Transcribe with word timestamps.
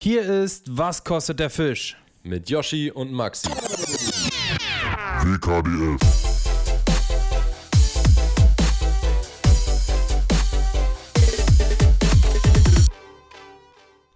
Hier 0.00 0.22
ist 0.22 0.78
Was 0.78 1.02
kostet 1.02 1.40
der 1.40 1.50
Fisch? 1.50 1.96
Mit 2.22 2.48
Yoshi 2.48 2.92
und 2.92 3.10
Maxi. 3.12 3.48
WKDF. 5.24 5.98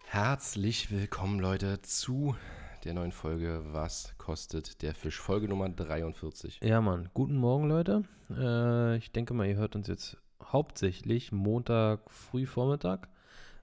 Herzlich 0.04 0.92
willkommen, 0.92 1.40
Leute, 1.40 1.83
zu 1.83 2.37
der 2.85 2.94
neuen 2.94 3.10
Folge 3.10 3.64
Was 3.72 4.14
kostet 4.19 4.83
der 4.83 4.94
Fisch? 4.94 5.19
Folge 5.19 5.49
Nummer 5.49 5.69
43. 5.69 6.60
Ja, 6.62 6.80
Mann. 6.80 7.08
Guten 7.12 7.37
Morgen, 7.37 7.69
Leute. 7.69 8.04
Äh, 8.30 8.99
ich 8.99 9.10
denke 9.10 9.35
mal, 9.35 9.49
ihr 9.49 9.56
hört 9.56 9.74
uns 9.74 9.88
jetzt 9.88 10.17
hauptsächlich 10.44 11.33
Montag 11.33 12.08
früh 12.08 12.46
Vormittag. 12.46 13.08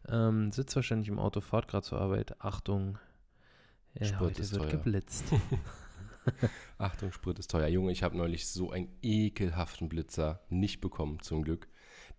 Ähm, 0.10 0.52
sitzt 0.52 0.76
wahrscheinlich 0.76 1.08
im 1.08 1.20
Auto, 1.20 1.42
fahrt 1.42 1.68
gerade 1.68 1.86
zur 1.86 2.02
Arbeit. 2.02 2.42
Achtung, 2.42 2.98
ja, 3.94 4.06
Sprit 4.06 4.20
heute 4.20 4.42
ist 4.42 4.52
wird 4.52 4.64
teuer. 4.64 4.72
geblitzt. 4.72 5.26
Achtung, 6.78 7.12
Sprit 7.12 7.40
ist 7.40 7.52
teuer. 7.52 7.68
Junge, 7.68 7.92
ich 7.92 8.04
habe 8.04 8.18
neulich 8.18 8.48
so 8.48 8.72
einen 8.72 8.90
ekelhaften 9.02 9.90
Blitzer 9.90 10.42
nicht 10.50 10.82
bekommen, 10.82 11.20
zum 11.22 11.44
Glück. 11.44 11.68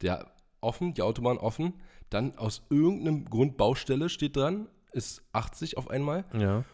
Der 0.03 0.31
offen, 0.61 0.95
die 0.95 1.03
Autobahn 1.03 1.39
offen, 1.39 1.75
dann 2.11 2.37
aus 2.37 2.63
irgendeinem 2.71 3.25
Grund 3.25 3.57
Baustelle 3.57 4.09
steht 4.09 4.37
dran, 4.37 4.69
ist 4.93 5.23
80 5.33 5.77
auf 5.77 5.89
einmal, 5.89 6.25
ja. 6.35 6.65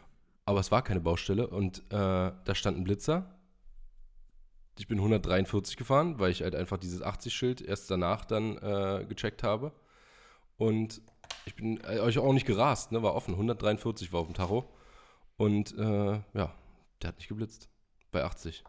aber 0.44 0.60
es 0.60 0.70
war 0.70 0.82
keine 0.82 1.00
Baustelle 1.00 1.48
und 1.48 1.78
äh, 1.90 1.90
da 1.90 2.54
stand 2.54 2.78
ein 2.78 2.84
Blitzer. 2.84 3.32
Ich 4.78 4.88
bin 4.88 4.98
143 4.98 5.76
gefahren, 5.76 6.18
weil 6.18 6.30
ich 6.30 6.42
halt 6.42 6.54
einfach 6.54 6.76
dieses 6.76 7.02
80-Schild 7.02 7.62
erst 7.62 7.90
danach 7.90 8.24
dann 8.24 8.58
äh, 8.58 9.06
gecheckt 9.08 9.42
habe. 9.42 9.72
Und 10.58 11.02
ich 11.44 11.54
bin 11.54 11.78
äh, 11.84 12.00
euch 12.00 12.18
auch 12.18 12.32
nicht 12.32 12.46
gerast, 12.46 12.92
ne? 12.92 13.02
war 13.02 13.14
offen. 13.14 13.34
143 13.34 14.12
war 14.12 14.20
auf 14.20 14.26
dem 14.26 14.34
Tacho. 14.34 14.64
Und 15.36 15.76
äh, 15.78 16.20
ja, 16.34 16.54
der 17.02 17.08
hat 17.08 17.16
nicht 17.18 17.28
geblitzt. 17.28 17.68
Bei 18.10 18.24
80. 18.24 18.64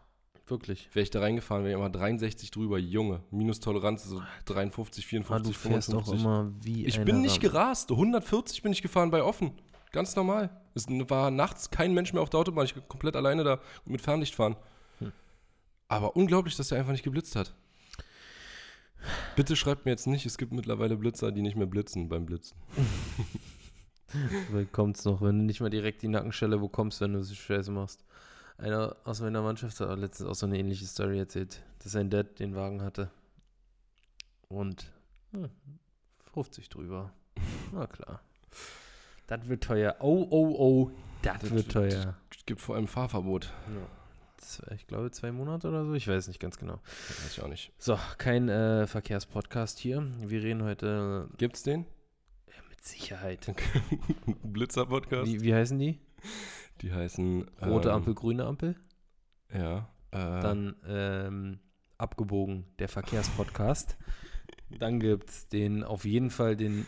Wirklich. 0.46 0.88
Wäre 0.94 1.02
ich 1.02 1.10
da 1.10 1.20
reingefahren, 1.20 1.64
wäre 1.64 1.74
ich 1.74 1.78
immer 1.78 1.90
63 1.90 2.50
drüber. 2.50 2.78
Junge, 2.78 3.22
Minustoleranz 3.30 4.04
so 4.04 4.22
53, 4.46 5.04
Ah, 5.04 5.08
54, 5.08 5.52
du 5.52 5.58
fährst 5.58 5.88
55. 5.90 6.20
immer 6.20 6.50
wie 6.62 6.86
Ich 6.86 7.00
bin 7.04 7.20
nicht 7.20 7.40
gerast. 7.40 7.90
140 7.90 8.62
bin 8.62 8.72
ich 8.72 8.82
gefahren 8.82 9.10
bei 9.10 9.22
offen. 9.22 9.52
Ganz 9.92 10.16
normal. 10.16 10.50
Es 10.74 10.86
war 10.88 11.30
nachts 11.30 11.70
kein 11.70 11.92
Mensch 11.92 12.12
mehr 12.12 12.22
auf 12.22 12.30
der 12.30 12.40
Autobahn. 12.40 12.64
Ich 12.64 12.74
konnte 12.74 12.88
komplett 12.88 13.16
alleine 13.16 13.44
da 13.44 13.60
mit 13.84 14.00
Fernlicht 14.00 14.34
fahren. 14.34 14.56
Hm. 14.98 15.12
Aber 15.88 16.16
unglaublich, 16.16 16.56
dass 16.56 16.68
der 16.68 16.78
einfach 16.78 16.92
nicht 16.92 17.04
geblitzt 17.04 17.36
hat. 17.36 17.54
Bitte 19.36 19.56
schreibt 19.56 19.84
mir 19.84 19.92
jetzt 19.92 20.06
nicht, 20.06 20.26
es 20.26 20.38
gibt 20.38 20.52
mittlerweile 20.52 20.96
Blitzer, 20.96 21.32
die 21.32 21.42
nicht 21.42 21.56
mehr 21.56 21.66
blitzen 21.66 22.08
beim 22.08 22.26
Blitzen. 22.26 22.56
Weil 24.50 24.66
kommt's 24.66 25.04
noch, 25.04 25.20
wenn 25.20 25.38
du 25.38 25.44
nicht 25.44 25.60
mal 25.60 25.70
direkt 25.70 26.02
die 26.02 26.08
Nackenstelle 26.08 26.58
bekommst, 26.58 27.00
wenn 27.00 27.12
du 27.12 27.22
so 27.22 27.34
Scheiße 27.34 27.70
machst. 27.70 28.04
Einer 28.56 28.96
aus 29.04 29.20
meiner 29.20 29.42
Mannschaft 29.42 29.78
hat 29.80 29.98
letztens 29.98 30.28
auch 30.28 30.34
so 30.34 30.46
eine 30.46 30.58
ähnliche 30.58 30.86
Story 30.86 31.18
erzählt, 31.18 31.62
dass 31.78 31.92
sein 31.92 32.10
Dad 32.10 32.38
den 32.38 32.56
Wagen 32.56 32.82
hatte. 32.82 33.10
Und 34.48 34.90
hm, 35.32 35.50
50 36.32 36.68
drüber. 36.68 37.12
Na 37.72 37.86
klar. 37.86 38.20
Das 39.26 39.46
wird 39.46 39.62
teuer. 39.62 39.96
Oh, 40.00 40.26
oh, 40.30 40.56
oh. 40.58 40.90
Das 41.22 41.50
wird 41.50 41.70
teuer. 41.70 42.16
Es 42.34 42.46
gibt 42.46 42.60
vor 42.60 42.76
allem 42.76 42.88
Fahrverbot. 42.88 43.44
Zwei, 43.44 43.72
ich 44.74 44.86
glaube 44.86 45.10
zwei 45.10 45.32
Monate 45.32 45.68
oder 45.68 45.84
so. 45.84 45.94
Ich 45.94 46.08
weiß 46.08 46.28
nicht 46.28 46.40
ganz 46.40 46.58
genau. 46.58 46.80
Das 47.08 47.24
weiß 47.24 47.32
ich 47.32 47.42
auch 47.42 47.48
nicht. 47.48 47.72
So, 47.78 47.98
kein 48.18 48.48
äh, 48.48 48.86
Verkehrspodcast 48.86 49.78
hier. 49.78 50.06
Wir 50.20 50.42
reden 50.42 50.62
heute 50.62 51.28
Gibt's 51.36 51.62
den? 51.62 51.82
äh, 52.46 52.52
mit 52.68 52.84
Sicherheit. 52.84 53.52
Blitzer-Podcast? 54.42 55.26
Wie, 55.30 55.40
wie 55.42 55.54
heißen 55.54 55.78
die? 55.78 55.98
Die 56.82 56.92
heißen. 56.92 57.48
Rote 57.62 57.88
ähm, 57.88 57.94
Ampel, 57.96 58.14
grüne 58.14 58.44
Ampel? 58.44 58.76
Ja. 59.52 59.88
Äh, 60.10 60.40
Dann 60.40 60.76
ähm, 60.86 61.58
abgebogen, 61.98 62.64
der 62.78 62.88
Verkehrspodcast. 62.88 63.96
Dann 64.78 65.00
gibt 65.00 65.30
es 65.30 65.48
den, 65.48 65.82
auf 65.82 66.04
jeden 66.04 66.30
Fall 66.30 66.56
den 66.56 66.86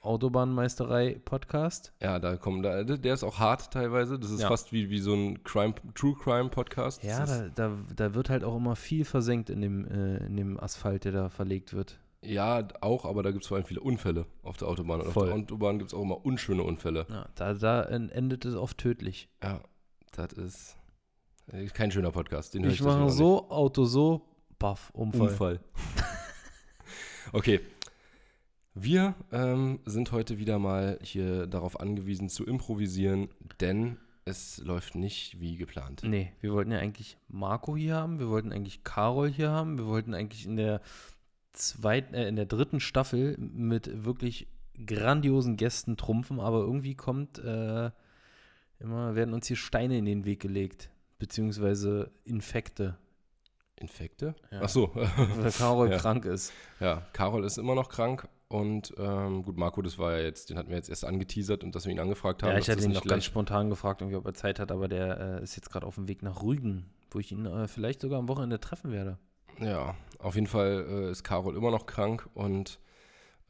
Autobahnmeisterei-Podcast. 0.00 1.92
Ja, 2.00 2.18
da 2.18 2.36
kommen, 2.36 2.62
da, 2.62 2.82
der 2.84 3.14
ist 3.14 3.22
auch 3.24 3.38
hart 3.38 3.72
teilweise. 3.72 4.18
Das 4.18 4.30
ist 4.30 4.40
Ja. 4.42 4.48
fast 4.48 4.72
wie, 4.72 4.90
wie 4.90 4.98
so 4.98 5.14
ein 5.14 5.42
Crime, 5.44 5.74
True 5.94 6.14
Crime 6.14 6.48
Podcast. 6.48 7.02
Ja, 7.02 7.24
da, 7.26 7.48
da, 7.54 7.72
da 7.94 8.14
wird 8.14 8.30
halt 8.30 8.44
auch 8.44 8.56
immer 8.56 8.76
viel 8.76 9.04
versenkt 9.04 9.50
in 9.50 9.60
dem, 9.60 9.86
äh, 9.86 10.18
in 10.26 10.36
dem 10.36 10.58
Asphalt, 10.60 11.04
der 11.04 11.12
da 11.12 11.28
verlegt 11.30 11.74
wird. 11.74 11.98
ja, 12.22 12.66
auch, 12.80 13.04
aber 13.06 13.22
da 13.22 13.30
gibt 13.30 13.44
es 13.44 13.48
vor 13.48 13.56
allem 13.56 13.66
viele 13.66 13.80
Unfälle 13.80 14.26
auf 14.42 14.56
der 14.58 14.68
Autobahn. 14.68 15.00
Und 15.00 15.06
auf 15.08 15.12
Voll. 15.14 15.26
der 15.28 15.36
Autobahn 15.36 15.78
gibt 15.78 15.90
es 15.90 15.94
auch 15.94 16.02
immer 16.02 16.24
unschöne 16.24 16.62
Unfälle. 16.62 17.06
Ja, 17.08 17.26
da, 17.34 17.54
da 17.54 17.82
en- 17.84 18.10
endet 18.10 18.44
es 18.44 18.54
oft 18.54 18.78
tödlich. 18.78 19.28
Ja, 19.42 19.60
das 20.12 20.32
ist 20.34 20.76
äh, 21.52 21.66
kein 21.66 21.90
schöner 21.90 22.10
Podcast. 22.10 22.54
Den 22.54 22.64
Ich 22.64 22.82
mache 22.82 23.10
so, 23.10 23.48
Auto 23.50 23.84
so, 23.84 24.26
baff. 24.58 24.90
Unfall. 24.92 25.28
Unfall. 25.28 25.60
okay. 27.32 27.60
Wir 28.74 29.14
ähm, 29.32 29.80
sind 29.84 30.12
heute 30.12 30.38
wieder 30.38 30.58
mal 30.58 30.98
hier 31.02 31.46
darauf 31.46 31.80
angewiesen 31.80 32.28
zu 32.28 32.46
improvisieren, 32.46 33.28
denn 33.60 33.96
es 34.24 34.58
läuft 34.58 34.94
nicht 34.94 35.40
wie 35.40 35.56
geplant. 35.56 36.02
Nee, 36.04 36.32
wir 36.40 36.52
wollten 36.52 36.70
ja 36.70 36.78
eigentlich 36.78 37.18
Marco 37.28 37.76
hier 37.76 37.96
haben, 37.96 38.20
wir 38.20 38.28
wollten 38.28 38.52
eigentlich 38.52 38.84
Carol 38.84 39.28
hier 39.28 39.50
haben, 39.50 39.76
wir 39.76 39.86
wollten 39.86 40.14
eigentlich 40.14 40.46
in 40.46 40.56
der 40.56 40.80
zweiten, 41.52 42.14
äh, 42.14 42.28
in 42.28 42.36
der 42.36 42.46
dritten 42.46 42.78
Staffel 42.78 43.36
mit 43.38 44.04
wirklich 44.04 44.46
grandiosen 44.86 45.56
Gästen 45.56 45.96
trumpfen, 45.96 46.38
aber 46.38 46.60
irgendwie 46.60 46.94
kommt 46.94 47.38
äh, 47.40 47.90
immer, 48.78 49.14
werden 49.16 49.34
uns 49.34 49.48
hier 49.48 49.56
Steine 49.56 49.98
in 49.98 50.04
den 50.04 50.24
Weg 50.24 50.40
gelegt, 50.40 50.90
beziehungsweise 51.18 52.12
Infekte, 52.24 52.96
Infekte? 53.74 54.36
Ja. 54.52 54.60
Ach 54.62 54.68
so. 54.68 54.92
weil 54.94 55.50
Carol 55.50 55.90
Ja. 55.90 55.98
krank 55.98 56.24
ist. 56.24 56.52
Ja, 56.78 57.02
Carol 57.12 57.44
ist 57.44 57.58
immer 57.58 57.74
noch 57.74 57.88
krank 57.88 58.28
und 58.50 58.92
ähm, 58.98 59.44
gut, 59.44 59.56
Marco, 59.56 59.80
das 59.80 59.96
war 59.96 60.18
ja 60.18 60.24
jetzt, 60.24 60.50
den 60.50 60.58
hatten 60.58 60.70
wir 60.70 60.76
jetzt 60.76 60.88
erst 60.90 61.04
angeteasert 61.04 61.62
und 61.62 61.72
dass 61.76 61.84
wir 61.84 61.92
ihn 61.92 62.00
angefragt 62.00 62.42
haben. 62.42 62.50
Ja, 62.50 62.58
ich 62.58 62.68
hatte 62.68 62.82
ihn 62.82 62.90
noch 62.90 63.04
ganz 63.04 63.24
spontan 63.24 63.70
gefragt, 63.70 64.00
irgendwie, 64.00 64.16
ob 64.16 64.26
er 64.26 64.34
Zeit 64.34 64.58
hat, 64.58 64.72
aber 64.72 64.88
der 64.88 65.38
äh, 65.38 65.42
ist 65.44 65.54
jetzt 65.54 65.70
gerade 65.70 65.86
auf 65.86 65.94
dem 65.94 66.08
Weg 66.08 66.24
nach 66.24 66.42
Rügen, 66.42 66.90
wo 67.12 67.20
ich 67.20 67.30
ihn 67.30 67.46
äh, 67.46 67.68
vielleicht 67.68 68.00
sogar 68.00 68.18
am 68.18 68.28
Wochenende 68.28 68.58
treffen 68.58 68.90
werde. 68.90 69.18
Ja, 69.60 69.94
auf 70.18 70.34
jeden 70.34 70.48
Fall 70.48 70.84
äh, 70.88 71.10
ist 71.12 71.22
Carol 71.22 71.56
immer 71.56 71.70
noch 71.70 71.86
krank 71.86 72.28
und 72.34 72.80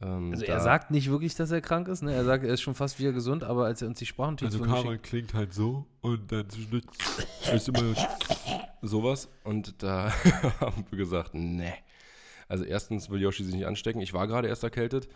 ähm, 0.03 0.33
Also 0.33 0.45
er 0.45 0.59
sagt 0.59 0.91
nicht 0.91 1.09
wirklich, 1.09 1.33
dass 1.33 1.49
er 1.49 1.61
krank 1.61 1.87
ist, 1.87 2.03
ne? 2.03 2.13
Er 2.13 2.23
sagt, 2.23 2.43
er 2.43 2.53
ist 2.53 2.61
schon 2.61 2.75
fast 2.75 2.99
wieder 2.99 3.11
gesund, 3.11 3.43
aber 3.43 3.65
als 3.65 3.81
er 3.81 3.87
uns 3.87 3.97
die 3.97 4.05
Sprachnotiz 4.05 4.53
Also 4.53 4.63
Karol 4.63 4.99
klingt 4.99 5.33
halt 5.33 5.51
so 5.51 5.87
und 6.01 6.31
dann 6.31 6.47
zwischendurch 6.47 6.85
ist 7.51 7.69
immer 7.69 7.95
sowas 8.83 9.29
und 9.45 9.81
da 9.81 10.11
haben 10.59 10.85
wir 10.91 10.97
gesagt, 10.99 11.33
ne. 11.33 11.73
Also 12.51 12.65
erstens 12.65 13.09
will 13.09 13.21
Yoshi 13.21 13.45
sich 13.45 13.55
nicht 13.55 13.65
anstecken. 13.65 14.01
Ich 14.01 14.13
war 14.13 14.27
gerade 14.27 14.49
erst 14.49 14.63
erkältet. 14.63 15.07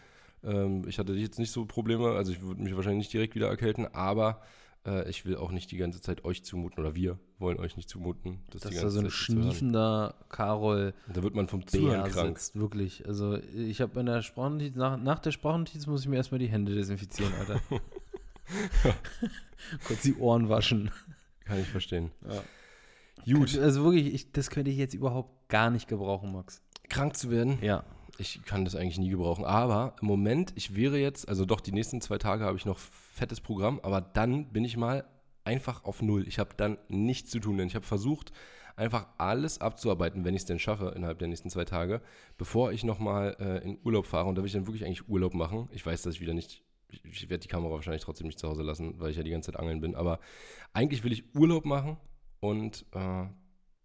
Ähm, 0.41 0.88
ich 0.88 1.00
hatte 1.00 1.13
jetzt 1.13 1.38
nicht 1.38 1.51
so 1.51 1.66
Probleme, 1.66 2.12
also 2.12 2.31
ich 2.31 2.41
würde 2.41 2.62
mich 2.62 2.73
wahrscheinlich 2.78 3.00
nicht 3.00 3.13
direkt 3.13 3.35
wieder 3.35 3.50
erkälten, 3.50 3.94
aber 3.94 4.41
äh, 4.85 5.09
ich 5.09 5.25
will 5.25 5.35
auch 5.35 5.51
nicht 5.51 5.69
die 5.72 5.75
ganze 5.75 6.01
Zeit 6.01 6.23
euch 6.23 6.46
zumuten 6.46 6.79
oder 6.79 6.96
wir 6.96 7.19
wollen 7.38 7.59
euch 7.59 7.75
nicht 7.75 7.90
zumuten. 7.90 8.40
Das 8.51 8.62
dass 8.62 8.72
die 8.72 8.78
da 8.78 8.84
ganze 8.84 9.00
so 9.00 9.06
ein 9.06 9.12
schniefender 9.12 10.16
Karol 10.29 10.94
Da 11.13 11.23
wird 11.23 11.35
man 11.35 11.50
vom 11.50 11.68
Zuhören 11.68 12.09
krank. 12.09 12.40
sitzt, 12.40 12.57
wirklich. 12.57 13.06
Also 13.06 13.38
ich 13.53 13.81
habe 13.81 14.00
in 14.00 14.06
der 14.06 14.22
Sprachnotiz, 14.22 14.75
nach, 14.75 14.96
nach 14.97 15.19
der 15.19 15.31
Sprachnotiz 15.31 15.88
muss 15.88 16.03
ich 16.03 16.07
mir 16.07 16.16
erstmal 16.16 16.40
die 16.40 16.47
Hände 16.47 16.73
desinfizieren, 16.73 17.34
Alter. 17.38 17.62
Kurz 19.88 20.03
die 20.03 20.16
Ohren 20.16 20.47
waschen. 20.47 20.90
Kann 21.44 21.59
ich 21.59 21.67
verstehen. 21.67 22.12
Gut. 23.25 23.57
Also 23.57 23.84
wirklich, 23.84 24.13
ich, 24.13 24.31
das 24.31 24.50
könnte 24.50 24.72
ich 24.72 24.78
jetzt 24.78 24.94
überhaupt 24.94 25.50
gar 25.50 25.69
nicht 25.69 25.88
gebrauchen, 25.88 26.31
Max. 26.31 26.62
Krank 26.95 27.16
zu 27.17 27.29
werden, 27.31 27.57
Ja. 27.61 27.83
ich 28.17 28.41
kann 28.45 28.66
das 28.66 28.75
eigentlich 28.75 28.97
nie 29.00 29.09
gebrauchen. 29.09 29.45
Aber 29.45 29.95
im 30.01 30.07
Moment, 30.07 30.53
ich 30.56 30.75
wäre 30.75 30.97
jetzt, 30.97 31.28
also 31.29 31.45
doch, 31.45 31.61
die 31.61 31.72
nächsten 31.72 32.01
zwei 32.01 32.17
Tage 32.17 32.44
habe 32.45 32.57
ich 32.57 32.66
noch 32.66 32.79
fettes 32.79 33.41
Programm, 33.41 33.79
aber 33.83 34.01
dann 34.01 34.51
bin 34.51 34.64
ich 34.64 34.78
mal 34.78 35.05
einfach 35.43 35.84
auf 35.84 36.02
Null. 36.02 36.28
Ich 36.28 36.40
habe 36.40 36.52
dann 36.58 36.78
nichts 36.87 37.29
zu 37.29 37.40
tun, 37.40 37.58
denn 37.58 37.67
ich 37.67 37.75
habe 37.75 37.85
versucht, 37.85 38.31
einfach 38.78 39.08
alles 39.17 39.61
abzuarbeiten, 39.61 40.25
wenn 40.25 40.34
ich 40.35 40.41
es 40.41 40.46
denn 40.46 40.59
schaffe, 40.59 40.91
innerhalb 40.96 41.19
der 41.19 41.28
nächsten 41.29 41.49
zwei 41.49 41.64
Tage, 41.66 42.02
bevor 42.37 42.72
ich 42.73 42.84
nochmal 42.84 43.35
äh, 43.40 43.64
in 43.64 43.78
Urlaub 43.84 44.05
fahre. 44.05 44.28
Und 44.28 44.35
da 44.35 44.41
will 44.41 44.47
ich 44.47 44.53
dann 44.53 44.67
wirklich 44.67 44.84
eigentlich 44.85 45.08
Urlaub 45.08 45.34
machen. 45.34 45.69
Ich 45.72 45.85
weiß, 45.85 46.02
dass 46.02 46.16
ich 46.16 46.22
wieder 46.22 46.34
nicht, 46.34 46.61
ich, 46.90 47.03
ich 47.05 47.29
werde 47.29 47.41
die 47.43 47.47
Kamera 47.47 47.72
wahrscheinlich 47.73 48.03
trotzdem 48.03 48.28
nicht 48.28 48.40
zu 48.40 48.49
Hause 48.49 48.64
lassen, 48.64 48.99
weil 48.99 49.11
ich 49.11 49.17
ja 49.17 49.23
die 49.23 49.31
ganze 49.31 49.52
Zeit 49.52 49.59
angeln 49.61 49.79
bin. 49.81 49.96
Aber 49.96 50.19
eigentlich 50.73 51.03
will 51.03 51.14
ich 51.14 51.23
Urlaub 51.35 51.64
machen 51.66 51.97
und 52.41 52.85
äh, 52.93 53.25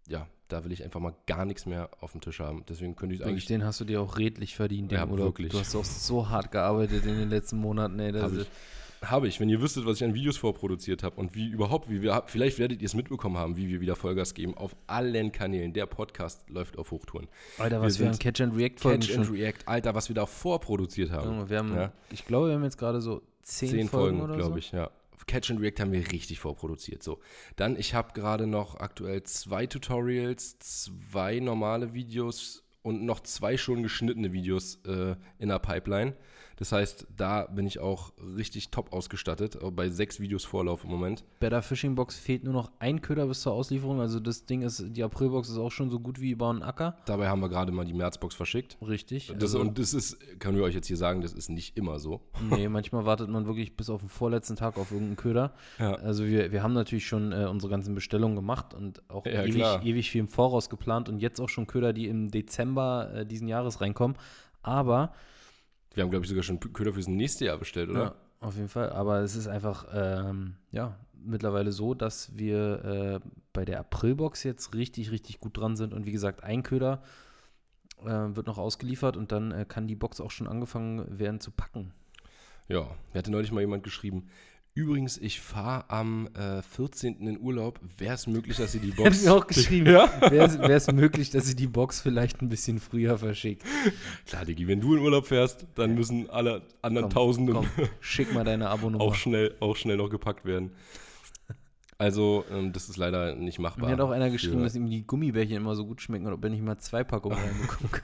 ja, 0.09 0.27
da 0.51 0.63
will 0.63 0.71
ich 0.71 0.83
einfach 0.83 0.99
mal 0.99 1.13
gar 1.27 1.45
nichts 1.45 1.65
mehr 1.65 1.89
auf 1.99 2.11
dem 2.11 2.21
Tisch 2.21 2.39
haben. 2.39 2.63
Deswegen 2.67 2.95
könnte 2.95 3.15
ich 3.15 3.25
eigentlich 3.25 3.45
den 3.45 3.63
hast 3.63 3.79
du 3.79 3.85
dir 3.85 4.01
auch 4.01 4.17
redlich 4.17 4.55
verdient, 4.55 4.91
Ja, 4.91 5.03
Urlaub. 5.07 5.27
wirklich. 5.27 5.51
Du 5.51 5.59
hast 5.59 5.75
auch 5.75 5.83
so 5.85 6.29
hart 6.29 6.51
gearbeitet 6.51 7.05
in 7.05 7.17
den 7.17 7.29
letzten 7.29 7.57
Monaten, 7.57 7.99
ey. 7.99 8.11
Das 8.11 8.23
Hab 8.23 8.31
ist, 8.33 8.49
Habe 9.03 9.27
ich. 9.27 9.39
Wenn 9.39 9.49
ihr 9.49 9.59
wüsstet, 9.61 9.85
was 9.87 9.97
ich 9.97 10.03
an 10.03 10.13
Videos 10.13 10.37
vorproduziert 10.37 11.01
habe 11.01 11.15
und 11.19 11.33
wie 11.33 11.47
überhaupt, 11.47 11.89
wie 11.89 12.03
wir, 12.03 12.21
vielleicht 12.27 12.59
werdet 12.59 12.81
ihr 12.81 12.85
es 12.85 12.93
mitbekommen 12.93 13.35
haben, 13.37 13.57
wie 13.57 13.67
wir 13.67 13.81
wieder 13.81 13.95
Vollgas 13.95 14.33
geben 14.35 14.55
auf 14.55 14.75
allen 14.85 15.31
Kanälen. 15.31 15.73
Der 15.73 15.87
Podcast 15.87 16.47
läuft 16.49 16.77
auf 16.77 16.91
Hochtouren. 16.91 17.27
Alter, 17.57 17.77
wir 17.81 17.87
was 17.87 17.97
wir, 17.99 18.05
an 18.07 18.13
sind 18.13 18.21
Catch 18.21 18.41
and 18.41 18.55
React 18.55 18.75
folgen 18.79 18.99
Catch 19.01 19.17
and. 19.17 19.31
React, 19.31 19.57
Alter, 19.67 19.95
was 19.95 20.07
wir 20.09 20.13
da 20.15 20.25
vorproduziert 20.27 21.09
haben. 21.11 21.29
Junge, 21.31 21.49
wir 21.49 21.57
haben, 21.57 21.75
Ja. 21.75 21.91
ich 22.11 22.25
glaube, 22.25 22.49
wir 22.49 22.53
haben 22.55 22.63
jetzt 22.63 22.77
gerade 22.77 23.01
so 23.01 23.23
zehn, 23.41 23.69
Zehn 23.69 23.87
Folgen, 23.87 24.17
Folgen, 24.19 24.21
oder 24.21 24.35
glaube 24.37 24.51
so. 24.53 24.57
ich, 24.59 24.71
ja. 24.71 24.91
Catch 25.27 25.51
and 25.51 25.61
React 25.61 25.79
haben 25.81 25.91
wir 25.91 26.11
richtig 26.11 26.39
vorproduziert. 26.39 27.03
So. 27.03 27.19
Dann, 27.55 27.77
ich 27.77 27.93
habe 27.93 28.13
gerade 28.13 28.47
noch 28.47 28.75
aktuell 28.75 29.23
zwei 29.23 29.65
Tutorials, 29.67 30.59
zwei 30.59 31.39
normale 31.39 31.93
Videos 31.93 32.63
und 32.81 33.03
noch 33.03 33.19
zwei 33.21 33.57
schon 33.57 33.83
geschnittene 33.83 34.33
Videos 34.33 34.79
äh, 34.85 35.15
in 35.37 35.49
der 35.49 35.59
Pipeline. 35.59 36.15
Das 36.61 36.71
heißt, 36.71 37.07
da 37.17 37.47
bin 37.47 37.65
ich 37.65 37.79
auch 37.79 38.13
richtig 38.37 38.69
top 38.69 38.93
ausgestattet, 38.93 39.57
bei 39.75 39.89
sechs 39.89 40.19
Videos 40.19 40.45
Vorlauf 40.45 40.83
im 40.83 40.91
Moment. 40.91 41.23
Bei 41.39 41.49
der 41.49 41.63
Fishing 41.63 41.95
Box 41.95 42.19
fehlt 42.19 42.43
nur 42.43 42.53
noch 42.53 42.69
ein 42.77 43.01
Köder 43.01 43.25
bis 43.25 43.41
zur 43.41 43.53
Auslieferung. 43.53 43.99
Also 43.99 44.19
das 44.19 44.45
Ding 44.45 44.61
ist, 44.61 44.83
die 44.89 45.01
Aprilbox 45.01 45.49
ist 45.49 45.57
auch 45.57 45.71
schon 45.71 45.89
so 45.89 45.99
gut 45.99 46.21
wie 46.21 46.29
über 46.29 46.51
einen 46.51 46.61
Acker. 46.61 46.97
Dabei 47.07 47.29
haben 47.29 47.39
wir 47.39 47.49
gerade 47.49 47.71
mal 47.71 47.83
die 47.83 47.95
Märzbox 47.95 48.35
verschickt. 48.35 48.77
Richtig. 48.87 49.29
Das, 49.33 49.41
also, 49.55 49.59
und 49.59 49.79
das 49.79 49.95
ist, 49.95 50.19
können 50.39 50.55
wir 50.55 50.63
euch 50.63 50.75
jetzt 50.75 50.85
hier 50.85 50.97
sagen, 50.97 51.21
das 51.21 51.33
ist 51.33 51.49
nicht 51.49 51.75
immer 51.79 51.97
so. 51.97 52.21
nee, 52.51 52.69
manchmal 52.69 53.07
wartet 53.07 53.27
man 53.27 53.47
wirklich 53.47 53.75
bis 53.75 53.89
auf 53.89 54.01
den 54.01 54.09
vorletzten 54.09 54.55
Tag 54.55 54.77
auf 54.77 54.91
irgendeinen 54.91 55.15
Köder. 55.17 55.53
Ja. 55.79 55.95
Also 55.95 56.27
wir, 56.27 56.51
wir 56.51 56.61
haben 56.61 56.73
natürlich 56.73 57.07
schon 57.07 57.31
äh, 57.31 57.47
unsere 57.49 57.71
ganzen 57.71 57.95
Bestellungen 57.95 58.35
gemacht 58.35 58.75
und 58.75 59.01
auch 59.09 59.25
Ja, 59.25 59.41
ewig, 59.41 59.55
klar. 59.55 59.83
ewig 59.83 60.11
viel 60.11 60.21
im 60.21 60.27
Voraus 60.27 60.69
geplant 60.69 61.09
und 61.09 61.17
jetzt 61.17 61.41
auch 61.41 61.49
schon 61.49 61.65
Köder, 61.65 61.91
die 61.91 62.05
im 62.05 62.29
Dezember 62.29 63.11
äh, 63.15 63.25
diesen 63.25 63.47
Jahres 63.47 63.81
reinkommen. 63.81 64.15
Aber 64.61 65.11
Wir 65.93 66.03
haben, 66.03 66.09
glaube 66.09 66.25
ich, 66.25 66.29
sogar 66.29 66.43
schon 66.43 66.59
Köder 66.59 66.93
fürs 66.93 67.07
nächste 67.07 67.45
Jahr 67.45 67.57
bestellt, 67.57 67.89
oder? 67.89 68.03
Ja, 68.03 68.15
auf 68.39 68.55
jeden 68.55 68.69
Fall. 68.69 68.91
Aber 68.91 69.19
es 69.19 69.35
ist 69.35 69.47
einfach, 69.47 69.87
ähm, 69.93 70.55
ja, 70.71 70.97
mittlerweile 71.13 71.71
so, 71.71 71.93
dass 71.93 72.35
wir 72.37 72.85
äh, 73.23 73.29
bei 73.53 73.65
der 73.65 73.79
Aprilbox 73.79 74.43
jetzt 74.43 74.73
richtig, 74.73 75.11
richtig 75.11 75.39
gut 75.39 75.57
dran 75.57 75.75
sind. 75.75 75.93
Und 75.93 76.05
wie 76.05 76.11
gesagt, 76.11 76.43
ein 76.43 76.63
Köder 76.63 77.03
äh, 78.01 78.05
wird 78.05 78.47
noch 78.47 78.57
ausgeliefert 78.57 79.17
und 79.17 79.31
dann 79.31 79.51
äh, 79.51 79.65
kann 79.67 79.87
die 79.87 79.95
Box 79.95 80.21
auch 80.21 80.31
schon 80.31 80.47
angefangen 80.47 81.19
werden 81.19 81.39
zu 81.39 81.51
packen. 81.51 81.93
Ja, 82.67 82.87
mir 83.11 83.19
hatte 83.19 83.31
neulich 83.31 83.51
mal 83.51 83.61
jemand 83.61 83.83
geschrieben. 83.83 84.27
Übrigens, 84.73 85.17
ich 85.17 85.41
fahre 85.41 85.89
am 85.89 86.27
äh, 86.33 86.61
14. 86.61 87.27
in 87.27 87.39
Urlaub. 87.41 87.79
Wäre 87.97 88.13
es 88.13 88.25
möglich, 88.25 88.55
dass 88.55 88.73
ihr 88.73 88.79
die 88.79 88.91
Box. 88.95 89.23
mir 89.25 89.33
auch 89.33 89.45
geschrieben, 89.45 89.87
Ja? 89.91 90.09
wäre 90.31 90.71
es 90.73 90.89
möglich, 90.91 91.29
dass 91.29 91.45
sie 91.45 91.55
die 91.57 91.67
Box 91.67 91.99
vielleicht 91.99 92.41
ein 92.41 92.47
bisschen 92.47 92.79
früher 92.79 93.17
verschickt. 93.17 93.63
Klar, 94.25 94.45
Digi, 94.45 94.67
wenn 94.67 94.79
du 94.79 94.95
in 94.95 95.01
Urlaub 95.01 95.27
fährst, 95.27 95.65
dann 95.75 95.93
müssen 95.95 96.29
alle 96.29 96.61
anderen 96.81 97.09
Komm, 97.09 97.13
Tausenden 97.13 97.55
Komm, 97.55 97.67
schick 97.99 98.33
mal 98.33 98.45
deine 98.45 98.69
Abonnummer. 98.69 99.03
auch, 99.03 99.15
schnell, 99.15 99.55
auch 99.59 99.75
schnell 99.75 99.97
noch 99.97 100.09
gepackt 100.09 100.45
werden. 100.45 100.71
Also, 101.97 102.45
ähm, 102.49 102.71
das 102.71 102.87
ist 102.89 102.95
leider 102.97 103.35
nicht 103.35 103.59
machbar. 103.59 103.87
Mir 103.87 103.93
hat 103.93 103.99
auch 104.01 104.09
einer 104.09 104.29
geschrieben, 104.31 104.63
dass 104.63 104.73
ihm 104.75 104.89
die 104.89 105.05
Gummibärchen 105.05 105.57
immer 105.57 105.75
so 105.75 105.85
gut 105.85 106.01
schmecken 106.01 106.25
und 106.27 106.33
ob 106.33 106.43
er 106.43 106.49
nicht 106.49 106.63
mal 106.63 106.77
zwei 106.77 107.03
Packungen 107.03 107.37
reinbekommen 107.37 107.91
kann. 107.91 108.01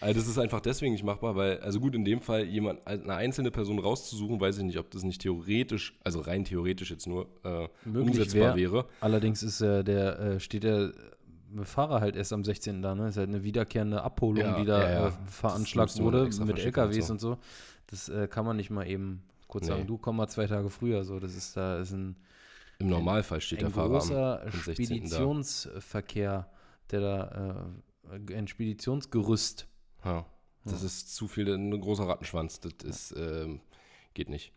Also 0.00 0.18
das 0.20 0.28
ist 0.28 0.38
einfach 0.38 0.60
deswegen 0.60 0.92
nicht 0.92 1.04
machbar, 1.04 1.36
weil, 1.36 1.58
also 1.60 1.80
gut, 1.80 1.94
in 1.94 2.04
dem 2.04 2.20
Fall 2.20 2.44
jemand, 2.44 2.86
eine 2.86 3.14
einzelne 3.14 3.50
Person 3.50 3.78
rauszusuchen, 3.78 4.40
weiß 4.40 4.58
ich 4.58 4.64
nicht, 4.64 4.78
ob 4.78 4.90
das 4.90 5.02
nicht 5.02 5.20
theoretisch, 5.22 5.98
also 6.04 6.20
rein 6.20 6.44
theoretisch 6.44 6.90
jetzt 6.90 7.06
nur 7.06 7.28
äh, 7.44 7.68
umsetzbar 7.86 8.56
wär. 8.56 8.56
wäre. 8.56 8.86
Allerdings 9.00 9.42
ist 9.42 9.60
äh, 9.60 9.84
der, 9.84 10.18
äh, 10.18 10.40
steht 10.40 10.64
der 10.64 10.92
äh, 11.56 11.64
Fahrer 11.64 12.00
halt 12.00 12.16
erst 12.16 12.32
am 12.32 12.42
16. 12.44 12.82
da, 12.82 12.94
ne? 12.94 13.08
Ist 13.08 13.16
halt 13.16 13.28
eine 13.28 13.44
wiederkehrende 13.44 14.02
Abholung, 14.02 14.38
Ja, 14.38 14.58
die 14.58 14.66
da 14.66 14.82
ja, 14.82 14.90
ja. 14.90 15.08
Äh, 15.08 15.12
veranschlagt 15.30 15.98
wurde 16.00 16.24
mit 16.24 16.34
verschicken 16.34 16.50
und 16.50 16.58
LKWs 16.58 17.06
so. 17.06 17.12
und 17.12 17.20
so. 17.20 17.38
Das 17.86 18.08
äh, 18.08 18.26
kann 18.26 18.44
man 18.44 18.56
nicht 18.56 18.70
mal 18.70 18.86
eben 18.88 19.22
kurz 19.46 19.64
Nee. 19.66 19.72
sagen, 19.74 19.86
du 19.86 19.98
komm 19.98 20.16
mal 20.16 20.26
zwei 20.28 20.46
Tage 20.46 20.68
früher. 20.70 21.04
So, 21.04 21.20
das 21.20 21.36
ist 21.36 21.56
da 21.56 21.78
ist 21.78 21.92
ein, 21.92 22.16
Im 22.80 22.88
Normalfall 22.88 23.40
steht 23.40 23.58
ein 23.60 23.66
der 23.66 23.70
Fahrer 23.70 23.86
am, 23.86 23.92
großer 23.92 24.42
am 24.42 24.50
16. 24.50 24.64
da. 24.64 24.94
Speditionsverkehr, 25.06 26.48
der 26.90 27.00
da, 27.00 27.66
ein 28.14 28.48
Speditionsgerüst. 28.48 29.66
Ja, 30.04 30.26
das 30.64 30.82
ist 30.82 31.14
zu 31.14 31.28
viel, 31.28 31.48
ein 31.48 31.78
großer 31.78 32.06
Rattenschwanz. 32.06 32.60
Das 32.60 32.72
ist, 32.82 33.14
ähm, 33.16 33.60
geht 34.14 34.28
nicht. 34.28 34.52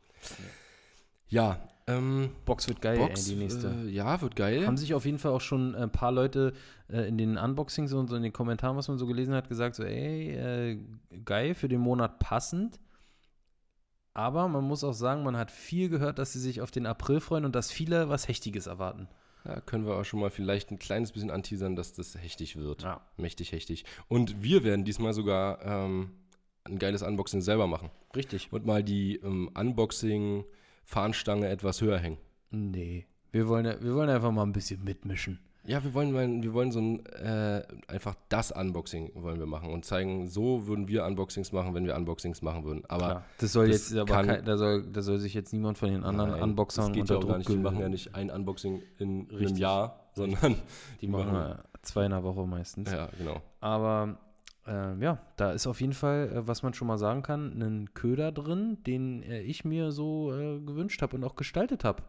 Ja, 1.28 1.60
ähm, 1.88 2.32
Box 2.46 2.68
wird 2.68 2.82
geil, 2.82 2.98
Box, 2.98 3.28
ey, 3.28 3.36
die 3.36 3.42
nächste. 3.42 3.70
Äh, 3.70 3.90
ja, 3.90 4.22
wird 4.22 4.36
geil. 4.36 4.68
Haben 4.68 4.78
sich 4.78 4.94
auf 4.94 5.06
jeden 5.06 5.20
Fall 5.20 5.32
auch 5.32 5.42
schon 5.42 5.74
ein 5.74 5.92
paar 5.92 6.12
Leute 6.12 6.54
äh, 6.90 7.08
in 7.08 7.18
den 7.18 7.38
Unboxings 7.38 7.94
und 7.94 8.10
so 8.10 8.16
in 8.16 8.24
den 8.24 8.34
Kommentaren, 8.34 8.76
was 8.76 8.90
man 8.90 8.98
so 8.98 9.08
gelesen 9.08 9.34
hat, 9.34 9.48
gesagt, 9.48 9.76
so, 9.76 9.84
ey, 9.84 10.32
äh, 10.32 10.80
geil, 11.24 11.56
für 11.56 11.70
den 11.70 11.80
Monat 11.80 12.20
passend. 12.20 12.80
Aber 14.14 14.48
man 14.48 14.64
muss 14.64 14.84
auch 14.84 14.94
sagen, 14.94 15.24
man 15.24 15.38
hat 15.38 15.52
viel 15.52 15.90
gehört, 15.90 16.20
dass 16.20 16.34
sie 16.34 16.40
sich 16.40 16.62
auf 16.62 16.72
den 16.72 16.86
April 16.86 17.20
freuen 17.22 17.46
und 17.46 17.56
dass 17.56 17.72
viele 17.72 18.10
was 18.10 18.28
Hechtiges 18.28 18.68
erwarten. 18.68 19.08
Ja, 19.46 19.62
können 19.62 19.86
wir 19.86 19.96
auch 19.96 20.04
schon 20.04 20.20
mal 20.20 20.30
vielleicht 20.30 20.72
ein 20.72 20.80
kleines 20.80 21.12
bisschen 21.12 21.32
anteasern, 21.32 21.76
dass 21.76 21.94
das 21.94 22.16
hechtig 22.16 22.56
wird. 22.58 22.84
Ja. 22.84 23.02
Mächtig 23.18 23.52
hechtig. 23.52 23.86
Und 24.08 24.44
wir 24.44 24.64
werden 24.64 24.84
diesmal 24.86 25.14
sogar 25.14 25.64
ähm, 25.64 26.12
ein 26.66 26.80
geiles 26.80 27.02
Unboxing 27.02 27.42
selber 27.42 27.68
machen. 27.68 27.90
Richtig. 28.16 28.50
Und 28.52 28.66
mal 28.66 28.84
die 28.84 29.16
ähm, 29.18 29.50
Unboxing-Fahnenstange 29.54 31.48
etwas 31.48 31.82
höher 31.82 32.00
hängen. 32.00 32.18
Nee. 32.52 33.06
Wir 33.32 33.48
wollen, 33.48 33.66
wir 33.82 33.96
wollen 33.96 34.10
einfach 34.10 34.32
mal 34.32 34.44
ein 34.44 34.54
bisschen 34.54 34.84
mitmischen. 34.84 35.40
Ja, 35.68 35.84
wir 35.84 35.94
wollen, 35.94 36.42
wir 36.42 36.54
wollen 36.54 36.72
so 36.72 36.80
ein, 36.80 37.06
äh, 37.08 37.62
einfach 37.90 38.16
das 38.30 38.52
Unboxing 38.52 39.12
wollen 39.16 39.38
wir 39.38 39.46
machen 39.46 39.70
und 39.70 39.84
zeigen, 39.84 40.28
so 40.28 40.66
würden 40.66 40.88
wir 40.88 41.06
Unboxings 41.06 41.52
machen, 41.52 41.74
wenn 41.74 41.86
wir 41.86 41.96
Unboxings 41.98 42.42
machen 42.42 42.64
würden. 42.64 42.84
Aber 42.88 43.06
Klar. 43.06 43.24
Das 43.40 43.52
soll 43.52 43.68
das 43.68 43.90
jetzt 43.90 44.00
aber 44.00 44.24
kein, 44.24 44.46
da, 44.46 44.58
soll, 44.58 44.84
da 44.84 45.02
soll 45.02 45.18
sich 45.20 45.34
jetzt 45.34 45.52
niemand 45.52 45.78
von 45.78 45.90
den 45.90 46.06
anderen 46.06 46.32
Nein, 46.32 46.42
Unboxern 46.42 46.86
das 46.86 46.94
geht 46.94 47.02
unter 47.02 47.14
ja 47.16 47.20
auch 47.20 47.22
gar 47.24 47.30
Druck 47.30 47.38
nicht. 47.40 47.50
Die 47.50 47.58
machen 47.58 47.80
ja 47.80 47.90
nicht 47.90 48.16
ein 48.16 48.32
Unboxing 48.32 48.82
in 48.98 49.28
einem 49.28 49.38
Richtig. 49.38 49.60
Jahr, 49.60 50.00
sondern 50.14 50.56
Die 51.02 51.08
machen 51.08 51.36
äh, 51.36 51.56
zwei 51.82 52.06
in 52.06 52.12
der 52.12 52.24
Woche 52.24 52.48
meistens. 52.48 52.90
ja, 52.90 53.10
genau. 53.18 53.42
Aber 53.60 54.18
äh, 54.68 54.98
ja, 55.00 55.20
da 55.36 55.52
ist 55.52 55.68
auf 55.68 55.82
jeden 55.82 55.94
Fall, 55.94 56.32
äh, 56.34 56.48
was 56.48 56.64
man 56.64 56.74
schon 56.76 56.88
mal 56.88 56.98
sagen 56.98 57.24
kann, 57.24 57.62
ein 57.62 57.94
Köder 57.94 58.32
drin, 58.32 58.78
den 58.86 59.22
äh, 59.24 59.42
ich 59.42 59.66
mir 59.66 59.92
so 59.92 60.32
äh, 60.34 60.60
gewünscht 60.60 61.02
habe 61.02 61.18
und 61.18 61.26
auch 61.26 61.36
gestaltet 61.36 61.84
habe. 61.84 62.04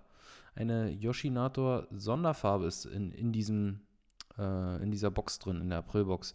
Eine 0.54 0.90
Yoshinator 0.90 1.86
Sonderfarbe 1.90 2.66
ist 2.66 2.84
in, 2.86 3.12
in, 3.12 3.32
diesem, 3.32 3.80
äh, 4.38 4.82
in 4.82 4.90
dieser 4.90 5.10
Box 5.10 5.38
drin, 5.38 5.60
in 5.60 5.70
der 5.70 5.78
Aprilbox. 5.78 6.34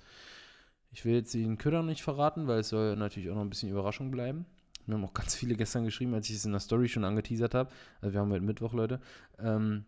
Ich 0.91 1.05
will 1.05 1.15
jetzt 1.15 1.33
den 1.33 1.57
Köder 1.57 1.83
nicht 1.83 2.03
verraten, 2.03 2.47
weil 2.47 2.59
es 2.59 2.69
soll 2.69 2.95
natürlich 2.95 3.29
auch 3.29 3.35
noch 3.35 3.41
ein 3.41 3.49
bisschen 3.49 3.69
Überraschung 3.69 4.11
bleiben. 4.11 4.45
Mir 4.85 4.95
haben 4.95 5.05
auch 5.05 5.13
ganz 5.13 5.35
viele 5.35 5.55
gestern 5.55 5.85
geschrieben, 5.85 6.13
als 6.13 6.29
ich 6.29 6.35
es 6.35 6.45
in 6.45 6.51
der 6.51 6.59
Story 6.59 6.87
schon 6.87 7.05
angeteasert 7.05 7.55
habe. 7.55 7.71
Also 8.01 8.13
wir 8.13 8.19
haben 8.21 8.31
heute 8.31 8.43
Mittwoch, 8.43 8.73
Leute. 8.73 8.99
Ähm, 9.39 9.85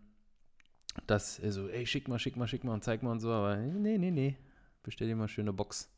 dass, 1.07 1.39
also, 1.41 1.67
ey, 1.67 1.85
schick 1.85 2.07
mal, 2.07 2.19
schick 2.19 2.37
mal, 2.37 2.47
schick 2.47 2.63
mal 2.63 2.73
und 2.73 2.83
zeig 2.83 3.03
mal 3.03 3.11
und 3.11 3.19
so, 3.19 3.31
aber 3.31 3.57
nee, 3.57 3.97
nee, 3.97 4.11
nee. 4.11 4.37
Bestell 4.83 5.07
dir 5.07 5.15
mal 5.15 5.27
schöne 5.27 5.51
Box. 5.51 5.89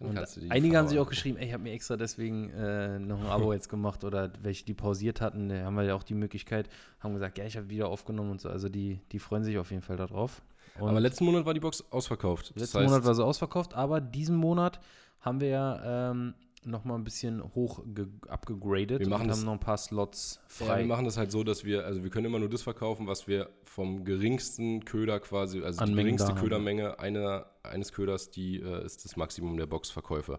Dann 0.00 0.14
kannst 0.14 0.36
du 0.36 0.40
die 0.40 0.50
einige 0.50 0.76
haben 0.76 0.88
sich 0.88 0.98
auch 0.98 1.08
geschrieben, 1.08 1.36
ey, 1.38 1.46
ich 1.46 1.52
habe 1.52 1.62
mir 1.62 1.72
extra 1.72 1.96
deswegen 1.96 2.50
äh, 2.50 2.98
noch 2.98 3.20
ein 3.20 3.26
Abo 3.26 3.52
jetzt 3.52 3.68
gemacht 3.68 4.04
oder 4.04 4.32
welche, 4.42 4.64
die 4.64 4.74
pausiert 4.74 5.20
hatten, 5.20 5.48
da 5.48 5.64
haben 5.64 5.76
wir 5.76 5.84
ja 5.84 5.94
auch 5.94 6.02
die 6.02 6.14
Möglichkeit, 6.14 6.68
haben 7.00 7.14
gesagt, 7.14 7.38
ja, 7.38 7.44
ich 7.44 7.56
habe 7.56 7.68
wieder 7.70 7.88
aufgenommen 7.88 8.32
und 8.32 8.40
so. 8.40 8.48
Also 8.48 8.68
die, 8.68 9.00
die 9.12 9.18
freuen 9.18 9.44
sich 9.44 9.58
auf 9.58 9.70
jeden 9.70 9.82
Fall 9.82 9.96
darauf. 9.96 10.42
Und 10.78 10.88
Aber 10.88 11.00
letzten 11.00 11.24
Monat 11.24 11.44
war 11.44 11.54
die 11.54 11.60
Box 11.60 11.84
ausverkauft. 11.90 12.50
Das 12.54 12.62
letzten 12.62 12.78
heißt, 12.78 12.88
Monat 12.88 13.04
war 13.04 13.14
sie 13.14 13.24
ausverkauft, 13.24 13.74
aber 13.74 14.00
diesen 14.00 14.36
Monat 14.36 14.80
haben 15.20 15.40
wir 15.40 15.48
ja 15.48 16.10
ähm, 16.10 16.34
noch 16.64 16.84
mal 16.84 16.94
ein 16.94 17.04
bisschen 17.04 17.42
hoch 17.54 17.82
ge- 17.94 18.06
abgegradet 18.28 19.00
Wir 19.00 19.08
machen 19.08 19.22
und 19.22 19.28
das- 19.28 19.38
haben 19.38 19.46
noch 19.46 19.52
ein 19.54 19.60
paar 19.60 19.76
Slots 19.78 20.40
Ja, 20.60 20.66
frei. 20.66 20.78
wir 20.80 20.86
machen 20.86 21.04
das 21.04 21.16
halt 21.16 21.32
so, 21.32 21.42
dass 21.44 21.64
wir, 21.64 21.84
also 21.84 22.02
wir 22.04 22.10
können 22.10 22.26
immer 22.26 22.38
nur 22.38 22.48
das 22.48 22.62
verkaufen, 22.62 23.06
was 23.06 23.26
wir 23.26 23.50
vom 23.64 24.04
geringsten 24.04 24.84
Köder 24.84 25.18
quasi, 25.20 25.62
also 25.62 25.80
An 25.80 25.88
die 25.90 25.94
Mengen 25.94 26.16
geringste. 26.16 26.40
Ködermenge 26.40 26.98
einer, 26.98 27.46
eines 27.62 27.92
Köders, 27.92 28.30
die 28.30 28.60
äh, 28.60 28.84
ist 28.84 29.04
das 29.04 29.16
Maximum 29.16 29.56
der 29.56 29.66
Boxverkäufe. 29.66 30.38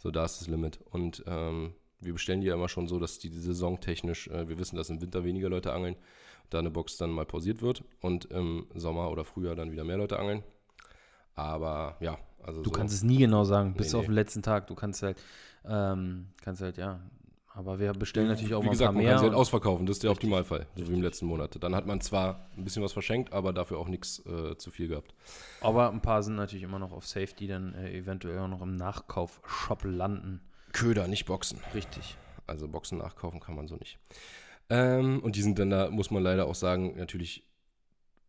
So, 0.00 0.10
da 0.10 0.24
ist 0.24 0.40
das 0.40 0.48
Limit. 0.48 0.80
Und 0.90 1.22
ähm, 1.26 1.74
wir 2.00 2.12
bestellen 2.12 2.40
die 2.40 2.46
ja 2.46 2.54
immer 2.54 2.68
schon 2.68 2.86
so, 2.88 2.98
dass 2.98 3.18
die 3.18 3.28
saisontechnisch, 3.28 4.28
äh, 4.28 4.48
wir 4.48 4.58
wissen, 4.58 4.76
dass 4.76 4.88
im 4.90 5.00
Winter 5.02 5.24
weniger 5.24 5.48
Leute 5.48 5.72
angeln, 5.72 5.96
da 6.50 6.60
eine 6.60 6.70
Box 6.70 6.96
dann 6.96 7.10
mal 7.10 7.26
pausiert 7.26 7.60
wird 7.60 7.84
und 8.00 8.24
im 8.26 8.68
Sommer 8.74 9.10
oder 9.10 9.24
Frühjahr 9.24 9.54
dann 9.56 9.70
wieder 9.70 9.84
mehr 9.84 9.98
Leute 9.98 10.18
angeln. 10.18 10.42
Aber 11.34 11.96
ja, 12.00 12.18
also 12.42 12.62
Du 12.62 12.70
so. 12.70 12.76
kannst 12.76 12.94
es 12.94 13.02
nie 13.02 13.18
genau 13.18 13.44
sagen, 13.44 13.74
bis 13.74 13.92
Nee, 13.92 13.98
auf 13.98 14.02
nee. 14.02 14.08
den 14.08 14.14
letzten 14.14 14.42
Tag. 14.42 14.66
Du 14.66 14.74
kannst 14.74 15.02
halt, 15.02 15.20
ähm, 15.64 16.28
kannst 16.42 16.62
halt, 16.62 16.76
ja. 16.76 17.00
Aber 17.54 17.80
wir 17.80 17.92
bestellen 17.92 18.28
natürlich 18.28 18.54
auch 18.54 18.62
Wie 18.62 18.66
mal 18.66 18.70
gesagt, 18.72 18.90
ein 18.90 18.94
man 18.94 19.02
paar 19.04 19.12
kann 19.14 19.18
sie 19.18 19.24
halt 19.24 19.34
ausverkaufen, 19.34 19.84
das 19.84 19.96
ist 19.96 20.04
der 20.04 20.10
Richtig. 20.10 20.28
Optimalfall, 20.30 20.66
so 20.76 20.88
wie 20.88 20.92
im 20.94 21.02
letzten 21.02 21.26
Monat. 21.26 21.56
Dann 21.60 21.74
hat 21.74 21.86
man 21.86 22.00
zwar 22.00 22.46
ein 22.56 22.62
bisschen 22.62 22.84
was 22.84 22.92
verschenkt, 22.92 23.32
aber 23.32 23.52
dafür 23.52 23.78
auch 23.78 23.88
nichts 23.88 24.24
äh, 24.26 24.56
zu 24.58 24.70
viel 24.70 24.86
gehabt. 24.86 25.12
aber 25.60 25.90
ein 25.90 26.00
paar 26.00 26.22
sind 26.22 26.36
natürlich 26.36 26.62
immer 26.62 26.78
noch 26.78 26.92
auf 26.92 27.04
Safe, 27.04 27.26
die 27.36 27.48
dann 27.48 27.74
äh, 27.74 27.90
eventuell 27.98 28.38
auch 28.38 28.46
noch 28.48 28.62
im 28.62 28.74
Nachkauf-Shop 28.74 29.82
landen. 29.84 30.40
Köder, 30.72 31.08
nicht 31.08 31.24
Boxen. 31.26 31.58
Richtig. 31.74 32.16
Also 32.46 32.68
Boxen 32.68 32.98
nachkaufen 32.98 33.40
kann 33.40 33.56
man 33.56 33.66
so 33.66 33.74
nicht. 33.74 33.98
Ähm, 34.70 35.20
und 35.24 35.34
die 35.34 35.42
sind 35.42 35.58
dann 35.58 35.70
da, 35.70 35.90
muss 35.90 36.12
man 36.12 36.22
leider 36.22 36.46
auch 36.46 36.54
sagen, 36.54 36.94
natürlich 36.96 37.42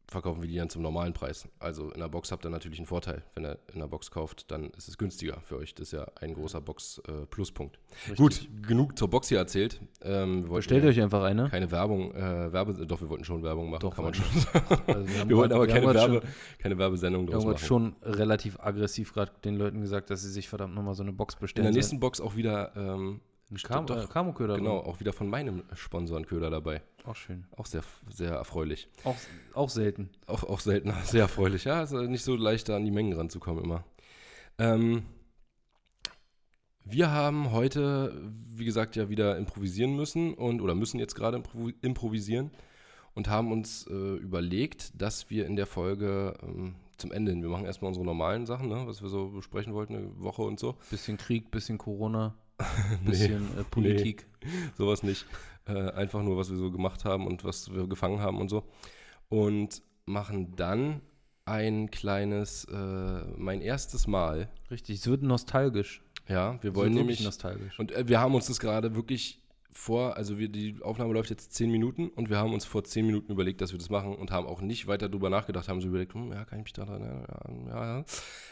verkaufen 0.10 0.42
wir 0.42 0.50
die 0.50 0.56
dann 0.56 0.70
zum 0.70 0.82
normalen 0.82 1.14
Preis. 1.14 1.48
Also 1.60 1.92
in 1.92 2.00
der 2.00 2.10
Box 2.10 2.32
habt 2.32 2.46
ihr 2.46 2.50
natürlich 2.50 2.80
einen 2.80 2.86
Vorteil. 2.88 3.24
Wenn 3.36 3.46
ihr 3.46 3.60
in 3.74 3.80
der 3.80 3.88
Box 3.88 4.12
kauft, 4.12 4.50
dann 4.52 4.72
ist 4.72 4.88
es 4.88 4.98
günstiger 4.98 5.40
für 5.42 5.58
euch. 5.58 5.76
Das 5.76 5.88
ist 5.88 5.92
ja 5.92 6.08
ein 6.20 6.34
großer 6.34 6.62
Box-Pluspunkt. 6.62 7.80
Gut, 8.18 8.48
genug 8.68 8.98
zur 8.98 9.10
Box 9.10 9.30
hier 9.30 9.38
erzählt. 9.38 9.82
Ähm, 10.02 10.44
wir 10.44 10.50
wollten 10.50 10.56
Bestellt 10.56 10.84
ja 10.84 10.90
euch 10.90 11.02
einfach 11.02 11.24
eine. 11.24 11.50
keine 11.50 11.70
Werbung, 11.72 12.14
äh, 12.14 12.52
Werbe, 12.52 12.74
doch, 12.86 13.02
wir 13.02 13.10
wollten 13.10 13.24
schon 13.24 13.44
Werbung 13.44 13.70
machen, 13.70 13.82
Doch, 13.82 13.96
kann 13.96 14.06
man 14.06 14.14
schon 14.14 14.26
sagen. 14.42 14.66
Also 14.88 15.08
wir 15.08 15.20
haben 15.20 15.30
Wir 15.30 15.38
wollten 15.38 15.54
aber 15.54 15.68
wir 15.68 15.74
keine, 15.74 15.88
haben 15.88 15.94
Werbe, 15.96 16.14
Schon, 16.26 16.34
keine 16.60 16.78
Werbesendung 16.78 17.28
wir 17.28 17.34
draus 17.34 17.44
haben 17.44 17.52
machen. 17.52 17.60
grad 17.60 17.68
schon 17.68 17.96
relativ 18.04 18.60
aggressiv 18.60 19.14
gerade 19.14 19.32
den 19.44 19.56
Leuten 19.58 19.82
gesagt, 19.82 20.10
dass 20.10 20.22
sie 20.22 20.30
sich 20.32 20.50
verdammt 20.50 20.76
nochmal 20.76 20.96
so 20.96 21.04
eine 21.04 21.14
Box 21.14 21.36
In 21.36 21.40
bestellen 21.42 21.66
der 21.66 21.74
sollen. 21.74 21.80
nächsten 21.80 22.00
Box 22.00 22.20
auch 22.22 22.36
wieder 22.36 22.76
ähm, 22.76 23.22
Ein 23.52 23.58
Kam 23.58 23.88
doch. 23.88 24.10
Kamuköder. 24.10 24.58
Genau, 24.58 24.78
auch 24.78 25.00
wieder 25.00 25.12
von 25.12 25.28
meinem 25.28 25.64
Sponsorenköder 25.74 26.50
dabei. 26.52 26.84
Auch 27.06 27.16
schön. 27.16 27.46
Auch 27.58 27.66
sehr, 27.66 27.82
sehr 28.14 28.32
erfreulich. 28.32 28.88
Auch, 29.04 29.16
auch 29.54 29.70
selten. 29.70 30.10
Auch, 30.28 30.44
auch 30.44 30.60
selten, 30.60 30.94
sehr 31.04 31.22
erfreulich. 31.22 31.64
Ja, 31.64 31.82
ist 31.82 31.92
nicht 31.92 32.24
so 32.24 32.36
leicht, 32.36 32.70
da 32.70 32.76
an 32.76 32.86
die 32.86 32.92
Mengen 32.92 33.14
ranzukommen 33.14 33.64
immer. 33.64 33.84
Ähm, 34.60 35.04
wir 36.86 37.12
haben 37.12 37.52
heute, 37.52 38.14
wie 38.56 38.66
gesagt, 38.66 38.96
ja 38.96 39.10
wieder 39.10 39.38
improvisieren 39.38 39.96
müssen 39.96 40.34
und 40.34 40.62
oder 40.62 40.76
müssen 40.76 41.00
jetzt 41.00 41.16
gerade 41.16 41.38
improvi- 41.38 41.76
improvisieren 41.82 42.52
und 43.14 43.30
haben 43.30 43.52
uns 43.52 43.86
äh, 43.88 43.94
überlegt, 44.16 45.00
dass 45.00 45.30
wir 45.30 45.46
in 45.46 45.56
der 45.56 45.66
Folge 45.68 46.36
ähm, 46.44 46.76
zum 46.98 47.12
Ende 47.12 47.32
hin, 47.32 47.42
wir 47.42 47.50
machen 47.50 47.66
erstmal 47.66 47.90
unsere 47.90 48.06
normalen 48.06 48.46
Sachen, 48.46 48.68
ne, 48.70 48.84
was 48.86 49.02
wir 49.02 49.10
so 49.10 49.30
besprechen 49.30 49.74
wollten, 49.74 49.96
eine 49.96 50.20
Woche 50.20 50.42
und 50.42 50.60
so. 50.60 50.76
Bisschen 50.90 51.18
Krieg, 51.18 51.50
bisschen 51.52 51.78
Corona, 51.78 52.36
Nee, 53.04 53.10
bisschen 53.10 53.60
äh, 53.60 53.64
Politik. 53.64 54.26
sowas 54.78 55.04
nicht. 55.04 55.26
Äh, 55.66 55.92
einfach 55.92 56.22
nur, 56.24 56.38
was 56.38 56.50
wir 56.50 56.58
so 56.58 56.72
gemacht 56.72 57.06
haben 57.06 57.28
und 57.28 57.44
was 57.44 57.74
wir 57.74 57.88
gefangen 57.88 58.20
haben 58.22 58.40
und 58.40 58.50
so. 58.50 58.64
Und 59.30 59.82
machen 60.06 60.56
dann 60.56 61.02
ein 61.46 61.90
kleines, 61.92 62.66
äh, 62.66 63.22
mein 63.38 63.62
erstes 63.62 64.08
Mal. 64.08 64.50
Richtig, 64.70 65.00
es 65.00 65.08
wird 65.08 65.24
nostalgisch. 65.24 66.04
Ja, 66.28 66.62
wir 66.62 66.76
wollen 66.76 66.94
nämlich. 66.94 67.22
nostalgisch. 67.24 67.80
Und 67.80 67.92
äh, 67.92 68.08
wir 68.08 68.20
haben 68.20 68.36
uns 68.36 68.48
das 68.48 68.60
gerade 68.60 68.96
wirklich 68.96 69.42
vor, 69.72 70.18
also 70.18 70.38
wir, 70.38 70.50
die 70.50 70.78
Aufnahme 70.82 71.14
läuft 71.14 71.30
jetzt 71.30 71.54
zehn 71.54 71.72
Minuten 71.72 72.10
und 72.10 72.30
wir 72.30 72.38
haben 72.38 72.54
uns 72.54 72.66
vor 72.66 72.84
zehn 72.84 73.06
Minuten 73.06 73.32
überlegt, 73.32 73.62
dass 73.62 73.72
wir 73.72 73.80
das 73.80 73.90
machen 73.90 74.16
und 74.16 74.32
haben 74.32 74.46
auch 74.46 74.62
nicht 74.62 74.88
weiter 74.88 75.10
drüber 75.10 75.30
nachgedacht, 75.30 75.70
haben 75.70 75.82
so 75.82 75.88
überlegt, 75.88 76.14
hm, 76.14 76.32
ja, 76.32 76.46
kann 76.46 76.60
ich 76.60 76.66
mich 76.66 76.74
da 76.74 76.86
dran 76.86 77.02
erinnern? 77.02 77.68
Ja, 77.68 77.76
ja, 77.76 77.98
ja. 78.00 78.06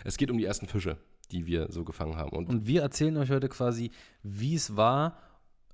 Es 0.03 0.17
geht 0.17 0.31
um 0.31 0.37
die 0.37 0.45
ersten 0.45 0.67
Fische, 0.67 0.97
die 1.31 1.45
wir 1.45 1.71
so 1.71 1.83
gefangen 1.83 2.15
haben. 2.15 2.35
Und, 2.35 2.49
Und 2.49 2.67
wir 2.67 2.81
erzählen 2.81 3.15
euch 3.17 3.29
heute 3.31 3.49
quasi, 3.49 3.91
wie 4.23 4.55
es 4.55 4.75
war, 4.75 5.17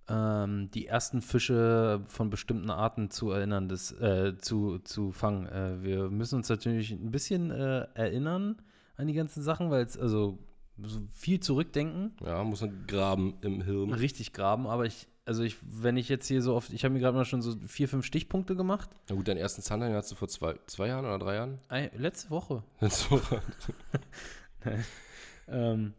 ähm, 0.10 0.70
die 0.72 0.88
ersten 0.88 1.22
Fische 1.22 2.02
von 2.08 2.30
bestimmten 2.30 2.70
Arten 2.70 3.10
zu 3.10 3.32
erinnern, 3.32 3.70
das, 3.70 3.92
äh, 3.94 4.38
zu, 4.38 4.80
zu 4.80 5.12
fangen. 5.12 5.48
Äh, 5.48 5.82
wir 5.84 6.10
müssen 6.10 6.36
uns 6.36 6.50
natürlich 6.50 6.92
ein 6.92 7.12
bisschen 7.12 7.52
äh, 7.52 7.88
erinnern 7.94 8.62
an 8.98 9.08
die 9.08 9.14
ganzen 9.14 9.42
Sachen, 9.42 9.72
weil 9.72 9.84
es 9.86 9.98
also 9.98 10.40
so 10.82 11.02
viel 11.14 11.40
zurückdenken, 11.40 12.14
ja, 12.26 12.44
muss 12.44 12.62
man 12.62 12.86
graben 12.88 13.36
im 13.42 13.62
Hirn. 13.62 13.94
richtig 13.94 14.34
graben, 14.34 14.66
aber 14.68 14.86
ich, 14.86 15.08
also 15.24 15.44
ich, 15.44 15.58
wenn 15.62 15.98
ich 15.98 16.10
jetzt 16.10 16.28
hier 16.28 16.42
so 16.42 16.56
oft, 16.56 16.74
ich 16.74 16.84
habe 16.84 16.94
mir 16.94 17.00
gerade 17.00 17.16
mal 17.16 17.26
schon 17.26 17.42
so 17.42 17.56
vier, 17.68 17.88
fünf 17.88 18.06
Stichpunkte 18.06 18.56
gemacht. 18.56 18.90
Na 19.08 19.16
gut, 19.16 19.28
deinen 19.28 19.38
ersten 19.38 19.62
Zander, 19.62 19.88
den 19.88 19.96
hast 19.96 20.12
du 20.12 20.16
vor 20.16 20.28
zwei, 20.28 20.56
zwei 20.66 20.88
Jahren 20.88 21.06
oder 21.06 21.20
drei 21.20 21.36
Jahren? 21.36 21.60
Ei, 21.70 21.92
letzte 21.96 22.30
Woche. 22.32 22.64
So, 22.82 23.22
Ähm, 25.48 25.94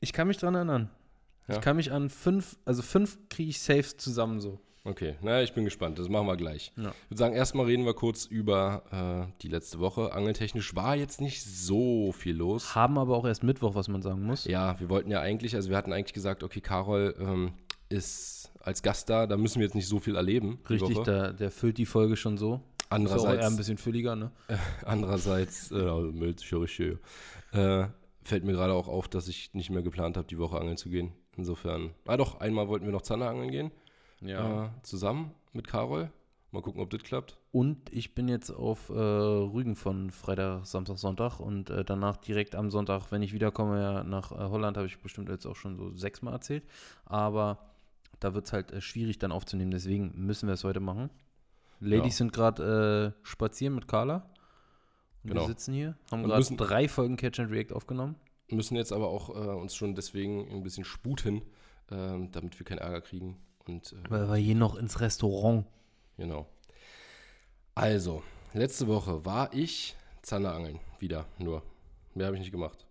ich 0.00 0.12
kann 0.12 0.28
mich 0.28 0.38
dran 0.38 0.54
erinnern. 0.54 0.90
Ja. 1.48 1.56
Ich 1.56 1.60
kann 1.60 1.76
mich 1.76 1.92
an 1.92 2.10
fünf, 2.10 2.56
also 2.64 2.82
fünf 2.82 3.18
kriege 3.28 3.50
ich 3.50 3.60
safe 3.60 3.96
zusammen 3.96 4.40
so. 4.40 4.60
Okay, 4.86 5.16
naja, 5.20 5.42
ich 5.42 5.52
bin 5.52 5.64
gespannt. 5.64 5.98
Das 5.98 6.08
machen 6.08 6.28
wir 6.28 6.36
gleich. 6.36 6.72
Ja. 6.76 6.90
Ich 6.90 7.10
würde 7.10 7.18
sagen, 7.18 7.34
erstmal 7.34 7.66
reden 7.66 7.84
wir 7.84 7.94
kurz 7.94 8.24
über 8.24 9.26
äh, 9.28 9.32
die 9.42 9.48
letzte 9.48 9.80
Woche. 9.80 10.12
Angeltechnisch 10.12 10.76
war 10.76 10.94
jetzt 10.94 11.20
nicht 11.20 11.42
so 11.42 12.12
viel 12.12 12.36
los. 12.36 12.76
Haben 12.76 12.96
aber 12.96 13.16
auch 13.16 13.26
erst 13.26 13.42
Mittwoch, 13.42 13.74
was 13.74 13.88
man 13.88 14.00
sagen 14.00 14.22
muss. 14.22 14.44
Ja, 14.44 14.78
wir 14.78 14.88
wollten 14.88 15.10
ja 15.10 15.20
eigentlich, 15.20 15.56
also 15.56 15.70
wir 15.70 15.76
hatten 15.76 15.92
eigentlich 15.92 16.14
gesagt, 16.14 16.44
okay, 16.44 16.60
Carol 16.60 17.16
ähm, 17.18 17.52
ist 17.88 18.52
als 18.60 18.82
Gast 18.82 19.10
da, 19.10 19.26
da 19.26 19.36
müssen 19.36 19.58
wir 19.58 19.66
jetzt 19.66 19.74
nicht 19.74 19.88
so 19.88 19.98
viel 19.98 20.14
erleben. 20.14 20.60
Richtig, 20.70 20.96
Woche. 20.96 21.34
der, 21.34 21.50
füllt 21.50 21.78
die 21.78 21.86
Folge 21.86 22.16
schon 22.16 22.38
so. 22.38 22.54
Ist 22.54 22.60
auch 22.60 22.60
eher 22.60 22.96
ein 22.98 23.06
Andererseits, 23.06 23.56
bisschen 23.56 23.78
fülliger, 23.78 24.14
ne? 24.14 24.30
andererseits, 24.84 25.72
äh, 25.72 25.74
Müll, 25.74 26.36
äh, 27.52 27.86
fällt 28.26 28.44
mir 28.44 28.52
gerade 28.52 28.72
auch 28.72 28.88
auf, 28.88 29.08
dass 29.08 29.28
ich 29.28 29.54
nicht 29.54 29.70
mehr 29.70 29.82
geplant 29.82 30.16
habe, 30.16 30.26
die 30.26 30.38
Woche 30.38 30.58
angeln 30.58 30.76
zu 30.76 30.88
gehen. 30.88 31.12
Insofern, 31.36 31.90
ah 32.06 32.16
doch, 32.16 32.40
einmal 32.40 32.68
wollten 32.68 32.86
wir 32.86 32.92
noch 32.92 33.02
Zander 33.02 33.28
angeln 33.28 33.50
gehen, 33.50 33.70
äh, 34.22 34.68
zusammen 34.82 35.32
mit 35.52 35.66
Carol. 35.66 36.10
Mal 36.52 36.62
gucken, 36.62 36.80
ob 36.80 36.88
das 36.90 37.02
klappt. 37.02 37.36
Und 37.52 37.92
ich 37.92 38.14
bin 38.14 38.28
jetzt 38.28 38.50
auf 38.50 38.88
äh, 38.88 38.92
Rügen 38.92 39.76
von 39.76 40.10
Freitag, 40.10 40.64
Samstag, 40.64 40.96
Sonntag 40.96 41.40
und 41.40 41.68
äh, 41.70 41.84
danach 41.84 42.16
direkt 42.16 42.54
am 42.54 42.70
Sonntag, 42.70 43.10
wenn 43.10 43.20
ich 43.20 43.32
wiederkomme 43.32 43.80
ja, 43.80 44.04
nach 44.04 44.32
äh, 44.32 44.36
Holland, 44.36 44.76
habe 44.76 44.86
ich 44.86 44.98
bestimmt 45.00 45.28
jetzt 45.28 45.44
auch 45.44 45.56
schon 45.56 45.76
so 45.76 45.90
sechsmal 45.92 46.32
erzählt. 46.32 46.64
Aber 47.04 47.58
da 48.20 48.32
wird 48.32 48.46
es 48.46 48.52
halt 48.52 48.70
äh, 48.70 48.80
schwierig 48.80 49.18
dann 49.18 49.32
aufzunehmen, 49.32 49.70
deswegen 49.70 50.12
müssen 50.14 50.46
wir 50.46 50.54
es 50.54 50.64
heute 50.64 50.80
machen. 50.80 51.10
Ladies 51.80 52.14
Ja. 52.14 52.18
sind 52.18 52.32
gerade 52.32 53.14
äh, 53.18 53.26
spazieren 53.26 53.74
mit 53.74 53.86
Carla. 53.88 54.30
Und 55.26 55.30
Genau. 55.32 55.42
wir 55.42 55.48
sitzen 55.48 55.74
hier, 55.74 55.96
haben 56.12 56.22
gerade 56.22 56.56
drei 56.56 56.88
Folgen 56.88 57.16
Catch 57.16 57.40
and 57.40 57.50
React 57.50 57.72
aufgenommen. 57.74 58.14
müssen 58.50 58.76
jetzt 58.76 58.92
aber 58.92 59.08
auch 59.08 59.30
äh, 59.30 59.32
uns 59.60 59.74
schon 59.74 59.94
deswegen 59.96 60.48
ein 60.52 60.62
bisschen 60.62 60.84
sputen, 60.84 61.42
ähm, 61.90 62.30
damit 62.30 62.58
wir 62.58 62.64
keinen 62.64 62.78
Ärger 62.78 63.00
kriegen. 63.00 63.36
Und 63.66 63.92
äh, 63.92 63.96
Weil 64.10 64.28
wir 64.28 64.36
hier 64.36 64.54
noch 64.54 64.76
ins 64.76 65.00
Restaurant. 65.00 65.66
genau. 66.16 66.46
Also, 67.74 68.22
letzte 68.54 68.86
Woche 68.86 69.24
war 69.24 69.52
ich 69.52 69.96
Zanderangeln. 70.22 70.78
Wieder 70.98 71.26
nur. 71.38 71.62
Mehr 72.14 72.26
habe 72.26 72.36
ich 72.36 72.40
nicht 72.40 72.52
gemacht. 72.52 72.86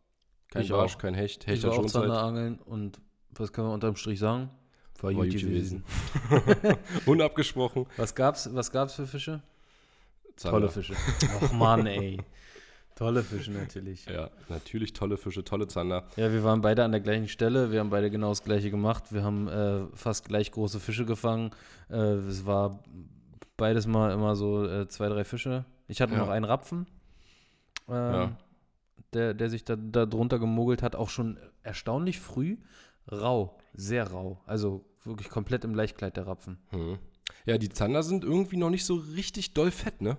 Kein 0.51 0.61
Ich 0.63 0.69
Barsch, 0.69 0.95
auch. 0.95 0.99
kein 0.99 1.13
Hecht. 1.15 1.43
Ich 1.43 1.47
Hecht 1.47 1.63
war 1.63 1.71
hat 1.71 1.79
auch. 1.79 1.85
Zanderangeln 1.87 2.59
und 2.59 2.99
was 3.31 3.51
können 3.51 3.67
wir 3.69 3.73
unterm 3.73 3.95
Strich 3.95 4.19
sagen? 4.19 4.49
War, 4.99 5.13
War 5.15 5.23
gut 5.23 5.31
gut 5.31 5.41
gewesen. 5.41 5.83
Unabgesprochen. 7.05 7.85
Was 7.97 8.13
gab's, 8.15 8.53
was 8.53 8.71
gab's 8.71 8.93
für 8.93 9.07
Fische? 9.07 9.41
Zander. 10.35 10.59
Tolle 10.59 10.69
Fische. 10.71 10.93
Och 11.41 11.53
Mann, 11.53 11.85
ey. 11.87 12.17
Tolle 12.95 13.23
Fische 13.23 13.51
natürlich. 13.51 14.05
Ja, 14.05 14.29
natürlich 14.47 14.93
tolle 14.93 15.17
Fische, 15.17 15.43
tolle 15.43 15.67
Zander. 15.67 16.07
Ja, 16.15 16.31
wir 16.31 16.43
waren 16.45 16.61
beide 16.61 16.83
an 16.85 16.91
der 16.91 17.01
gleichen 17.01 17.27
Stelle. 17.27 17.71
Wir 17.71 17.81
haben 17.81 17.89
beide 17.89 18.09
genau 18.09 18.29
das 18.29 18.43
Gleiche 18.43 18.71
gemacht. 18.71 19.11
Wir 19.11 19.23
haben 19.23 19.47
äh, 19.49 19.85
fast 19.93 20.25
gleich 20.25 20.51
große 20.51 20.79
Fische 20.79 21.05
gefangen. 21.05 21.51
Äh, 21.89 21.95
es 21.95 22.45
war 22.45 22.79
beides 23.57 23.85
mal 23.85 24.11
immer 24.13 24.35
so 24.37 24.65
äh, 24.65 24.87
zwei, 24.87 25.09
drei 25.09 25.25
Fische. 25.25 25.65
Ich 25.87 25.99
hatte 26.01 26.13
Ja. 26.13 26.19
noch 26.19 26.29
einen 26.29 26.45
Rapfen, 26.45 26.87
ähm, 27.89 27.93
Ja. 27.95 28.37
der, 29.13 29.33
der 29.33 29.49
sich 29.49 29.65
da, 29.65 29.75
da 29.75 30.05
drunter 30.05 30.39
gemogelt 30.39 30.81
hat. 30.81 30.95
Auch 30.95 31.09
schon 31.09 31.37
erstaunlich 31.63 32.19
früh. 32.21 32.57
Rau, 33.11 33.57
sehr 33.73 34.09
rau. 34.09 34.41
Also 34.45 34.85
wirklich 35.03 35.29
komplett 35.29 35.63
im 35.65 35.75
Leichtkleid 35.75 36.15
der 36.17 36.27
Rapfen. 36.27 36.57
Hm. 36.69 36.97
Ja, 37.45 37.57
die 37.57 37.69
Zander 37.69 38.03
sind 38.03 38.23
irgendwie 38.23 38.57
noch 38.57 38.69
nicht 38.69 38.85
so 38.85 38.95
richtig 38.95 39.53
doll 39.53 39.71
fett, 39.71 40.01
ne? 40.01 40.17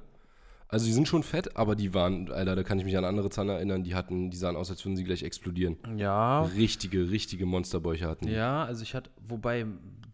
Also 0.69 0.87
die 0.87 0.93
sind 0.93 1.07
schon 1.07 1.23
fett, 1.23 1.57
aber 1.57 1.77
die 1.77 1.95
waren, 1.95 2.31
Alter, 2.31 2.57
da 2.57 2.63
kann 2.65 2.79
ich 2.79 2.85
mich 2.85 2.97
an 2.99 3.05
andere 3.05 3.31
Zander 3.31 3.55
erinnern, 3.55 3.85
die 3.85 3.95
hatten, 3.95 4.31
die 4.31 4.37
sahen 4.37 4.57
aus, 4.57 4.69
als 4.71 4.85
würden 4.85 4.97
sie 4.97 5.05
gleich 5.05 5.23
explodieren. 5.23 5.77
Ja, 5.97 6.43
Richtige, 6.43 7.11
richtige 7.11 7.47
Monsterbäuche 7.47 8.07
hatten. 8.09 8.27
die. 8.27 8.33
Ja, 8.33 8.65
also 8.65 8.83
ich 8.83 8.95
hatte, 8.95 9.11
wobei 9.29 9.65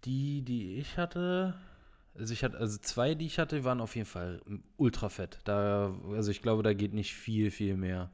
die, 0.04 0.42
die 0.42 0.74
ich 0.74 0.98
hatte, 0.98 1.54
also 2.18 2.34
ich 2.34 2.44
hatte, 2.44 2.58
also 2.58 2.76
zwei, 2.78 3.14
die 3.14 3.26
ich 3.26 3.38
hatte, 3.38 3.64
waren 3.64 3.80
auf 3.80 3.96
jeden 3.96 4.06
Fall 4.06 4.42
ultra 4.76 5.08
fett. 5.08 5.38
Da, 5.44 5.94
also 6.12 6.30
ich 6.30 6.42
glaube, 6.42 6.62
da 6.62 6.74
geht 6.74 6.92
nicht 6.92 7.14
viel, 7.14 7.50
viel 7.50 7.76
mehr. 7.76 8.10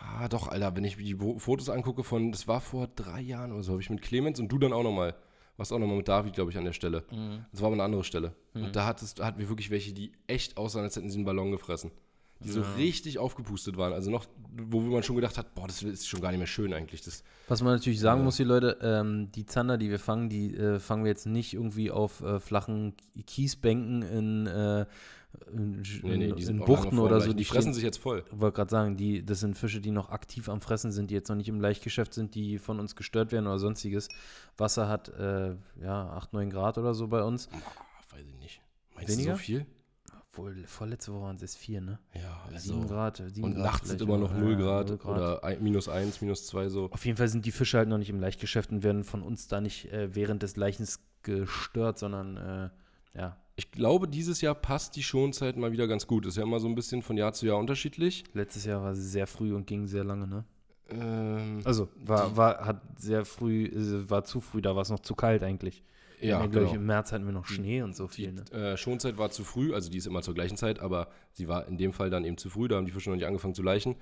Ah, 0.00 0.28
doch, 0.28 0.48
Alter, 0.48 0.74
wenn 0.74 0.84
ich 0.84 0.96
mir 0.96 1.04
die 1.04 1.16
Fotos 1.38 1.68
angucke 1.70 2.02
von, 2.02 2.32
das 2.32 2.48
war 2.48 2.60
vor 2.60 2.88
drei 2.96 3.20
Jahren 3.20 3.52
oder 3.52 3.62
so, 3.62 3.72
habe 3.72 3.82
ich 3.82 3.90
mit 3.90 4.02
Clemens 4.02 4.40
und 4.40 4.48
du 4.50 4.58
dann 4.58 4.72
auch 4.72 4.82
nochmal, 4.82 5.14
warst 5.60 5.72
auch 5.72 5.78
nochmal 5.78 5.98
mit 5.98 6.08
David, 6.08 6.32
glaube 6.32 6.50
ich, 6.50 6.56
an 6.58 6.64
der 6.64 6.72
Stelle. 6.72 7.04
Das 7.52 7.60
war 7.60 7.66
aber 7.66 7.74
eine 7.74 7.82
andere 7.84 8.02
Stelle. 8.02 8.32
Und 8.54 8.74
da 8.74 8.86
hattest, 8.86 9.22
hatten 9.22 9.38
wir 9.38 9.48
wirklich 9.48 9.70
welche, 9.70 9.92
die 9.92 10.10
echt 10.26 10.56
aussahen, 10.56 10.84
als 10.84 10.96
hätten 10.96 11.10
sie 11.10 11.18
einen 11.18 11.26
Ballon 11.26 11.50
gefressen. 11.52 11.90
Die 12.42 12.48
so 12.48 12.62
richtig 12.78 13.18
aufgepustet 13.18 13.76
waren. 13.76 13.92
Also 13.92 14.10
noch, 14.10 14.24
wo 14.56 14.80
man 14.80 15.02
schon 15.02 15.16
gedacht 15.16 15.36
hat, 15.36 15.54
boah, 15.54 15.66
das 15.66 15.82
ist 15.82 16.08
schon 16.08 16.22
gar 16.22 16.30
nicht 16.30 16.38
mehr 16.38 16.46
schön 16.46 16.72
eigentlich. 16.72 17.02
Das, 17.02 17.22
Was 17.48 17.60
man 17.62 17.74
natürlich 17.74 18.00
sagen 18.00 18.20
Ja. 18.20 18.24
muss, 18.24 18.38
die 18.38 18.44
Leute, 18.44 18.78
ähm, 18.80 19.30
die 19.32 19.44
Zander, 19.44 19.76
die 19.76 19.90
wir 19.90 19.98
fangen, 19.98 20.30
die 20.30 20.56
äh, 20.56 20.78
fangen 20.80 21.04
wir 21.04 21.10
jetzt 21.10 21.26
nicht 21.26 21.52
irgendwie 21.52 21.90
auf 21.90 22.22
äh, 22.22 22.40
flachen 22.40 22.94
Kiesbänken 23.26 24.00
in, 24.00 24.46
äh, 24.46 24.86
in, 25.52 25.82
nee, 26.02 26.16
nee, 26.16 26.42
in, 26.42 26.58
Buchten 26.60 26.98
oder 26.98 27.20
so. 27.20 27.28
Die 27.32 27.36
Die 27.38 27.44
fressen 27.44 27.62
stehen- 27.68 27.74
sich 27.74 27.82
jetzt 27.84 27.98
voll. 27.98 28.24
Ich 28.30 28.40
wollte 28.40 28.56
gerade 28.56 28.70
sagen, 28.70 28.96
die, 28.96 29.24
das 29.24 29.40
sind 29.40 29.56
Fische, 29.56 29.80
die 29.80 29.90
noch 29.90 30.10
aktiv 30.10 30.48
am 30.48 30.60
Fressen 30.60 30.92
sind, 30.92 31.10
die 31.10 31.14
jetzt 31.14 31.28
noch 31.28 31.36
nicht 31.36 31.48
im 31.48 31.60
Leichtgeschäft 31.60 32.14
sind, 32.14 32.34
die 32.34 32.58
von 32.58 32.78
uns 32.80 32.96
gestört 32.96 33.32
werden 33.32 33.46
oder 33.46 33.58
sonstiges. 33.58 34.08
Wasser 34.56 34.88
hat 34.88 35.08
äh, 35.10 35.54
ja 35.80 36.10
8, 36.10 36.32
9 36.32 36.50
Grad 36.50 36.78
oder 36.78 36.94
so 36.94 37.08
bei 37.08 37.22
uns. 37.22 37.48
Ah, 37.52 38.16
weiß 38.16 38.26
ich 38.26 38.38
nicht. 38.38 38.60
Meinst 38.94 39.12
Weniger? 39.12 39.32
du 39.32 39.36
so 39.36 39.42
viel? 39.42 39.66
Obwohl, 40.32 40.64
vorletzte 40.66 41.12
Woche 41.12 41.22
waren 41.22 41.36
es 41.36 41.42
erst 41.42 41.58
4, 41.58 41.80
ne? 41.80 41.98
Ja, 42.14 42.58
7 42.58 42.86
Grad. 42.86 43.16
7 43.16 43.42
Und 43.42 43.54
Grad 43.54 43.64
nachts 43.64 43.88
sind 43.88 44.00
immer 44.00 44.16
noch 44.16 44.30
ja, 44.32 44.38
0 44.38 44.56
Grad, 44.56 44.88
0 44.90 44.98
oder 45.02 45.42
ein, 45.42 45.60
minus 45.62 45.88
1, 45.88 46.20
minus 46.20 46.46
2 46.46 46.68
so. 46.68 46.88
Auf 46.92 47.04
jeden 47.04 47.16
Fall 47.18 47.26
sind 47.28 47.46
die 47.46 47.50
Fische 47.50 47.78
halt 47.78 47.88
noch 47.88 47.98
nicht 47.98 48.10
im 48.10 48.20
Leichtgeschäft 48.20 48.70
und 48.70 48.84
werden 48.84 49.02
von 49.02 49.22
uns 49.22 49.48
da 49.48 49.60
nicht 49.60 49.92
äh, 49.92 50.14
während 50.14 50.42
des 50.44 50.54
Leichens 50.56 51.00
gestört, 51.24 51.98
sondern 51.98 52.36
äh, 52.36 52.70
ja, 53.18 53.36
Ich 53.60 53.70
glaube, 53.70 54.08
dieses 54.08 54.40
Jahr 54.40 54.54
passt 54.54 54.96
die 54.96 55.02
Schonzeit 55.02 55.58
mal 55.58 55.70
wieder 55.70 55.86
ganz 55.86 56.06
gut. 56.06 56.24
Ist 56.24 56.38
ja 56.38 56.42
immer 56.44 56.60
so 56.60 56.66
ein 56.66 56.74
bisschen 56.74 57.02
von 57.02 57.18
Jahr 57.18 57.34
zu 57.34 57.44
Jahr 57.44 57.58
unterschiedlich. 57.58 58.24
letztes 58.32 58.64
Jahr 58.64 58.82
war 58.82 58.92
es 58.92 59.12
sehr 59.12 59.26
früh 59.26 59.54
und 59.54 59.66
ging 59.66 59.86
sehr 59.86 60.02
lange, 60.02 60.26
ne? 60.26 60.44
Ähm, 60.88 61.60
Also 61.64 61.90
war, 62.02 62.34
war 62.38 62.64
hat 62.64 62.80
sehr 62.96 63.26
früh, 63.26 63.66
äh, 63.66 64.08
war 64.08 64.24
zu 64.24 64.40
früh, 64.40 64.62
da 64.62 64.74
war 64.74 64.80
es 64.80 64.88
noch 64.88 65.00
zu 65.00 65.14
kalt 65.14 65.42
eigentlich. 65.42 65.82
ja, 66.22 66.38
glaube 66.38 66.54
genau. 66.54 66.68
ich, 66.68 66.74
im 66.74 66.86
März 66.86 67.12
hatten 67.12 67.26
wir 67.26 67.34
noch 67.34 67.44
Schnee 67.44 67.82
und 67.82 67.94
so 67.94 68.08
viel, 68.08 68.32
ne? 68.32 68.44
äh, 68.50 68.78
Schonzeit 68.78 69.18
war 69.18 69.30
zu 69.30 69.44
früh, 69.44 69.74
also 69.74 69.90
die 69.90 69.98
ist 69.98 70.06
immer 70.06 70.22
zur 70.22 70.32
gleichen 70.32 70.56
Zeit, 70.56 70.80
aber 70.80 71.08
sie 71.32 71.46
war 71.46 71.68
in 71.68 71.76
dem 71.76 71.92
Fall 71.92 72.08
dann 72.08 72.24
eben 72.24 72.38
zu 72.38 72.48
früh, 72.48 72.66
da 72.66 72.76
haben 72.76 72.86
die 72.86 72.92
Fische 72.92 73.10
noch 73.10 73.16
nicht 73.16 73.26
angefangen 73.26 73.54
zu 73.54 73.62
leichen. 73.62 73.96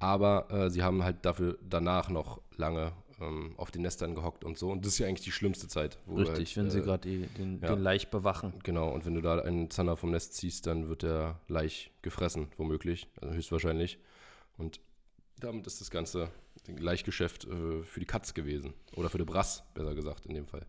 Aber 0.00 0.50
äh, 0.50 0.70
sie 0.70 0.82
haben 0.82 1.02
halt 1.02 1.24
dafür 1.24 1.56
danach 1.66 2.10
noch 2.10 2.42
lange 2.56 2.92
ähm, 3.20 3.54
auf 3.56 3.70
den 3.70 3.82
Nestern 3.82 4.14
gehockt 4.14 4.44
und 4.44 4.58
so. 4.58 4.70
Und 4.70 4.84
das 4.84 4.94
ist 4.94 4.98
ja 4.98 5.06
eigentlich 5.06 5.24
die 5.24 5.32
schlimmste 5.32 5.68
Zeit. 5.68 5.98
wo 6.06 6.16
Richtig, 6.16 6.56
halt, 6.56 6.56
wenn 6.56 6.70
sie 6.70 6.78
äh, 6.78 6.82
gerade 6.82 7.08
den, 7.08 7.60
ja. 7.60 7.74
den 7.74 7.82
Laich 7.82 8.08
bewachen. 8.08 8.54
Genau, 8.62 8.90
und 8.90 9.06
wenn 9.06 9.14
du 9.14 9.20
da 9.20 9.38
einen 9.40 9.70
Zander 9.70 9.96
vom 9.96 10.10
Nest 10.10 10.34
ziehst, 10.34 10.66
dann 10.66 10.88
wird 10.88 11.02
der 11.02 11.40
Laich 11.48 11.90
gefressen, 12.02 12.48
womöglich, 12.56 13.08
also 13.20 13.34
höchstwahrscheinlich. 13.34 13.98
Und 14.56 14.80
damit 15.40 15.66
ist 15.66 15.80
das 15.80 15.90
ganze 15.90 16.30
Laichgeschäft 16.66 17.44
äh, 17.44 17.82
für 17.82 18.00
die 18.00 18.06
Katz 18.06 18.34
gewesen. 18.34 18.74
Oder 18.94 19.08
für 19.08 19.18
die 19.18 19.24
Brass, 19.24 19.62
besser 19.74 19.94
gesagt, 19.94 20.26
in 20.26 20.34
dem 20.34 20.46
Fall. 20.46 20.66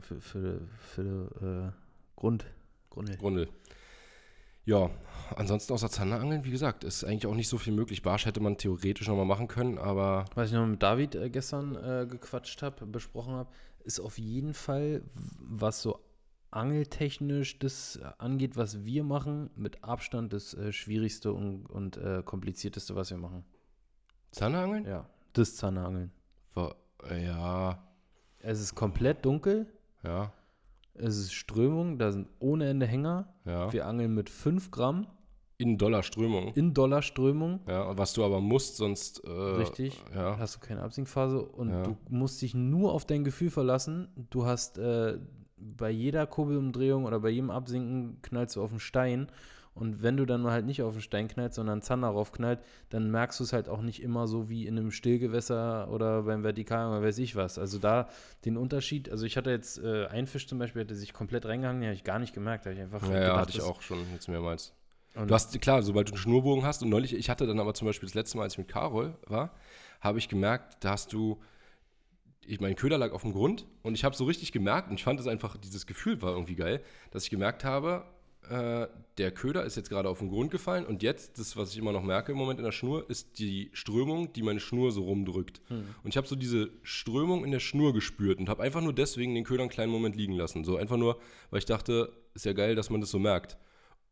Für, 0.00 0.20
für, 0.20 0.60
für 0.78 1.72
äh, 1.72 2.18
Grund. 2.18 2.46
Grundel. 2.90 3.16
Grundel. 3.16 3.48
Ja, 4.70 4.88
ansonsten 5.34 5.72
außer 5.72 5.90
Zanderangeln, 5.90 6.44
wie 6.44 6.52
gesagt, 6.52 6.84
ist 6.84 7.02
eigentlich 7.02 7.26
auch 7.26 7.34
nicht 7.34 7.48
so 7.48 7.58
viel 7.58 7.72
möglich. 7.72 8.02
Barsch 8.02 8.24
hätte 8.24 8.38
man 8.38 8.56
theoretisch 8.56 9.08
nochmal 9.08 9.24
machen 9.24 9.48
können, 9.48 9.78
aber 9.78 10.26
Was 10.36 10.50
ich 10.50 10.54
noch 10.54 10.64
mit 10.64 10.80
David 10.80 11.16
äh, 11.16 11.28
gestern 11.28 11.74
äh, 11.74 12.06
gequatscht 12.08 12.62
habe, 12.62 12.86
besprochen 12.86 13.34
habe, 13.34 13.50
ist 13.82 13.98
auf 13.98 14.16
jeden 14.16 14.54
Fall, 14.54 15.02
was 15.40 15.82
so 15.82 15.98
angeltechnisch 16.52 17.58
das 17.58 17.98
angeht, 18.18 18.56
was 18.56 18.84
wir 18.84 19.02
machen, 19.02 19.50
mit 19.56 19.82
Abstand 19.82 20.32
das 20.32 20.54
äh, 20.54 20.72
schwierigste 20.72 21.32
und, 21.32 21.66
und 21.66 21.96
äh, 21.96 22.22
komplizierteste, 22.24 22.94
was 22.94 23.10
wir 23.10 23.18
machen. 23.18 23.44
Zanderangeln? 24.30 24.86
Ja, 24.86 25.10
das 25.32 25.56
Zanderangeln. 25.56 26.12
Äh, 26.54 27.26
ja, 27.26 27.82
Es 28.38 28.60
ist 28.60 28.76
komplett 28.76 29.24
dunkel, 29.24 29.66
ja, 30.04 30.32
es 31.02 31.16
ist 31.18 31.32
Strömung, 31.32 31.98
da 31.98 32.12
sind 32.12 32.28
ohne 32.38 32.68
Ende 32.68 32.86
Hänger. 32.86 33.32
ja. 33.44 33.72
Wir 33.72 33.86
angeln 33.86 34.14
mit 34.14 34.30
5 34.30 34.70
Gramm 34.70 35.06
In 35.58 35.76
Dollarströmung. 35.78 36.52
in 36.54 36.72
Dollarströmung. 36.74 37.60
Ja, 37.68 37.96
was 37.98 38.12
du 38.14 38.24
aber 38.24 38.40
musst, 38.40 38.76
sonst. 38.76 39.22
Äh, 39.24 39.30
Richtig. 39.30 40.02
Ja. 40.14 40.38
Hast 40.38 40.56
du 40.56 40.60
keine 40.60 40.82
Absinkphase 40.82 41.42
und 41.42 41.70
Ja. 41.70 41.82
du 41.82 41.96
musst 42.08 42.40
dich 42.42 42.54
nur 42.54 42.92
auf 42.92 43.04
dein 43.04 43.24
Gefühl 43.24 43.50
verlassen. 43.50 44.08
Du 44.30 44.46
hast 44.46 44.78
äh, 44.78 45.18
bei 45.56 45.90
jeder 45.90 46.26
Kurbelumdrehung 46.26 47.04
oder 47.04 47.20
bei 47.20 47.28
jedem 47.30 47.50
Absinken 47.50 48.22
knallst 48.22 48.56
du 48.56 48.62
auf 48.62 48.70
den 48.70 48.80
Stein. 48.80 49.28
Und 49.74 50.02
wenn 50.02 50.16
du 50.16 50.26
dann 50.26 50.42
mal 50.42 50.52
halt 50.52 50.66
nicht 50.66 50.82
auf 50.82 50.94
den 50.94 51.00
Stein 51.00 51.28
knallst, 51.28 51.54
sondern 51.54 51.80
Zander 51.80 52.08
raufknallt, 52.08 52.60
dann 52.90 53.10
merkst 53.10 53.38
du 53.40 53.44
es 53.44 53.52
halt 53.52 53.68
auch 53.68 53.82
nicht 53.82 54.02
immer 54.02 54.26
so 54.26 54.48
wie 54.48 54.66
in 54.66 54.76
einem 54.76 54.90
Stillgewässer 54.90 55.90
oder 55.90 56.24
beim 56.24 56.42
Vertikalen 56.42 56.90
oder 56.90 57.02
weiß 57.06 57.18
ich 57.18 57.36
was. 57.36 57.58
Also 57.58 57.78
da 57.78 58.08
den 58.44 58.56
Unterschied, 58.56 59.10
also 59.10 59.24
ich 59.26 59.36
hatte 59.36 59.50
jetzt 59.50 59.78
äh, 59.78 60.06
einen 60.06 60.26
Fisch 60.26 60.46
zum 60.48 60.58
Beispiel, 60.58 60.84
der 60.84 60.96
sich 60.96 61.12
komplett 61.12 61.46
reingehangen, 61.46 61.80
den 61.80 61.88
habe 61.88 61.94
ich 61.96 62.04
gar 62.04 62.18
nicht 62.18 62.34
gemerkt. 62.34 62.66
Da 62.66 62.70
habe 62.70 62.78
ich 62.78 62.82
einfach 62.82 63.02
Ja, 63.02 63.20
ja, 63.20 63.20
gedacht, 63.20 63.38
hatte 63.38 63.52
ich 63.52 63.60
auch 63.62 63.80
schon 63.82 64.10
jetzt 64.12 64.28
mehrmals. 64.28 64.74
Und 65.14 65.28
Du 65.28 65.34
hast, 65.34 65.58
klar, 65.60 65.82
sobald 65.82 66.08
du 66.08 66.12
einen 66.12 66.18
Schnurbogen 66.18 66.64
hast 66.64 66.82
und 66.82 66.88
neulich, 66.88 67.14
ich 67.14 67.30
hatte 67.30 67.46
dann 67.46 67.60
aber 67.60 67.74
zum 67.74 67.86
Beispiel 67.86 68.06
das 68.08 68.14
letzte 68.14 68.36
Mal, 68.36 68.44
als 68.44 68.54
ich 68.54 68.58
mit 68.58 68.68
Carol 68.68 69.16
war, 69.26 69.54
habe 70.00 70.18
ich 70.18 70.28
gemerkt, 70.28 70.82
da 70.84 70.90
hast 70.92 71.12
du, 71.12 71.40
ich, 72.44 72.60
mein 72.60 72.74
Köder 72.76 72.98
lag 72.98 73.12
auf 73.12 73.22
dem 73.22 73.32
Grund 73.32 73.66
und 73.82 73.94
ich 73.94 74.04
habe 74.04 74.16
so 74.16 74.24
richtig 74.24 74.52
gemerkt 74.52 74.88
und 74.90 74.96
ich 74.96 75.04
fand 75.04 75.20
es 75.20 75.26
einfach, 75.26 75.56
dieses 75.56 75.86
Gefühl 75.86 76.20
war 76.22 76.32
irgendwie 76.32 76.56
geil, 76.56 76.82
dass 77.10 77.24
ich 77.24 77.30
gemerkt 77.30 77.64
habe, 77.64 78.04
äh, 78.48 78.86
der 79.18 79.30
Köder 79.32 79.64
ist 79.64 79.76
jetzt 79.76 79.90
gerade 79.90 80.08
auf 80.08 80.20
den 80.20 80.30
Grund 80.30 80.50
gefallen 80.50 80.86
und 80.86 81.02
jetzt, 81.02 81.38
das, 81.38 81.56
was 81.56 81.72
ich 81.72 81.78
immer 81.78 81.92
noch 81.92 82.02
merke 82.02 82.32
im 82.32 82.38
Moment 82.38 82.58
in 82.58 82.64
der 82.64 82.72
Schnur, 82.72 83.08
ist 83.10 83.38
die 83.38 83.70
Strömung, 83.74 84.32
die 84.32 84.42
meine 84.42 84.60
Schnur 84.60 84.92
so 84.92 85.02
rumdrückt. 85.04 85.60
Und 85.68 86.08
ich 86.08 86.16
habe 86.16 86.26
so 86.26 86.36
diese 86.36 86.70
Strömung 86.82 87.44
in 87.44 87.50
der 87.50 87.60
Schnur 87.60 87.92
gespürt 87.92 88.38
und 88.38 88.48
habe 88.48 88.62
einfach 88.62 88.80
nur 88.80 88.94
deswegen 88.94 89.34
den 89.34 89.44
Köder 89.44 89.62
einen 89.62 89.70
kleinen 89.70 89.92
Moment 89.92 90.16
liegen 90.16 90.32
lassen. 90.32 90.64
So 90.64 90.76
einfach 90.76 90.96
nur, 90.96 91.18
weil 91.50 91.58
ich 91.58 91.66
dachte, 91.66 92.12
ist 92.34 92.46
ja 92.46 92.54
geil, 92.54 92.74
dass 92.74 92.88
man 92.88 93.00
das 93.00 93.10
so 93.10 93.18
merkt. 93.18 93.58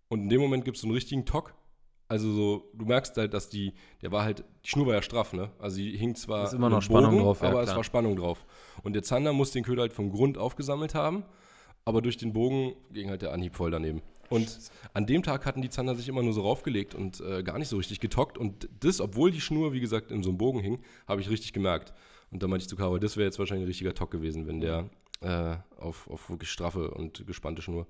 Und 0.09 0.23
in 0.23 0.29
dem 0.29 0.41
Moment 0.41 0.65
gibt 0.65 0.77
es 0.77 0.83
so 0.83 0.87
einen 0.87 0.95
richtigen 0.95 1.25
Tock. 1.25 1.55
Also 2.07 2.33
so, 2.33 2.71
du 2.75 2.87
merkst 2.87 3.17
halt, 3.19 3.35
dass 3.35 3.51
die, 3.51 3.75
der 4.01 4.11
war 4.13 4.25
halt, 4.25 4.43
die 4.65 4.69
Schnur 4.69 4.87
war 4.87 4.95
ja 4.95 5.03
straff, 5.03 5.35
ne? 5.35 5.51
Also 5.59 5.77
die 5.77 5.97
hing 5.97 6.15
zwar 6.15 6.45
Ist 6.45 6.55
immer 6.55 6.71
noch 6.71 6.81
Spannung 6.81 7.19
drauf, 7.19 7.43
ja, 7.43 7.49
aber 7.49 7.61
es 7.61 7.67
klar. 7.67 7.77
war 7.77 7.85
Spannung 7.85 8.17
drauf. 8.17 8.47
Und 8.83 8.95
der 8.95 9.03
Zander 9.03 9.35
muss 9.35 9.53
den 9.53 9.63
Köder 9.63 9.83
halt 9.83 9.93
vom 9.93 10.11
Grund 10.11 10.39
aufgesammelt 10.39 10.95
haben, 10.95 11.25
aber 11.85 12.01
durch 12.01 12.17
den 12.17 12.33
Bogen 12.33 12.75
ging 12.93 13.11
halt 13.11 13.21
der 13.21 13.33
Anhieb 13.33 13.55
voll 13.55 13.71
daneben. 13.71 14.01
Und 14.31 14.59
an 14.95 15.07
dem 15.07 15.23
Tag 15.23 15.47
hatten 15.47 15.63
die 15.63 15.71
Zander 15.71 15.95
sich 15.95 16.09
immer 16.09 16.23
nur 16.23 16.33
so 16.33 16.43
raufgelegt 16.43 16.95
und 16.95 17.21
äh, 17.21 17.43
gar 17.43 17.59
nicht 17.59 17.69
so 17.69 17.77
richtig 17.77 18.01
getockt. 18.01 18.39
Und 18.39 18.69
das, 18.81 19.01
obwohl 19.01 19.31
die 19.31 19.41
Schnur, 19.41 19.73
wie 19.73 19.81
gesagt, 19.81 20.11
in 20.11 20.23
so 20.23 20.31
einem 20.31 20.39
Bogen 20.39 20.61
hing, 20.61 20.81
habe 21.07 21.21
ich 21.21 21.31
richtig 21.31 21.53
gemerkt. 21.53 21.93
Und 22.31 22.43
da 22.43 22.47
meinte 22.47 22.65
ich 22.65 22.69
zu 22.69 22.77
Caro, 22.77 22.99
das 22.99 23.17
wäre 23.17 23.27
jetzt 23.27 23.39
wahrscheinlich 23.39 23.65
ein 23.65 23.69
richtiger 23.69 23.95
Tock 23.95 24.11
gewesen, 24.11 24.47
wenn 24.47 24.61
der 24.61 24.91
äh, 25.21 25.57
auf, 25.79 26.09
auf 26.11 26.31
wirklich 26.31 26.51
straffe 26.51 26.91
und 26.91 27.27
gespannte 27.27 27.63
Schnur 27.63 27.87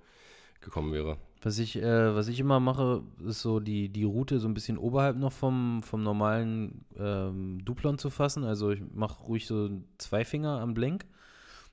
gekommen 0.60 0.92
wäre. 0.92 1.18
Was 1.42 1.58
ich, 1.58 1.76
äh, 1.76 2.14
was 2.14 2.28
ich 2.28 2.40
immer 2.40 2.58
mache, 2.58 3.02
ist 3.24 3.42
so 3.42 3.60
die, 3.60 3.88
die 3.88 4.04
Route 4.04 4.40
so 4.40 4.48
ein 4.48 4.54
bisschen 4.54 4.76
oberhalb 4.76 5.16
noch 5.16 5.32
vom, 5.32 5.82
vom 5.82 6.02
normalen 6.02 6.84
ähm, 6.98 7.64
Duplon 7.64 7.98
zu 7.98 8.10
fassen. 8.10 8.44
Also 8.44 8.70
ich 8.70 8.82
mache 8.92 9.22
ruhig 9.22 9.46
so 9.46 9.70
zwei 9.98 10.24
Finger 10.24 10.60
am 10.60 10.74
Blenk. 10.74 11.06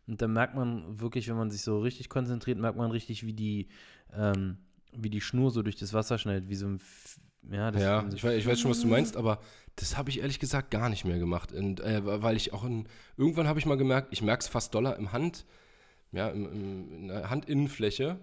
Und 0.08 0.22
dann 0.22 0.34
merkt 0.34 0.56
man 0.56 1.00
wirklich, 1.00 1.28
wenn 1.28 1.36
man 1.36 1.50
sich 1.50 1.64
so 1.64 1.80
richtig 1.80 2.10
konzentriert, 2.10 2.60
merkt 2.60 2.78
man 2.78 2.92
richtig, 2.92 3.26
wie 3.26 3.34
die, 3.34 3.68
ähm, 4.14 4.58
wie 4.94 5.10
die 5.10 5.22
Schnur 5.22 5.52
so 5.52 5.62
durch 5.62 5.76
das 5.76 5.94
Wasser 5.94 6.18
schnellt, 6.18 6.50
wie 6.50 6.56
so 6.56 6.68
ein 6.68 6.76
F- 6.78 7.20
ja, 7.52 7.72
das 7.72 7.82
Ja, 7.82 8.06
so 8.10 8.16
ich 8.16 8.24
weiß, 8.24 8.38
ich 8.38 8.48
weiß 8.48 8.60
schon, 8.60 8.72
was 8.72 8.82
du 8.82 8.88
meinst, 8.88 9.18
aber 9.18 9.40
das 9.76 9.98
habe 9.98 10.10
ich 10.10 10.20
ehrlich 10.20 10.40
gesagt 10.40 10.72
gar 10.72 10.90
nicht 10.90 11.06
mehr 11.06 11.20
gemacht. 11.20 11.52
Und, 11.52 11.80
äh, 11.82 12.02
weil 12.24 12.38
ich 12.38 12.54
auch 12.54 12.64
in, 12.64 12.88
irgendwann 13.18 13.48
habe 13.48 13.60
ich 13.60 13.66
mal 13.66 13.78
gemerkt, 13.78 14.08
ich 14.12 14.22
merke 14.22 14.42
es 14.42 14.48
fast 14.48 14.74
doller 14.74 14.96
im 14.98 15.12
Hand, 15.12 15.46
ja, 16.12 16.30
im, 16.30 16.46
im, 16.46 16.92
in 16.94 17.08
der 17.10 17.30
Handinnenfläche 17.30 18.18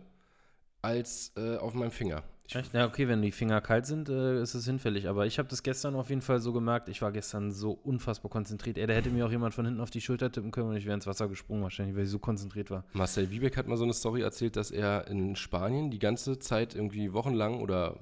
als 0.80 1.32
äh, 1.36 1.56
auf 1.56 1.74
meinem 1.74 1.90
Finger. 1.92 2.22
Ich, 2.48 2.54
Echt? 2.54 2.74
Ja, 2.74 2.86
okay, 2.86 3.08
wenn 3.08 3.22
die 3.22 3.32
Finger 3.32 3.60
kalt 3.60 3.86
sind, 3.86 4.08
äh, 4.08 4.42
ist 4.42 4.54
es 4.54 4.64
hinfällig. 4.64 5.08
Aber 5.08 5.26
ich 5.26 5.38
habe 5.38 5.48
das 5.48 5.62
gestern 5.62 5.94
auf 5.94 6.10
jeden 6.10 6.22
Fall 6.22 6.40
so 6.40 6.52
gemerkt. 6.52 6.88
Ich 6.88 7.00
war 7.02 7.12
gestern 7.12 7.52
so 7.52 7.72
unfassbar 7.72 8.30
konzentriert. 8.30 8.78
Ey, 8.78 8.86
da 8.86 8.94
hätte 8.94 9.10
mir 9.10 9.26
auch 9.26 9.30
jemand 9.30 9.54
von 9.54 9.64
hinten 9.64 9.80
auf 9.80 9.90
die 9.90 10.00
Schulter 10.00 10.30
tippen 10.30 10.50
können 10.50 10.70
und 10.70 10.76
ich 10.76 10.84
wäre 10.84 10.94
ins 10.94 11.06
Wasser 11.06 11.28
gesprungen 11.28 11.62
wahrscheinlich, 11.62 11.96
weil 11.96 12.04
ich 12.04 12.10
so 12.10 12.18
konzentriert 12.18 12.70
war. 12.70 12.84
Marcel 12.92 13.30
Wiebeck 13.30 13.56
hat 13.56 13.68
mal 13.68 13.76
so 13.76 13.84
eine 13.84 13.94
Story 13.94 14.22
erzählt, 14.22 14.56
dass 14.56 14.70
er 14.70 15.06
in 15.08 15.36
Spanien 15.36 15.90
die 15.90 15.98
ganze 15.98 16.38
Zeit 16.38 16.74
irgendwie 16.74 17.12
wochenlang 17.12 17.60
oder 17.60 17.98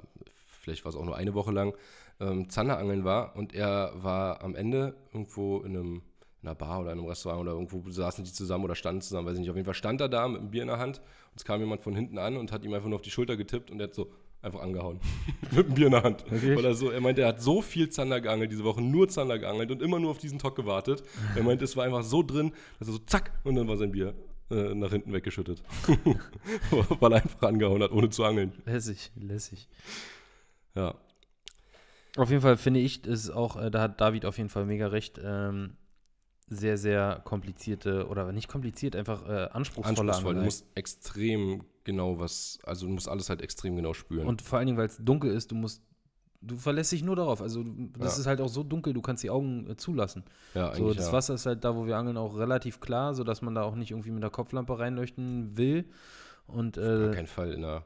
vielleicht 0.47 0.85
war 0.85 0.91
es 0.91 0.97
auch 0.97 1.05
nur 1.05 1.17
eine 1.17 1.35
Woche 1.35 1.53
lang 1.53 1.75
ähm, 2.21 2.49
Zanderangeln 2.49 3.05
war 3.05 3.37
und 3.37 3.55
er 3.55 3.93
war 3.95 4.43
am 4.43 4.55
Ende 4.55 4.95
irgendwo 5.13 5.61
in 5.61 5.77
einem 5.77 6.03
in 6.43 6.49
einer 6.49 6.55
Bar 6.55 6.81
oder 6.81 6.93
in 6.93 6.99
einem 6.99 7.07
Restaurant 7.07 7.43
oder 7.43 7.53
irgendwo 7.53 7.89
saßen 7.91 8.25
die 8.25 8.33
zusammen 8.33 8.65
oder 8.65 8.75
standen 8.75 9.03
zusammen, 9.03 9.27
weiß 9.27 9.35
ich 9.35 9.41
nicht. 9.41 9.51
Auf 9.51 9.57
jeden 9.57 9.67
Fall 9.67 9.75
stand 9.75 10.01
er 10.01 10.09
da 10.09 10.27
mit 10.27 10.41
einem 10.41 10.51
Bier 10.51 10.63
in 10.63 10.69
der 10.69 10.79
Hand 10.79 10.99
und 10.99 11.37
es 11.37 11.45
kam 11.45 11.61
jemand 11.61 11.83
von 11.83 11.95
hinten 11.95 12.17
an 12.19 12.39
und 12.39 12.51
hat 12.51 12.65
ihm 12.65 12.73
einfach 12.73 12.89
nur 12.89 12.97
auf 12.97 13.03
die 13.03 13.11
Schulter 13.11 13.37
getippt 13.37 13.71
und 13.71 13.79
er 13.79 13.89
hat 13.89 13.95
so 13.95 14.11
einfach 14.43 14.61
angehauen. 14.61 15.01
mit 15.51 15.67
einem 15.67 15.75
Bier 15.75 15.87
in 15.87 15.93
der 15.93 16.03
Hand. 16.03 16.31
Wirklich? 16.31 16.57
Weil 16.57 16.65
er 16.65 16.75
so, 16.75 16.91
er 16.91 17.01
meinte, 17.01 17.23
er 17.23 17.29
hat 17.29 17.43
so 17.43 17.63
viel 17.63 17.91
Zander 17.91 18.21
geangelt 18.21 18.51
diese 18.51 18.65
Woche, 18.65 18.81
nur 18.81 19.09
Zander 19.09 19.39
geangelt 19.39 19.71
und 19.71 19.83
immer 19.83 19.99
nur 19.99 20.11
auf 20.11 20.19
diesen 20.19 20.39
Tock 20.39 20.57
gewartet. 20.57 21.03
Er 21.37 21.43
meinte, 21.43 21.65
es 21.65 21.77
war 21.77 21.85
einfach 21.85 22.03
so 22.03 22.23
drin, 22.23 22.53
dass 22.79 22.89
er 22.89 22.93
so 22.93 22.99
zack 22.99 23.33
und 23.45 23.55
dann 23.55 23.69
war 23.69 23.77
sein 23.77 23.93
Bier 23.93 24.15
äh, 24.51 24.75
nach 24.75 24.91
hinten 24.91 25.13
weggeschüttet. 25.13 25.63
Weil 27.01 27.13
er 27.13 27.23
einfach 27.23 27.43
angehauen 27.43 27.83
hat, 27.83 27.93
ohne 27.93 28.11
zu 28.11 28.25
angeln. 28.25 28.53
Lässig, 28.65 29.11
lässig. 29.15 29.69
Ja. 30.75 30.95
Auf 32.17 32.31
jeden 32.31 32.43
Fall 32.43 32.57
finde 32.57 32.81
ich, 32.81 33.07
ist 33.07 33.31
auch, 33.31 33.57
äh, 33.57 33.71
da 33.71 33.83
hat 33.83 34.01
David 34.01 34.25
auf 34.25 34.39
jeden 34.39 34.49
Fall 34.49 34.67
mega 34.67 34.89
recht, 34.89 35.21
ähm, 35.23 35.77
sehr, 36.49 36.77
sehr 36.77 37.21
komplizierte, 37.25 38.09
oder 38.09 38.33
nicht 38.33 38.49
kompliziert, 38.49 38.97
einfach 38.97 39.29
äh, 39.29 39.49
anspruchsvolle 39.53 40.13
Anspruchsvoll. 40.13 40.35
Du 40.35 40.43
musst 40.43 40.67
extrem 40.75 41.65
genau 41.91 42.19
was, 42.19 42.59
also 42.65 42.87
du 42.87 42.93
musst 42.93 43.09
alles 43.09 43.29
halt 43.29 43.43
extrem 43.43 43.77
genau 43.77 43.93
spüren. 43.95 44.27
Und 44.27 44.43
vor 44.43 44.59
allen 44.59 44.67
Dingen, 44.67 44.79
weil 44.79 44.87
es 44.87 44.97
dunkel 44.99 45.31
ist, 45.33 45.51
du 45.51 45.55
musst, 45.55 45.83
du 46.41 46.57
verlässt 46.57 46.93
dich 46.93 47.03
nur 47.03 47.17
darauf. 47.17 47.43
Also 47.43 47.63
das 47.99 48.15
Ja. 48.17 48.21
ist 48.21 48.27
halt 48.27 48.41
auch 48.41 48.49
so 48.49 48.63
dunkel, 48.63 48.93
du 48.93 49.03
kannst 49.03 49.23
die 49.23 49.31
Augen 49.31 49.69
äh, 49.69 49.77
zulassen. 49.77 50.25
ja, 50.55 50.75
So, 50.75 50.95
das 50.95 51.07
ja. 51.09 51.13
Wasser 51.13 51.35
ist 51.35 51.47
halt 51.47 51.65
da, 51.65 51.77
wo 51.77 51.87
wir 51.87 51.97
angeln, 51.97 52.17
auch 52.17 52.37
relativ 52.39 52.81
klar, 52.81 53.15
sodass 53.15 53.43
man 53.43 53.55
da 53.55 53.63
auch 53.63 53.75
nicht 53.75 53.91
irgendwie 53.91 54.11
mit 54.11 54.23
der 54.23 54.31
Kopflampe 54.31 54.79
reinleuchten 54.79 55.57
will. 55.57 55.85
Und 56.47 56.77
Gar 56.77 57.11
äh, 57.11 57.15
kein 57.15 57.27
Fall 57.27 57.53
in 57.53 57.63
der 57.63 57.85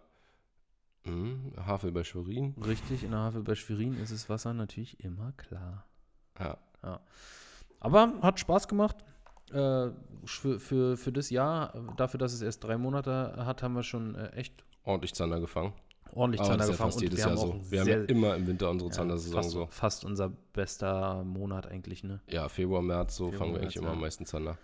hm, 1.04 1.52
Havel 1.66 1.92
bei 1.92 2.02
Schwerin. 2.04 2.54
richtig, 2.64 3.04
in 3.04 3.10
der 3.10 3.20
Havel 3.20 3.42
bei 3.42 3.54
Schwerin 3.54 3.94
ist 4.02 4.12
das 4.12 4.28
Wasser 4.30 4.54
natürlich 4.54 4.98
immer 5.04 5.32
klar. 5.32 5.84
Ja. 6.38 6.56
Aber 7.80 8.14
hat 8.22 8.40
Spaß 8.40 8.68
gemacht. 8.68 8.96
Äh, 9.54 9.90
für, 10.26 10.58
für, 10.58 10.96
für 10.96 11.12
das 11.12 11.30
Jahr, 11.30 11.74
äh, 11.74 11.78
dafür, 11.96 12.18
dass 12.18 12.32
es 12.32 12.42
erst 12.42 12.64
drei 12.64 12.78
Monate 12.78 13.34
hat, 13.36 13.62
haben 13.62 13.74
wir 13.74 13.82
schon 13.82 14.14
äh, 14.14 14.28
echt 14.30 14.64
Ordentlich 14.84 15.14
Zander 15.14 15.40
gefangen. 15.40 15.72
ordentlich 16.12 16.40
Aber 16.40 16.50
Zander 16.50 16.66
das 16.66 16.74
ist 16.74 16.78
ja 16.78 16.84
gefangen. 16.86 16.90
fast 16.92 17.00
jedes 17.02 17.18
wir 17.18 17.26
Jahr 17.26 17.30
haben 17.30 17.62
so. 17.62 17.70
Wir 17.70 17.80
haben 17.80 17.86
sehr, 17.86 17.98
ja 17.98 18.04
immer 18.04 18.36
im 18.36 18.46
Winter 18.46 18.70
unsere 18.70 18.90
ja, 18.90 18.96
Zandersaison 18.96 19.34
fast, 19.34 19.50
so. 19.50 19.66
fast 19.70 20.04
unser 20.04 20.30
bester 20.52 21.24
Monat 21.24 21.66
eigentlich, 21.66 22.04
ne? 22.04 22.20
Ja, 22.30 22.48
Februar, 22.48 22.82
März, 22.82 23.16
so 23.16 23.24
Februar, 23.24 23.38
fangen 23.38 23.52
wir 23.52 23.60
März, 23.60 23.62
eigentlich 23.62 23.76
immer 23.76 23.86
ja. 23.88 23.92
am 23.92 24.00
meisten 24.00 24.26
Zander. 24.26 24.58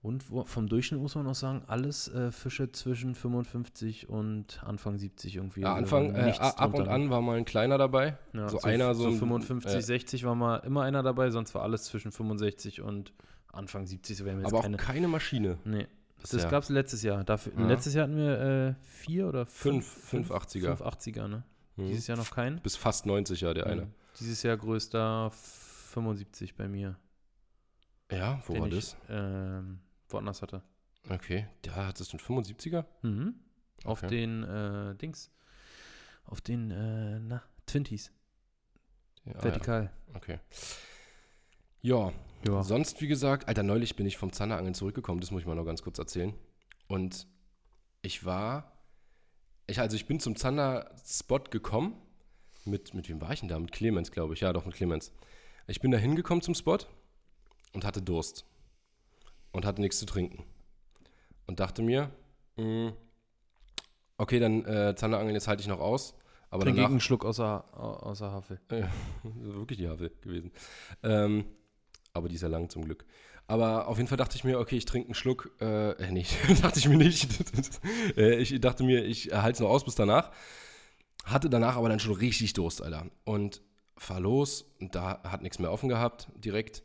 Und 0.00 0.22
vom 0.22 0.68
Durchschnitt 0.68 1.00
muss 1.00 1.16
man 1.16 1.26
auch 1.26 1.34
sagen, 1.34 1.62
alles 1.66 2.06
äh, 2.14 2.30
Fische 2.30 2.70
zwischen 2.70 3.16
55 3.16 4.08
und 4.08 4.62
Anfang 4.62 4.96
70 4.96 5.34
irgendwie. 5.34 5.62
Ja, 5.62 5.74
Anfang, 5.74 6.14
äh, 6.14 6.34
ab 6.38 6.72
und 6.74 6.86
ne? 6.86 6.90
an 6.90 7.10
war 7.10 7.20
mal 7.20 7.36
ein 7.36 7.44
kleiner 7.44 7.78
dabei. 7.78 8.16
Ja, 8.32 8.48
so 8.48 8.60
einer, 8.60 8.94
so 8.94 9.02
so 9.02 9.08
ein- 9.08 9.18
55, 9.18 9.74
äh, 9.74 9.82
60 9.82 10.24
war 10.24 10.36
mal 10.36 10.58
immer 10.58 10.82
einer 10.82 11.02
dabei, 11.02 11.30
sonst 11.30 11.52
war 11.56 11.62
alles 11.62 11.84
zwischen 11.84 12.12
65 12.12 12.80
und 12.80 13.12
Anfang 13.58 13.86
70. 13.86 14.16
So 14.16 14.24
wären 14.24 14.38
wir 14.38 14.44
jetzt 14.44 14.52
Aber 14.52 14.62
keine. 14.62 14.76
auch 14.76 14.80
keine 14.80 15.08
Maschine. 15.08 15.58
Nee, 15.64 15.86
das 16.22 16.32
ja- 16.32 16.48
gab 16.48 16.62
es 16.62 16.68
letztes 16.70 17.02
Jahr. 17.02 17.24
Dafür, 17.24 17.52
Ja. 17.58 17.66
Letztes 17.66 17.94
Jahr 17.94 18.04
hatten 18.04 18.16
wir 18.16 18.40
äh, 18.40 18.74
vier 18.84 19.28
oder 19.28 19.46
Fünf, 19.46 19.86
fünf, 19.86 20.28
fünf 20.28 20.30
80er. 20.30 20.76
Fünf 20.76 20.82
80er, 20.82 21.28
ne? 21.28 21.44
Hm. 21.76 21.86
Dieses 21.88 22.06
Jahr 22.06 22.16
noch 22.18 22.30
keinen. 22.30 22.60
Bis 22.60 22.76
fast 22.76 23.06
90 23.06 23.40
ja, 23.42 23.52
der 23.54 23.66
eine. 23.66 23.82
Mhm. 23.86 23.94
Dieses 24.18 24.42
Jahr 24.42 24.56
größter 24.56 25.30
75 25.32 26.56
bei 26.56 26.66
mir. 26.68 26.96
Ja, 28.10 28.42
wo 28.46 28.58
war 28.58 28.66
ich 28.68 28.74
das? 28.74 28.96
Ähm, 29.08 29.80
woanders 30.08 30.42
hatte. 30.42 30.62
Okay, 31.10 31.46
da 31.62 31.86
hattest 31.86 32.12
du 32.12 32.16
einen 32.16 32.42
75er? 32.44 32.84
Mhm. 33.02 33.34
Auf 33.84 34.02
Okay. 34.02 34.08
den 34.08 34.42
äh, 34.42 34.94
Dings. 34.96 35.30
Auf 36.24 36.40
den, 36.40 36.70
äh, 36.70 37.20
na, 37.20 37.42
Twinties. 37.66 38.10
Ja, 39.24 39.42
Vertikal. 39.42 39.90
Ja. 40.08 40.16
Okay. 40.16 40.38
Ja, 41.82 42.12
Ja. 42.46 42.62
sonst, 42.62 43.00
wie 43.00 43.08
gesagt, 43.08 43.48
Alter, 43.48 43.62
neulich 43.62 43.96
bin 43.96 44.06
ich 44.06 44.16
vom 44.16 44.32
Zanderangeln 44.32 44.74
zurückgekommen, 44.74 45.20
das 45.20 45.30
muss 45.30 45.40
ich 45.42 45.46
mal 45.46 45.54
noch 45.54 45.64
ganz 45.64 45.82
kurz 45.82 45.98
erzählen. 45.98 46.34
Und 46.86 47.26
ich 48.02 48.24
war, 48.24 48.72
ich, 49.66 49.80
also 49.80 49.96
ich 49.96 50.06
bin 50.06 50.20
zum 50.20 50.36
Zander-Spot 50.36 51.40
gekommen. 51.50 51.94
Mit, 52.64 52.94
mit 52.94 53.08
wem 53.08 53.20
war 53.20 53.32
ich 53.32 53.40
denn 53.40 53.48
da? 53.48 53.58
Mit 53.58 53.72
Clemens, 53.72 54.10
glaube 54.10 54.34
ich. 54.34 54.40
Ja, 54.40 54.52
doch, 54.52 54.64
mit 54.66 54.74
Clemens. 54.74 55.12
Ich 55.66 55.80
bin 55.80 55.90
da 55.90 55.98
hingekommen 55.98 56.42
zum 56.42 56.54
Spot 56.54 56.78
und 57.72 57.84
hatte 57.84 58.02
Durst. 58.02 58.44
Und 59.52 59.64
hatte 59.64 59.80
nichts 59.80 59.98
zu 59.98 60.06
trinken. 60.06 60.44
Und 61.46 61.60
dachte 61.60 61.82
mir, 61.82 62.10
mh, 62.56 62.92
okay, 64.18 64.38
dann 64.38 64.64
äh, 64.66 64.94
Zanderangeln, 64.96 65.34
jetzt 65.34 65.48
halte 65.48 65.62
ich 65.62 65.68
noch 65.68 65.80
aus. 65.80 66.14
Aber 66.50 66.62
Trink 66.64 66.76
danach, 66.76 66.90
einen 66.90 67.00
Schluck 67.00 67.24
außer, 67.24 67.64
au- 67.78 68.08
außer 68.08 68.30
Havel. 68.30 68.60
ja, 68.70 68.88
wirklich 69.24 69.78
die 69.78 69.88
Havel 69.88 70.10
gewesen. 70.20 70.50
Ähm, 71.02 71.44
aber 72.12 72.28
die 72.28 72.34
ist 72.34 72.42
ja 72.42 72.48
lang 72.48 72.68
zum 72.68 72.84
Glück. 72.84 73.04
Aber 73.46 73.88
auf 73.88 73.96
jeden 73.96 74.08
Fall 74.08 74.18
dachte 74.18 74.36
ich 74.36 74.44
mir, 74.44 74.58
okay, 74.58 74.76
ich 74.76 74.84
trinke 74.84 75.08
einen 75.08 75.14
Schluck. 75.14 75.50
Äh, 75.60 75.92
äh, 75.92 76.10
nee, 76.10 76.26
dachte 76.62 76.78
ich 76.78 76.88
mir 76.88 76.98
nicht. 76.98 77.28
äh, 78.16 78.36
ich 78.36 78.60
dachte 78.60 78.84
mir, 78.84 79.04
ich 79.04 79.32
halte 79.32 79.54
es 79.54 79.60
noch 79.60 79.70
aus 79.70 79.84
bis 79.84 79.94
danach. 79.94 80.30
Hatte 81.24 81.48
danach 81.48 81.76
aber 81.76 81.88
dann 81.88 81.98
schon 81.98 82.14
richtig 82.14 82.52
Durst, 82.52 82.82
Alter. 82.82 83.06
Und 83.24 83.62
fahr 83.96 84.20
los 84.20 84.66
da 84.80 85.22
hat 85.24 85.42
nichts 85.42 85.58
mehr 85.58 85.72
offen 85.72 85.88
gehabt 85.88 86.28
direkt. 86.36 86.82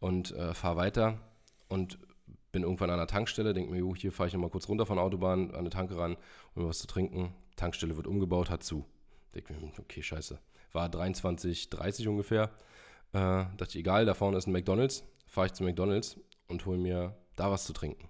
Und 0.00 0.32
äh, 0.32 0.54
fahr 0.54 0.76
weiter 0.76 1.18
und 1.68 1.98
bin 2.52 2.62
irgendwann 2.62 2.90
an 2.90 2.98
einer 2.98 3.06
Tankstelle, 3.06 3.52
denke 3.52 3.70
mir, 3.70 3.78
jo, 3.78 3.94
hier 3.94 4.12
fahre 4.12 4.28
ich 4.28 4.32
nochmal 4.32 4.50
kurz 4.50 4.68
runter 4.68 4.86
von 4.86 4.96
der 4.96 5.04
Autobahn, 5.04 5.50
an 5.50 5.56
eine 5.56 5.70
Tanke 5.70 5.96
ran, 5.96 6.16
um 6.54 6.66
was 6.66 6.78
zu 6.78 6.86
trinken. 6.86 7.34
Tankstelle 7.56 7.96
wird 7.96 8.06
umgebaut, 8.06 8.48
hat 8.48 8.62
zu. 8.62 8.86
Denke 9.34 9.52
mir, 9.52 9.72
okay, 9.78 10.02
scheiße. 10.02 10.38
War 10.72 10.88
23, 10.88 11.68
30 11.70 12.08
ungefähr. 12.08 12.50
Äh, 13.12 13.18
dachte 13.56 13.70
ich, 13.70 13.76
egal, 13.76 14.06
da 14.06 14.14
vorne 14.14 14.38
ist 14.38 14.46
ein 14.46 14.52
McDonalds. 14.52 15.04
Fahre 15.26 15.46
ich 15.46 15.52
zu 15.52 15.64
McDonalds 15.64 16.18
und 16.46 16.64
hole 16.66 16.78
mir 16.78 17.16
da 17.36 17.50
was 17.50 17.64
zu 17.64 17.72
trinken. 17.72 18.08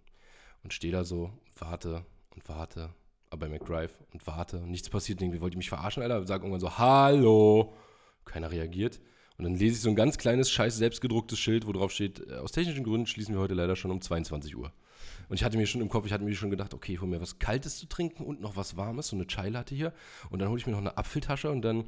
Und 0.63 0.73
stehe 0.73 0.93
da 0.93 1.05
so, 1.05 1.33
warte 1.57 2.05
und 2.31 2.49
warte, 2.49 2.91
aber 3.31 3.47
bei 3.47 3.49
McDrive 3.49 3.93
und 4.13 4.27
warte. 4.27 4.59
Nichts 4.59 4.89
passiert, 4.91 5.21
irgendwie 5.21 5.41
wollte 5.41 5.55
ich 5.55 5.59
mich 5.59 5.69
verarschen, 5.69 6.03
Alter. 6.03 6.27
Sag 6.27 6.43
irgendwann 6.43 6.61
so, 6.61 6.79
hallo. 6.79 7.75
Keiner 8.25 8.51
reagiert. 8.51 9.01
Und 9.39 9.45
dann 9.45 9.55
lese 9.55 9.77
ich 9.77 9.81
so 9.81 9.89
ein 9.89 9.95
ganz 9.95 10.19
kleines, 10.19 10.51
scheiß 10.51 10.77
selbstgedrucktes 10.77 11.39
Schild, 11.39 11.67
wo 11.67 11.73
drauf 11.73 11.93
steht, 11.93 12.29
äh, 12.29 12.35
aus 12.35 12.53
technischen 12.53 12.85
Gründen 12.85 13.07
schließen 13.07 13.35
wir 13.35 13.41
heute 13.41 13.55
leider 13.55 13.77
schon 13.77 13.91
um 13.91 14.01
22 14.01 14.57
Uhr. 14.57 14.73
Und 15.29 15.37
ich 15.37 15.45
hatte 15.45 15.57
mir 15.57 15.67
schon 15.67 15.81
im 15.81 15.89
Kopf, 15.89 16.07
ich 16.07 16.13
hatte 16.13 16.25
mir 16.25 16.35
schon 16.35 16.51
gedacht, 16.51 16.75
okay, 16.75 16.95
ich 16.95 17.01
hole 17.01 17.11
mir 17.11 17.21
was 17.21 17.39
Kaltes 17.39 17.79
zu 17.79 17.87
trinken 17.87 18.25
und 18.25 18.41
noch 18.41 18.57
was 18.57 18.77
Warmes, 18.77 19.09
so 19.09 19.17
eine 19.17 19.27
Chai 19.27 19.49
Latte 19.49 19.75
hier. 19.75 19.93
Und 20.31 20.41
dann 20.41 20.49
hole 20.49 20.59
ich 20.59 20.67
mir 20.67 20.73
noch 20.73 20.81
eine 20.81 20.97
Apfeltasche 20.97 21.51
und 21.51 21.63
dann 21.63 21.85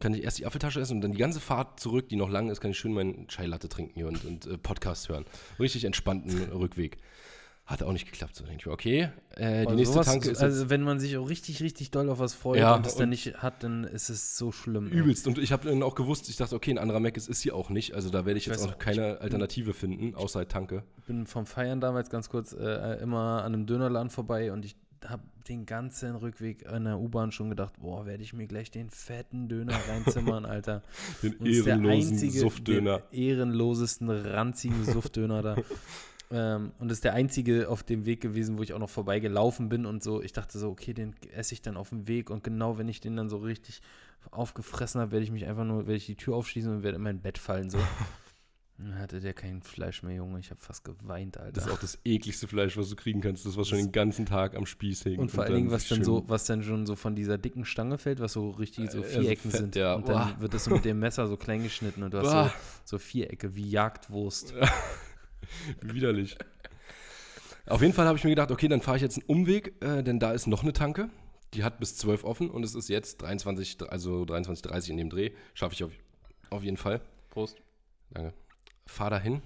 kann 0.00 0.14
ich 0.14 0.24
erst 0.24 0.38
die 0.38 0.46
Apfeltasche 0.46 0.80
essen 0.80 0.96
und 0.96 1.00
dann 1.00 1.12
die 1.12 1.18
ganze 1.18 1.40
Fahrt 1.40 1.80
zurück, 1.80 2.08
die 2.08 2.16
noch 2.16 2.28
lang 2.28 2.50
ist, 2.50 2.60
kann 2.60 2.70
ich 2.70 2.78
schön 2.78 2.92
meinen 2.92 3.28
Chai 3.28 3.46
Latte 3.46 3.68
trinken 3.68 3.94
hier 3.94 4.08
und, 4.08 4.24
und 4.24 4.46
äh, 4.46 4.58
Podcast 4.58 5.08
hören. 5.08 5.24
Richtig 5.58 5.84
entspannten 5.84 6.50
Rückweg. 6.50 6.98
Hat 7.66 7.82
auch 7.82 7.92
nicht 7.92 8.06
geklappt. 8.06 8.36
So 8.36 8.44
denke 8.44 8.60
ich 8.60 8.66
mir, 8.66 8.72
okay, 8.72 9.08
äh, 9.34 9.66
die 9.66 9.74
nächste 9.74 9.94
sowas- 9.94 10.06
Tanke 10.06 10.26
ist 10.26 10.40
jetzt 10.40 10.42
Also, 10.42 10.70
wenn 10.70 10.82
man 10.82 11.00
sich 11.00 11.16
auch 11.16 11.28
richtig, 11.28 11.60
richtig 11.62 11.90
doll 11.90 12.08
auf 12.10 12.20
was 12.20 12.32
freut 12.32 12.60
Ja, 12.60 12.76
und 12.76 12.86
es 12.86 12.94
dann 12.94 13.08
nicht 13.08 13.38
hat, 13.38 13.64
dann 13.64 13.82
ist 13.82 14.08
es 14.08 14.36
so 14.38 14.52
schlimm. 14.52 14.86
ey. 14.92 14.98
übelst. 14.98 15.26
Und 15.26 15.38
ich 15.38 15.50
habe 15.50 15.68
dann 15.68 15.82
auch 15.82 15.96
gewusst, 15.96 16.28
ich 16.28 16.36
dachte, 16.36 16.54
okay, 16.54 16.70
ein 16.70 16.78
anderer 16.78 17.00
Mac 17.00 17.16
ist, 17.16 17.28
ist 17.28 17.42
hier 17.42 17.56
auch 17.56 17.68
nicht. 17.68 17.94
Also 17.94 18.08
da 18.10 18.24
werde 18.24 18.38
ich 18.38 18.46
Ich 18.46 18.52
jetzt 18.52 18.64
auch 18.64 18.74
auch, 18.74 18.78
keine 18.78 19.20
Alternative 19.20 19.74
finden, 19.74 20.14
außer 20.14 20.38
halt 20.40 20.50
Tanke. 20.50 20.84
Ich 20.98 21.04
bin 21.06 21.26
vom 21.26 21.44
Feiern 21.44 21.80
damals 21.80 22.08
ganz 22.08 22.28
kurz 22.28 22.52
äh, 22.52 23.00
immer 23.02 23.42
an 23.42 23.52
einem 23.52 23.66
Dönerladen 23.66 24.10
vorbei 24.10 24.52
und 24.52 24.64
ich 24.64 24.76
habe 25.04 25.24
den 25.48 25.66
ganzen 25.66 26.14
Rückweg 26.16 26.62
in 26.70 26.84
der 26.84 26.98
U-Bahn 26.98 27.30
schon 27.32 27.50
gedacht, 27.50 27.74
boah, 27.80 28.06
werde 28.06 28.22
ich 28.22 28.32
mir 28.32 28.46
gleich 28.46 28.70
den 28.70 28.90
fetten 28.90 29.48
Döner 29.48 29.74
reinzimmern, 29.88 30.44
Alter. 30.46 30.82
Den 31.22 31.34
Und 31.34 31.46
ist 31.46 31.66
der 31.66 31.74
ehrenlosen 31.74 32.12
einzige, 32.12 32.38
Suftdöner. 32.40 32.98
Den 33.12 33.18
ehrenlosesten, 33.20 34.08
ranzigen 34.08 34.84
Suftdöner 34.84 35.42
da. 35.42 35.56
Ähm, 36.30 36.72
und 36.78 36.88
das 36.88 36.98
ist 36.98 37.04
der 37.04 37.14
einzige 37.14 37.68
auf 37.68 37.82
dem 37.82 38.04
Weg 38.04 38.20
gewesen, 38.20 38.58
wo 38.58 38.62
ich 38.62 38.72
auch 38.72 38.78
noch 38.78 38.90
vorbeigelaufen 38.90 39.68
bin 39.68 39.86
und 39.86 40.02
so. 40.02 40.22
Ich 40.22 40.32
dachte 40.32 40.58
so, 40.58 40.70
okay, 40.70 40.92
den 40.92 41.14
esse 41.32 41.54
ich 41.54 41.62
dann 41.62 41.76
auf 41.76 41.90
dem 41.90 42.08
Weg 42.08 42.30
und 42.30 42.42
genau 42.42 42.78
wenn 42.78 42.88
ich 42.88 43.00
den 43.00 43.16
dann 43.16 43.28
so 43.28 43.38
richtig 43.38 43.80
aufgefressen 44.32 45.00
habe, 45.00 45.12
werde 45.12 45.24
ich 45.24 45.30
mich 45.30 45.46
einfach 45.46 45.64
nur, 45.64 45.86
werde 45.86 45.96
ich 45.96 46.06
die 46.06 46.16
Tür 46.16 46.34
aufschließen 46.34 46.72
und 46.72 46.82
werde 46.82 46.96
in 46.96 47.02
mein 47.02 47.20
Bett 47.20 47.38
fallen. 47.38 47.70
So. 47.70 47.78
Dann 48.78 48.98
hatte 48.98 49.20
der 49.20 49.32
kein 49.32 49.62
Fleisch 49.62 50.02
mehr, 50.02 50.16
Junge. 50.16 50.38
Ich 50.38 50.50
habe 50.50 50.60
fast 50.60 50.84
geweint, 50.84 51.38
Alter. 51.38 51.52
Das 51.52 51.66
ist 51.66 51.72
auch 51.72 51.78
das 51.78 51.98
ekligste 52.04 52.46
Fleisch, 52.46 52.76
was 52.76 52.90
du 52.90 52.96
kriegen 52.96 53.22
kannst. 53.22 53.46
Das, 53.46 53.56
was 53.56 53.68
schon 53.68 53.78
den 53.78 53.90
ganzen 53.90 54.26
Tag 54.26 54.54
am 54.54 54.66
Spieß 54.66 55.06
hängt. 55.06 55.18
und 55.18 55.30
vor 55.30 55.44
allen 55.44 55.54
Dingen, 55.54 55.70
was 55.70 55.88
dann 55.88 56.04
so, 56.04 56.24
was 56.26 56.44
dann 56.44 56.62
schon 56.62 56.84
so 56.84 56.94
von 56.94 57.14
dieser 57.14 57.38
dicken 57.38 57.64
Stange 57.64 57.96
fällt, 57.96 58.20
was 58.20 58.34
so 58.34 58.50
richtig 58.50 58.90
so 58.90 58.98
Äh, 58.98 59.04
also 59.04 59.20
Vierecken 59.20 59.50
fett, 59.50 59.60
sind. 59.60 59.76
ja. 59.76 59.94
Und 59.94 60.06
dann 60.08 60.34
Boah. 60.34 60.40
wird 60.40 60.52
das 60.52 60.64
so 60.64 60.72
mit 60.72 60.84
dem 60.84 60.98
Messer 60.98 61.26
so 61.26 61.38
klein 61.38 61.62
geschnitten 61.62 62.02
und 62.02 62.12
du 62.12 62.18
hast 62.18 62.52
so, 62.84 62.96
so 62.96 62.98
Vierecke 62.98 63.54
wie 63.54 63.66
Jagdwurst. 63.70 64.52
Widerlich. 65.80 66.36
Auf 67.66 67.82
jeden 67.82 67.92
Fall 67.92 68.06
habe 68.06 68.16
ich 68.16 68.24
mir 68.24 68.30
gedacht, 68.30 68.50
okay, 68.50 68.68
dann 68.68 68.80
fahre 68.80 68.96
ich 68.96 69.02
jetzt 69.02 69.18
einen 69.18 69.26
Umweg, 69.26 69.74
äh, 69.82 70.02
denn 70.02 70.20
da 70.20 70.32
ist 70.32 70.46
noch 70.46 70.62
eine 70.62 70.72
Tanke. 70.72 71.10
Die 71.54 71.64
hat 71.64 71.80
bis 71.80 71.96
12 71.96 72.24
offen 72.24 72.50
und 72.50 72.64
es 72.64 72.74
ist 72.74 72.88
jetzt 72.88 73.22
23, 73.22 73.78
also 73.90 74.22
23.30 74.22 74.90
in 74.90 74.96
dem 74.98 75.10
Dreh. 75.10 75.32
Schaffe 75.54 75.74
ich 75.74 75.82
auf, 75.82 75.92
auf 76.50 76.62
jeden 76.62 76.76
Fall. 76.76 77.00
Prost. 77.30 77.56
Danke. 78.10 78.34
Fahr 78.86 79.10
dahin. 79.10 79.42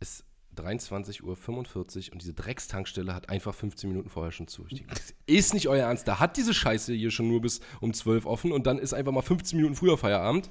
Ist 0.00 0.24
23.45 0.56 1.22
Uhr 1.22 2.12
und 2.12 2.22
diese 2.22 2.34
Dreckstankstelle 2.34 3.14
hat 3.14 3.28
einfach 3.28 3.54
15 3.54 3.88
Minuten 3.88 4.10
vorher 4.10 4.32
schon 4.32 4.48
zu. 4.48 4.66
Ich 4.68 4.78
denke, 4.78 4.94
das 4.94 5.14
ist 5.26 5.54
nicht 5.54 5.68
euer 5.68 5.86
Ernst. 5.86 6.08
Da 6.08 6.18
hat 6.18 6.36
diese 6.36 6.52
Scheiße 6.52 6.92
hier 6.92 7.10
schon 7.10 7.28
nur 7.28 7.40
bis 7.40 7.60
um 7.80 7.94
12 7.94 8.26
offen 8.26 8.52
und 8.52 8.66
dann 8.66 8.78
ist 8.78 8.92
einfach 8.92 9.12
mal 9.12 9.22
15 9.22 9.56
Minuten 9.56 9.76
früher 9.76 9.96
Feierabend. 9.96 10.50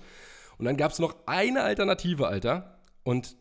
Und 0.57 0.65
dann 0.65 0.77
gab 0.77 0.91
es 0.91 0.99
noch 0.99 1.15
eine 1.27 1.61
Alternative, 1.63 2.27
Alter. 2.27 2.79
Und 3.03 3.37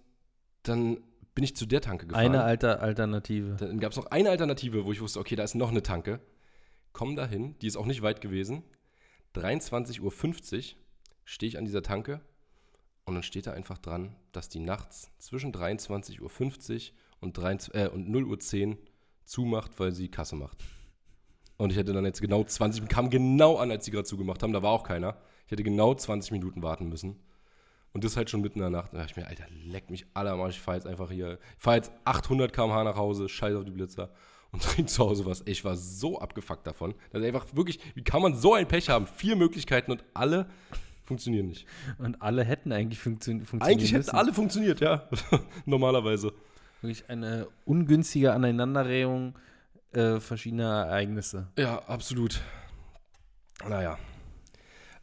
dann 0.63 0.99
bin 1.39 1.45
ich 1.45 1.55
zu 1.55 1.67
der 1.67 1.81
Tanke 1.81 2.09
gefahren. 2.09 2.25
Eine 2.25 2.43
alte 2.43 2.81
Alternative. 2.81 3.55
Dann 3.61 3.79
gab 3.79 3.93
es 3.93 3.97
noch 3.97 4.07
eine 4.07 4.29
Alternative, 4.29 4.85
wo 4.85 4.91
ich 4.91 5.01
wusste, 5.01 5.21
okay, 5.21 5.37
da 5.37 5.45
ist 5.45 5.55
noch 5.55 5.71
eine 5.71 5.85
Tanke. 5.85 6.19
Komm 6.93 7.15
dahin, 7.15 7.57
die 7.61 7.69
ist 7.69 7.77
auch 7.77 7.87
nicht 7.87 8.03
weit 8.03 8.21
gewesen. 8.21 8.65
23.50 9.37 10.01
Uhr 10.03 10.63
stehe 11.23 11.49
ich 11.49 11.57
an 11.57 11.65
dieser 11.65 11.85
Tanke 11.85 12.23
und 13.05 13.15
dann 13.15 13.23
steht 13.23 13.47
da 13.47 13.53
einfach 13.53 13.79
dran, 13.79 14.17
dass 14.33 14.49
die 14.49 14.59
nachts 14.59 15.13
zwischen 15.19 15.53
23.50 15.53 16.21
Uhr 16.21 16.95
und, 17.21 17.39
23, 17.39 17.73
äh, 17.73 17.87
und 17.87 18.09
0.10 18.09 18.71
Uhr 18.71 18.79
zumacht, 19.25 19.79
weil 19.79 19.93
sie 19.93 20.09
Kasse 20.09 20.35
macht. 20.35 20.65
Und 21.57 21.71
ich 21.71 21.79
hätte 21.79 21.93
dann 21.93 22.05
jetzt 22.05 22.21
genau 22.21 22.43
20, 22.43 22.89
kam 22.89 23.11
genau 23.11 23.59
an, 23.59 23.71
als 23.71 23.85
sie 23.85 23.93
gerade 23.93 24.09
zugemacht 24.09 24.43
haben, 24.43 24.53
da 24.53 24.65
war 24.65 24.73
auch 24.73 24.83
keiner. 24.83 25.17
Ich 25.47 25.53
hätte 25.53 25.63
genau 25.63 25.95
20 25.95 26.33
Minuten 26.33 26.65
warten 26.65 26.89
müssen. 26.89 27.21
Und 27.93 28.05
das 28.05 28.17
halt 28.17 28.31
schon 28.31 28.41
mitten 28.41 28.59
in 28.59 28.71
der 28.71 28.71
Nacht. 28.71 28.93
Da 28.93 28.99
dachte 28.99 29.13
ich 29.13 29.17
mir, 29.17 29.27
Alter, 29.27 29.47
leck 29.65 29.91
mich 29.91 30.07
alle 30.15 30.31
am 30.31 30.41
Arsch. 30.41 30.57
Ich 30.57 30.61
fahre 30.61 30.77
jetzt 30.77 30.87
einfach 30.87 31.11
hier, 31.11 31.39
ich 31.57 31.63
fahre 31.63 31.77
jetzt 31.77 31.91
800 32.05 32.53
km/h 32.53 32.85
nach 32.85 32.97
Hause, 32.97 33.29
scheiß 33.29 33.55
auf 33.57 33.65
die 33.65 33.71
Blitzer 33.71 34.11
und 34.53 34.63
trinke 34.63 34.87
zu 34.91 35.05
Hause 35.05 35.27
was. 35.27 35.43
Ich 35.47 35.65
war 35.65 35.77
so 35.77 36.19
abgefuckt 36.19 36.67
davon. 36.67 36.95
Das 37.11 37.23
ist 37.23 37.27
einfach 37.27 37.47
wirklich, 37.55 37.81
wie 37.95 38.03
kann 38.03 38.23
man 38.23 38.35
so 38.35 38.55
ein 38.55 38.69
Pech 38.69 38.89
haben? 38.89 39.07
Vier 39.07 39.37
Möglichkeiten 39.37 39.91
und 39.93 40.05
alle 40.15 40.49
funktionieren 41.05 41.49
nicht. 41.49 41.67
Und 41.99 42.21
alle 42.21 42.45
hätten 42.45 42.73
eigentlich 42.73 43.01
funktio 43.01 43.39
funktioniert. 43.39 43.65
Eigentlich 43.65 43.93
hätten 43.93 44.11
alle 44.11 44.33
funktioniert, 44.33 44.81
ja. 44.81 45.09
Normalerweise. 45.65 46.33
Wirklich 46.83 47.09
eine 47.09 47.49
ungünstige 47.65 48.33
Aneinanderreihung 48.33 49.37
äh, 49.93 50.21
verschiedener 50.21 50.85
Ereignisse. 50.87 51.49
Ja, 51.59 51.79
absolut. 51.87 52.41
Naja. 53.67 53.99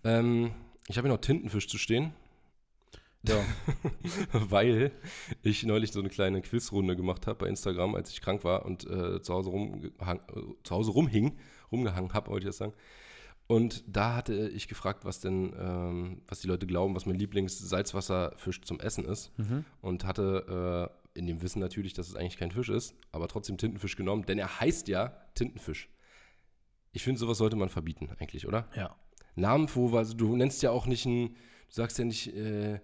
Ähm, 0.03 0.51
ich 0.87 0.97
habe 0.97 1.07
hier 1.07 1.15
noch 1.15 1.21
Tintenfisch 1.21 1.67
zu 1.67 1.77
stehen. 1.77 2.13
Ja. 3.27 3.43
weil 4.33 4.91
ich 5.41 5.63
neulich 5.63 5.91
so 5.91 5.99
eine 5.99 6.09
kleine 6.09 6.41
Quizrunde 6.41 6.95
gemacht 6.95 7.27
habe 7.27 7.39
bei 7.39 7.47
Instagram, 7.47 7.95
als 7.95 8.11
ich 8.11 8.21
krank 8.21 8.43
war 8.43 8.65
und 8.65 8.85
äh, 8.85 9.21
zu, 9.21 9.33
Hause 9.33 9.49
rumgehang, 9.49 10.19
äh, 10.33 10.41
zu 10.63 10.75
Hause 10.75 10.91
rumhing, 10.91 11.37
rumgehangen 11.71 12.13
habe, 12.13 12.29
wollte 12.29 12.45
ich 12.45 12.49
das 12.49 12.57
sagen. 12.57 12.73
Und 13.47 13.83
da 13.87 14.15
hatte 14.15 14.49
ich 14.49 14.67
gefragt, 14.67 15.05
was 15.05 15.19
denn, 15.19 15.53
ähm, 15.59 16.21
was 16.27 16.39
die 16.39 16.47
Leute 16.47 16.65
glauben, 16.65 16.95
was 16.95 17.05
mein 17.05 17.15
Lieblings-Salzwasserfisch 17.15 18.61
zum 18.61 18.79
Essen 18.79 19.05
ist. 19.05 19.37
Mhm. 19.37 19.65
Und 19.81 20.03
hatte 20.03 20.89
äh, 21.15 21.19
in 21.19 21.27
dem 21.27 21.41
Wissen 21.41 21.59
natürlich, 21.59 21.93
dass 21.93 22.09
es 22.09 22.15
eigentlich 22.15 22.37
kein 22.37 22.51
Fisch 22.51 22.69
ist, 22.69 22.95
aber 23.11 23.27
trotzdem 23.27 23.57
Tintenfisch 23.57 23.95
genommen, 23.95 24.25
denn 24.25 24.39
er 24.39 24.59
heißt 24.59 24.87
ja 24.87 25.15
Tintenfisch. 25.35 25.89
Ich 26.91 27.03
finde, 27.03 27.19
sowas 27.19 27.37
sollte 27.37 27.55
man 27.55 27.69
verbieten, 27.69 28.09
eigentlich, 28.19 28.47
oder? 28.47 28.67
Ja. 28.75 28.95
Namen, 29.35 29.69
wo, 29.73 29.95
also 29.95 30.13
du 30.13 30.35
nennst 30.35 30.63
ja 30.63 30.71
auch 30.71 30.87
nicht 30.87 31.05
ein, 31.05 31.29
du 31.29 31.73
sagst 31.73 31.99
ja 31.99 32.05
nicht 32.05 32.35
äh, 32.35 32.79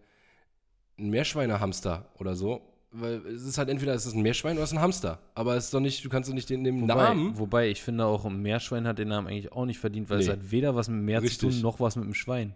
ein 1.01 1.09
Meerschweinehamster 1.09 2.05
oder 2.19 2.35
so, 2.35 2.61
weil 2.91 3.25
es 3.27 3.43
ist 3.43 3.57
halt 3.57 3.69
entweder 3.69 3.93
es 3.93 4.05
ist 4.05 4.13
ein 4.15 4.21
Meerschwein 4.21 4.55
oder 4.57 4.63
es 4.63 4.71
ist 4.71 4.77
ein 4.77 4.81
Hamster, 4.81 5.19
aber 5.35 5.55
es 5.55 5.65
ist 5.65 5.73
doch 5.73 5.79
nicht, 5.79 6.03
du 6.05 6.09
kannst 6.09 6.29
doch 6.29 6.33
nicht 6.35 6.49
den, 6.49 6.63
den 6.63 6.81
Wobei, 6.81 6.93
Namen. 6.95 7.37
wobei, 7.37 7.69
ich 7.69 7.81
finde 7.81 8.05
auch, 8.05 8.25
ein 8.25 8.41
Meerschwein 8.41 8.85
hat 8.87 8.99
den 8.99 9.07
Namen 9.09 9.27
eigentlich 9.27 9.51
auch 9.51 9.65
nicht 9.65 9.79
verdient, 9.79 10.09
weil 10.09 10.19
es 10.19 10.27
Nee. 10.27 10.33
hat 10.33 10.51
weder 10.51 10.75
was 10.75 10.87
mit 10.89 10.97
dem 10.99 11.05
Meer 11.05 11.19
zu 11.19 11.25
Richtig. 11.27 11.49
tun, 11.53 11.61
noch 11.61 11.79
was 11.79 11.95
mit 11.95 12.05
dem 12.05 12.13
Schwein. 12.13 12.53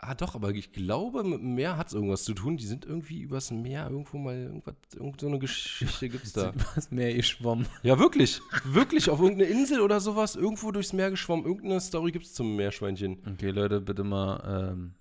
ah 0.00 0.14
doch, 0.14 0.36
aber 0.36 0.50
ich 0.52 0.70
glaube, 0.70 1.24
mit 1.24 1.40
dem 1.40 1.56
Meer 1.56 1.76
hat 1.76 1.88
es 1.88 1.92
irgendwas 1.94 2.22
zu 2.22 2.32
tun. 2.32 2.56
Die 2.56 2.66
sind 2.66 2.84
irgendwie 2.86 3.20
übers 3.20 3.50
Meer 3.50 3.88
irgendwo 3.90 4.16
mal, 4.18 4.36
irgendwas, 4.36 4.74
irgend 4.94 5.20
so 5.20 5.26
eine 5.26 5.40
Geschichte 5.40 6.08
gibt 6.08 6.22
es 6.24 6.32
da. 6.34 6.50
übers 6.72 6.92
Meer 6.92 7.12
geschwommen. 7.14 7.66
Ja, 7.82 7.98
wirklich. 7.98 8.40
Wirklich, 8.64 9.10
auf 9.10 9.18
irgendeine 9.20 9.50
Insel 9.50 9.80
oder 9.80 9.98
sowas, 9.98 10.36
irgendwo 10.36 10.70
durchs 10.70 10.92
Meer 10.92 11.10
geschwommen. 11.10 11.44
Irgendeine 11.46 11.80
Story 11.80 12.12
gibt 12.12 12.26
es 12.26 12.32
zum 12.34 12.54
Meerschweinchen. 12.54 13.18
Okay, 13.34 13.50
Leute, 13.50 13.80
bitte 13.80 14.04
mal 14.04 14.70
ähm, 14.70 14.92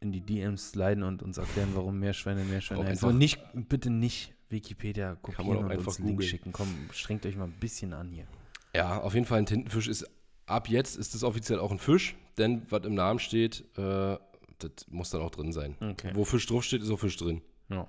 in 0.00 0.12
die 0.12 0.20
DMs 0.20 0.70
sliden 0.70 1.02
und 1.02 1.22
uns 1.22 1.38
erklären, 1.38 1.70
warum 1.74 1.98
Meerschweine 1.98 2.44
Meerschweine 2.44 2.84
heißen. 2.84 3.08
Und 3.08 3.18
nicht, 3.18 3.40
bitte 3.54 3.90
nicht 3.90 4.34
Wikipedia 4.48 5.16
kopieren 5.16 5.58
und 5.58 5.70
einfach 5.70 5.86
uns 5.88 5.98
Link 5.98 6.22
schicken. 6.22 6.52
Komm, 6.52 6.68
strengt 6.92 7.26
euch 7.26 7.36
mal 7.36 7.44
ein 7.44 7.58
bisschen 7.58 7.92
an 7.92 8.10
hier. 8.10 8.26
Ja, 8.74 9.00
auf 9.00 9.14
jeden 9.14 9.26
Fall 9.26 9.38
ein 9.38 9.46
Tintenfisch 9.46 9.88
ist, 9.88 10.06
ab 10.46 10.68
jetzt 10.68 10.96
ist 10.96 11.14
es 11.14 11.22
offiziell 11.24 11.58
auch 11.58 11.72
ein 11.72 11.78
Fisch, 11.78 12.14
denn 12.38 12.62
was 12.70 12.84
im 12.84 12.94
Namen 12.94 13.18
steht, 13.18 13.64
äh, 13.76 14.18
das 14.58 14.86
muss 14.88 15.10
dann 15.10 15.22
auch 15.22 15.30
drin 15.30 15.52
sein. 15.52 15.76
Okay. 15.80 16.10
Wo 16.14 16.24
Fisch 16.24 16.46
draufsteht, 16.46 16.82
ist 16.82 16.90
auch 16.90 17.00
Fisch 17.00 17.16
drin. 17.16 17.42
Ja. 17.68 17.88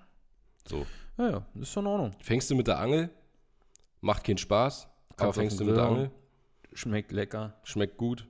So. 0.68 0.86
Ja, 1.18 1.30
ja, 1.30 1.46
ist 1.56 1.72
schon 1.72 1.86
in 1.86 1.92
Ordnung. 1.92 2.12
Fängst 2.22 2.50
du 2.50 2.56
mit 2.56 2.68
der 2.68 2.80
Angel, 2.80 3.10
macht 4.02 4.24
keinen 4.24 4.38
Spaß, 4.38 4.88
aber 5.10 5.16
Kannst 5.18 5.40
fängst 5.40 5.60
du 5.60 5.66
mit 5.66 5.76
der 5.76 5.84
Angel, 5.84 6.12
Schmeckt 6.74 7.12
lecker. 7.12 7.56
schmeckt 7.64 7.98
gut 7.98 8.28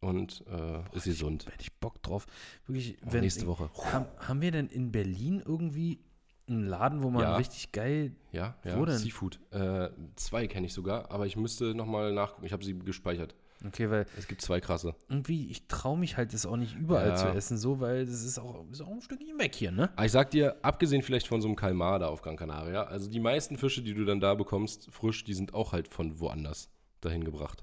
und 0.00 0.44
äh, 0.50 0.96
ist 0.96 1.04
gesund. 1.04 1.46
Hätte 1.46 1.60
ich 1.62 1.72
Bock 1.78 2.02
drauf. 2.02 2.26
Wirklich, 2.66 2.96
wenn, 3.02 3.20
nächste 3.20 3.46
Woche. 3.46 3.70
Haben, 3.92 4.06
haben 4.18 4.40
wir 4.40 4.50
denn 4.50 4.68
in 4.68 4.92
Berlin 4.92 5.42
irgendwie 5.44 6.00
einen 6.48 6.64
Laden, 6.66 7.02
wo 7.02 7.10
man 7.10 7.22
Ja. 7.22 7.36
richtig 7.36 7.70
geil. 7.72 8.16
Ja, 8.32 8.56
ja, 8.64 8.78
Wo 8.78 8.84
denn? 8.84 8.96
Seafood. 8.98 9.38
Äh, 9.52 9.90
zwei 10.16 10.46
kenne 10.46 10.66
ich 10.66 10.72
sogar, 10.74 11.10
aber 11.10 11.26
ich 11.26 11.36
müsste 11.36 11.74
nochmal 11.74 12.12
nachgucken. 12.12 12.46
Ich 12.46 12.52
habe 12.52 12.64
sie 12.64 12.76
gespeichert. 12.78 13.34
Okay, 13.64 13.90
weil 13.90 14.06
Es 14.16 14.26
gibt 14.26 14.40
zwei 14.40 14.58
krasse. 14.58 14.94
irgendwie, 15.10 15.50
ich 15.50 15.68
traue 15.68 15.98
mich 15.98 16.16
halt 16.16 16.32
das 16.32 16.46
auch 16.46 16.56
nicht 16.56 16.74
überall 16.76 17.10
Ja. 17.10 17.16
zu 17.16 17.26
essen, 17.28 17.58
so, 17.58 17.78
weil 17.78 18.06
das 18.06 18.24
ist 18.24 18.38
auch, 18.38 18.64
ist 18.72 18.80
auch 18.80 18.88
ein 18.88 19.02
Stückchen 19.02 19.38
weg 19.38 19.54
hier, 19.54 19.70
ne? 19.70 19.90
Aber 19.96 20.06
ich 20.06 20.12
sag 20.12 20.30
dir, 20.30 20.56
abgesehen 20.62 21.02
vielleicht 21.02 21.26
von 21.28 21.42
so 21.42 21.46
einem 21.48 21.56
Kalmar 21.56 21.98
da 21.98 22.08
auf 22.08 22.22
Gran 22.22 22.36
Canaria, 22.36 22.84
also 22.84 23.10
die 23.10 23.20
meisten 23.20 23.58
Fische, 23.58 23.82
die 23.82 23.92
du 23.92 24.06
dann 24.06 24.18
da 24.18 24.34
bekommst, 24.34 24.88
frisch, 24.90 25.24
die 25.24 25.34
sind 25.34 25.52
auch 25.52 25.72
halt 25.72 25.88
von 25.88 26.18
woanders 26.20 26.70
dahin 27.02 27.22
gebracht. 27.22 27.62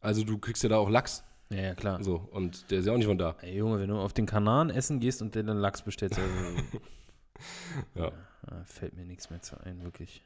Also 0.00 0.24
du 0.24 0.36
kriegst 0.36 0.62
ja 0.62 0.68
da 0.68 0.76
auch 0.76 0.90
Lachs, 0.90 1.24
Ja, 1.50 1.60
ja, 1.60 1.74
klar. 1.74 2.02
so, 2.02 2.16
und 2.32 2.70
der 2.70 2.78
ist 2.80 2.86
ja 2.86 2.92
auch 2.92 2.96
nicht 2.96 3.06
von 3.06 3.18
da. 3.18 3.36
Ey, 3.42 3.56
Junge, 3.58 3.78
wenn 3.78 3.88
du 3.88 3.96
auf 3.96 4.12
den 4.12 4.26
Kanaren 4.26 4.70
essen 4.70 4.98
gehst 5.00 5.22
und 5.22 5.34
dir 5.34 5.42
dann 5.44 5.58
Lachs 5.58 5.82
bestellst, 5.82 6.18
also, 6.18 6.30
Ja. 7.94 8.12
ah, 8.46 8.64
fällt 8.64 8.96
mir 8.96 9.04
nichts 9.04 9.30
mehr 9.30 9.42
zu 9.42 9.60
ein, 9.60 9.82
wirklich. 9.82 10.24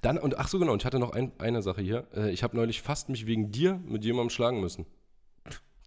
Dann, 0.00 0.18
und 0.18 0.38
ach 0.38 0.48
so 0.48 0.58
genau, 0.58 0.72
und 0.72 0.82
ich 0.82 0.86
hatte 0.86 0.98
noch 0.98 1.12
ein, 1.12 1.32
eine 1.38 1.62
Sache 1.62 1.80
hier. 1.80 2.06
Äh, 2.14 2.30
ich 2.30 2.42
habe 2.42 2.56
neulich 2.56 2.82
fast 2.82 3.08
mich 3.08 3.26
wegen 3.26 3.50
dir 3.50 3.80
mit 3.86 4.04
jemandem 4.04 4.30
schlagen 4.30 4.60
müssen. 4.60 4.86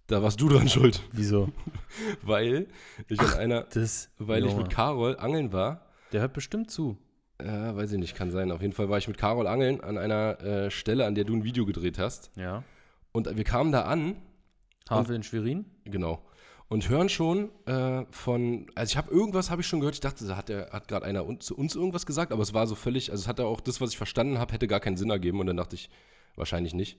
Da 0.08 0.22
warst 0.22 0.40
du 0.40 0.48
dran 0.48 0.68
schuld, 0.68 1.02
Wieso? 1.12 1.50
weil 2.22 2.66
ich 3.08 3.20
an 3.20 3.34
einer, 3.34 3.62
Das, 3.62 4.10
weil 4.18 4.46
ich 4.46 4.56
mit 4.56 4.70
Carol 4.70 5.16
angeln 5.16 5.52
war. 5.52 5.86
Der 6.12 6.20
hört 6.20 6.32
bestimmt 6.32 6.70
zu. 6.70 6.96
Äh, 7.38 7.46
weiß 7.46 7.92
ich 7.92 7.98
nicht, 7.98 8.14
kann 8.14 8.30
sein. 8.30 8.50
Auf 8.52 8.62
jeden 8.62 8.72
Fall 8.72 8.88
war 8.88 8.98
ich 8.98 9.08
mit 9.08 9.18
Carol 9.18 9.46
angeln 9.46 9.80
an 9.80 9.98
einer 9.98 10.40
äh, 10.40 10.70
Stelle, 10.70 11.06
an 11.06 11.14
der 11.14 11.24
du 11.24 11.34
ein 11.34 11.44
Video 11.44 11.66
gedreht 11.66 11.98
hast. 11.98 12.30
Ja. 12.36 12.62
Und 13.12 13.36
wir 13.36 13.44
kamen 13.44 13.72
da 13.72 13.82
an 13.82 14.16
Havel 14.88 15.16
in 15.16 15.22
Schwerin? 15.22 15.64
Genau. 15.84 16.22
Und 16.68 16.88
hören 16.88 17.08
schon 17.08 17.50
äh, 17.66 18.04
von, 18.10 18.66
also 18.74 18.90
ich 18.90 18.96
habe 18.96 19.10
irgendwas 19.12 19.50
habe 19.50 19.60
ich 19.62 19.68
schon 19.68 19.78
gehört, 19.80 19.94
ich 19.94 20.00
dachte, 20.00 20.26
da 20.26 20.36
hat, 20.36 20.48
der- 20.48 20.70
hat 20.72 20.88
gerade 20.88 21.06
einer 21.06 21.24
un, 21.26 21.38
zu 21.40 21.56
uns 21.56 21.76
irgendwas 21.76 22.06
gesagt, 22.06 22.32
aber 22.32 22.42
es 22.42 22.54
war 22.54 22.66
so 22.66 22.74
völlig, 22.74 23.10
also 23.12 23.22
es 23.22 23.28
hat 23.28 23.38
ja 23.38 23.44
auch 23.44 23.60
das, 23.60 23.80
was 23.80 23.90
ich 23.90 23.96
verstanden 23.96 24.38
habe, 24.38 24.52
hätte 24.52 24.66
gar 24.66 24.80
keinen 24.80 24.96
Sinn 24.96 25.10
ergeben 25.10 25.38
und 25.38 25.46
dann 25.46 25.56
dachte 25.56 25.76
ich, 25.76 25.90
wahrscheinlich 26.34 26.74
nicht. 26.74 26.98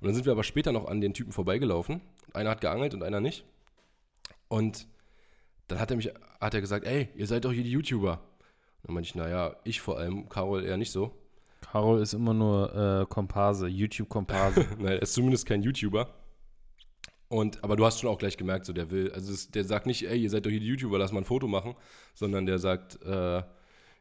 Und 0.00 0.06
dann 0.08 0.14
sind 0.14 0.26
wir 0.26 0.32
aber 0.32 0.44
später 0.44 0.72
noch 0.72 0.86
an 0.86 1.00
den 1.00 1.14
Typen 1.14 1.32
vorbeigelaufen. 1.32 2.02
Einer 2.34 2.50
hat 2.50 2.60
geangelt 2.60 2.92
und 2.92 3.02
einer 3.02 3.20
nicht. 3.20 3.46
Und 4.48 4.86
dann 5.68 5.80
hat 5.80 5.90
er 5.90 5.96
mich, 5.96 6.12
hat 6.40 6.52
er 6.54 6.60
gesagt, 6.60 6.84
ey, 6.86 7.08
ihr 7.16 7.26
seid 7.26 7.46
doch 7.46 7.52
hier 7.52 7.64
die 7.64 7.70
YouTuber. 7.70 8.12
Und 8.12 8.88
dann 8.88 8.94
meinte 8.94 9.08
ich, 9.08 9.14
naja, 9.14 9.56
ich 9.64 9.80
vor 9.80 9.98
allem, 9.98 10.28
Carol 10.28 10.62
eher 10.64 10.76
nicht 10.76 10.92
so. 10.92 11.12
Carol 11.62 12.00
ist 12.02 12.12
immer 12.12 12.34
nur 12.34 12.74
äh, 13.02 13.06
Komparse, 13.06 13.66
YouTube-Komparse. 13.66 14.60
Nein, 14.78 14.86
er 14.92 15.02
ist 15.02 15.14
zumindest 15.14 15.46
kein 15.46 15.62
YouTuber. 15.62 16.10
Und, 17.28 17.64
aber 17.64 17.74
du 17.76 17.84
hast 17.84 18.00
schon 18.00 18.08
auch 18.10 18.18
gleich 18.18 18.36
gemerkt, 18.36 18.66
so 18.66 18.72
der 18.72 18.90
will, 18.90 19.10
also 19.12 19.32
es, 19.32 19.50
der 19.50 19.64
sagt 19.64 19.86
nicht, 19.86 20.08
ey, 20.08 20.16
ihr 20.20 20.30
seid 20.30 20.46
doch 20.46 20.50
hier 20.50 20.60
die 20.60 20.66
YouTuber, 20.66 20.96
lass 20.98 21.10
mal 21.12 21.20
ein 21.20 21.24
Foto 21.24 21.48
machen, 21.48 21.74
sondern 22.14 22.46
der 22.46 22.58
sagt, 22.58 23.02
äh, 23.04 23.42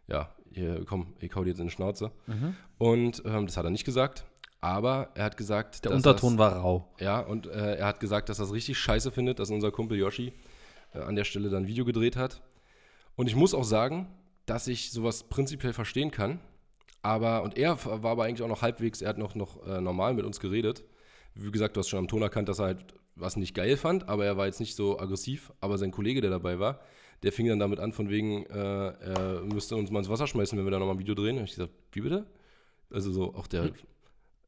ja, 0.08 0.36
hier, 0.52 0.86
komm, 0.86 1.14
ich 1.20 1.36
hau 1.36 1.44
dir 1.44 1.50
jetzt 1.50 1.60
in 1.60 1.66
die 1.68 1.72
Schnauze. 1.74 2.12
Mhm. 2.28 2.56
Und 2.78 3.24
ähm, 3.26 3.48
das 3.48 3.58
hat 3.58 3.64
er 3.66 3.72
nicht 3.72 3.84
gesagt, 3.86 4.26
aber 4.62 5.10
er 5.16 5.26
hat 5.26 5.38
gesagt, 5.38 5.86
Der 5.86 5.92
Unterton 5.92 6.34
er's- 6.34 6.38
war 6.40 6.56
rau. 6.58 6.94
ja, 7.00 7.20
und 7.20 7.48
äh, 7.48 7.76
er 7.78 7.88
hat 7.88 8.00
gesagt, 8.00 8.30
dass 8.30 8.40
er 8.40 8.46
es 8.46 8.54
richtig 8.54 8.78
scheiße 8.78 9.12
findet, 9.12 9.40
dass 9.40 9.50
unser 9.50 9.72
Kumpel 9.72 9.98
Yoshi 9.98 10.34
äh, 10.94 11.00
an 11.00 11.16
der 11.16 11.24
Stelle 11.24 11.50
dann 11.50 11.64
ein 11.64 11.68
Video 11.68 11.84
gedreht 11.84 12.16
hat. 12.16 12.44
Und 13.16 13.28
ich 13.28 13.36
muss 13.36 13.54
auch 13.56 13.64
sagen, 13.64 14.08
dass 14.46 14.68
ich 14.68 14.92
sowas 14.92 15.24
prinzipiell 15.24 15.74
verstehen 15.74 16.12
kann. 16.12 16.40
Aber, 17.02 17.42
und 17.44 17.58
er 17.58 17.84
war 17.86 18.12
aber 18.12 18.26
eigentlich 18.26 18.44
auch 18.44 18.48
noch 18.48 18.62
halbwegs, 18.62 19.02
er 19.02 19.10
hat 19.10 19.18
noch, 19.18 19.34
noch 19.36 19.66
äh, 19.66 19.82
normal 19.82 20.14
mit 20.14 20.26
uns 20.26 20.40
geredet. 20.40 20.84
Wie 21.34 21.52
gesagt, 21.52 21.76
du 21.76 21.80
hast 21.80 21.90
schon 21.90 22.00
am 22.00 22.08
Ton 22.08 22.22
erkannt, 22.22 22.50
dass 22.50 22.60
er 22.60 22.66
halt 22.66 22.86
was 23.16 23.38
nicht 23.38 23.54
geil 23.54 23.78
fand, 23.78 24.10
aber 24.10 24.26
er 24.26 24.38
war 24.38 24.46
jetzt 24.46 24.60
nicht 24.60 24.76
so 24.76 25.00
aggressiv. 25.00 25.52
Aber 25.62 25.78
sein 25.78 25.92
Kollege, 25.92 26.22
der 26.22 26.30
dabei 26.30 26.60
war, 26.60 26.82
der 27.24 27.32
fing 27.32 27.48
dann 27.48 27.60
damit 27.60 27.80
an, 27.80 27.92
von 27.92 28.10
wegen, 28.10 28.46
äh, 28.46 28.54
er 28.54 29.42
müsste 29.42 29.76
uns 29.76 29.90
mal 29.90 30.00
ins 30.00 30.10
Wasser 30.10 30.28
schmeißen, 30.28 30.58
wenn 30.58 30.66
wir 30.66 30.72
da 30.72 30.80
nochmal 30.80 30.96
ein 30.96 31.00
Video 31.00 31.16
drehen. 31.16 31.38
Und 31.38 31.46
ich 31.46 31.52
gesagt, 31.52 31.74
wie 31.92 32.02
bitte? 32.02 32.26
Also 32.92 33.12
so, 33.12 33.34
auch 33.34 33.48
der, 33.48 33.72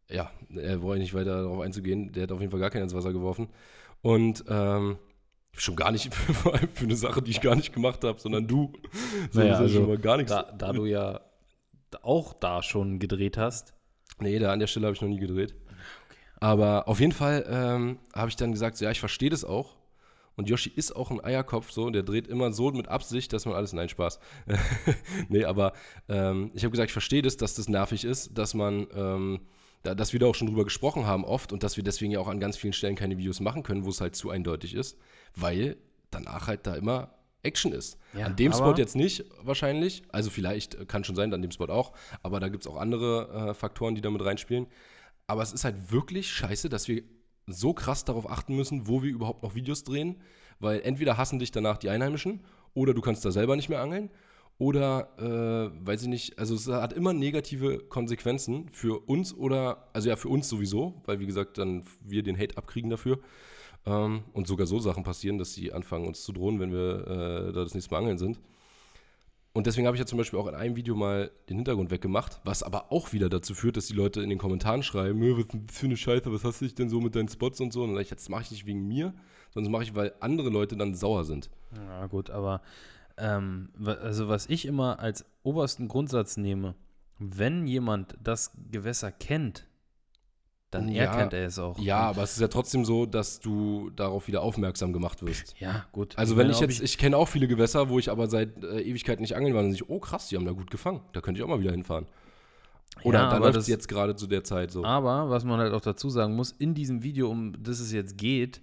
ja, 0.10 0.32
er 0.56 0.82
wollte 0.82 1.02
nicht 1.02 1.14
weiter 1.14 1.42
darauf 1.44 1.62
einzugehen. 1.62 2.12
Der 2.12 2.24
hat 2.24 2.32
auf 2.32 2.40
jeden 2.40 2.52
Fall 2.52 2.60
gar 2.60 2.70
keinen 2.70 2.84
ins 2.84 2.94
Wasser 2.94 3.14
geworfen. 3.14 3.48
Und 4.02 4.44
ähm, 4.48 4.98
schon 5.54 5.76
gar 5.76 5.92
nicht 5.92 6.12
allem 6.46 6.70
für 6.74 6.86
eine 6.86 6.96
Sache, 6.96 7.22
die 7.22 7.32
ich 7.32 7.42
gar 7.42 7.56
nicht 7.56 7.74
gemacht 7.74 8.04
habe, 8.04 8.20
sondern 8.20 8.48
du. 8.48 8.74
So, 9.32 9.40
Naja, 9.40 9.56
also, 9.56 9.80
schon 9.80 9.88
mal 9.88 9.98
gar 9.98 10.18
nichts. 10.18 10.32
Da, 10.32 10.44
da 10.44 10.72
du 10.72 10.86
ja 10.86 11.22
auch 12.02 12.34
da 12.34 12.62
schon 12.62 13.00
gedreht 13.00 13.38
hast. 13.38 13.74
Nee, 14.20 14.40
da 14.40 14.52
an 14.52 14.60
der 14.60 14.68
Stelle 14.68 14.88
habe 14.88 14.96
ich 14.96 15.02
noch 15.02 15.10
nie 15.10 15.20
gedreht. 15.20 15.56
Aber 16.40 16.88
auf 16.88 17.00
jeden 17.00 17.12
Fall 17.12 17.46
ähm, 17.50 18.00
habe 18.14 18.30
ich 18.30 18.36
dann 18.36 18.52
gesagt, 18.52 18.78
so, 18.78 18.86
ja, 18.86 18.92
ich 18.92 19.00
verstehe 19.00 19.30
das 19.30 19.44
auch. 19.44 19.76
Und 20.36 20.48
Yoshi 20.48 20.70
ist 20.70 20.96
auch 20.96 21.10
ein 21.10 21.24
Eierkopf, 21.24 21.72
so, 21.72 21.90
der 21.90 22.04
dreht 22.04 22.28
immer 22.28 22.52
so 22.54 22.70
mit 22.72 22.88
Absicht, 22.88 23.34
dass 23.34 23.46
man 23.46 23.56
alles, 23.56 23.74
nein, 23.74 23.90
Spaß. 23.90 24.20
nee, 25.30 25.44
aber 25.44 25.74
ähm, 26.08 26.52
ich 26.54 26.64
habe 26.64 26.72
gesagt, 26.72 26.90
ich 26.90 26.94
verstehe 26.94 27.24
das, 27.24 27.38
dass 27.38 27.56
das 27.56 27.68
nervig 27.68 28.04
ist, 28.04 28.38
dass 28.38 28.54
man, 28.54 28.86
ähm, 28.94 29.40
da, 29.82 29.96
dass 29.96 30.14
wir 30.14 30.20
da 30.20 30.28
auch 30.28 30.36
schon 30.36 30.48
drüber 30.48 30.64
gesprochen 30.64 31.08
haben 31.08 31.26
oft 31.26 31.52
und 31.52 31.64
dass 31.64 31.76
wir 31.76 31.84
deswegen 31.84 32.12
ja 32.12 32.20
auch 32.20 32.28
an 32.28 32.40
ganz 32.40 32.56
vielen 32.56 32.74
Stellen 32.74 32.96
keine 32.96 33.18
Videos 33.18 33.40
machen 33.40 33.64
können, 33.64 33.84
wo 33.84 33.90
es 33.90 34.00
halt 34.00 34.16
zu 34.16 34.30
eindeutig 34.30 34.76
ist, 34.76 35.00
weil 35.36 35.76
danach 36.12 36.48
halt 36.48 36.68
da 36.68 36.76
immer 36.76 37.16
Action 37.42 37.72
ist. 37.72 37.98
Ja, 38.14 38.28
an 38.28 38.36
dem 38.36 38.54
Spot 38.54 38.76
jetzt 38.76 38.96
nicht 38.96 39.26
wahrscheinlich, 39.42 40.04
also 40.12 40.30
vielleicht 40.30 40.76
äh, 40.76 40.86
kann 40.86 41.04
schon 41.04 41.16
sein, 41.16 41.34
an 41.34 41.42
dem 41.42 41.52
Spot 41.52 41.70
auch, 41.70 41.94
aber 42.22 42.40
da 42.40 42.50
gibt 42.50 42.64
es 42.64 42.72
auch 42.72 42.78
andere 42.78 43.50
äh, 43.50 43.54
Faktoren, 43.56 43.96
die 43.96 44.02
da 44.02 44.12
mit 44.12 44.24
reinspielen. 44.24 44.68
Aber 45.28 45.42
es 45.42 45.54
ist 45.54 45.66
halt 45.66 45.92
wirklich 45.92 46.32
scheiße, 46.32 46.70
dass 46.70 46.88
wir 46.88 47.04
so 47.48 47.74
krass 47.74 48.06
darauf 48.06 48.30
achten 48.30 48.56
müssen, 48.56 48.88
wo 48.88 49.04
wir 49.04 49.12
überhaupt 49.12 49.44
noch 49.44 49.56
Videos 49.56 49.84
drehen, 49.84 50.16
weil 50.60 50.82
entweder 50.82 51.18
hassen 51.18 51.40
dich 51.40 51.52
danach 51.52 51.78
die 51.78 51.90
Einheimischen 51.90 52.42
oder 52.74 52.94
du 52.94 53.02
kannst 53.02 53.24
da 53.24 53.32
selber 53.32 53.56
nicht 53.56 53.70
mehr 53.70 53.82
angeln 53.82 54.10
oder, 54.60 55.10
äh, 55.20 55.86
weiß 55.86 56.04
ich 56.04 56.08
nicht, 56.08 56.40
also 56.40 56.56
es 56.56 56.68
hat 56.68 56.94
immer 56.94 57.14
negative 57.14 57.80
Konsequenzen 57.80 58.70
für 58.72 59.00
uns 59.08 59.34
oder, 59.34 59.90
also 59.94 60.10
ja, 60.10 60.16
für 60.16 60.30
uns 60.30 60.50
sowieso, 60.50 61.02
weil 61.06 61.20
wie 61.20 61.28
gesagt, 61.28 61.58
dann 61.58 61.84
wir 62.02 62.24
den 62.24 62.38
Hate 62.38 62.58
abkriegen 62.58 62.90
dafür 62.90 63.20
ähm, 63.86 64.24
und 64.34 64.48
sogar 64.48 64.66
so 64.66 64.80
Sachen 64.80 65.04
passieren, 65.04 65.38
dass 65.38 65.54
sie 65.54 65.72
anfangen 65.72 66.08
uns 66.08 66.24
zu 66.24 66.32
drohen, 66.32 66.60
wenn 66.60 66.72
wir 66.72 67.08
äh, 67.08 67.54
da 67.54 67.64
das 67.64 67.76
nächste 67.76 67.92
Mal 67.92 68.00
angeln 68.00 68.18
sind. 68.18 68.40
Und 69.58 69.66
deswegen 69.66 69.88
habe 69.88 69.98
ich 69.98 70.00
ja 70.00 70.06
zum 70.06 70.20
Beispiel 70.20 70.38
auch 70.38 70.46
in 70.46 70.54
einem 70.54 70.76
Video 70.76 70.96
mal 70.96 71.32
den 71.50 71.56
Hintergrund 71.58 71.90
weggemacht, 71.90 72.40
was 72.44 72.62
aber 72.62 72.92
auch 72.92 73.12
wieder 73.12 73.28
dazu 73.28 73.56
führt, 73.56 73.76
dass 73.76 73.88
die 73.88 73.96
Leute 73.96 74.22
in 74.22 74.30
den 74.30 74.38
Kommentaren 74.38 74.84
schreiben, 74.84 75.18
"Nö, 75.18 75.34
was 75.34 75.46
ist 75.46 75.54
denn 75.54 75.68
für 75.68 75.86
eine 75.88 75.98
Scheiße, 75.98 76.32
was 76.32 76.44
hast 76.44 76.62
du 76.62 76.66
dich 76.66 76.76
denn 76.76 76.90
so 76.90 77.02
mit 77.02 77.16
deinen 77.16 77.28
Spots 77.28 77.60
und 77.60 77.74
so? 77.74 77.82
Und 77.82 77.96
dann 77.96 78.00
ich, 78.00 78.10
das 78.10 78.30
mache 78.30 78.44
ich 78.44 78.52
nicht 78.52 78.68
wegen 78.68 78.88
mir, 78.88 79.16
sondern 79.50 79.72
das 79.72 79.80
mache 79.80 79.84
ich, 79.90 79.96
weil 79.96 80.14
andere 80.20 80.52
Leute 80.52 80.78
dann 80.78 80.94
sauer 80.94 81.26
sind. 81.26 81.50
Ja, 81.76 82.06
gut, 82.06 82.30
aber 82.30 82.62
ähm, 83.18 83.70
also 83.84 84.28
was 84.28 84.46
ich 84.46 84.68
immer 84.68 85.00
als 85.00 85.26
obersten 85.42 85.88
Grundsatz 85.88 86.38
nehme, 86.38 86.76
wenn 87.18 87.66
jemand 87.66 88.16
das 88.22 88.52
Gewässer 88.70 89.12
kennt, 89.12 89.67
dann 90.72 90.90
Ja, 90.90 91.06
erkennt 91.06 91.34
er 91.34 91.48
es 91.48 91.58
auch. 91.60 91.78
Ja, 91.80 92.02
Und- 92.04 92.16
aber 92.16 92.24
es 92.24 92.34
ist 92.34 92.42
ja 92.42 92.48
trotzdem 92.50 92.84
so, 92.86 93.06
dass 93.06 93.40
du 93.40 93.90
darauf 93.92 94.28
wieder 94.28 94.42
aufmerksam 94.42 94.92
gemacht 94.94 95.26
wirst. 95.26 95.56
ja, 95.60 95.86
gut. 95.92 96.18
Also 96.18 96.36
wenn 96.38 96.50
ich 96.50 96.58
ob 96.58 96.64
jetzt, 96.64 96.82
ich, 96.82 96.98
kenne 96.98 97.16
auch 97.18 97.28
viele 97.28 97.48
Gewässer, 97.48 97.90
wo 97.90 98.00
ich 98.00 98.10
aber 98.12 98.28
seit 98.28 98.62
äh, 98.64 98.82
Ewigkeiten 98.82 99.22
nicht 99.22 99.36
angeln 99.36 99.54
war, 99.56 99.62
dann 99.62 99.72
sehe 99.72 99.84
ich, 99.84 99.90
oh 99.90 100.00
krass, 100.00 100.28
die 100.28 100.36
haben 100.36 100.46
da 100.46 100.52
gut 100.52 100.70
gefangen. 100.70 101.02
Da 101.14 101.22
könnte 101.22 101.40
ich 101.40 101.44
auch 101.46 101.50
mal 101.50 101.60
wieder 101.62 101.72
hinfahren. 101.72 102.06
Oder 103.04 103.20
Ja, 103.20 103.30
da 103.30 103.38
läuft 103.38 103.56
das- 103.56 103.64
es 103.66 103.70
jetzt 103.70 103.88
gerade 103.88 104.16
zu 104.16 104.28
der 104.28 104.44
Zeit 104.44 104.72
so. 104.72 104.84
Aber 104.84 105.30
was 105.30 105.44
man 105.46 105.60
halt 105.60 105.72
auch 105.74 105.82
dazu 105.82 106.10
sagen 106.10 106.36
muss, 106.36 106.52
in 106.52 106.74
diesem 106.74 107.04
Video, 107.04 107.30
um 107.30 107.54
das 107.64 107.80
es 107.80 107.92
jetzt 107.92 108.18
geht, 108.18 108.62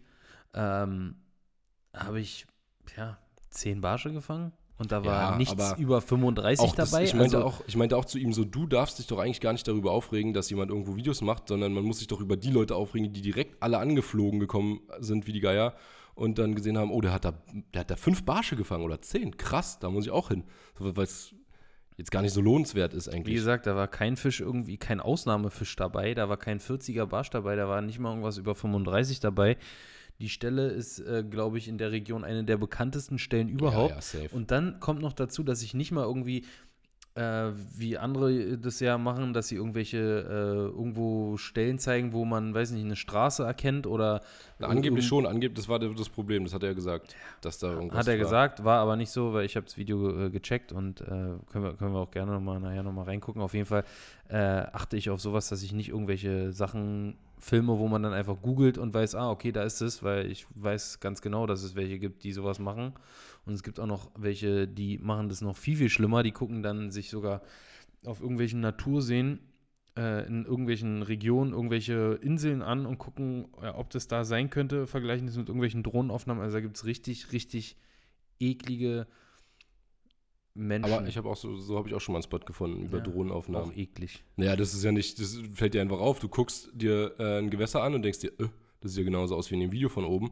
ähm, 0.54 1.16
habe 1.94 2.20
ich 2.20 2.46
ja 2.96 3.16
zehn 3.50 3.80
Barsche 3.80 4.12
gefangen 4.12 4.52
und 4.78 4.90
da 4.92 5.04
war 5.04 5.32
Ja, 5.32 5.36
nichts 5.36 5.74
über 5.78 6.00
35 6.00 6.66
auch 6.66 6.74
das, 6.74 6.90
dabei. 6.90 7.04
ich, 7.04 7.14
meinte 7.14 7.36
also, 7.36 7.48
auch, 7.48 7.62
ich 7.66 7.76
meinte 7.76 7.96
auch 7.96 8.04
zu 8.04 8.18
ihm 8.18 8.32
so, 8.32 8.44
du 8.44 8.66
darfst 8.66 8.98
dich 8.98 9.06
doch 9.06 9.18
eigentlich 9.18 9.40
gar 9.40 9.52
nicht 9.52 9.66
darüber 9.68 9.92
aufregen, 9.92 10.32
dass 10.34 10.50
jemand 10.50 10.70
irgendwo 10.70 10.96
Videos 10.96 11.20
macht, 11.20 11.48
sondern 11.48 11.72
man 11.72 11.84
muss 11.84 11.98
sich 11.98 12.08
doch 12.08 12.20
über 12.20 12.36
die 12.36 12.50
Leute 12.50 12.74
aufregen, 12.74 13.12
die 13.12 13.22
direkt 13.22 13.62
alle 13.62 13.78
angeflogen 13.78 14.40
gekommen 14.40 14.80
sind 14.98 15.26
wie 15.26 15.32
die 15.32 15.40
Geier 15.40 15.74
und 16.14 16.38
dann 16.38 16.54
gesehen 16.54 16.78
haben, 16.78 16.90
oh, 16.90 17.00
der 17.00 17.12
hat 17.12 17.24
da, 17.24 17.34
der 17.72 17.80
hat 17.80 17.90
da 17.90 17.96
fünf 17.96 18.24
Barsche 18.24 18.56
gefangen 18.56 18.84
oder 18.84 19.00
zehn. 19.00 19.36
Krass, 19.36 19.78
da 19.78 19.90
muss 19.90 20.06
ich 20.06 20.10
auch 20.12 20.28
hin. 20.28 20.44
Weil 20.78 21.04
es 21.04 21.34
jetzt 21.96 22.10
gar 22.10 22.22
nicht 22.22 22.32
so 22.32 22.40
lohnenswert 22.40 22.94
ist 22.94 23.06
Wie 23.06 23.16
eigentlich. 23.16 23.34
gesagt, 23.36 23.66
da 23.66 23.76
war 23.76 23.88
kein 23.88 24.16
Fisch 24.16 24.40
irgendwie, 24.40 24.76
kein 24.76 25.00
Ausnahmefisch 25.00 25.76
dabei, 25.76 26.14
da 26.14 26.28
war 26.28 26.36
kein 26.36 26.58
40er 26.60 27.06
Barsch 27.06 27.30
dabei, 27.30 27.54
da 27.56 27.68
war 27.68 27.80
nicht 27.80 27.98
mal 28.00 28.10
irgendwas 28.10 28.38
über 28.38 28.54
35 28.54 29.20
dabei. 29.20 29.56
Die 30.20 30.28
Stelle 30.28 30.68
ist, 30.68 31.00
äh, 31.00 31.24
glaube 31.28 31.58
ich, 31.58 31.68
in 31.68 31.78
der 31.78 31.90
Region 31.90 32.24
eine 32.24 32.44
der 32.44 32.56
bekanntesten 32.56 33.18
Stellen 33.18 33.48
überhaupt. 33.48 34.14
Ja, 34.14 34.20
ja. 34.20 34.28
Und 34.32 34.50
dann 34.50 34.78
kommt 34.80 35.02
noch 35.02 35.12
dazu, 35.12 35.42
dass 35.42 35.62
ich 35.62 35.74
nicht 35.74 35.90
mal 35.90 36.04
irgendwie, 36.04 36.44
äh, 37.14 37.50
wie 37.76 37.98
andere 37.98 38.56
das 38.58 38.78
ja 38.80 38.96
machen, 38.96 39.32
dass 39.32 39.48
sie 39.48 39.56
irgendwelche 39.56 39.98
äh, 39.98 40.76
irgendwo 40.76 41.36
Stellen 41.36 41.78
zeigen, 41.78 42.12
wo 42.12 42.24
man, 42.24 42.54
weiß 42.54 42.70
nicht, 42.70 42.84
eine 42.84 42.96
Straße 42.96 43.42
erkennt 43.42 43.86
oder 43.86 44.20
Na, 44.58 44.68
angeblich 44.68 45.04
irgend- 45.04 45.04
schon, 45.08 45.26
angeblich, 45.26 45.56
das 45.56 45.68
war 45.68 45.78
das 45.80 46.08
Problem, 46.08 46.44
das 46.44 46.54
hat 46.54 46.62
er 46.62 46.68
ja 46.70 46.74
gesagt. 46.74 47.14
Dass 47.40 47.58
da 47.58 47.72
irgendwas 47.72 47.98
Hat 47.98 48.06
er 48.08 48.14
war. 48.14 48.18
gesagt, 48.24 48.64
war 48.64 48.78
aber 48.80 48.96
nicht 48.96 49.10
so, 49.10 49.32
weil 49.32 49.44
ich 49.46 49.56
habe 49.56 49.66
das 49.66 49.76
Video 49.76 50.26
äh, 50.26 50.30
gecheckt 50.30 50.70
und 50.72 51.00
äh, 51.00 51.04
können, 51.06 51.64
wir, 51.64 51.72
können 51.74 51.92
wir 51.92 51.98
auch 52.00 52.10
gerne 52.10 52.32
noch 52.32 52.40
mal, 52.40 52.60
nachher 52.60 52.82
nochmal 52.82 53.04
reingucken. 53.06 53.42
Auf 53.42 53.54
jeden 53.54 53.66
Fall 53.66 53.84
äh, 54.28 54.36
achte 54.36 54.96
ich 54.96 55.10
auf 55.10 55.20
sowas, 55.20 55.48
dass 55.48 55.62
ich 55.62 55.72
nicht 55.72 55.88
irgendwelche 55.88 56.52
Sachen 56.52 57.16
filme, 57.40 57.78
wo 57.78 57.88
man 57.88 58.02
dann 58.02 58.12
einfach 58.14 58.40
googelt 58.40 58.78
und 58.78 58.94
weiß, 58.94 59.16
ah, 59.16 59.30
okay, 59.30 59.52
da 59.52 59.64
ist 59.64 59.82
es, 59.82 60.02
weil 60.02 60.30
ich 60.30 60.46
weiß 60.54 61.00
ganz 61.00 61.20
genau, 61.20 61.46
dass 61.46 61.62
es 61.62 61.74
welche 61.74 61.98
gibt, 61.98 62.24
die 62.24 62.32
sowas 62.32 62.58
machen. 62.58 62.92
Und 63.44 63.52
es 63.54 63.62
gibt 63.62 63.78
auch 63.80 63.86
noch 63.86 64.10
welche, 64.16 64.66
die 64.66 64.98
machen 64.98 65.28
das 65.28 65.42
noch 65.42 65.56
viel, 65.56 65.76
viel 65.76 65.90
schlimmer. 65.90 66.22
Die 66.22 66.32
gucken 66.32 66.62
dann 66.62 66.90
sich 66.90 67.10
sogar 67.10 67.42
auf 68.06 68.20
irgendwelchen 68.20 68.60
Naturseen 68.60 69.40
äh, 69.96 70.26
in 70.26 70.44
irgendwelchen 70.44 71.02
Regionen 71.02 71.52
irgendwelche 71.52 72.18
Inseln 72.22 72.62
an 72.62 72.86
und 72.86 72.98
gucken, 72.98 73.46
ob 73.74 73.90
das 73.90 74.08
da 74.08 74.24
sein 74.24 74.50
könnte, 74.50 74.86
vergleichen 74.86 75.26
das 75.26 75.36
mit 75.36 75.48
irgendwelchen 75.48 75.82
Drohnenaufnahmen. 75.82 76.42
Also 76.42 76.56
da 76.56 76.60
gibt 76.60 76.76
es 76.76 76.84
richtig, 76.84 77.32
richtig 77.32 77.76
eklige 78.40 79.06
Menschen. 80.54 80.92
Aber 80.92 81.06
ich 81.08 81.16
habe 81.16 81.28
auch 81.28 81.36
so, 81.36 81.56
so 81.56 81.76
habe 81.76 81.88
ich 81.88 81.94
auch 81.94 82.00
schon 82.00 82.12
mal 82.12 82.18
einen 82.18 82.22
Spot 82.24 82.38
gefunden 82.38 82.82
über 82.84 82.98
Ja, 82.98 83.04
Drohnenaufnahmen. 83.04 83.70
auch 83.70 83.76
eklig. 83.76 84.22
Naja, 84.36 84.54
das 84.56 84.72
ist 84.74 84.84
ja 84.84 84.92
nicht, 84.92 85.18
das 85.20 85.38
fällt 85.54 85.74
dir 85.74 85.80
einfach 85.82 85.98
auf. 85.98 86.20
Du 86.20 86.28
guckst 86.28 86.70
dir 86.72 87.14
äh, 87.18 87.38
ein 87.38 87.50
Gewässer 87.50 87.82
an 87.82 87.94
und 87.94 88.02
denkst 88.02 88.20
dir, 88.20 88.32
äh, 88.38 88.48
das 88.80 88.92
sieht 88.92 88.98
ja 88.98 89.04
genauso 89.04 89.34
aus 89.36 89.50
wie 89.50 89.54
in 89.54 89.60
dem 89.60 89.72
Video 89.72 89.88
von 89.88 90.04
oben. 90.04 90.30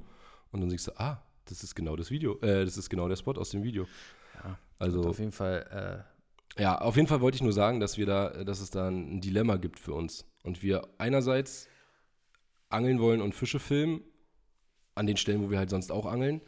Und 0.53 0.61
dann 0.61 0.71
siehst 0.71 0.87
du, 0.89 0.93
ah, 1.01 1.23
das 1.47 1.65
ist 1.65 1.75
genau 1.75 1.97
das 1.97 2.11
Video, 2.11 2.39
äh, 2.41 2.65
das 2.65 2.77
ist 2.77 2.89
genau 2.89 3.09
der 3.09 3.17
Spot 3.17 3.33
aus 3.33 3.51
dem 3.51 3.63
Video. 3.65 3.87
Ja, 4.45 4.59
Also, 4.79 5.03
auf 5.03 5.19
jeden 5.19 5.33
Fall, 5.33 6.05
ja, 6.59 6.79
auf 6.81 6.97
jeden 6.97 7.09
Fall 7.09 7.21
wollte 7.21 7.37
ich 7.37 7.43
nur 7.43 7.53
sagen, 7.53 7.81
dass 7.81 7.97
wir 7.97 8.07
da, 8.07 8.45
dass 8.45 8.61
es 8.61 8.71
da 8.71 8.89
ein 8.89 9.21
Dilemma 9.21 9.57
gibt 9.57 9.79
für 9.79 9.95
uns. 9.95 10.27
Und 10.43 10.63
wir 10.63 10.89
einerseits 10.99 11.69
angeln 12.69 13.01
wollen 13.01 13.21
und 13.21 13.35
Fische 13.35 13.59
filmen, 13.59 14.03
an 14.95 15.07
den 15.07 15.17
Stellen, 15.17 15.43
wo 15.43 15.51
wir 15.51 15.59
halt 15.59 15.71
sonst 15.71 15.91
auch 15.91 16.07
angeln. 16.07 16.43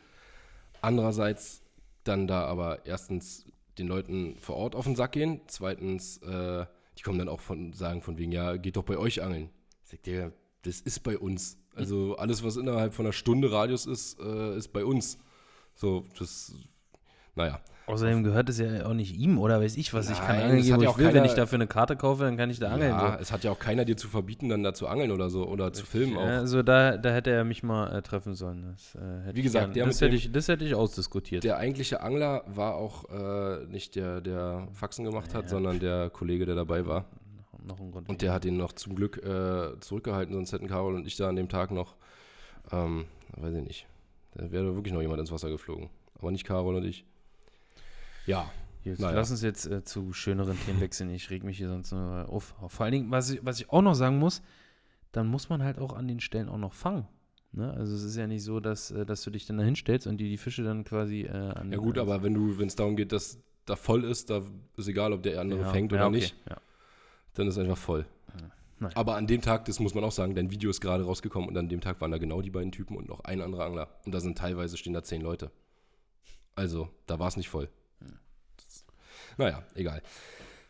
Andererseits 0.82 1.62
dann 2.02 2.26
da 2.26 2.44
aber 2.44 2.84
erstens 2.84 3.46
den 3.78 3.88
Leuten 3.88 4.36
vor 4.38 4.56
Ort 4.56 4.74
auf 4.74 4.84
den 4.84 4.96
Sack 4.96 5.12
gehen. 5.12 5.40
Zweitens, 5.46 6.18
äh, 6.18 6.66
die 6.98 7.02
kommen 7.02 7.18
dann 7.18 7.28
auch 7.28 7.40
von, 7.40 7.72
sagen 7.72 8.02
von 8.02 8.18
wegen, 8.18 8.32
ja, 8.32 8.56
geht 8.56 8.76
doch 8.76 8.84
bei 8.84 8.98
euch 8.98 9.22
angeln. 9.22 9.50
Ich 9.82 9.90
sag 9.90 10.02
dir, 10.02 10.32
das 10.62 10.80
ist 10.80 11.00
bei 11.00 11.18
uns. 11.18 11.58
Also 11.74 12.16
alles, 12.16 12.44
was 12.44 12.56
innerhalb 12.56 12.94
von 12.94 13.06
einer 13.06 13.12
Stunde 13.12 13.50
Radius 13.50 13.86
ist, 13.86 14.20
äh, 14.20 14.56
ist 14.56 14.68
bei 14.68 14.84
uns. 14.84 15.18
So, 15.74 16.04
das, 16.18 16.54
naja. 17.36 17.60
außerdem 17.86 18.22
gehört 18.24 18.48
es 18.48 18.58
ja 18.58 18.86
auch 18.86 18.94
nicht 18.94 19.14
ihm 19.16 19.38
oder 19.38 19.60
weiß 19.60 19.76
ich 19.76 19.92
was. 19.92 20.08
ich 20.10 20.16
kann 20.18 20.36
Nein, 20.36 20.44
angeln, 20.44 20.62
gehen, 20.62 20.76
wo 20.76 20.80
ja 20.80 20.82
ich 20.82 20.88
auch 20.88 20.98
will. 20.98 21.06
Wenn 21.06 21.14
keiner- 21.14 21.26
ich 21.26 21.34
dafür 21.34 21.56
eine 21.56 21.66
Karte 21.66 21.96
kaufe, 21.96 22.22
dann 22.24 22.36
kann 22.36 22.48
ich 22.50 22.58
da 22.58 22.70
angeln. 22.72 22.90
Ja, 22.92 23.12
so. 23.12 23.18
es 23.22 23.32
hat 23.32 23.44
ja 23.44 23.50
auch 23.50 23.58
keiner 23.58 23.84
dir 23.84 23.96
zu 23.96 24.08
verbieten, 24.08 24.48
dann 24.48 24.62
da 24.62 24.72
zu 24.72 24.86
angeln 24.88 25.10
oder 25.10 25.28
so 25.30 25.46
oder 25.46 25.72
zu 25.72 25.84
filmen 25.84 26.16
auch. 26.16 26.22
Also 26.22 26.62
da, 26.62 26.96
da 26.96 27.12
hätte 27.12 27.30
er 27.30 27.44
mich 27.44 27.62
mal 27.62 27.94
äh, 27.94 28.02
treffen 28.02 28.34
sollen. 28.34 28.64
Das, 28.70 28.94
äh, 28.94 29.34
Wie 29.34 29.42
gesagt, 29.42 29.74
gern- 29.74 29.88
das, 29.88 30.00
hätte 30.00 30.14
ich, 30.16 30.32
das 30.32 30.48
hätte 30.48 30.64
ich 30.64 30.74
ausdiskutiert. 30.74 31.44
Der 31.44 31.58
eigentliche 31.58 32.00
Angler 32.00 32.44
war 32.46 32.74
auch 32.76 33.04
äh, 33.10 33.64
nicht 33.66 33.96
der, 33.96 34.20
der 34.20 34.68
Faxen 34.72 35.04
gemacht 35.04 35.34
hat, 35.34 35.44
Ja. 35.44 35.48
sondern 35.50 35.80
der 35.80 36.08
Kollege, 36.10 36.46
der 36.46 36.54
dabei 36.54 36.86
war. 36.86 37.04
noch 37.66 37.80
ein 37.80 37.90
Grund. 37.92 38.08
Und 38.10 38.20
der 38.22 38.32
hat 38.32 38.44
ihn 38.44 38.56
noch 38.58 38.72
zum 38.74 38.94
Glück 38.94 39.16
äh, 39.24 39.78
zurückgehalten, 39.80 40.34
sonst 40.34 40.52
hätten 40.52 40.68
Carol 40.68 40.94
und 40.94 41.06
ich 41.06 41.16
da 41.16 41.28
an 41.30 41.36
dem 41.36 41.48
Tag 41.48 41.70
noch, 41.70 41.96
ähm, 42.72 43.06
weiß 43.36 43.54
ich 43.54 43.62
nicht, 43.64 43.86
da 44.34 44.50
wäre 44.52 44.74
wirklich 44.74 44.92
noch 44.92 45.00
jemand 45.00 45.20
ins 45.20 45.32
Wasser 45.32 45.48
geflogen. 45.48 45.88
Aber 46.18 46.30
nicht 46.30 46.44
Carol 46.44 46.74
und 46.76 46.84
ich. 46.84 47.04
Ja, 48.26 48.50
Jetzt, 48.84 49.00
Naja. 49.00 49.16
Lass 49.16 49.30
uns 49.30 49.40
jetzt 49.40 49.66
äh, 49.66 49.82
zu 49.82 50.12
schöneren 50.12 50.58
Themen 50.60 50.80
wechseln. 50.80 51.08
Ich 51.10 51.30
reg 51.30 51.42
mich 51.42 51.56
hier 51.56 51.68
sonst 51.68 51.90
nur 51.92 52.28
auf. 52.28 52.54
Vor 52.68 52.84
allen 52.84 52.92
Dingen, 52.92 53.10
was 53.10 53.30
ich, 53.30 53.44
was 53.44 53.58
ich 53.58 53.70
auch 53.70 53.80
noch 53.80 53.94
sagen 53.94 54.18
muss, 54.18 54.42
dann 55.10 55.26
muss 55.26 55.48
man 55.48 55.62
halt 55.62 55.78
auch 55.78 55.94
an 55.94 56.06
den 56.06 56.20
Stellen 56.20 56.50
auch 56.50 56.58
noch 56.58 56.74
fangen. 56.74 57.06
Ne? 57.52 57.72
Also 57.72 57.94
es 57.94 58.02
ist 58.02 58.16
ja 58.16 58.26
nicht 58.26 58.42
so, 58.42 58.60
dass, 58.60 58.90
äh, 58.90 59.06
dass 59.06 59.22
du 59.22 59.30
dich 59.30 59.46
dann 59.46 59.56
da 59.56 59.64
hinstellst 59.64 60.06
und 60.06 60.18
die 60.18 60.28
die 60.28 60.36
Fische 60.36 60.64
dann 60.64 60.84
quasi 60.84 61.22
äh, 61.22 61.30
an 61.30 61.72
ja 61.72 61.78
gut, 61.78 61.96
aber 61.96 62.22
wenn 62.22 62.34
du, 62.34 62.58
wenn 62.58 62.66
es 62.66 62.76
darum 62.76 62.94
geht, 62.94 63.12
dass 63.12 63.38
da 63.64 63.74
voll 63.76 64.04
ist, 64.04 64.28
da 64.28 64.42
ist 64.76 64.88
egal, 64.88 65.14
ob 65.14 65.22
der 65.22 65.40
andere 65.40 65.60
ja, 65.60 65.70
fängt 65.70 65.92
ja, 65.92 65.98
oder 65.98 66.08
okay, 66.08 66.16
nicht, 66.16 66.36
Ja. 66.48 66.56
dann 67.34 67.48
ist 67.48 67.56
einfach 67.58 67.78
voll. 67.78 68.04
Aber 68.94 69.16
an 69.16 69.26
dem 69.26 69.40
Tag, 69.40 69.64
das 69.64 69.80
muss 69.80 69.94
man 69.94 70.04
auch 70.04 70.12
sagen, 70.12 70.34
dein 70.34 70.50
Video 70.50 70.68
ist 70.68 70.82
gerade 70.82 71.04
rausgekommen 71.04 71.48
und 71.48 71.56
an 71.56 71.70
dem 71.70 71.80
Tag 71.80 72.02
waren 72.02 72.10
da 72.10 72.18
genau 72.18 72.42
die 72.42 72.50
beiden 72.50 72.70
Typen 72.70 72.98
und 72.98 73.08
noch 73.08 73.20
ein 73.20 73.40
anderer 73.40 73.64
Angler. 73.64 73.88
Und 74.04 74.12
da 74.12 74.20
sind 74.20 74.36
teilweise 74.36 74.76
stehen 74.76 74.92
da 74.92 75.02
zehn 75.02 75.22
Leute. 75.22 75.50
Also, 76.54 76.90
da 77.06 77.18
war 77.18 77.28
es 77.28 77.38
nicht 77.38 77.48
voll. 77.48 77.70
Das- 78.56 78.84
Naja, 79.36 79.62
egal. 79.74 80.02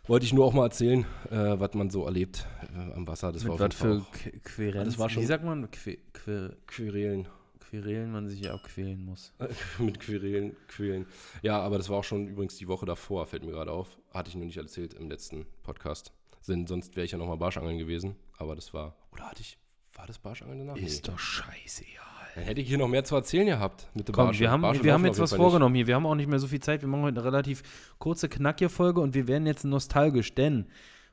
Wollte 0.06 0.26
ich 0.26 0.34
nur 0.34 0.44
auch 0.44 0.52
mal 0.52 0.64
erzählen, 0.64 1.06
äh, 1.30 1.58
was 1.58 1.72
man 1.74 1.88
so 1.88 2.04
erlebt 2.04 2.46
äh, 2.74 2.92
am 2.92 3.06
Wasser. 3.06 3.32
Das 3.32 3.44
war 3.46 3.52
Mit 3.54 3.62
auf 3.62 3.68
was 3.70 3.74
für 3.76 4.02
auch 4.02 4.14
Qu- 4.14 4.40
Querenz, 4.42 4.84
das 4.90 4.98
war 4.98 5.08
schon- 5.08 5.22
wie 5.22 5.26
sagt 5.26 5.44
man, 5.44 5.70
que, 5.70 5.96
que, 6.12 6.56
Querelen. 6.66 7.26
Querelen 7.60 8.12
man 8.12 8.28
sich 8.28 8.40
ja 8.40 8.52
auch 8.54 8.62
quälen 8.62 9.02
muss. 9.04 9.32
mit 9.78 9.98
Querelen, 9.98 10.54
Quälen. 10.68 11.06
Ja, 11.42 11.58
aber 11.60 11.78
das 11.78 11.88
war 11.88 11.98
auch 11.98 12.04
schon 12.04 12.28
übrigens 12.28 12.56
die 12.56 12.68
Woche 12.68 12.84
davor, 12.86 13.26
fällt 13.26 13.44
mir 13.44 13.52
gerade 13.52 13.72
auf. 13.72 13.96
Hatte 14.12 14.28
ich 14.28 14.36
nur 14.36 14.44
nicht 14.44 14.58
erzählt 14.58 14.92
im 14.94 15.08
letzten 15.10 15.46
Podcast. 15.62 16.12
Denn 16.46 16.66
sonst 16.66 16.94
wäre 16.96 17.06
ich 17.06 17.12
ja 17.12 17.18
nochmal 17.18 17.38
Barschangeln 17.38 17.78
gewesen. 17.78 18.14
Aber 18.36 18.54
das 18.54 18.74
war. 18.74 18.94
Oder 19.12 19.30
hatte 19.30 19.40
ich. 19.40 19.56
War 19.94 20.06
das 20.06 20.18
Barschangeln 20.18 20.58
danach? 20.58 20.74
Nee. 20.74 21.00
doch 21.04 21.18
scheißegal. 21.18 22.04
Dann 22.34 22.44
hätte 22.44 22.60
ich 22.60 22.68
hier 22.68 22.78
noch 22.78 22.88
mehr 22.88 23.04
zu 23.04 23.14
erzählen 23.14 23.46
gehabt 23.46 23.88
mit 23.94 24.06
Komm, 24.06 24.26
Barsche. 24.26 24.40
wir 24.40 24.50
haben, 24.50 24.62
Barsche 24.62 24.82
wir 24.82 24.92
haben 24.92 25.04
jetzt 25.04 25.20
was 25.20 25.30
Fall 25.30 25.38
nicht. 25.38 25.44
vorgenommen 25.44 25.74
hier. 25.74 25.86
Wir 25.86 25.94
haben 25.94 26.06
auch 26.06 26.14
nicht 26.16 26.28
mehr 26.28 26.38
so 26.38 26.46
viel 26.48 26.60
Zeit. 26.60 26.80
Wir 26.82 26.88
machen 26.88 27.02
heute 27.02 27.20
eine 27.20 27.24
relativ 27.24 27.62
kurze, 27.98 28.28
knackige 28.28 28.68
Folge 28.68 29.00
und 29.00 29.14
wir 29.14 29.28
werden 29.28 29.46
jetzt 29.46 29.64
nostalgisch, 29.64 30.34
denn 30.34 30.66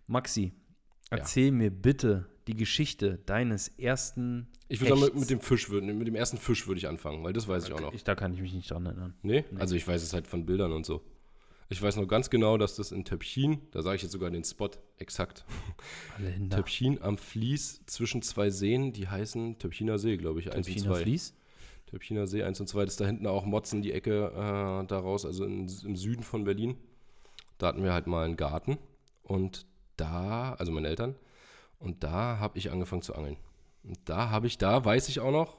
Maxi, 0.07 0.53
Ja. 1.11 1.17
erzähl 1.17 1.51
mir 1.51 1.69
bitte 1.69 2.27
die 2.47 2.55
Geschichte 2.55 3.19
deines 3.27 3.67
ersten. 3.67 4.47
Ich 4.67 4.81
würde 4.81 4.97
sagen, 4.97 5.19
mit, 5.19 5.29
dem 5.29 5.41
Fisch 5.41 5.69
würden, 5.69 5.95
mit 5.97 6.07
dem 6.07 6.15
ersten 6.15 6.37
Fisch 6.37 6.65
würde 6.67 6.79
ich 6.79 6.87
anfangen, 6.87 7.23
weil 7.23 7.33
das 7.33 7.47
weiß 7.47 7.67
ich 7.67 7.73
auch 7.73 7.81
noch. 7.81 7.93
Ich, 7.93 8.03
da 8.03 8.15
kann 8.15 8.33
ich 8.33 8.41
mich 8.41 8.53
nicht 8.53 8.71
dran 8.71 8.85
erinnern. 8.85 9.13
Nee? 9.21 9.45
Also 9.59 9.75
ich 9.75 9.87
weiß 9.87 10.01
es 10.01 10.13
halt 10.13 10.27
von 10.27 10.45
Bildern 10.45 10.71
und 10.71 10.85
so. 10.85 11.01
Ich 11.71 11.81
weiß 11.81 11.95
noch 11.95 12.05
ganz 12.05 12.29
genau, 12.29 12.57
dass 12.57 12.75
das 12.75 12.91
in 12.91 13.05
Töpchin, 13.05 13.61
da 13.71 13.81
sage 13.81 13.95
ich 13.95 14.01
jetzt 14.01 14.11
sogar 14.11 14.29
den 14.29 14.43
Spot 14.43 14.69
exakt. 14.97 15.45
Töpchin 16.49 17.01
am 17.01 17.17
Fließ 17.17 17.85
zwischen 17.85 18.21
zwei 18.21 18.49
Seen, 18.49 18.91
die 18.91 19.07
heißen 19.07 19.57
Töpchiner 19.57 19.97
See, 19.97 20.17
glaube 20.17 20.41
ich, 20.41 20.51
1 20.51 20.67
und 20.67 20.73
Töpfiner 20.73 20.95
2. 20.95 21.01
Vlies. 21.03 21.33
Töpfiner 21.85 22.27
See 22.27 22.43
1 22.43 22.59
und 22.59 22.67
2, 22.67 22.83
das 22.83 22.95
ist 22.95 22.99
da 22.99 23.05
hinten 23.05 23.25
auch 23.25 23.45
Motzen, 23.45 23.81
die 23.81 23.93
Ecke 23.93 24.33
äh, 24.33 24.85
daraus, 24.85 25.25
also 25.25 25.45
in, 25.45 25.71
im 25.85 25.95
Süden 25.95 26.23
von 26.23 26.43
Berlin. 26.43 26.75
Da 27.57 27.67
hatten 27.67 27.85
wir 27.85 27.93
halt 27.93 28.05
mal 28.05 28.25
einen 28.25 28.35
Garten 28.35 28.77
und 29.23 29.65
da, 29.95 30.55
also 30.55 30.73
meine 30.73 30.89
Eltern, 30.89 31.15
und 31.79 32.03
da 32.03 32.37
habe 32.39 32.57
ich 32.57 32.69
angefangen 32.69 33.01
zu 33.01 33.15
angeln. 33.15 33.37
Und 33.85 33.97
da 34.03 34.29
habe 34.29 34.45
ich, 34.45 34.57
da 34.57 34.83
weiß 34.83 35.07
ich 35.07 35.21
auch 35.21 35.31
noch, 35.31 35.55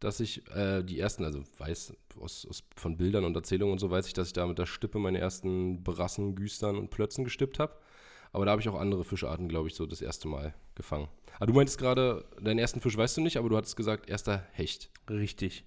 dass 0.00 0.20
ich 0.20 0.46
äh, 0.54 0.82
die 0.82 0.98
ersten, 0.98 1.24
also 1.24 1.42
weiß 1.58 1.94
aus, 2.20 2.46
aus, 2.48 2.62
von 2.76 2.96
Bildern 2.96 3.24
und 3.24 3.34
Erzählungen 3.36 3.72
und 3.72 3.78
so, 3.78 3.90
weiß 3.90 4.06
ich, 4.06 4.12
dass 4.12 4.28
ich 4.28 4.32
da 4.32 4.46
mit 4.46 4.58
der 4.58 4.66
Stippe 4.66 4.98
meine 4.98 5.18
ersten 5.18 5.82
Brassen, 5.82 6.34
Güstern 6.34 6.76
und 6.76 6.90
Plötzen 6.90 7.24
gestippt 7.24 7.58
habe. 7.58 7.76
Aber 8.32 8.44
da 8.44 8.52
habe 8.52 8.60
ich 8.60 8.68
auch 8.68 8.78
andere 8.78 9.04
Fischarten, 9.04 9.48
glaube 9.48 9.68
ich, 9.68 9.74
so 9.74 9.86
das 9.86 10.02
erste 10.02 10.28
Mal 10.28 10.54
gefangen. 10.74 11.08
Aber 11.36 11.46
du 11.46 11.54
meintest 11.54 11.78
gerade, 11.78 12.24
deinen 12.40 12.58
ersten 12.58 12.80
Fisch 12.80 12.96
weißt 12.96 13.16
du 13.16 13.20
nicht, 13.22 13.38
aber 13.38 13.48
du 13.48 13.56
hattest 13.56 13.76
gesagt, 13.76 14.08
erster 14.08 14.42
Hecht. 14.52 14.90
Richtig. 15.08 15.64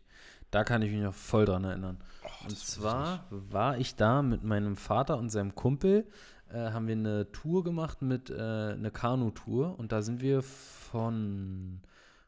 Da 0.51 0.63
kann 0.63 0.81
ich 0.81 0.91
mich 0.91 1.01
noch 1.01 1.13
voll 1.13 1.45
dran 1.45 1.63
erinnern. 1.63 1.97
Oh, 2.23 2.47
und 2.47 2.57
zwar 2.57 3.25
war 3.29 3.77
ich 3.77 3.95
da 3.95 4.21
mit 4.21 4.43
meinem 4.43 4.75
Vater 4.75 5.17
und 5.17 5.29
seinem 5.29 5.55
Kumpel, 5.55 6.05
äh, 6.49 6.71
haben 6.71 6.87
wir 6.87 6.95
eine 6.95 7.31
Tour 7.31 7.63
gemacht 7.63 8.01
mit, 8.01 8.29
äh, 8.29 8.33
eine 8.33 8.91
Kanutour 8.91 9.79
und 9.79 9.91
da 9.93 10.01
sind 10.01 10.21
wir 10.21 10.41
von 10.43 11.79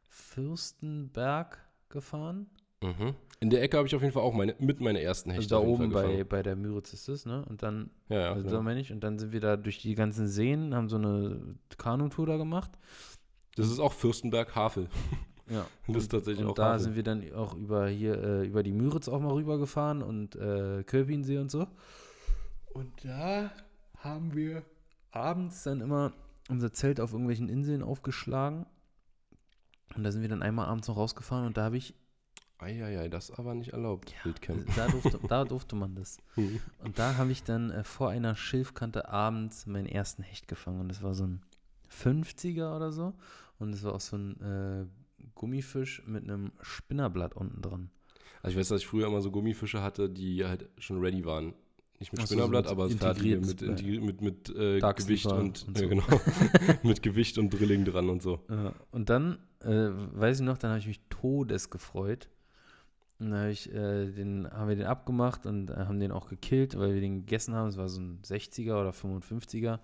Fürstenberg 0.10 1.60
gefahren. 1.94 2.48
Mhm. 2.82 3.16
In 3.40 3.50
der 3.50 3.62
Ecke 3.62 3.78
habe 3.78 3.88
ich 3.88 3.96
auf 3.96 4.02
jeden 4.02 4.14
Fall 4.14 4.24
auch 4.24 4.34
meine, 4.34 4.56
mit 4.60 4.82
meine 4.82 5.02
ersten 5.02 5.30
Also 5.32 5.40
Hechte 5.42 5.56
da 5.56 5.60
auf 5.60 5.68
jeden 5.68 5.84
oben 5.84 5.94
bei, 5.94 6.24
bei 6.26 6.44
der 6.44 6.56
Müritz 6.58 6.92
ist 6.94 7.08
es, 7.08 7.26
ne? 7.26 7.46
Und 7.50 7.64
dann, 7.64 7.90
Ja, 8.10 8.20
ja, 8.20 8.30
also 8.32 8.44
genau. 8.44 8.58
da 8.58 8.62
meine 8.62 8.80
ich, 8.82 8.92
und 8.92 9.02
dann 9.02 9.18
sind 9.20 9.32
wir 9.32 9.40
da 9.40 9.56
durch 9.56 9.80
die 9.80 9.96
ganzen 9.96 10.28
Seen, 10.28 10.76
haben 10.76 10.90
so 10.90 10.98
eine 10.98 11.56
Kanutour 11.78 12.26
da 12.26 12.36
gemacht. 12.38 12.72
Das 13.56 13.70
ist 13.70 13.80
auch 13.80 13.94
Fürstenberg 13.94 14.54
Havel. 14.56 14.88
Ja. 15.50 15.68
Das 15.90 16.04
ist 16.04 16.12
tatsächlich 16.12 16.46
und 16.46 16.52
auch 16.52 16.56
da 16.56 16.68
Havel. 16.68 16.80
sind 16.80 16.96
wir 16.96 17.04
dann 17.04 17.34
auch 17.34 17.54
über 17.54 17.90
hier, 17.90 18.18
äh, 18.18 18.48
über 18.48 18.64
die 18.64 18.72
Müritz 18.72 19.10
auch 19.10 19.20
mal 19.20 19.34
rübergefahren 19.34 20.02
und 20.02 20.38
äh, 20.38 20.84
Kölpinsee 20.86 21.38
und 21.38 21.52
so. 21.52 21.68
Und 22.74 22.90
da 23.04 23.52
haben 23.98 24.34
wir 24.36 24.64
abends 25.12 25.64
dann 25.64 25.82
immer 25.82 26.14
unser 26.50 26.72
Zelt 26.72 27.02
auf 27.02 27.12
irgendwelchen 27.12 27.50
Inseln 27.50 27.84
aufgeschlagen. 27.84 28.66
Und 29.96 30.04
da 30.04 30.12
sind 30.12 30.22
wir 30.22 30.30
dann 30.30 30.42
einmal 30.42 30.68
abends 30.68 30.88
noch 30.88 30.98
rausgefahren 30.98 31.46
und 31.46 31.58
da 31.58 31.64
habe 31.64 31.78
ich 31.78 31.94
Eieiei, 32.60 33.10
das 33.10 33.30
ist 33.30 33.40
aber 33.40 33.56
nicht 33.56 33.74
erlaubt, 33.74 34.14
Wildcamp. 34.24 34.74
Da 34.76 34.88
durfte, 34.88 35.20
da 35.28 35.44
durfte 35.44 35.76
man 35.76 35.96
das. 35.96 36.18
Mhm. 36.36 36.62
Und 36.84 36.98
da 36.98 37.18
habe 37.18 37.32
ich 37.32 37.44
dann 37.44 37.72
äh, 37.72 37.84
vor 37.84 38.10
einer 38.10 38.36
Schilfkante 38.36 39.10
abends 39.10 39.66
meinen 39.66 39.88
ersten 39.88 40.24
Hecht 40.24 40.48
gefangen. 40.48 40.80
Und 40.80 40.88
das 40.88 41.04
war 41.04 41.14
so 41.14 41.26
ein 41.26 41.42
50er 41.92 42.76
oder 42.76 42.92
so. 42.92 43.14
Und 43.60 43.74
es 43.74 43.84
war 43.84 43.94
auch 43.94 44.02
so 44.02 44.18
ein 44.18 44.40
äh, 44.42 44.86
Gummifisch 45.36 46.04
mit 46.06 46.24
einem 46.24 46.54
Spinnerblatt 46.62 47.34
unten 47.34 47.62
dran. 47.62 47.90
Also 48.42 48.54
ich 48.54 48.60
weiß, 48.60 48.70
dass 48.70 48.82
ich 48.82 48.88
früher 48.88 49.08
immer 49.08 49.22
so 49.22 49.32
Gummifische 49.32 49.82
hatte, 49.82 50.10
die 50.10 50.46
halt 50.46 50.70
schon 50.78 51.00
ready 51.00 51.26
waren. 51.26 51.54
Nicht 52.00 52.12
mit 52.12 52.22
Ach 52.22 52.28
so, 52.28 52.36
so 52.36 52.42
Spinnerblatt, 52.42 52.66
mit 52.66 52.72
aber 52.72 52.90
fertige 52.90 53.36
integriert, 53.36 53.46
mit, 53.46 53.62
äh, 53.62 53.66
integri- 53.66 54.02
mit, 54.02 54.22
mit 54.22 54.50
äh, 54.50 54.80
Gewicht 54.80 55.26
und, 55.28 55.68
und 55.68 55.78
ja, 55.78 55.84
so. 55.84 55.90
genau. 55.90 56.04
mit 56.84 57.02
Gewicht 57.04 57.38
und 57.38 57.50
Drilling 57.50 57.86
dran 57.86 58.10
und 58.10 58.22
so. 58.22 58.40
Ja, 58.50 58.74
und 58.92 59.10
dann, 59.10 59.38
äh, 59.62 59.90
weiß 59.92 60.40
ich 60.40 60.46
noch, 60.46 60.58
dann 60.58 60.72
habe 60.72 60.80
ich 60.80 60.88
mich 60.88 61.02
todes 61.10 61.70
gefreut. 61.70 62.30
Und 63.20 63.30
dann 63.32 63.44
hab 63.44 63.50
ich, 63.52 63.72
äh, 63.72 64.12
den, 64.12 64.50
haben 64.52 64.68
wir 64.68 64.76
den 64.76 64.88
abgemacht 64.88 65.46
und 65.46 65.70
äh, 65.70 65.76
haben 65.76 66.00
den 66.00 66.12
auch 66.12 66.28
gekillt, 66.28 66.78
weil 66.78 66.94
wir 66.94 67.02
den 67.02 67.20
gegessen 67.22 67.54
haben. 67.54 67.70
Es 67.70 67.78
war 67.78 67.88
so 67.88 68.02
ein 68.02 68.20
60er 68.22 68.82
oder 68.82 68.90
55er. 68.90 69.80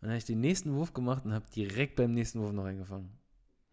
Dann 0.00 0.10
habe 0.10 0.18
ich 0.18 0.24
den 0.24 0.40
nächsten 0.40 0.74
Wurf 0.74 0.94
gemacht 0.94 1.24
und 1.24 1.32
habe 1.32 1.44
direkt 1.54 1.96
beim 1.96 2.12
nächsten 2.14 2.40
Wurf 2.40 2.52
noch 2.52 2.64
eingefangen. 2.64 3.10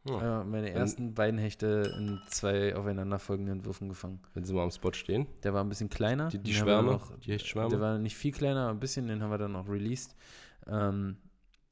Ja, 0.08 0.42
Äh, 0.42 0.46
meine 0.46 0.72
ersten 0.72 1.14
beiden 1.14 1.40
Hechte 1.40 1.94
in 1.98 2.20
zwei 2.28 2.76
aufeinanderfolgenden 2.76 3.66
Würfen 3.66 3.88
gefangen. 3.90 4.20
wenn 4.34 4.44
sie 4.44 4.54
mal 4.54 4.64
am 4.64 4.72
Spot 4.72 4.94
stehen. 4.94 5.28
Der 5.44 5.54
war 5.54 5.64
ein 5.64 5.70
bisschen 5.70 5.90
kleiner. 5.90 6.30
Die, 6.30 6.40
die 6.40 6.54
Schwärme, 6.56 6.94
noch- 6.94 7.16
die 7.20 7.32
Hechtschwärme. 7.34 7.70
Der 7.70 7.80
war 7.80 7.98
nicht 8.00 8.16
viel 8.16 8.32
kleiner, 8.32 8.70
ein 8.70 8.80
bisschen, 8.80 9.08
den 9.08 9.22
haben 9.22 9.30
wir 9.30 9.38
dann 9.38 9.56
auch 9.56 9.68
released. 9.70 10.16
Ähm, 10.68 11.18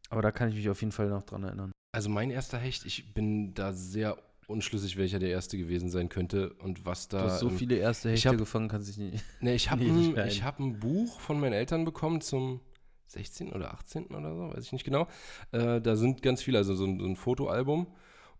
aber 0.09 0.21
da 0.21 0.31
kann 0.31 0.49
ich 0.49 0.55
mich 0.55 0.69
auf 0.69 0.79
jeden 0.81 0.91
Fall 0.91 1.09
noch 1.09 1.23
dran 1.23 1.43
erinnern. 1.43 1.71
Also 1.91 2.09
mein 2.09 2.29
erster 2.29 2.57
Hecht, 2.59 2.85
ich 2.85 3.13
bin 3.15 3.53
da 3.55 3.73
sehr 3.73 4.15
unschlüssig, 4.47 4.97
welcher 4.97 5.17
der 5.19 5.29
erste 5.29 5.57
gewesen 5.57 5.89
sein 5.89 6.09
könnte 6.09 6.53
und 6.53 6.85
was 6.85 7.07
da. 7.07 7.19
Du 7.19 7.25
hast 7.25 7.39
so 7.39 7.49
ähm, 7.49 7.57
viele 7.57 7.75
erste 7.77 8.09
Hechte 8.11 8.29
hab- 8.29 8.37
gefangen, 8.37 8.67
kannst 8.67 8.89
dich 8.89 8.97
nicht. 8.97 9.23
Ne, 9.41 9.55
ich 9.55 9.69
habe 9.71 9.83
Nee, 9.83 10.13
ein, 10.19 10.27
ich 10.27 10.43
hab 10.43 10.59
ein 10.59 10.79
Buch 10.79 11.19
von 11.19 11.39
meinen 11.39 11.53
Eltern 11.53 11.83
bekommen 11.85 12.21
zum 12.21 12.59
16. 13.07 13.53
oder 13.53 13.73
18. 13.73 14.05
oder 14.07 14.35
so, 14.35 14.49
weiß 14.55 14.65
ich 14.65 14.71
nicht 14.71 14.83
genau. 14.85 15.07
Äh, 15.51 15.81
da 15.81 15.95
sind 15.95 16.21
ganz 16.21 16.43
viele, 16.43 16.59
also 16.59 16.75
so 16.75 16.85
ein, 16.85 16.99
so 16.99 17.05
ein 17.07 17.15
Fotoalbum 17.15 17.87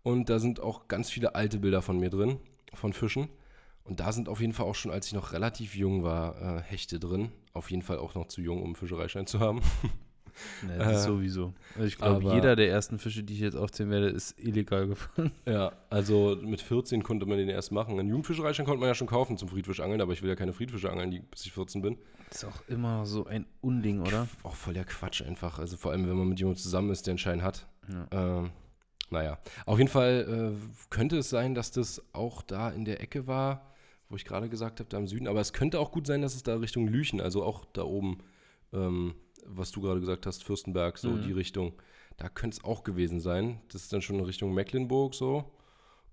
und 0.02 0.28
da 0.30 0.38
sind 0.38 0.60
auch 0.60 0.88
ganz 0.88 1.10
viele 1.10 1.34
alte 1.34 1.58
Bilder 1.58 1.82
von 1.82 1.98
mir 1.98 2.10
drin, 2.10 2.38
von 2.74 2.92
Fischen. 2.92 3.28
Und 3.84 3.98
da 4.00 4.12
sind 4.12 4.28
auf 4.28 4.40
jeden 4.40 4.52
Fall 4.52 4.66
auch 4.66 4.74
schon, 4.74 4.92
als 4.92 5.06
ich 5.06 5.14
noch 5.14 5.32
relativ 5.32 5.74
jung 5.74 6.02
war, 6.04 6.58
äh, 6.58 6.62
Hechte 6.62 7.00
drin. 7.00 7.32
Auf 7.52 7.70
jeden 7.70 7.82
Fall 7.82 7.98
auch 7.98 8.14
noch 8.14 8.26
zu 8.28 8.40
jung, 8.40 8.58
um 8.60 8.66
einen 8.66 8.76
Fischereischein 8.76 9.26
zu 9.26 9.40
haben. 9.40 9.60
Nee, 10.62 10.78
das 10.78 10.98
ist 10.98 11.04
Äh, 11.04 11.06
sowieso. 11.08 11.52
Also 11.74 11.86
ich 11.86 11.98
glaube, 11.98 12.32
jeder 12.32 12.56
der 12.56 12.70
ersten 12.70 12.98
Fische, 12.98 13.22
die 13.24 13.34
ich 13.34 13.40
jetzt 13.40 13.56
aufzählen 13.56 13.90
werde, 13.90 14.08
ist 14.08 14.38
illegal 14.38 14.86
gefangen. 14.86 15.32
ja, 15.46 15.72
also 15.90 16.38
mit 16.40 16.60
14 16.60 17.02
konnte 17.02 17.26
man 17.26 17.36
den 17.38 17.48
erst 17.48 17.72
machen. 17.72 17.98
Einen 17.98 18.08
Jugendfischereischein 18.08 18.64
konnte 18.64 18.80
man 18.80 18.88
ja 18.88 18.94
schon 18.94 19.08
kaufen 19.08 19.36
zum 19.36 19.48
Friedfischangeln, 19.48 20.00
aber 20.00 20.12
ich 20.12 20.22
will 20.22 20.28
ja 20.28 20.36
keine 20.36 20.52
Friedfische 20.52 20.90
angeln, 20.90 21.10
die, 21.10 21.18
bis 21.20 21.44
ich 21.44 21.52
14 21.52 21.82
bin. 21.82 21.98
Ist 22.30 22.44
auch 22.44 22.62
immer 22.68 23.06
so 23.06 23.26
ein 23.26 23.44
Unding, 23.60 24.00
oder? 24.00 24.28
Auch 24.44 24.54
voll 24.54 24.74
der 24.74 24.84
Quatsch 24.84 25.20
einfach. 25.22 25.58
Also 25.58 25.76
vor 25.76 25.90
allem, 25.90 26.08
wenn 26.08 26.16
man 26.16 26.28
mit 26.28 26.38
jemandem 26.38 26.62
zusammen 26.62 26.90
ist, 26.90 27.06
der 27.06 27.12
einen 27.12 27.18
Schein 27.18 27.42
hat. 27.42 27.66
Ja. 27.88 28.38
Ähm, 28.38 28.50
naja, 29.10 29.38
auf 29.66 29.78
jeden 29.78 29.90
Fall 29.90 30.54
äh, 30.56 30.86
könnte 30.90 31.18
es 31.18 31.30
sein, 31.30 31.54
dass 31.54 31.70
das 31.72 32.02
auch 32.12 32.42
da 32.42 32.70
in 32.70 32.84
der 32.84 33.00
Ecke 33.00 33.26
war, 33.26 33.72
wo 34.08 34.16
ich 34.16 34.24
gerade 34.24 34.48
gesagt 34.48 34.80
habe, 34.80 34.88
da 34.88 34.98
im 34.98 35.06
Süden. 35.06 35.28
Aber 35.28 35.40
es 35.40 35.52
könnte 35.52 35.78
auch 35.80 35.92
gut 35.92 36.06
sein, 36.06 36.22
dass 36.22 36.34
es 36.34 36.42
da 36.42 36.56
Richtung 36.56 36.86
Lüchen, 36.88 37.20
also 37.20 37.44
auch 37.44 37.64
da 37.72 37.82
oben, 37.84 38.18
ähm, 38.72 39.14
was 39.46 39.70
du 39.70 39.80
gerade 39.80 40.00
gesagt 40.00 40.26
hast, 40.26 40.44
Fürstenberg, 40.44 40.98
so 40.98 41.10
Mhm. 41.10 41.22
die 41.22 41.32
Richtung. 41.32 41.72
Da 42.16 42.28
könnte 42.28 42.58
es 42.58 42.64
auch 42.64 42.84
gewesen 42.84 43.20
sein. 43.20 43.60
Das 43.72 43.82
ist 43.82 43.92
dann 43.92 44.02
schon 44.02 44.18
in 44.18 44.24
Richtung 44.24 44.52
Mecklenburg 44.52 45.14
so. 45.14 45.50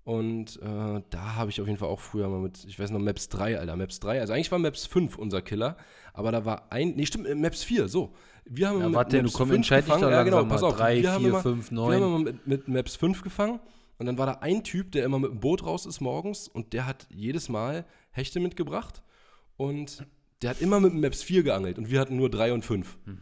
Und 0.08 0.58
äh, 0.62 1.02
da 1.10 1.34
habe 1.34 1.50
ich 1.50 1.60
auf 1.60 1.66
jeden 1.66 1.78
Fall 1.78 1.90
auch 1.90 2.00
früher 2.00 2.30
mal 2.30 2.40
mit, 2.40 2.64
ich 2.64 2.78
weiß 2.78 2.92
noch, 2.92 2.98
Maps 2.98 3.28
3, 3.28 3.58
Alter, 3.58 3.76
Maps 3.76 4.00
3. 4.00 4.22
Also 4.22 4.32
eigentlich 4.32 4.50
war 4.50 4.58
Maps 4.58 4.86
5 4.86 5.18
unser 5.18 5.42
Killer, 5.42 5.76
aber 6.14 6.32
da 6.32 6.46
war 6.46 6.72
ein, 6.72 6.94
nee, 6.96 7.04
stimmt, 7.04 7.26
äh, 7.26 7.34
Maps 7.34 7.62
4, 7.62 7.88
so. 7.88 8.14
Wir 8.46 8.70
haben 8.70 8.80
Ja, 8.80 8.86
mit 8.86 8.94
warte, 8.96 9.18
du 9.18 9.24
Maps 9.24 9.34
komm, 9.34 9.48
5 9.48 9.56
entscheid 9.56 9.84
dich 9.86 9.92
gefangen. 9.92 10.10
ja, 10.10 10.22
genau, 10.22 10.46
pass 10.46 10.62
auf. 10.62 10.76
Drei, 10.78 11.02
wir 11.02 11.12
haben 11.12 11.20
vier, 11.20 11.28
immer, 11.28 11.42
fünf, 11.42 11.70
wir 11.70 11.82
haben 11.82 11.92
immer 11.92 12.18
mit, 12.20 12.46
mit 12.46 12.68
Maps 12.68 12.96
5 12.96 13.20
gefangen 13.20 13.60
und 13.98 14.06
dann 14.06 14.16
war 14.16 14.24
da 14.24 14.32
ein 14.40 14.64
Typ, 14.64 14.92
der 14.92 15.04
immer 15.04 15.18
mit 15.18 15.30
dem 15.30 15.40
Boot 15.40 15.62
raus 15.62 15.84
ist 15.84 16.00
morgens 16.00 16.48
und 16.48 16.72
der 16.72 16.86
hat 16.86 17.06
jedes 17.10 17.50
Mal 17.50 17.84
Hechte 18.10 18.40
mitgebracht 18.40 19.02
und 19.58 20.06
der 20.40 20.48
hat 20.48 20.62
immer 20.62 20.80
mit 20.80 20.94
Maps 20.94 21.22
4 21.22 21.42
geangelt 21.42 21.76
und 21.76 21.90
wir 21.90 22.00
hatten 22.00 22.16
nur 22.16 22.30
3 22.30 22.54
und 22.54 22.64
5. 22.64 22.96
Hm. 23.04 23.18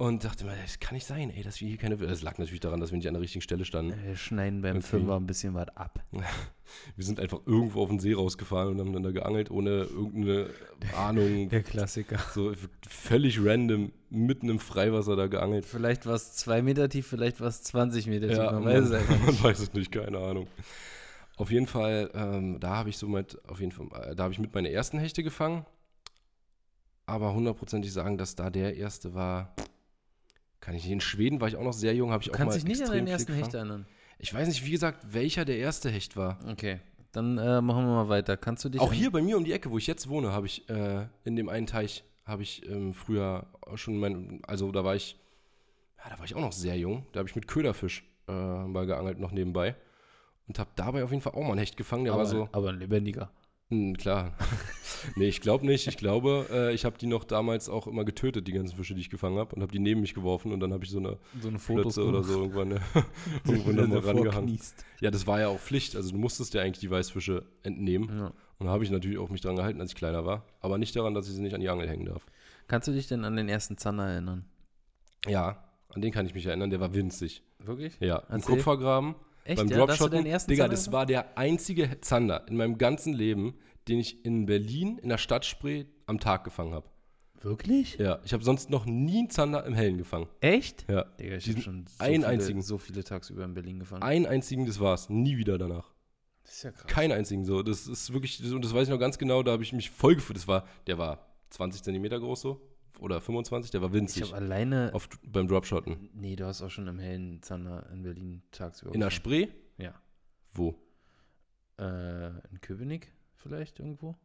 Und 0.00 0.24
dachte 0.24 0.46
mir, 0.46 0.56
das 0.62 0.80
kann 0.80 0.94
nicht 0.94 1.06
sein, 1.06 1.28
ey, 1.28 1.42
dass 1.42 1.60
wir 1.60 1.68
hier 1.68 1.76
keine. 1.76 1.94
Das 1.98 2.22
lag 2.22 2.38
natürlich 2.38 2.60
daran, 2.60 2.80
dass 2.80 2.90
wir 2.90 2.96
nicht 2.96 3.06
an 3.08 3.12
der 3.12 3.20
richtigen 3.20 3.42
Stelle 3.42 3.66
standen. 3.66 3.92
Wir 4.02 4.16
schneiden 4.16 4.62
beim 4.62 4.78
Okay. 4.78 4.86
Fünfer 4.86 5.16
ein 5.16 5.26
bisschen 5.26 5.52
was 5.52 5.68
ab. 5.76 6.02
Wir 6.96 7.04
sind 7.04 7.20
einfach 7.20 7.40
irgendwo 7.44 7.82
auf 7.82 7.90
den 7.90 7.98
See 7.98 8.14
rausgefahren 8.14 8.70
und 8.70 8.78
haben 8.80 8.94
dann 8.94 9.02
da 9.02 9.10
geangelt, 9.10 9.50
ohne 9.50 9.82
irgendeine 9.82 10.48
Ahnung. 10.96 11.48
Der 11.50 11.62
Klassiker. 11.62 12.18
So 12.32 12.54
völlig 12.88 13.44
random 13.44 13.92
mitten 14.08 14.48
im 14.48 14.58
Freiwasser 14.58 15.16
da 15.16 15.26
geangelt. 15.26 15.66
Vielleicht 15.66 16.06
war 16.06 16.14
es 16.14 16.32
zwei 16.32 16.62
Meter 16.62 16.88
tief, 16.88 17.06
vielleicht 17.06 17.38
war 17.42 17.48
es 17.48 17.62
20 17.64 18.06
Meter 18.06 18.28
tief. 18.28 18.38
man 18.38 18.54
man, 18.54 18.64
weiß 18.64 18.84
es 18.84 18.92
einfach 18.92 19.18
man 19.18 19.26
nicht. 19.26 19.44
weiß 19.44 19.58
es 19.58 19.72
nicht, 19.74 19.92
keine 19.92 20.16
Ahnung. 20.18 20.46
Auf 21.36 21.50
jeden 21.50 21.66
Fall, 21.66 22.10
ähm, 22.14 22.58
da 22.58 22.76
habe 22.76 22.88
ich 22.88 22.96
so 22.96 23.06
mit, 23.06 23.36
auf 23.46 23.60
jeden 23.60 23.72
Fall, 23.72 23.88
äh, 24.12 24.14
da 24.16 24.22
habe 24.22 24.32
ich 24.32 24.38
mit 24.38 24.54
meine 24.54 24.70
ersten 24.70 24.98
Hechte 24.98 25.22
gefangen. 25.22 25.66
Aber 27.04 27.34
hundertprozentig 27.34 27.92
sagen, 27.92 28.16
dass 28.16 28.34
da 28.34 28.48
der 28.48 28.76
erste 28.76 29.12
war, 29.12 29.54
kann 30.60 30.74
ich 30.74 30.84
nicht. 30.84 30.92
In 30.92 31.00
Schweden 31.00 31.40
war 31.40 31.48
ich 31.48 31.56
auch 31.56 31.64
noch 31.64 31.72
sehr 31.72 31.94
jung, 31.94 32.10
habe 32.10 32.22
ich 32.22 32.28
Du 32.28 32.32
auch 32.32 32.36
kannst 32.36 32.56
mal 32.56 32.62
dich 32.62 32.78
nicht 32.78 32.88
an 32.88 32.96
viel 32.96 33.08
ersten. 33.08 33.32
Hecht 33.34 33.54
erinnern. 33.54 33.86
Ich 34.18 34.32
weiß 34.34 34.48
nicht, 34.48 34.64
wie 34.64 34.70
gesagt, 34.70 35.12
welcher 35.12 35.44
der 35.44 35.58
erste 35.58 35.90
Hecht 35.90 36.16
war. 36.16 36.38
Okay, 36.46 36.80
dann 37.12 37.38
äh, 37.38 37.60
machen 37.60 37.84
wir 37.86 37.94
mal 37.94 38.08
weiter. 38.08 38.36
Kannst 38.36 38.64
du 38.64 38.68
dich 38.68 38.80
Auch 38.80 38.92
hier 38.92 39.10
bei 39.10 39.22
mir 39.22 39.36
um 39.36 39.44
die 39.44 39.52
Ecke, 39.52 39.70
wo 39.70 39.78
ich 39.78 39.86
jetzt 39.86 40.08
wohne, 40.08 40.32
habe 40.32 40.46
ich 40.46 40.68
äh, 40.68 41.06
in 41.24 41.36
dem 41.36 41.48
einen 41.48 41.66
Teich, 41.66 42.04
habe 42.24 42.42
ich 42.42 42.68
ähm, 42.68 42.92
früher 42.94 43.46
schon 43.74 43.98
mein, 43.98 44.40
also 44.46 44.70
da 44.72 44.84
war 44.84 44.94
ich, 44.94 45.16
ja, 45.98 46.10
da 46.10 46.18
war 46.18 46.24
ich 46.24 46.34
auch 46.34 46.40
noch 46.40 46.52
sehr 46.52 46.76
jung. 46.76 47.06
Da 47.12 47.18
habe 47.20 47.28
ich 47.28 47.34
mit 47.34 47.48
Köderfisch 47.48 48.04
äh, 48.28 48.32
mal 48.32 48.86
geangelt 48.86 49.18
noch 49.18 49.32
nebenbei 49.32 49.74
und 50.46 50.58
habe 50.58 50.70
dabei 50.76 51.02
auf 51.02 51.10
jeden 51.10 51.22
Fall 51.22 51.32
auch 51.32 51.42
mal 51.42 51.52
ein 51.52 51.58
Hecht 51.58 51.76
gefangen. 51.76 52.04
Der 52.04 52.12
aber, 52.12 52.22
war 52.22 52.28
so, 52.28 52.48
aber 52.52 52.68
ein 52.70 52.78
lebendiger. 52.78 53.30
Hm, 53.70 53.96
klar. 53.96 54.32
nee, 55.16 55.28
ich 55.28 55.40
glaube 55.40 55.64
nicht. 55.64 55.86
Ich 55.86 55.96
glaube, 55.96 56.46
äh, 56.50 56.74
ich 56.74 56.84
habe 56.84 56.98
die 56.98 57.06
noch 57.06 57.22
damals 57.22 57.68
auch 57.68 57.86
immer 57.86 58.04
getötet, 58.04 58.48
die 58.48 58.52
ganzen 58.52 58.76
Fische, 58.76 58.94
die 58.94 59.00
ich 59.00 59.10
gefangen 59.10 59.38
habe, 59.38 59.54
und 59.54 59.62
habe 59.62 59.70
die 59.70 59.78
neben 59.78 60.00
mich 60.00 60.12
geworfen 60.12 60.52
und 60.52 60.58
dann 60.58 60.72
habe 60.72 60.84
ich 60.84 60.90
so 60.90 60.98
eine 60.98 61.18
So 61.40 61.48
eine 61.48 61.60
Flötze 61.60 62.04
oder 62.04 62.24
so 62.24 62.40
irgendwann, 62.40 62.72
äh, 62.72 62.80
irgendwann 63.46 63.90
du 63.90 64.04
rangehangen. 64.04 64.60
Ja, 65.00 65.12
das 65.12 65.28
war 65.28 65.38
ja 65.38 65.48
auch 65.48 65.60
Pflicht. 65.60 65.94
Also 65.94 66.10
du 66.10 66.18
musstest 66.18 66.52
ja 66.54 66.62
eigentlich 66.62 66.80
die 66.80 66.90
Weißfische 66.90 67.44
entnehmen. 67.62 68.08
Ja. 68.18 68.32
Und 68.58 68.66
da 68.66 68.72
habe 68.72 68.82
ich 68.82 68.90
natürlich 68.90 69.18
auch 69.18 69.30
mich 69.30 69.40
dran 69.40 69.54
gehalten, 69.54 69.80
als 69.80 69.92
ich 69.92 69.96
kleiner 69.96 70.26
war. 70.26 70.44
Aber 70.60 70.76
nicht 70.76 70.94
daran, 70.96 71.14
dass 71.14 71.28
ich 71.28 71.34
sie 71.34 71.40
nicht 71.40 71.54
an 71.54 71.60
die 71.60 71.68
Angel 71.68 71.88
hängen 71.88 72.06
darf. 72.06 72.26
Kannst 72.66 72.88
du 72.88 72.92
dich 72.92 73.06
denn 73.06 73.24
an 73.24 73.36
den 73.36 73.48
ersten 73.48 73.78
Zander 73.78 74.08
erinnern? 74.08 74.44
Ja, 75.26 75.64
an 75.94 76.02
den 76.02 76.12
kann 76.12 76.26
ich 76.26 76.34
mich 76.34 76.46
erinnern. 76.46 76.70
Der 76.70 76.80
war 76.80 76.92
winzig. 76.92 77.42
Wirklich? 77.60 77.96
Ja, 78.00 78.18
im 78.28 78.36
Erzähl. 78.36 78.56
Kupfergraben. 78.56 79.14
Echt? 79.44 79.56
beim 79.56 79.68
ja, 79.68 79.76
Dropshotten. 79.78 80.24
Digga, 80.24 80.38
Zander 80.38 80.68
das 80.68 80.92
war 80.92 81.06
der 81.06 81.38
einzige 81.38 82.00
Zander 82.00 82.46
in 82.48 82.56
meinem 82.56 82.78
ganzen 82.78 83.12
Leben, 83.12 83.54
den 83.88 83.98
ich 83.98 84.24
in 84.24 84.46
Berlin 84.46 84.98
in 84.98 85.08
der 85.08 85.18
Stadt 85.18 85.44
Spree 85.44 85.86
am 86.06 86.20
Tag 86.20 86.44
gefangen 86.44 86.74
habe. 86.74 86.88
Wirklich? 87.42 87.96
Ja, 87.96 88.20
ich 88.24 88.34
habe 88.34 88.44
sonst 88.44 88.68
noch 88.68 88.84
nie 88.84 89.20
einen 89.20 89.30
Zander 89.30 89.64
im 89.64 89.74
Hellen 89.74 89.96
gefangen. 89.96 90.28
Echt? 90.40 90.84
Ja, 90.88 91.04
Digga, 91.04 91.36
ich 91.36 91.48
habe 91.48 91.60
schon 91.62 91.86
so 91.86 92.04
einen 92.04 92.16
viele, 92.16 92.26
einzigen. 92.26 92.62
so 92.62 92.76
viele 92.76 93.02
tagsüber 93.02 93.44
in 93.44 93.54
Berlin 93.54 93.80
gefangen. 93.80 94.02
einen 94.02 94.26
einzigen, 94.26 94.66
das 94.66 94.78
war's. 94.78 95.08
Nie 95.08 95.38
wieder 95.38 95.56
danach. 95.56 95.90
das 96.42 96.56
ist 96.56 96.62
ja 96.64 96.70
krass. 96.70 96.86
Keinen 96.86 97.12
einzigen 97.12 97.46
so. 97.46 97.62
Das 97.62 97.86
ist 97.86 98.12
wirklich, 98.12 98.42
und 98.52 98.62
das 98.62 98.74
weiß 98.74 98.84
ich 98.84 98.90
noch 98.90 98.98
ganz 98.98 99.16
genau, 99.16 99.42
da 99.42 99.52
habe 99.52 99.62
ich 99.62 99.72
mich 99.72 99.88
voll 99.90 100.16
gefühlt. 100.16 100.36
Das 100.36 100.48
war, 100.48 100.66
der 100.86 100.98
war 100.98 101.30
20 101.48 101.82
Zentimeter 101.82 102.20
groß 102.20 102.42
so. 102.42 102.60
Oder 102.98 103.20
25, 103.20 103.70
der 103.70 103.80
war 103.80 103.88
Ich 103.88 103.94
winzig. 103.94 104.22
habe 104.24 104.36
alleine. 104.36 104.90
Auf, 104.92 105.08
beim 105.26 105.48
Dropshotten. 105.48 106.10
nee, 106.14 106.36
du 106.36 106.46
hast 106.46 106.62
auch 106.62 106.70
schon 106.70 106.86
im 106.88 106.98
hellen 106.98 107.42
Zander 107.42 107.88
in 107.92 108.02
Berlin 108.02 108.42
tagsüber. 108.50 108.94
In 108.94 109.00
der. 109.00 109.10
Spree? 109.10 109.48
Ja. 109.78 109.94
Wo? 110.52 110.74
Äh, 111.78 112.28
in 112.50 112.60
Köpenick 112.60 113.12
vielleicht 113.36 113.78
irgendwo? 113.78 114.16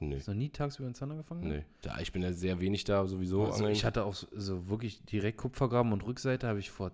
Nee. 0.00 0.16
Hast 0.16 0.26
du 0.26 0.32
noch 0.32 0.38
nie 0.38 0.50
tagsüber 0.50 0.88
in 0.88 0.94
Zander 0.94 1.16
gefangen? 1.16 1.48
Nee. 1.48 1.64
Ja, 1.84 1.98
ich 2.00 2.12
bin 2.12 2.22
ja 2.22 2.32
sehr 2.32 2.60
wenig 2.60 2.84
da 2.84 3.06
sowieso. 3.06 3.44
Also 3.46 3.68
ich 3.68 3.84
hatte 3.84 4.04
auch 4.04 4.14
so, 4.14 4.26
so 4.32 4.68
wirklich 4.68 5.04
direkt 5.06 5.38
Kupfergraben 5.38 5.92
und 5.92 6.04
Rückseite 6.04 6.48
habe 6.48 6.58
ich 6.58 6.70
vor, 6.70 6.90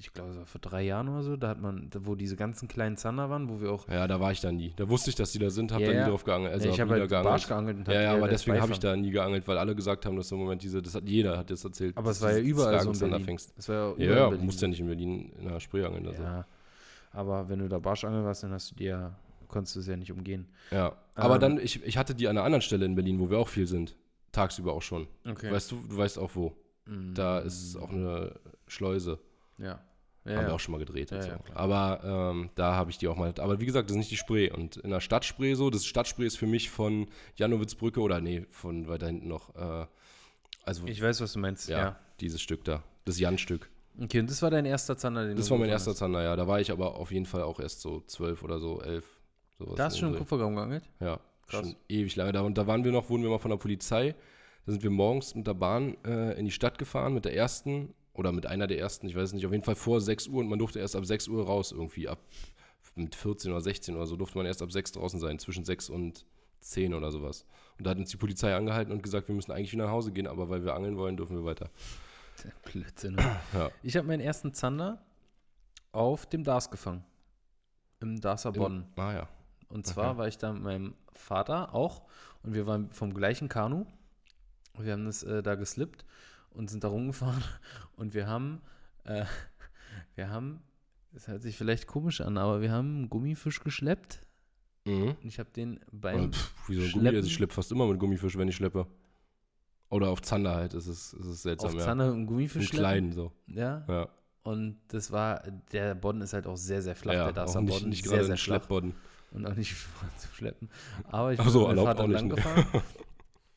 ich 0.00 0.12
glaube, 0.12 0.32
so 0.32 0.44
vor 0.44 0.60
drei 0.60 0.82
Jahren 0.82 1.08
oder 1.08 1.22
so, 1.22 1.36
da 1.36 1.48
hat 1.48 1.60
man, 1.60 1.88
da- 1.90 2.04
wo 2.06 2.14
diese 2.14 2.34
ganzen 2.34 2.66
kleinen 2.68 2.96
Zander 2.96 3.28
waren, 3.30 3.48
wo 3.48 3.60
wir 3.60 3.70
auch. 3.70 3.86
ja, 3.88 4.06
da 4.08 4.18
war 4.18 4.32
ich 4.32 4.40
dann 4.40 4.56
nie. 4.56 4.72
Da 4.76 4.88
wusste 4.88 5.10
ich, 5.10 5.16
dass 5.16 5.30
die 5.32 5.38
da 5.38 5.50
sind, 5.50 5.70
habe 5.72 5.82
Ja, 5.84 5.90
da 5.90 5.94
ja. 5.96 6.04
nie 6.04 6.10
drauf 6.10 6.24
geangelt. 6.24 6.52
Also 6.52 6.66
Ja, 6.68 6.72
ich 6.74 6.80
hab 6.80 6.88
habe 6.88 6.94
nie 6.96 7.00
halt 7.02 7.12
da 7.12 7.22
Barsch 7.22 7.46
geangelt 7.46 7.76
und 7.78 7.86
Ja, 7.88 7.94
hab 7.94 8.02
ja, 8.02 8.10
aber 8.14 8.28
das 8.28 8.40
deswegen 8.42 8.60
habe 8.62 8.72
ich 8.72 8.78
da 8.80 8.96
nie 8.96 9.10
geangelt, 9.10 9.46
weil 9.46 9.58
alle 9.58 9.74
gesagt 9.76 10.06
haben, 10.06 10.16
dass 10.16 10.32
im 10.32 10.38
Moment 10.38 10.62
diese, 10.62 10.80
das 10.82 10.94
hat 10.94 11.06
jeder 11.08 11.36
hat 11.38 11.50
das 11.50 11.62
erzählt. 11.64 11.96
Aber 11.96 12.10
es 12.10 12.20
war 12.22 12.32
ja 12.32 12.38
überall 12.38 12.80
so 12.80 12.90
in 12.92 12.98
Berlin. 13.10 13.38
Es 13.56 13.68
war 13.68 13.74
ja 13.76 13.82
Ja, 13.82 13.92
überall 13.94 14.08
ja, 14.08 14.16
in 14.16 14.24
du 14.24 14.30
Berlin. 14.30 14.46
musst 14.46 14.62
ja 14.62 14.68
nicht 14.68 14.80
in 14.80 14.86
Berlin 14.86 15.32
in 15.38 15.48
der 15.48 15.60
Spree 15.60 15.84
angeln. 15.84 16.06
Also. 16.08 16.22
Ja, 16.22 16.46
aber 17.12 17.48
wenn 17.48 17.58
du 17.58 17.68
da 17.68 17.78
Barschangel 17.78 18.24
warst, 18.24 18.42
dann 18.42 18.52
hast 18.52 18.70
du 18.70 18.74
dir, 18.76 19.14
konntest 19.48 19.76
du 19.76 19.80
es 19.80 19.86
ja 19.86 19.96
nicht 19.96 20.12
umgehen. 20.12 20.46
Ja, 20.70 20.96
aber 21.14 21.34
Ähm, 21.34 21.40
dann, 21.40 21.58
ich, 21.60 21.84
ich 21.84 21.96
hatte 21.98 22.14
die 22.14 22.28
an 22.28 22.36
einer 22.36 22.44
anderen 22.46 22.62
Stelle 22.62 22.86
in 22.86 22.94
Berlin, 22.94 23.18
wo 23.20 23.28
wir 23.30 23.38
auch 23.38 23.48
viel 23.48 23.66
sind. 23.66 23.96
Tagsüber 24.32 24.72
auch 24.72 24.82
schon. 24.82 25.08
Okay. 25.28 25.50
Weißt 25.50 25.70
du, 25.72 25.82
du 25.88 25.96
weißt 25.96 26.18
auch 26.18 26.30
wo. 26.36 26.56
Mm, 26.86 27.14
Da 27.14 27.40
ist 27.40 27.76
auch 27.76 27.90
eine 27.90 28.32
Schleuse. 28.68 29.18
Ja. 29.58 29.80
Ja, 30.30 30.36
haben 30.36 30.42
ja. 30.44 30.50
wir 30.50 30.54
auch 30.54 30.60
schon 30.60 30.72
mal 30.72 30.78
gedreht. 30.78 31.10
Ja, 31.10 31.22
so. 31.22 31.30
aber 31.54 32.00
ähm, 32.32 32.50
da 32.54 32.74
habe 32.74 32.90
ich 32.90 32.98
die 32.98 33.08
auch 33.08 33.16
mal. 33.16 33.32
Aber 33.38 33.60
wie 33.60 33.66
gesagt, 33.66 33.88
das 33.90 33.94
ist 33.94 33.98
nicht 33.98 34.10
die 34.10 34.16
Spree. 34.16 34.50
Und 34.50 34.76
in 34.78 34.90
der 34.90 35.00
Stadtspree 35.00 35.54
so, 35.54 35.70
das 35.70 35.84
Stadtspree 35.84 36.26
ist 36.26 36.36
für 36.36 36.46
mich 36.46 36.70
von 36.70 37.08
Janowitzbrücke 37.36 38.00
oder 38.00 38.20
nee, 38.20 38.46
von 38.50 38.88
weiter 38.88 39.06
hinten 39.06 39.28
noch. 39.28 39.54
Äh, 39.56 39.86
also 40.64 40.86
Ich 40.86 41.02
weiß, 41.02 41.20
was 41.20 41.32
du 41.32 41.38
meinst. 41.38 41.68
ja, 41.68 41.96
dieses 42.20 42.40
Stück 42.40 42.64
da. 42.64 42.82
Das 43.04 43.18
Jan-Stück. 43.18 43.68
Okay, 44.00 44.20
und 44.20 44.30
das 44.30 44.40
war 44.40 44.50
dein 44.50 44.66
erster 44.66 44.96
Zander, 44.96 45.26
den 45.26 45.36
Das 45.36 45.50
war 45.50 45.58
mein 45.58 45.68
erster. 45.68 45.94
Zander, 45.94 46.22
ja. 46.22 46.36
Da 46.36 46.46
war 46.46 46.60
ich 46.60 46.70
aber 46.70 46.96
auf 46.96 47.10
jeden 47.12 47.26
Fall 47.26 47.42
auch 47.42 47.58
erst 47.60 47.80
so 47.80 48.00
zwölf 48.06 48.42
oder 48.42 48.58
so, 48.58 48.80
elf. 48.80 49.04
Sowas 49.58 49.74
Da 49.76 49.84
hast 49.84 49.96
du 49.96 50.00
schon 50.00 50.12
Dreh. 50.12 50.18
Kupfergraben 50.18 50.54
geangelt? 50.54 50.84
Ja, 51.00 51.18
Krass. 51.48 51.66
schon 51.66 51.76
ewig 51.88 52.14
lange. 52.16 52.32
Da, 52.32 52.40
und 52.42 52.56
da 52.56 52.66
waren 52.66 52.84
wir 52.84 52.92
noch, 52.92 53.10
wurden 53.10 53.22
wir 53.24 53.30
mal 53.30 53.38
von 53.38 53.50
der 53.50 53.58
Polizei. 53.58 54.14
Da 54.64 54.72
sind 54.72 54.82
wir 54.82 54.90
morgens 54.90 55.34
mit 55.34 55.46
der 55.46 55.54
Bahn 55.54 55.96
äh, 56.04 56.38
in 56.38 56.44
die 56.44 56.50
Stadt 56.50 56.78
gefahren, 56.78 57.14
mit 57.14 57.24
der 57.24 57.34
ersten 57.34 57.92
oder 58.20 58.32
mit 58.32 58.44
einer 58.44 58.66
der 58.66 58.78
ersten, 58.78 59.06
ich 59.08 59.16
weiß 59.16 59.32
nicht, 59.32 59.46
auf 59.46 59.52
jeden 59.52 59.64
Fall 59.64 59.74
vor 59.74 59.98
6 60.00 60.28
Uhr 60.28 60.40
und 60.40 60.48
man 60.48 60.58
durfte 60.58 60.78
erst 60.78 60.94
ab 60.94 61.06
6 61.06 61.28
Uhr 61.28 61.44
raus 61.46 61.72
irgendwie. 61.72 62.06
Ab 62.06 62.18
mit 62.94 63.14
14 63.14 63.50
oder 63.50 63.62
16 63.62 63.96
oder 63.96 64.06
so 64.06 64.16
durfte 64.16 64.36
man 64.36 64.46
erst 64.46 64.60
ab 64.60 64.70
6 64.70 64.92
draußen 64.92 65.18
sein, 65.20 65.38
zwischen 65.38 65.64
6 65.64 65.88
und 65.88 66.26
10 66.60 66.92
oder 66.92 67.10
sowas. 67.10 67.46
Und 67.78 67.86
da 67.86 67.90
hat 67.90 67.98
uns 67.98 68.10
die 68.10 68.18
Polizei 68.18 68.54
angehalten 68.54 68.92
und 68.92 69.02
gesagt, 69.02 69.28
wir 69.28 69.34
müssen 69.34 69.52
eigentlich 69.52 69.72
wieder 69.72 69.84
nach 69.84 69.90
Hause 69.92 70.12
gehen, 70.12 70.26
aber 70.26 70.50
weil 70.50 70.62
wir 70.64 70.74
angeln 70.74 70.98
wollen, 70.98 71.16
dürfen 71.16 71.34
wir 71.36 71.44
weiter. 71.46 71.70
Blödsinn. 72.64 73.14
ne? 73.14 73.40
Ja. 73.54 73.70
Ich 73.82 73.96
habe 73.96 74.06
meinen 74.06 74.20
ersten 74.20 74.52
Zander 74.52 75.02
auf 75.92 76.26
dem 76.26 76.44
Dars 76.44 76.70
gefangen. 76.70 77.02
Im 78.00 78.20
Darser 78.20 78.52
Bonn. 78.52 78.86
Im, 78.96 79.02
ah 79.02 79.14
ja. 79.14 79.28
Und 79.68 79.86
zwar 79.86 80.10
Okay. 80.10 80.18
war 80.18 80.28
ich 80.28 80.36
da 80.36 80.52
mit 80.52 80.62
meinem 80.62 80.94
Vater 81.14 81.74
auch 81.74 82.02
und 82.42 82.52
wir 82.54 82.66
waren 82.66 82.90
vom 82.90 83.14
gleichen 83.14 83.48
Kanu. 83.48 83.86
Und 84.74 84.84
wir 84.84 84.92
haben 84.92 85.06
das 85.06 85.22
äh, 85.22 85.42
da 85.42 85.54
geslippt 85.54 86.04
und 86.50 86.70
sind 86.70 86.84
da 86.84 86.88
rumgefahren 86.88 87.42
und 87.96 88.14
wir 88.14 88.26
haben, 88.26 88.60
äh, 89.04 89.24
wir 90.14 90.30
haben, 90.30 90.62
das 91.12 91.28
hört 91.28 91.42
sich 91.42 91.56
vielleicht 91.56 91.86
komisch 91.86 92.20
an, 92.20 92.38
aber 92.38 92.60
wir 92.60 92.70
haben 92.72 92.96
einen 92.96 93.10
Gummifisch 93.10 93.60
geschleppt 93.60 94.26
Mhm. 94.86 95.14
und 95.22 95.24
ich 95.28 95.38
habe 95.38 95.50
den 95.50 95.78
beim 95.92 96.32
pff, 96.32 96.54
wieso 96.68 96.82
ein 96.86 96.92
Gummi? 96.92 97.08
Also 97.08 97.26
ich 97.26 97.34
schleppe 97.34 97.52
fast 97.52 97.70
immer 97.70 97.86
mit 97.86 97.98
Gummifisch, 98.00 98.38
wenn 98.38 98.48
ich 98.48 98.56
schleppe. 98.56 98.86
Oder 99.90 100.08
auf 100.08 100.22
Zander 100.22 100.54
halt, 100.54 100.72
das 100.72 100.86
ist, 100.86 101.14
das 101.18 101.26
ist 101.26 101.42
seltsam, 101.42 101.68
auf 101.72 101.74
ja. 101.76 101.80
Zander 101.84 102.04
einen 102.06 102.20
Im 102.20 102.26
Gummifisch 102.26 102.68
schleppen. 102.68 102.78
Kleinen 102.80 103.12
so. 103.12 103.30
Ja, 103.46 103.84
Ja. 103.88 104.08
und 104.42 104.78
das 104.88 105.12
war, 105.12 105.42
der 105.72 105.94
Bodden 105.94 106.22
ist 106.22 106.32
halt 106.32 106.46
auch 106.46 106.56
sehr, 106.56 106.80
sehr 106.80 106.96
flach, 106.96 107.12
ja, 107.12 107.24
der 107.24 107.32
Darser 107.34 107.58
auch 107.58 107.62
nicht, 107.62 107.72
Bodden. 107.74 107.88
nicht 107.90 108.04
sehr, 108.06 108.24
sehr 108.24 108.36
flach. 108.36 108.44
Schleppbodden. 108.44 108.94
und 109.32 109.46
auch 109.46 109.54
nicht 109.54 109.76
zu 110.16 110.28
schleppen. 110.34 110.70
Aber 111.10 111.32
ich 111.34 111.40
Ach 111.40 111.44
bin 111.44 111.52
so, 111.52 111.66
erlaubt 111.66 111.86
Vater 111.88 112.04
auch 112.04 112.06
nicht, 112.06 112.14
lang 112.16 112.28
ne? 112.28 112.34
gefahren. 112.36 112.64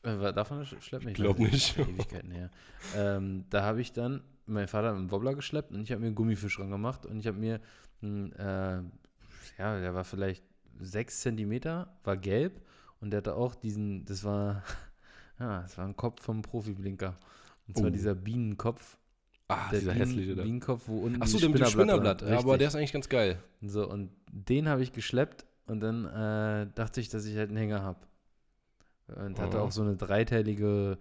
Äh, 0.04 0.16
man 0.16 0.34
das 0.34 0.84
schleppen? 0.84 1.08
Ich 1.08 1.14
glaub 1.14 1.38
weiß 1.38 1.50
nicht. 1.52 1.78
Ewigkeiten 1.78 2.30
her. 2.30 2.50
Ähm, 2.96 3.44
da 3.50 3.62
habe 3.62 3.80
ich 3.80 3.92
dann 3.92 4.22
meinen 4.46 4.68
Vater 4.68 4.92
mit 4.92 5.00
dem 5.08 5.10
Wobbler 5.10 5.34
geschleppt 5.34 5.72
und 5.72 5.82
ich 5.82 5.90
habe 5.90 6.00
mir 6.00 6.08
einen 6.08 6.14
Gummifisch 6.14 6.58
rangemacht 6.58 7.06
und 7.06 7.18
ich 7.18 7.26
habe 7.26 7.38
mir, 7.38 7.60
einen, 8.02 8.32
äh, 8.32 8.82
ja, 9.58 9.80
der 9.80 9.94
war 9.94 10.04
vielleicht 10.04 10.44
sechs 10.80 11.20
Zentimeter, 11.20 11.96
war 12.04 12.16
gelb 12.16 12.60
und 13.00 13.10
der 13.10 13.18
hatte 13.18 13.34
auch 13.36 13.54
diesen, 13.54 14.04
das 14.04 14.24
war, 14.24 14.62
ja, 15.38 15.62
das 15.62 15.78
war 15.78 15.86
ein 15.86 15.96
Kopf 15.96 16.22
vom 16.22 16.42
Profiblinker. 16.42 17.16
Und 17.66 17.76
zwar 17.78 17.86
Oh. 17.86 17.90
dieser 17.90 18.14
Bienenkopf. 18.14 18.98
Ah, 19.48 19.70
der 19.70 19.80
dieser 19.80 19.92
Bienen- 19.92 20.06
hässliche 20.06 20.34
da. 20.36 20.42
Bienenkopf, 20.42 20.82
wo 20.86 20.98
unten 21.00 21.22
Achso, 21.22 21.36
die 21.36 21.42
der 21.42 21.50
mit 21.50 21.58
dem 21.60 21.66
Spinnerblatt 21.66 22.20
Spinnerblatt. 22.20 22.22
Ja, 22.30 22.38
aber 22.46 22.58
der 22.58 22.68
ist 22.68 22.76
eigentlich 22.76 22.92
ganz 22.92 23.08
geil. 23.08 23.38
So, 23.62 23.88
und 23.88 24.10
den 24.30 24.68
habe 24.68 24.82
ich 24.82 24.92
geschleppt 24.92 25.46
und 25.66 25.80
dann 25.80 26.04
äh, 26.06 26.66
dachte 26.74 27.00
ich, 27.00 27.08
dass 27.08 27.24
ich 27.24 27.36
halt 27.36 27.48
einen 27.48 27.56
Hänger 27.58 27.82
habe. 27.82 27.98
Und 29.08 29.38
hatte 29.38 29.58
Mhm. 29.58 29.62
auch 29.62 29.72
so 29.72 29.82
eine 29.82 29.96
dreiteilige 29.96 30.98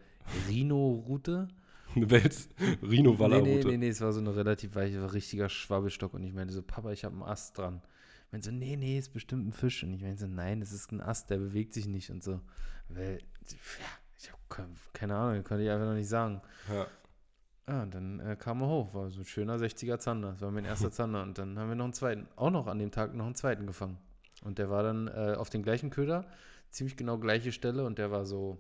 Rhino-Route. 0.48 1.48
Eine 1.96 2.10
Wels 2.10 2.50
Rhino 2.82 3.12
Nee, 3.28 3.42
nee, 3.42 3.64
nee, 3.64 3.78
nee, 3.78 3.88
es 3.90 4.02
war 4.02 4.12
so 4.14 4.20
eine 4.20 4.36
relativ 4.36 4.74
weiche, 4.74 5.00
war 5.00 5.14
richtiger 5.14 5.48
Schwabbelstock. 5.48 6.16
Und 6.16 6.24
ich 6.24 6.34
meinte 6.34 6.52
so, 6.52 6.64
Papa, 6.64 6.92
ich 6.92 7.06
habe 7.06 7.14
einen 7.14 7.24
Ast 7.24 7.56
dran. 7.58 7.82
Ich 8.26 8.32
meinte 8.32 8.50
so, 8.50 8.52
nee, 8.56 8.76
nee, 8.78 8.98
ist 8.98 9.14
bestimmt 9.14 9.48
ein 9.48 9.54
Fisch. 9.54 9.84
Und 9.84 9.94
ich 9.94 10.02
meinte 10.02 10.22
so, 10.22 10.28
nein, 10.28 10.60
das 10.60 10.72
ist 10.72 10.92
ein 10.92 11.02
Ast, 11.02 11.30
der 11.30 11.38
bewegt 11.38 11.72
sich 11.74 11.86
nicht 11.88 12.10
und 12.10 12.24
so. 12.24 12.40
Weil, 12.90 13.20
ja, 13.48 13.58
ich 14.18 14.32
habe 14.32 14.68
keine 14.94 15.16
Ahnung, 15.16 15.44
konnte 15.44 15.64
ich 15.64 15.70
einfach 15.70 15.86
noch 15.86 15.94
nicht 15.94 16.10
sagen. 16.10 16.42
Ja. 16.74 16.88
Ja, 17.68 17.84
und 17.84 17.94
dann 17.94 18.20
äh, 18.22 18.36
kam 18.38 18.62
er 18.62 18.68
hoch, 18.68 18.94
war 18.96 19.10
so 19.12 19.22
ein 19.22 19.26
schöner 19.26 19.58
60er 19.58 20.00
Zander. 20.00 20.32
Das 20.32 20.42
war 20.42 20.50
mein 20.52 20.66
erster 20.66 20.92
Zander. 20.92 21.22
Und 21.22 21.38
dann 21.38 21.58
haben 21.60 21.70
wir 21.70 21.76
noch 21.76 21.86
einen 21.86 21.94
zweiten, 21.94 22.28
auch 22.36 22.50
noch 22.50 22.66
an 22.68 22.80
dem 22.80 22.90
Tag 22.92 23.14
noch 23.14 23.26
einen 23.26 23.36
zweiten 23.36 23.68
gefangen. 23.68 23.98
Und 24.44 24.58
der 24.58 24.70
war 24.72 24.82
dann 24.82 25.08
äh, 25.10 25.36
auf 25.38 25.50
den 25.52 25.62
gleichen 25.62 25.92
Köder, 25.92 26.26
ziemlich 26.74 26.98
genau 26.98 27.18
gleiche 27.18 27.52
Stelle 27.52 27.86
und 27.86 27.98
der 27.98 28.12
war 28.12 28.26
so, 28.26 28.58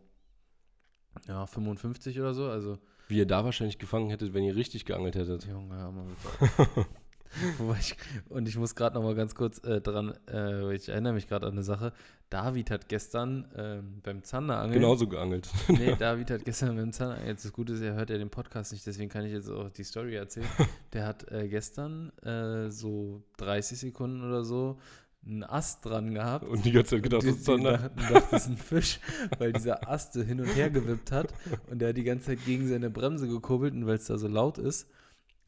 ja, 1.27 1.45
55 1.45 2.19
oder 2.19 2.33
so. 2.33 2.47
Also, 2.47 2.77
Wie 3.07 3.17
ihr 3.17 3.27
da 3.27 3.43
wahrscheinlich 3.43 3.79
gefangen 3.79 4.09
hättet, 4.09 4.33
wenn 4.33 4.43
ihr 4.43 4.55
richtig 4.55 4.85
geangelt 4.85 5.15
hättet. 5.15 5.45
Junge, 5.45 5.75
hör 5.75 5.91
mal 5.91 6.05
bitte. 6.05 6.87
Wobei 7.57 7.77
ich, 7.79 7.95
und 8.29 8.47
ich 8.47 8.57
muss 8.57 8.75
gerade 8.75 8.95
noch 8.95 9.03
mal 9.03 9.15
ganz 9.15 9.33
kurz 9.33 9.57
äh, 9.63 9.81
dran, 9.81 10.13
äh, 10.29 10.75
ich 10.75 10.89
erinnere 10.89 11.13
mich 11.13 11.27
gerade 11.27 11.47
an 11.47 11.53
eine 11.53 11.63
Sache. 11.63 11.91
David 12.29 12.69
hat 12.69 12.89
gestern 12.89 13.47
ähm, 13.55 14.01
beim 14.03 14.23
Zanderangeln 14.23 14.79
Genauso 14.79 15.07
geangelt. 15.07 15.49
Nee, 15.67 15.95
David 15.99 16.29
hat 16.31 16.45
gestern 16.45 16.75
dem 16.77 16.91
Zahnarzt, 16.91 17.25
jetzt 17.25 17.45
das 17.45 17.53
Gute 17.53 17.73
ist, 17.73 17.81
er 17.81 17.95
hört 17.95 18.11
ja 18.11 18.17
den 18.17 18.29
Podcast 18.29 18.71
nicht, 18.71 18.85
deswegen 18.85 19.09
kann 19.09 19.25
ich 19.25 19.31
jetzt 19.31 19.49
auch 19.49 19.69
die 19.69 19.83
Story 19.83 20.15
erzählen. 20.15 20.47
Der 20.93 21.07
hat 21.07 21.31
äh, 21.31 21.47
gestern 21.47 22.09
äh, 22.19 22.69
so 22.69 23.23
30 23.37 23.79
Sekunden 23.79 24.23
oder 24.23 24.43
so 24.43 24.79
einen 25.25 25.43
Ast 25.43 25.85
dran 25.85 26.13
gehabt. 26.13 26.45
Und 26.45 26.65
die 26.65 26.71
ganze 26.71 26.95
Zeit 26.95 27.03
gedacht, 27.03 27.23
das 27.23 27.35
ist 27.35 27.45
Zander. 27.45 27.77
dachten, 27.77 28.01
das 28.11 28.33
ist 28.33 28.47
ein 28.49 28.57
Fisch, 28.57 28.99
weil 29.37 29.53
dieser 29.53 29.87
Ast 29.89 30.13
so 30.13 30.21
hin 30.21 30.39
und 30.41 30.47
her 30.47 30.69
gewippt 30.69 31.11
hat 31.11 31.33
und 31.69 31.79
der 31.79 31.89
hat 31.89 31.97
die 31.97 32.03
ganze 32.03 32.25
Zeit 32.27 32.45
gegen 32.45 32.67
seine 32.67 32.89
Bremse 32.89 33.27
gekurbelt 33.27 33.73
und 33.73 33.85
weil 33.87 33.95
es 33.95 34.05
da 34.05 34.17
so 34.17 34.27
laut 34.27 34.57
ist, 34.57 34.89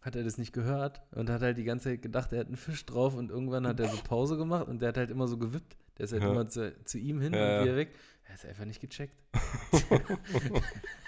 hat 0.01 0.15
er 0.15 0.23
das 0.23 0.37
nicht 0.37 0.53
gehört 0.53 1.01
und 1.11 1.29
hat 1.29 1.41
halt 1.41 1.57
die 1.57 1.63
ganze 1.63 1.89
Zeit 1.89 2.01
gedacht, 2.01 2.31
er 2.31 2.39
hat 2.41 2.47
einen 2.47 2.55
Fisch 2.57 2.85
drauf 2.85 3.15
und 3.15 3.31
irgendwann 3.31 3.67
hat 3.67 3.79
er 3.79 3.89
so 3.89 3.97
Pause 4.03 4.37
gemacht 4.37 4.67
und 4.67 4.81
der 4.81 4.89
hat 4.89 4.97
halt 4.97 5.09
immer 5.11 5.27
so 5.27 5.37
gewippt. 5.37 5.75
Der 5.97 6.05
ist 6.05 6.11
halt 6.13 6.23
Ja. 6.23 6.31
immer 6.31 6.47
zu, 6.47 6.73
zu 6.85 6.97
ihm 6.97 7.19
hin 7.21 7.33
Ja, 7.33 7.57
und 7.59 7.65
wieder 7.65 7.75
weg. 7.75 7.95
Er 8.27 8.35
es 8.35 8.45
einfach 8.45 8.65
nicht 8.65 8.81
gecheckt. 8.81 9.15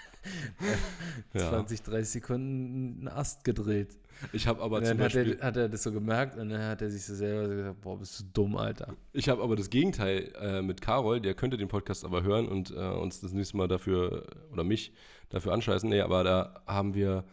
Ja. 1.34 1.50
20, 1.50 1.82
30 1.82 2.08
Sekunden 2.08 2.98
einen 3.00 3.08
Ast 3.08 3.44
gedreht. 3.44 3.98
Ich 4.32 4.46
habe 4.46 4.62
aber 4.62 4.78
zum 4.78 4.96
dann 4.96 4.98
hat 4.98 5.14
Beispiel, 5.14 5.38
er, 5.40 5.46
hat 5.46 5.56
er 5.56 5.68
das 5.68 5.82
so 5.82 5.92
gemerkt 5.92 6.36
und 6.36 6.48
dann 6.48 6.62
hat 6.62 6.82
er 6.82 6.90
sich 6.90 7.04
so 7.04 7.14
selber 7.14 7.48
gesagt, 7.48 7.80
boah, 7.80 7.98
bist 7.98 8.18
du 8.18 8.24
dumm, 8.32 8.56
Alter. 8.56 8.94
ich 9.12 9.28
habe 9.28 9.42
aber 9.42 9.54
das 9.54 9.70
Gegenteil 9.70 10.32
äh, 10.40 10.62
mit 10.62 10.80
Carol, 10.80 11.20
der 11.20 11.34
könnte 11.34 11.56
den 11.56 11.68
Podcast 11.68 12.04
aber 12.04 12.22
hören 12.22 12.48
und 12.48 12.70
äh, 12.70 12.74
uns 12.74 13.20
das 13.20 13.32
nächste 13.32 13.56
Mal 13.56 13.68
dafür, 13.68 14.26
oder 14.52 14.64
mich 14.64 14.92
dafür 15.28 15.52
anscheißen. 15.52 15.88
Nee, 15.88 16.00
aber 16.00 16.24
da 16.24 16.62
haben 16.66 16.94
wir 16.94 17.24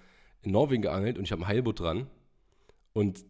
in 0.42 0.52
Norwegen 0.52 0.84
geangelt 0.84 1.18
und 1.18 1.24
ich 1.24 1.32
habe 1.32 1.42
ein 1.44 1.48
Heilbutt 1.48 1.80
dran 1.80 2.08
und 2.94 3.26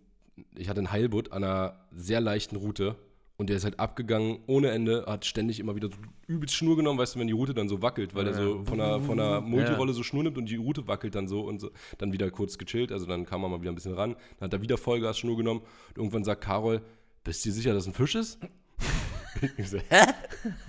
ich 0.56 0.68
hatte 0.68 0.82
ein 0.82 0.92
Heilbutt 0.92 1.32
an 1.32 1.44
einer 1.44 1.88
sehr 1.92 2.20
leichten 2.20 2.58
Route 2.58 2.96
und 3.38 3.50
der 3.50 3.58
ist 3.58 3.64
halt 3.66 3.80
abgegangen 3.80 4.40
ohne 4.48 4.70
Ende, 4.72 5.06
hat 5.08 5.26
ständig 5.26 5.60
immer 5.60 5.76
wieder 5.76 5.90
so 5.90 5.96
übelst 6.28 6.56
Schnur 6.56 6.76
genommen, 6.78 6.98
weißt 7.00 7.16
du, 7.16 7.20
wenn 7.20 7.28
die 7.28 7.34
Route 7.34 7.54
dann 7.54 7.68
so 7.70 7.82
wackelt, 7.82 8.16
weil 8.16 8.26
Ja, 8.26 8.32
er 8.32 8.36
so 8.38 8.64
von 8.64 8.80
einer, 8.80 9.00
von 9.02 9.20
einer 9.20 9.42
Multirolle 9.42 9.94
so 9.94 10.04
Schnur 10.04 10.24
nimmt 10.24 10.38
und 10.38 10.48
die 10.50 10.56
Route 10.56 10.88
wackelt 10.88 11.16
dann 11.16 11.28
so 11.28 11.42
und 11.42 11.60
so, 11.60 11.70
dann 11.98 12.14
wieder 12.14 12.32
kurz 12.32 12.58
gechillt, 12.58 12.92
also 12.92 13.06
dann 13.06 13.26
kam 13.26 13.44
er 13.44 13.50
mal 13.50 13.60
wieder 13.62 13.72
ein 13.72 13.76
bisschen 13.76 13.94
ran, 13.94 14.16
dann 14.40 14.48
hat 14.48 14.54
er 14.54 14.62
wieder 14.62 14.78
Vollgas 14.78 15.18
Schnur 15.20 15.36
genommen 15.38 15.62
und 15.90 15.98
irgendwann 15.98 16.24
sagt 16.24 16.42
Carol, 16.44 16.82
bist 17.24 17.44
du 17.44 17.50
dir 17.50 17.54
sicher, 17.54 17.74
dass 17.74 17.88
ein 17.88 17.94
Fisch 17.94 18.16
ist? 18.16 18.40
ich 19.58 19.70
so, 19.70 19.78
hä? 19.90 20.06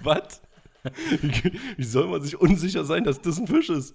Was? 0.03 0.43
Wie- 1.77 1.83
soll 1.85 2.09
man 2.09 2.23
sich 2.23 2.41
unsicher 2.41 2.85
sein, 2.85 3.05
dass 3.05 3.21
das 3.21 3.39
ein 3.39 3.47
Fisch 3.47 3.71
ist? 3.71 3.95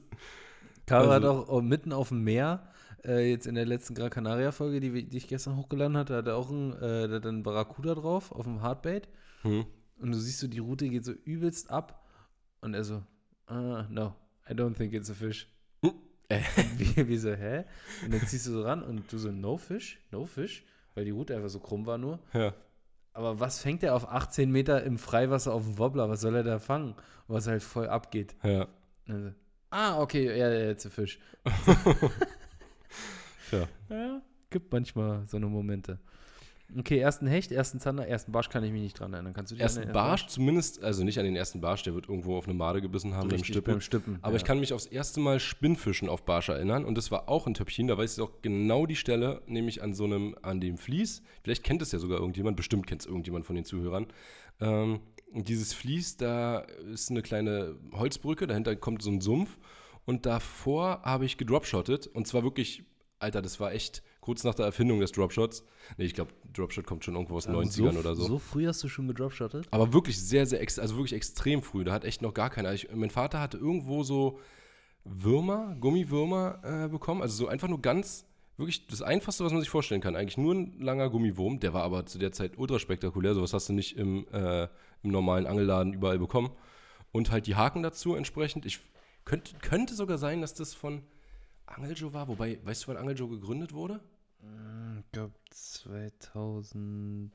Caro 0.85 1.09
hat 1.11 1.23
Also- 1.23 1.43
auch, 1.43 1.49
auch 1.49 1.61
mitten 1.61 1.91
auf 1.93 2.09
dem 2.09 2.23
Meer, 2.23 2.70
äh, 3.05 3.29
jetzt 3.29 3.47
in 3.47 3.55
der 3.55 3.65
letzten 3.65 3.95
Gran 3.95 4.09
Canaria-Folge, 4.09 4.79
die, 4.79 5.07
die 5.07 5.17
ich 5.17 5.27
gestern 5.27 5.57
hochgeladen 5.57 5.97
hatte, 5.97 6.15
hat 6.15 6.27
er 6.27 6.35
auch 6.35 6.49
einen, 6.49 6.73
äh, 6.73 7.09
hat 7.09 7.25
einen 7.25 7.43
Barracuda 7.43 7.95
drauf, 7.95 8.31
auf 8.31 8.45
dem 8.45 8.61
Hardbait. 8.61 9.09
Hm. 9.41 9.65
Und 9.99 10.11
du 10.11 10.17
siehst 10.17 10.39
so, 10.39 10.47
die 10.47 10.59
Route 10.59 10.89
geht 10.89 11.05
so 11.05 11.11
übelst 11.11 11.69
ab. 11.69 12.05
Und 12.61 12.73
er 12.73 12.83
so, 12.83 13.03
ah, 13.47 13.85
no, 13.89 14.15
I 14.49 14.53
don't 14.53 14.75
think 14.75 14.93
it's 14.93 15.09
a 15.09 15.13
fish. 15.13 15.47
Hm. 15.83 15.93
Wie, 16.77 17.07
wie 17.07 17.17
so, 17.17 17.31
hä? 17.33 17.65
Und 18.05 18.13
dann 18.13 18.21
ziehst 18.21 18.47
du 18.47 18.51
so 18.51 18.63
ran 18.63 18.83
und 18.83 19.11
du 19.11 19.17
so, 19.17 19.31
no 19.31 19.57
fish, 19.57 19.99
no 20.11 20.25
fish, 20.25 20.63
weil 20.95 21.05
die 21.05 21.11
Route 21.11 21.35
einfach 21.35 21.49
so 21.49 21.59
krumm 21.59 21.85
war 21.85 21.97
nur. 21.97 22.19
Ja. 22.33 22.53
Aber 23.13 23.39
was 23.39 23.59
fängt 23.59 23.83
er 23.83 23.95
auf 23.95 24.07
18 24.07 24.49
Meter 24.49 24.83
im 24.83 24.97
Freiwasser 24.97 25.53
auf 25.53 25.63
dem 25.63 25.77
Wobbler? 25.77 26.09
Was 26.09 26.21
soll 26.21 26.35
er 26.35 26.43
da 26.43 26.59
fangen? 26.59 26.95
Was 27.27 27.47
halt 27.47 27.63
voll 27.63 27.89
abgeht. 27.89 28.35
Ja. 28.43 28.63
Und 28.63 28.69
dann 29.07 29.23
so, 29.23 29.31
ah, 29.71 29.99
okay, 29.99 30.25
ja, 30.25 30.49
ja, 30.49 30.67
jetzt 30.67 30.85
ein 30.85 30.91
Fisch. 30.91 31.19
Ja. 33.51 33.67
Ja, 33.89 34.21
gibt 34.49 34.71
manchmal 34.71 35.25
so 35.27 35.37
eine 35.37 35.47
Momente. 35.47 35.99
Okay, 36.77 36.99
ersten 36.99 37.27
Hecht, 37.27 37.51
ersten 37.51 37.79
Zander, 37.79 38.07
ersten 38.07 38.31
Barsch 38.31 38.49
kann 38.49 38.63
ich 38.63 38.71
mich 38.71 38.81
nicht 38.81 38.99
dran 38.99 39.13
erinnern. 39.13 39.33
Kannst 39.33 39.51
du 39.51 39.55
dich 39.55 39.61
Ersten 39.61 39.91
Barsch 39.91 40.27
zumindest, 40.27 40.81
also 40.81 41.03
nicht 41.03 41.19
an 41.19 41.25
den 41.25 41.35
ersten 41.35 41.59
Barsch, 41.59 41.83
der 41.83 41.93
wird 41.93 42.07
irgendwo 42.07 42.37
auf 42.37 42.45
eine 42.45 42.53
Made 42.53 42.81
gebissen 42.81 43.13
haben 43.13 43.27
beim 43.27 43.31
Richtig, 43.31 43.55
Stippen. 43.55 43.73
beim 43.73 43.81
Stippen. 43.81 44.19
Aber 44.21 44.33
ja. 44.33 44.37
ich 44.37 44.45
kann 44.45 44.59
mich 44.59 44.71
aufs 44.71 44.85
erste 44.85 45.19
Mal 45.19 45.39
Spinnfischen 45.39 46.07
auf 46.07 46.23
Barsch 46.23 46.47
erinnern 46.47 46.85
und 46.85 46.97
das 46.97 47.11
war 47.11 47.27
auch 47.27 47.45
ein 47.45 47.53
Töpfchen, 47.53 47.87
da 47.87 47.97
weiß 47.97 48.17
ich 48.17 48.23
auch 48.23 48.41
genau 48.41 48.85
die 48.85 48.95
Stelle, 48.95 49.41
nämlich 49.47 49.83
an 49.83 49.93
so 49.93 50.05
einem, 50.05 50.35
an 50.43 50.61
dem 50.61 50.77
Vlies. 50.77 51.23
Vielleicht 51.43 51.63
kennt 51.63 51.81
es 51.81 51.91
ja 51.91 51.99
sogar 51.99 52.19
irgendjemand, 52.19 52.55
bestimmt 52.55 52.87
kennt 52.87 53.01
es 53.01 53.07
irgendjemand 53.07 53.45
von 53.45 53.55
den 53.55 53.65
Zuhörern. 53.65 54.07
Ähm, 54.61 55.01
und 55.33 55.49
dieses 55.49 55.73
Vlies, 55.73 56.15
da 56.17 56.59
ist 56.93 57.09
eine 57.09 57.21
kleine 57.21 57.75
Holzbrücke, 57.93 58.47
dahinter 58.47 58.75
kommt 58.77 59.01
so 59.01 59.09
ein 59.11 59.19
Sumpf 59.19 59.57
und 60.05 60.25
davor 60.25 61.01
habe 61.03 61.25
ich 61.25 61.37
gedropshottet 61.37 62.07
und 62.07 62.27
zwar 62.27 62.43
wirklich 62.43 62.85
Alter, 63.21 63.41
das 63.41 63.59
war 63.59 63.73
echt 63.73 64.01
kurz 64.19 64.43
nach 64.43 64.55
der 64.55 64.65
Erfindung 64.65 64.99
des 64.99 65.11
Dropshots. 65.11 65.63
Nee, 65.97 66.05
ich 66.05 66.13
glaube, 66.13 66.31
Dropshot 66.53 66.85
kommt 66.85 67.03
schon 67.03 67.15
irgendwo 67.15 67.35
aus 67.35 67.45
den 67.45 67.55
Also 67.55 67.83
90ern 67.83 67.97
oder 67.97 68.15
so. 68.15 68.23
So 68.23 68.39
früh 68.39 68.67
hast 68.67 68.83
du 68.83 68.87
schon 68.87 69.07
gedropshottet? 69.07 69.67
Aber 69.71 69.93
wirklich 69.93 70.19
sehr, 70.19 70.45
sehr, 70.45 70.59
also 70.59 70.95
wirklich 70.95 71.13
extrem 71.13 71.61
früh. 71.61 71.83
Da 71.83 71.93
hat 71.93 72.03
echt 72.03 72.21
noch 72.21 72.33
gar 72.33 72.49
keiner. 72.49 72.73
Ich, 72.73 72.89
mein 72.93 73.09
Vater 73.09 73.39
hatte 73.39 73.57
irgendwo 73.57 74.03
so 74.03 74.39
Würmer, 75.03 75.75
Gummiwürmer 75.79 76.59
äh, 76.63 76.87
bekommen. 76.89 77.21
Also 77.21 77.35
so 77.35 77.47
einfach 77.47 77.67
nur 77.67 77.81
ganz, 77.81 78.25
wirklich 78.57 78.87
das 78.87 79.01
Einfachste, 79.01 79.43
was 79.43 79.51
man 79.51 79.61
sich 79.61 79.69
vorstellen 79.69 80.01
kann. 80.01 80.15
Eigentlich 80.15 80.37
nur 80.37 80.53
ein 80.53 80.79
langer 80.79 81.09
Gummiwurm. 81.09 81.59
Der 81.59 81.73
war 81.73 81.83
aber 81.83 82.05
zu 82.05 82.19
der 82.19 82.31
Zeit 82.31 82.57
ultra 82.57 82.79
spektakulär. 82.79 83.33
Sowas 83.33 83.53
hast 83.53 83.69
du 83.69 83.73
nicht 83.73 83.97
im, 83.97 84.27
äh, 84.31 84.63
im 85.03 85.11
normalen 85.11 85.47
Angelladen 85.47 85.93
überall 85.93 86.19
bekommen. 86.19 86.51
Und 87.11 87.31
halt 87.31 87.47
die 87.47 87.55
Haken 87.55 87.83
dazu 87.83 88.15
entsprechend. 88.15 88.65
Ich 88.65 88.79
könnte, 89.25 89.53
könnte 89.61 89.95
sogar 89.95 90.17
sein, 90.17 90.41
dass 90.41 90.53
das 90.53 90.73
von 90.73 91.01
Angeljo 91.71 92.13
war. 92.13 92.27
Wobei, 92.27 92.59
weißt 92.63 92.83
du, 92.83 92.87
wann 92.89 92.97
Angeljo 92.97 93.27
gegründet 93.27 93.73
wurde? 93.73 93.99
Ich 94.99 95.11
glaube 95.11 95.33
2004 95.49 97.31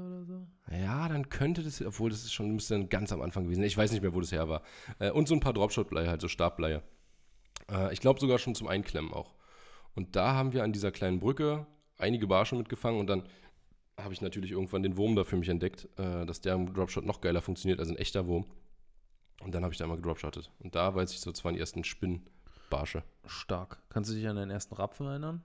oder 0.00 0.24
so. 0.24 0.46
Ja, 0.70 1.08
dann 1.08 1.28
könnte 1.28 1.62
das, 1.62 1.82
obwohl 1.82 2.10
das 2.10 2.24
ist 2.24 2.32
schon, 2.32 2.52
müsste 2.52 2.74
dann 2.74 2.88
ganz 2.88 3.12
am 3.12 3.20
Anfang 3.20 3.44
gewesen 3.44 3.60
sein. 3.60 3.66
Ich 3.66 3.76
weiß 3.76 3.92
nicht 3.92 4.02
mehr, 4.02 4.14
wo 4.14 4.20
das 4.20 4.32
her 4.32 4.48
war. 4.48 4.62
Äh, 4.98 5.10
und 5.10 5.28
so 5.28 5.34
ein 5.34 5.40
paar 5.40 5.52
Dropshot-Bleier, 5.52 6.08
halt 6.08 6.20
so 6.20 6.28
Stabbleier. 6.28 6.82
Äh, 7.70 7.92
ich 7.92 8.00
glaube 8.00 8.20
sogar 8.20 8.38
schon 8.38 8.54
zum 8.54 8.68
Einklemmen 8.68 9.12
auch. 9.12 9.34
Und 9.94 10.16
da 10.16 10.34
haben 10.34 10.52
wir 10.52 10.64
an 10.64 10.72
dieser 10.72 10.92
kleinen 10.92 11.20
Brücke 11.20 11.66
einige 11.98 12.26
Barsche 12.26 12.56
mitgefangen 12.56 13.00
und 13.00 13.06
dann 13.06 13.24
habe 13.98 14.14
ich 14.14 14.22
natürlich 14.22 14.52
irgendwann 14.52 14.82
den 14.82 14.96
Wurm 14.96 15.14
da 15.16 15.24
für 15.24 15.36
mich 15.36 15.48
entdeckt, 15.48 15.88
äh, 15.98 16.24
dass 16.26 16.40
der 16.40 16.54
im 16.54 16.72
Dropshot 16.72 17.04
noch 17.04 17.20
geiler 17.20 17.42
funktioniert 17.42 17.78
als 17.78 17.90
ein 17.90 17.96
echter 17.96 18.26
Wurm. 18.26 18.46
Und 19.44 19.54
dann 19.54 19.62
habe 19.64 19.72
ich 19.72 19.78
da 19.78 19.86
mal 19.86 19.96
gedropshottet. 19.96 20.50
Und 20.60 20.74
da 20.74 20.94
weiß 20.94 21.12
ich 21.12 21.20
so, 21.20 21.30
das 21.30 21.44
waren 21.44 21.54
die 21.54 21.60
ersten 21.60 21.84
Spinnbarsche. 21.84 23.02
Stark. 23.26 23.78
Kannst 23.90 24.10
du 24.10 24.14
dich 24.14 24.26
an 24.28 24.36
deinen 24.36 24.50
ersten 24.50 24.74
Rapfen 24.74 25.06
erinnern? 25.06 25.42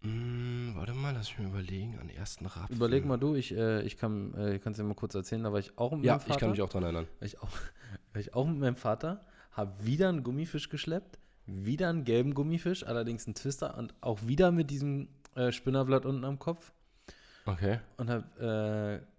Mm, 0.00 0.74
warte 0.74 0.94
mal, 0.94 1.14
lass 1.14 1.28
mich 1.30 1.38
mal 1.38 1.48
überlegen. 1.48 1.98
An 2.00 2.08
ersten 2.08 2.46
Rapfen. 2.46 2.74
Überleg 2.74 3.04
mal 3.04 3.18
du, 3.18 3.34
ich, 3.34 3.54
äh, 3.56 3.82
ich 3.82 3.96
kann 3.96 4.34
es 4.34 4.56
äh, 4.56 4.72
dir 4.72 4.82
mal 4.84 4.94
kurz 4.94 5.14
erzählen, 5.14 5.44
da 5.44 5.52
war 5.52 5.60
ich 5.60 5.78
auch 5.78 5.92
mit 5.92 6.04
Ja, 6.04 6.14
meinem 6.14 6.20
Vater. 6.20 6.32
ich 6.34 6.38
kann 6.40 6.50
mich 6.50 6.62
auch 6.62 6.68
dran 6.68 6.82
erinnern. 6.82 7.06
war 7.20 7.26
ich 7.26 7.40
auch, 7.40 7.48
war 8.12 8.20
ich 8.20 8.34
auch 8.34 8.46
mit 8.46 8.58
meinem 8.58 8.76
Vater, 8.76 9.20
habe 9.52 9.84
wieder 9.84 10.08
einen 10.08 10.24
Gummifisch 10.24 10.70
geschleppt, 10.70 11.18
wieder 11.46 11.88
einen 11.88 12.04
gelben 12.04 12.34
Gummifisch, 12.34 12.84
allerdings 12.84 13.26
einen 13.26 13.34
Twister 13.34 13.76
und 13.78 13.94
auch 14.00 14.18
wieder 14.26 14.50
mit 14.50 14.70
diesem 14.70 15.08
äh, 15.36 15.52
Spinnerblatt 15.52 16.04
unten 16.04 16.24
am 16.24 16.38
Kopf 16.38 16.72
Okay. 17.46 17.78
und 17.96 18.10
habe 18.10 19.02
äh, 19.04 19.11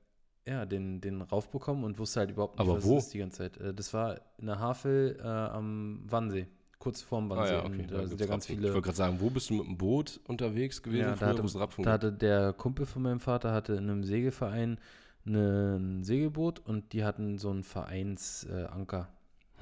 ja, 0.48 0.66
den, 0.66 1.00
den 1.02 1.22
raufbekommen 1.22 1.84
und 1.84 1.98
wusste 2.00 2.22
halt 2.22 2.32
überhaupt 2.32 2.58
nicht, 2.60 2.68
Aber 2.68 2.78
was 2.78 2.84
wo? 2.84 2.98
es 2.98 3.06
ist 3.06 3.14
die 3.14 3.20
ganze 3.20 3.38
Zeit. 3.38 3.58
Äh, 3.58 3.74
das 3.74 3.94
war 3.94 4.20
in 4.38 4.48
der 4.48 4.60
Havel 4.60 5.18
äh, 5.20 5.26
am 5.28 6.04
Wannsee, 6.10 6.48
kurz 6.80 7.02
vorm 7.02 7.32
Ah, 7.32 7.38
Wannsee. 7.38 7.54
ja, 7.54 7.66
okay. 7.66 7.82
Und 7.82 7.91
da 7.91 7.98
da 8.02 8.08
sind 8.08 8.20
ja 8.22 8.26
ganz 8.28 8.44
Rapfen. 8.44 8.56
viele. 8.56 8.68
Ich 8.68 8.74
wollte 8.74 8.86
gerade 8.86 8.98
sagen, 8.98 9.18
wo 9.22 9.30
bist 9.30 9.50
du 9.50 9.54
mit 9.56 9.66
dem 9.68 9.78
Boot 9.78 10.20
unterwegs 10.28 10.82
gewesen 10.84 11.00
Ja, 11.02 11.10
da 11.12 11.16
früher, 11.16 11.62
hatte- 11.64 11.84
Da 11.84 11.91
hatte 11.94 12.12
der 12.14 12.54
Kumpel 12.54 12.86
von 12.86 13.02
meinem 13.04 13.20
Vater 13.22 13.54
hatte 13.54 13.74
in 13.74 13.89
einem 13.89 14.04
Segelverein 14.04 14.78
ein 15.26 16.04
Segelboot 16.04 16.60
und 16.60 16.91
die 16.91 17.06
hatten 17.06 17.38
so 17.38 17.50
einen 17.50 17.64
Vereinsanker, 17.64 19.08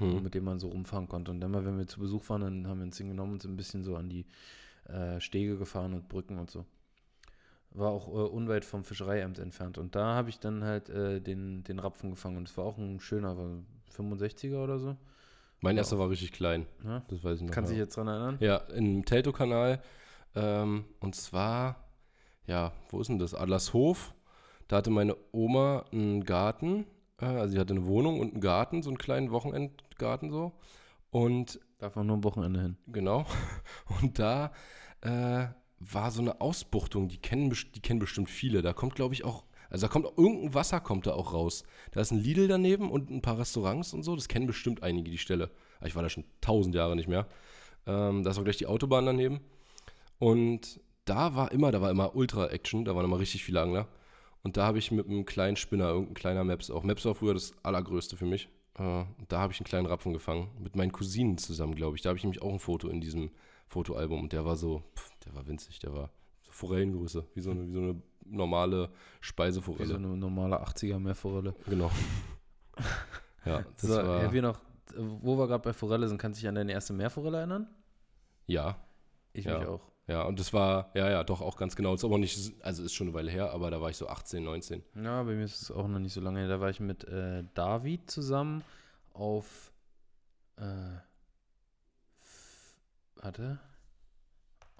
Hm. 0.00 0.22
mit 0.22 0.34
dem 0.34 0.42
man 0.44 0.58
so 0.58 0.68
rumfahren 0.68 1.06
konnte. 1.08 1.30
Und 1.30 1.40
dann 1.40 1.52
mal, 1.52 1.64
wenn 1.64 1.78
wir 1.78 1.86
zu 1.86 2.00
Besuch 2.00 2.28
waren, 2.28 2.40
dann 2.40 2.66
haben 2.66 2.78
wir 2.80 2.86
uns 2.86 2.96
den 2.96 3.08
genommen 3.08 3.34
und 3.34 3.42
so 3.42 3.48
ein 3.48 3.56
bisschen 3.56 3.84
so 3.84 3.94
an 3.94 4.08
die 4.08 4.26
äh, 4.88 5.20
Stege 5.20 5.56
gefahren 5.58 5.94
und 5.94 6.08
Brücken 6.08 6.38
und 6.38 6.50
so. 6.50 6.64
War 7.74 7.90
auch 7.90 8.08
äh, 8.08 8.10
unweit 8.10 8.64
vom 8.64 8.84
Fischereiamt 8.84 9.38
entfernt. 9.38 9.78
Und 9.78 9.94
da 9.94 10.14
habe 10.14 10.28
ich 10.30 10.38
dann 10.38 10.62
halt 10.64 10.88
äh, 10.90 11.20
den, 11.20 11.64
den 11.64 11.78
Rapfen 11.78 12.10
gefangen. 12.10 12.36
Und 12.36 12.48
es 12.48 12.56
war 12.56 12.64
auch 12.64 12.76
ein 12.78 13.00
schöner, 13.00 13.36
war 13.36 13.48
65er 13.96 14.62
oder 14.62 14.78
so. 14.78 14.96
Mein 15.60 15.76
Ja. 15.76 15.80
erster 15.82 15.98
war 15.98 16.10
richtig 16.10 16.32
klein, 16.32 16.66
Ne? 16.82 17.02
das 17.08 17.22
weiß 17.22 17.36
ich 17.38 17.42
noch. 17.46 17.52
Kannst 17.52 17.70
du 17.70 17.74
ja. 17.74 17.80
dich 17.80 17.86
jetzt 17.86 17.96
dran 17.96 18.08
erinnern? 18.08 18.36
Ja, 18.40 18.56
im 18.56 19.04
Teltow-Kanal. 19.04 19.80
Ähm, 20.34 20.84
und 21.00 21.14
zwar, 21.14 21.76
ja, 22.46 22.72
wo 22.90 23.00
ist 23.00 23.08
denn 23.08 23.18
das? 23.18 23.34
Adlershof. 23.34 24.12
Da 24.68 24.76
hatte 24.78 24.90
meine 24.90 25.16
Oma 25.30 25.84
einen 25.92 26.24
Garten. 26.24 26.86
Äh, 27.20 27.26
also 27.26 27.52
sie 27.52 27.58
hatte 27.60 27.74
eine 27.74 27.86
Wohnung 27.86 28.18
und 28.20 28.32
einen 28.32 28.40
Garten, 28.40 28.82
so 28.82 28.90
einen 28.90 28.98
kleinen 28.98 29.30
Wochenendgarten 29.30 30.30
so. 30.30 30.52
Und 31.10 31.60
Darf 31.78 31.94
man 31.96 32.06
nur 32.06 32.16
am 32.16 32.24
Wochenende 32.24 32.60
hin. 32.60 32.76
genau. 32.88 33.24
Und 34.02 34.18
da 34.18 34.50
äh, 35.02 35.46
war 35.90 36.10
so 36.10 36.20
eine 36.20 36.40
Ausbuchtung, 36.40 37.08
die 37.08 37.18
kennen, 37.18 37.54
die 37.74 37.80
kennen 37.80 37.98
bestimmt 37.98 38.30
viele. 38.30 38.62
Da 38.62 38.72
kommt, 38.72 38.94
glaube 38.94 39.14
ich, 39.14 39.24
auch, 39.24 39.44
also 39.70 39.86
da 39.86 39.92
kommt 39.92 40.06
irgendein 40.16 40.54
Wasser 40.54 40.80
kommt 40.80 41.06
da 41.06 41.12
auch 41.12 41.32
raus. 41.32 41.64
Da 41.92 42.00
ist 42.00 42.12
ein 42.12 42.18
Lidl 42.18 42.48
daneben 42.48 42.90
und 42.90 43.10
ein 43.10 43.22
paar 43.22 43.38
Restaurants 43.38 43.92
und 43.94 44.02
so. 44.02 44.14
Das 44.14 44.28
kennen 44.28 44.46
bestimmt 44.46 44.82
einige, 44.82 45.10
die 45.10 45.18
Stelle. 45.18 45.50
Aber 45.78 45.88
Ich 45.88 45.94
war 45.94 46.02
da 46.02 46.08
schon 46.08 46.24
tausend 46.40 46.74
Jahre 46.74 46.96
nicht 46.96 47.08
mehr. 47.08 47.26
Ähm, 47.86 48.22
da 48.22 48.30
ist 48.30 48.38
auch 48.38 48.44
gleich 48.44 48.58
die 48.58 48.66
Autobahn 48.66 49.06
daneben. 49.06 49.40
Und 50.18 50.80
da 51.04 51.34
war 51.34 51.50
immer, 51.50 51.72
da 51.72 51.80
war 51.80 51.90
immer 51.90 52.14
Ultra-Action, 52.14 52.84
da 52.84 52.94
waren 52.94 53.04
immer 53.04 53.18
richtig 53.18 53.44
viele 53.44 53.60
Angler. 53.60 53.88
Und 54.42 54.56
da 54.56 54.66
habe 54.66 54.78
ich 54.78 54.90
mit 54.90 55.06
einem 55.06 55.24
kleinen 55.24 55.56
Spinner, 55.56 55.88
irgendein 55.88 56.14
kleiner 56.14 56.44
Maps, 56.44 56.70
auch 56.70 56.82
Maps 56.82 57.04
war 57.04 57.14
früher 57.14 57.34
das 57.34 57.52
allergrößte 57.62 58.16
für 58.16 58.26
mich. 58.26 58.48
Äh, 58.78 59.04
da 59.28 59.38
habe 59.38 59.52
ich 59.52 59.60
einen 59.60 59.66
kleinen 59.66 59.86
Rapfen 59.86 60.12
gefangen. 60.12 60.48
Mit 60.58 60.76
meinen 60.76 60.92
Cousinen 60.92 61.38
zusammen, 61.38 61.74
glaube 61.74 61.96
ich. 61.96 62.02
Da 62.02 62.08
habe 62.08 62.18
ich 62.18 62.24
nämlich 62.24 62.42
auch 62.42 62.52
ein 62.52 62.58
Foto 62.58 62.88
in 62.88 63.00
diesem 63.00 63.30
Fotoalbum. 63.68 64.20
Und 64.20 64.32
der 64.32 64.44
war 64.44 64.56
so, 64.56 64.82
pff, 64.96 65.11
der 65.24 65.34
war 65.34 65.46
winzig, 65.46 65.78
der 65.78 65.92
war 65.92 66.10
so 66.42 66.52
Forellengröße, 66.52 67.26
wie 67.34 67.40
so 67.40 67.50
eine, 67.50 67.66
wie 67.68 67.72
so 67.72 67.78
eine 67.80 68.02
normale 68.24 68.88
Wie 68.88 68.92
Speiseforelle. 69.20 69.86
so 69.86 69.94
eine 69.96 70.08
normale 70.16 70.60
80er 70.62 70.98
Meerforelle. 70.98 71.54
Genau. 71.66 71.90
ja, 73.44 73.62
das 73.80 73.82
So, 73.90 73.96
war, 73.96 74.22
ja, 74.24 74.32
wir 74.32 74.42
noch, 74.42 74.60
wo 74.96 75.36
wir 75.38 75.46
gerade 75.46 75.62
bei 75.62 75.72
Forelle 75.72 76.08
sind, 76.08 76.18
kannst 76.18 76.38
du 76.38 76.42
dich 76.42 76.48
an 76.48 76.54
deine 76.54 76.72
erste 76.72 76.92
Meerforelle 76.92 77.38
erinnern? 77.38 77.68
ja, 78.46 78.76
Ich 79.32 79.44
Ja. 79.46 79.58
mich 79.58 79.68
auch. 79.68 79.80
ja, 80.08 80.22
und 80.24 80.38
das 80.40 80.52
war, 80.52 80.90
ja, 80.94 81.08
ja, 81.10 81.24
doch 81.24 81.40
auch 81.40 81.56
ganz 81.56 81.74
genau. 81.76 81.94
Ist 81.94 82.04
aber 82.04 82.18
nicht, 82.18 82.52
also 82.64 82.82
ist 82.82 82.92
schon 82.92 83.08
eine 83.08 83.14
Weile 83.14 83.30
her, 83.30 83.50
aber 83.52 83.70
da 83.70 83.80
war 83.80 83.90
ich 83.90 83.96
so 83.96 84.08
18, 84.08 84.42
19. 84.44 84.82
Ja, 84.96 85.22
bei 85.22 85.34
mir 85.34 85.44
ist 85.44 85.62
es 85.62 85.70
auch 85.70 85.86
noch 85.88 85.98
nicht 85.98 86.12
so 86.12 86.20
lange 86.20 86.40
her. 86.40 86.48
Da 86.48 86.60
war 86.60 86.70
ich 86.70 86.80
mit 86.80 87.04
äh, 87.04 87.44
David 87.54 88.10
zusammen 88.10 88.62
auf. 89.14 89.72
Äh, 90.56 90.62
warte. 93.16 93.58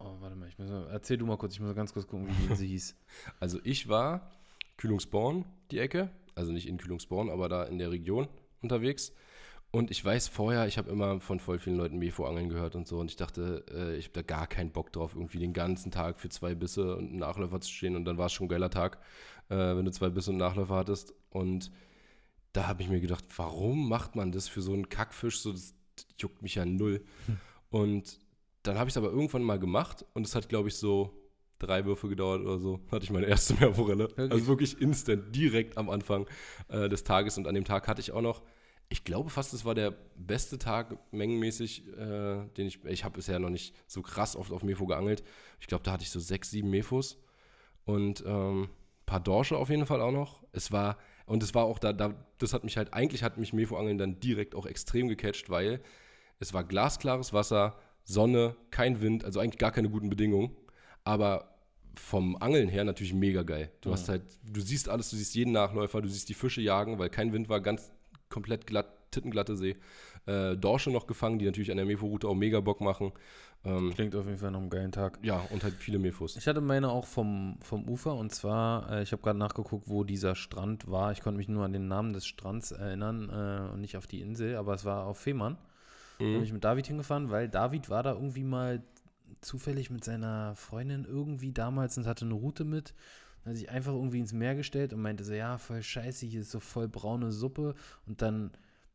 Oh, 0.05 0.17
warte 0.21 0.35
mal, 0.35 0.49
ich 0.49 0.59
muss 0.59 0.69
mal, 0.69 0.89
erzähl 0.91 1.17
du 1.17 1.27
mal 1.27 1.37
kurz, 1.37 1.55
ich 1.55 1.61
muss 1.61 1.69
mal 1.69 1.75
ganz 1.75 1.93
kurz 1.93 2.09
gucken, 2.09 2.27
wie 2.27 2.33
die 2.33 2.51
Insel 2.51 2.67
hieß. 2.67 2.97
Also 3.41 3.61
ich 3.63 3.89
war 3.89 4.33
Kühlungsborn, 4.77 5.45
die 5.71 5.79
Ecke, 5.79 6.11
also 6.35 6.51
nicht 6.51 6.67
in 6.67 6.79
Kühlungsborn, 6.79 7.31
aber 7.31 7.49
da 7.49 7.65
in 7.65 7.79
der 7.79 7.91
Region 7.91 8.27
unterwegs. 8.63 9.13
Und 9.71 9.91
ich 9.91 10.05
weiß 10.05 10.29
vorher, 10.29 10.67
ich 10.67 10.77
habe 10.77 10.91
immer 10.91 11.21
von 11.21 11.41
voll 11.41 11.59
vielen 11.59 11.77
Leuten 11.77 11.99
Mefo-Angeln 11.99 12.49
gehört 12.49 12.75
und 12.75 12.87
so. 12.87 12.99
Und 12.99 13.11
ich 13.11 13.17
dachte, 13.17 13.65
äh, 13.71 13.97
ich 13.97 14.07
habe 14.07 14.15
da 14.15 14.23
gar 14.23 14.47
keinen 14.47 14.71
Bock 14.71 14.93
drauf, 14.93 15.15
irgendwie 15.15 15.39
den 15.39 15.55
ganzen 15.55 15.91
Tag 15.91 16.21
für 16.21 16.29
zwei 16.29 16.55
Bisse 16.55 16.97
und 16.97 17.09
einen 17.09 17.19
Nachläufer 17.19 17.61
zu 17.61 17.71
stehen. 17.71 17.97
Und 17.97 18.05
dann 18.05 18.19
war 18.19 18.27
es 18.27 18.33
schon 18.33 18.47
ein 18.47 18.51
geiler 18.51 18.71
Tag, 18.71 18.99
äh, 19.49 19.55
wenn 19.55 19.85
du 19.85 19.91
zwei 19.91 20.11
Bisse 20.11 20.31
und 20.31 20.43
einen 20.43 20.49
Nachläufer 20.49 20.75
hattest. 20.75 21.15
Und 21.31 21.71
da 22.53 22.67
habe 22.67 22.83
ich 22.83 22.91
mir 22.91 23.01
gedacht, 23.01 23.25
warum 23.37 23.89
macht 23.89 24.15
man 24.15 24.31
das 24.31 24.47
für 24.47 24.61
so 24.61 24.75
einen 24.75 24.91
Kackfisch? 24.91 25.41
So, 25.41 25.53
das 25.53 25.75
juckt 26.19 26.43
mich 26.43 26.57
ja 26.57 26.67
null. 26.67 27.03
Und 27.71 28.19
dann 28.63 28.79
habe 28.79 28.89
ich 28.89 28.93
es 28.93 28.97
aber 28.97 29.11
irgendwann 29.11 29.43
mal 29.43 29.59
gemacht 29.59 30.05
und 30.15 30.27
es 30.27 30.35
hat, 30.35 30.49
glaube 30.49 30.69
ich, 30.69 30.77
so 30.77 31.13
drei 31.59 31.85
Würfe 31.85 32.09
gedauert 32.09 32.43
oder 32.43 32.59
so, 32.59 32.81
hatte 32.91 33.05
ich 33.05 33.11
meine 33.11 33.27
erste 33.27 33.55
Meerforelle. 33.61 34.09
Wirklich? 34.09 34.33
Also 34.33 34.47
wirklich 34.47 34.81
instant, 34.81 35.35
direkt 35.35 35.79
am 35.79 35.91
Anfang 35.91 36.27
äh, 36.69 36.89
des 36.89 37.05
Tages. 37.05 37.39
Und 37.39 37.47
an 37.47 37.55
dem 37.55 37.65
Tag 37.65 37.89
hatte 37.89 38.01
ich 38.01 38.13
auch 38.13 38.21
noch, 38.21 38.43
ich 38.89 39.05
glaube 39.05 39.31
fast, 39.31 39.55
es 39.55 39.65
war 39.65 39.75
der 39.75 39.93
beste 40.17 40.59
Tag 40.59 40.99
mengenmäßig, 41.13 41.89
äh, 41.89 42.47
den 42.57 42.67
ich, 42.67 42.85
ich 42.85 43.05
habe 43.05 43.15
bisher 43.15 43.39
noch 43.39 43.51
nicht 43.51 43.75
so 43.87 44.03
krass 44.03 44.37
oft 44.37 44.53
auf 44.53 44.63
Mefo 44.63 44.87
geangelt. 44.87 45.23
Ich 45.61 45.67
glaube, 45.67 45.83
da 45.85 45.93
hatte 45.93 46.03
ich 46.03 46.11
so 46.11 46.21
sechs, 46.21 46.51
sieben 46.51 46.71
Mefos 46.71 47.19
und 47.85 48.23
ähm, 48.27 48.65
ein 48.65 49.07
paar 49.07 49.21
Dorsche 49.21 49.57
auf 49.57 49.71
jeden 49.71 49.87
Fall 49.87 50.01
auch 50.01 50.13
noch. 50.13 50.43
Es 50.53 50.73
war, 50.73 50.99
und 51.27 51.43
es 51.43 51.55
war 51.55 51.65
auch 51.65 51.79
da, 51.79 51.93
da, 51.93 52.15
das 52.39 52.53
hat 52.53 52.65
mich 52.65 52.77
halt, 52.77 52.93
eigentlich 52.93 53.23
hat 53.23 53.39
mich 53.39 53.53
Mefo-Angeln 53.53 53.99
dann 53.99 54.21
direkt 54.21 54.55
auch 54.55 54.67
extrem 54.67 55.09
gecatcht, 55.09 55.49
weil 55.49 55.81
es 56.39 56.53
war 56.53 56.65
glasklares 56.65 57.33
Wasser, 57.33 57.79
Sonne, 58.05 58.57
kein 58.71 59.01
Wind, 59.01 59.25
also 59.25 59.41
eigentlich 59.41 59.59
gar 59.59 59.73
keine 59.73 59.89
guten 59.91 60.09
Bedingungen. 60.11 60.51
Aber 61.05 61.49
vom 61.95 62.37
Angeln 62.37 62.69
her 62.69 62.85
natürlich 62.85 63.13
mega 63.13 63.43
geil. 63.43 63.71
Du 63.81 63.93
hast 63.93 64.09
halt, 64.09 64.23
du 64.45 64.61
siehst 64.61 64.89
alles, 64.89 65.11
du 65.11 65.17
siehst 65.17 65.35
jeden 65.35 65.53
Nachläufer, 65.53 66.01
du 66.01 66.09
siehst 66.09 66.29
die 66.29 66.35
Fische 66.35 66.61
jagen, 66.63 66.99
weil 66.99 67.11
kein 67.11 67.33
Wind 67.33 67.49
war, 67.49 67.61
ganz 67.61 67.93
komplett 68.29 68.67
glatt, 68.67 68.87
tittenglatte 69.11 69.57
See. 69.57 69.77
Äh, 70.25 70.57
Dorsche 70.57 70.91
noch 70.91 71.07
gefangen, 71.07 71.39
die 71.39 71.45
natürlich 71.45 71.71
an 71.71 71.77
der 71.77 71.87
Mefo-Route 71.87 72.29
auch 72.29 72.35
mega 72.35 72.61
Bock 72.61 72.81
machen. 72.81 73.13
Ähm, 73.65 73.93
Klingt 73.95 74.15
auf 74.17 74.25
jeden 74.25 74.39
Fall 74.39 74.51
nach 74.53 74.61
einem 74.61 74.71
geilen 74.71 74.93
Tag. 74.93 75.19
ja, 75.23 75.45
und 75.51 75.63
halt 75.63 75.75
viele 75.75 75.99
Mefos. 75.99 76.37
Ich 76.37 76.47
hatte 76.47 76.61
meine 76.61 76.89
auch 76.91 77.07
vom, 77.07 77.59
vom 77.61 77.89
Ufer 77.89 78.15
und 78.15 78.33
zwar, 78.33 78.91
äh, 78.91 79.03
ich 79.03 79.13
habe 79.13 79.23
gerade 79.23 79.39
nachgeguckt, 79.39 79.89
wo 79.89 80.03
dieser 80.05 80.35
Strand 80.35 80.91
war. 80.91 81.13
Ich 81.13 81.21
konnte 81.21 81.39
mich 81.39 81.49
nur 81.49 81.65
an 81.65 81.73
den 81.73 81.89
Namen 81.89 82.13
des 82.13 82.27
Strands 82.27 82.73
erinnern 82.73 83.29
äh, 83.29 83.73
und 83.73 83.81
nicht 83.81 83.97
auf 83.97 84.07
die 84.07 84.21
Insel, 84.21 84.57
aber 84.57 84.75
es 84.75 84.85
war 84.85 85.07
auf 85.07 85.19
Fehmarn. 85.19 85.59
Da 86.23 86.29
bin 86.31 86.39
Mhm. 86.39 86.45
ich 86.45 86.53
mit 86.53 86.65
David 86.65 86.87
hingefahren, 86.87 87.31
weil 87.31 87.49
David 87.49 87.91
war 87.91 88.03
da 88.03 88.13
irgendwie 88.13 88.45
mal 88.45 88.83
zufällig 89.41 89.91
mit 89.91 90.05
seiner 90.05 90.55
Freundin 90.55 91.05
irgendwie 91.05 91.53
damals 91.53 91.99
und 91.99 92.07
hatte 92.07 92.25
eine 92.25 92.35
Route 92.35 92.65
mit. 92.65 92.95
Dann 93.45 93.53
hat 93.53 93.59
sich 93.59 93.71
einfach 93.71 93.93
irgendwie 93.93 94.21
ins 94.21 94.33
Meer 94.33 94.55
gestellt 94.55 94.93
und 94.93 95.01
meinte 95.03 95.25
so, 95.25 95.33
ja, 95.33 95.59
voll 95.59 95.83
scheiße, 95.83 96.27
hier 96.27 96.43
ist 96.43 96.51
so 96.51 96.61
voll 96.61 96.89
braune 96.89 97.33
Suppe. 97.33 97.75
Und 98.07 98.23
dann 98.23 98.53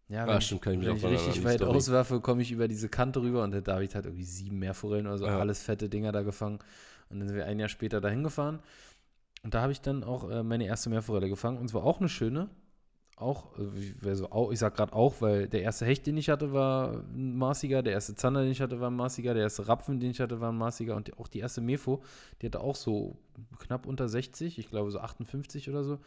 Ja, 0.09 0.23
Ah, 0.23 0.27
wenn 0.27 0.41
stimmt, 0.41 0.61
kann 0.61 0.73
ich 0.75 0.87
wenn 0.87 0.95
ich 0.95 1.03
richtig 1.05 1.43
weit 1.43 1.57
Story. 1.57 1.77
auswerfe, 1.77 2.21
komme 2.21 2.41
ich 2.41 2.51
über 2.51 2.69
diese 2.69 2.87
Kante 2.87 3.21
rüber 3.21 3.43
und 3.43 3.51
der 3.51 3.61
David 3.61 3.93
hat 3.93 4.05
irgendwie 4.05 4.23
sieben 4.23 4.57
Meerforellen 4.59 5.05
oder 5.05 5.17
so, 5.17 5.25
Ja. 5.25 5.37
alles 5.37 5.61
fette 5.61 5.89
Dinger 5.89 6.13
da 6.13 6.21
gefangen. 6.21 6.59
Und 7.09 7.19
dann 7.19 7.27
sind 7.27 7.35
wir 7.35 7.45
ein 7.45 7.59
Jahr 7.59 7.67
später 7.69 7.99
dahin 7.99 8.23
gefahren. 8.23 8.59
Und 9.43 9.53
da 9.53 9.61
habe 9.61 9.71
ich 9.73 9.81
dann 9.81 10.03
auch 10.05 10.29
äh, 10.29 10.43
meine 10.43 10.65
erste 10.65 10.89
Meerforelle 10.89 11.27
gefangen. 11.29 11.57
Und 11.57 11.67
zwar 11.69 11.83
auch 11.83 11.99
eine 11.99 12.07
schöne. 12.09 12.49
Auch, 13.19 13.47
also 14.05 14.29
auch 14.29 14.51
ich 14.51 14.59
sag 14.59 14.75
gerade 14.75 14.93
auch, 14.93 15.21
weil 15.21 15.47
der 15.47 15.63
erste 15.63 15.85
Hecht, 15.85 16.05
den 16.05 16.17
ich 16.17 16.29
hatte, 16.29 16.53
war 16.53 17.03
ein 17.15 17.35
Maßiger, 17.35 17.81
der 17.81 17.93
erste 17.93 18.13
Zander, 18.13 18.43
den 18.43 18.51
ich 18.51 18.61
hatte, 18.61 18.79
war 18.79 18.91
ein 18.91 18.95
Maßiger, 18.95 19.33
der 19.33 19.41
erste 19.41 19.67
Rapfen, 19.67 19.99
den 19.99 20.11
ich 20.11 20.19
hatte, 20.19 20.39
war 20.39 20.51
ein 20.51 20.57
Maßiger 20.57 20.95
und 20.95 21.17
auch 21.17 21.27
die 21.27 21.39
erste 21.39 21.59
Mefo, 21.59 22.03
die 22.39 22.45
hatte 22.45 22.59
auch 22.59 22.75
so 22.75 23.17
knapp 23.57 23.87
unter 23.87 24.07
60, 24.07 24.59
ich 24.59 24.69
glaube 24.69 24.91
so 24.91 24.99
58 24.99 25.67
oder 25.67 25.83
so. 25.83 25.97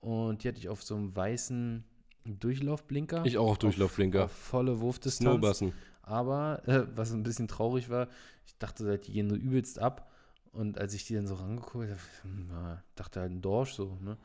Und 0.00 0.42
die 0.42 0.48
hatte 0.48 0.58
ich 0.58 0.68
auf 0.68 0.82
so 0.82 0.96
einem 0.96 1.14
weißen 1.14 1.84
Durchlaufblinker. 2.24 3.24
Ich 3.24 3.38
auch 3.38 3.50
auf 3.50 3.58
Durchlaufblinker. 3.58 4.24
Auf 4.24 4.32
volle 4.32 4.80
Wurfdistanz. 4.80 5.30
Snowbassen. 5.30 5.72
Aber 6.02 6.66
äh, 6.66 6.86
was 6.96 7.12
ein 7.12 7.22
bisschen 7.22 7.46
traurig 7.46 7.88
war, 7.88 8.08
ich 8.46 8.56
dachte 8.58 8.98
die 8.98 9.12
gehen 9.12 9.30
so 9.30 9.36
übelst 9.36 9.78
ab. 9.78 10.10
Und 10.58 10.76
als 10.78 10.92
ich 10.92 11.04
die 11.06 11.14
dann 11.14 11.28
so 11.28 11.36
rangeguckt 11.36 11.88
habe, 11.88 12.00
hm, 12.22 12.50
dachte 12.96 13.20
halt 13.20 13.30
ein 13.30 13.40
Dorsch 13.40 13.74
so. 13.74 13.96
Ne? 14.00 14.16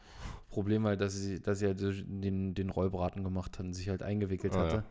Problem 0.49 0.85
halt, 0.87 0.99
dass 0.99 1.13
sie, 1.15 1.39
dass 1.39 1.59
sie 1.59 1.67
halt 1.67 1.79
den, 1.79 2.55
den 2.55 2.69
Rollbraten 2.71 3.23
gemacht 3.23 3.59
hat 3.59 3.65
und 3.67 3.73
sich 3.73 3.89
halt 3.89 4.01
eingewickelt 4.01 4.53
Ah, 4.55 4.59
hatte. 4.59 4.75
ja. 4.77 4.83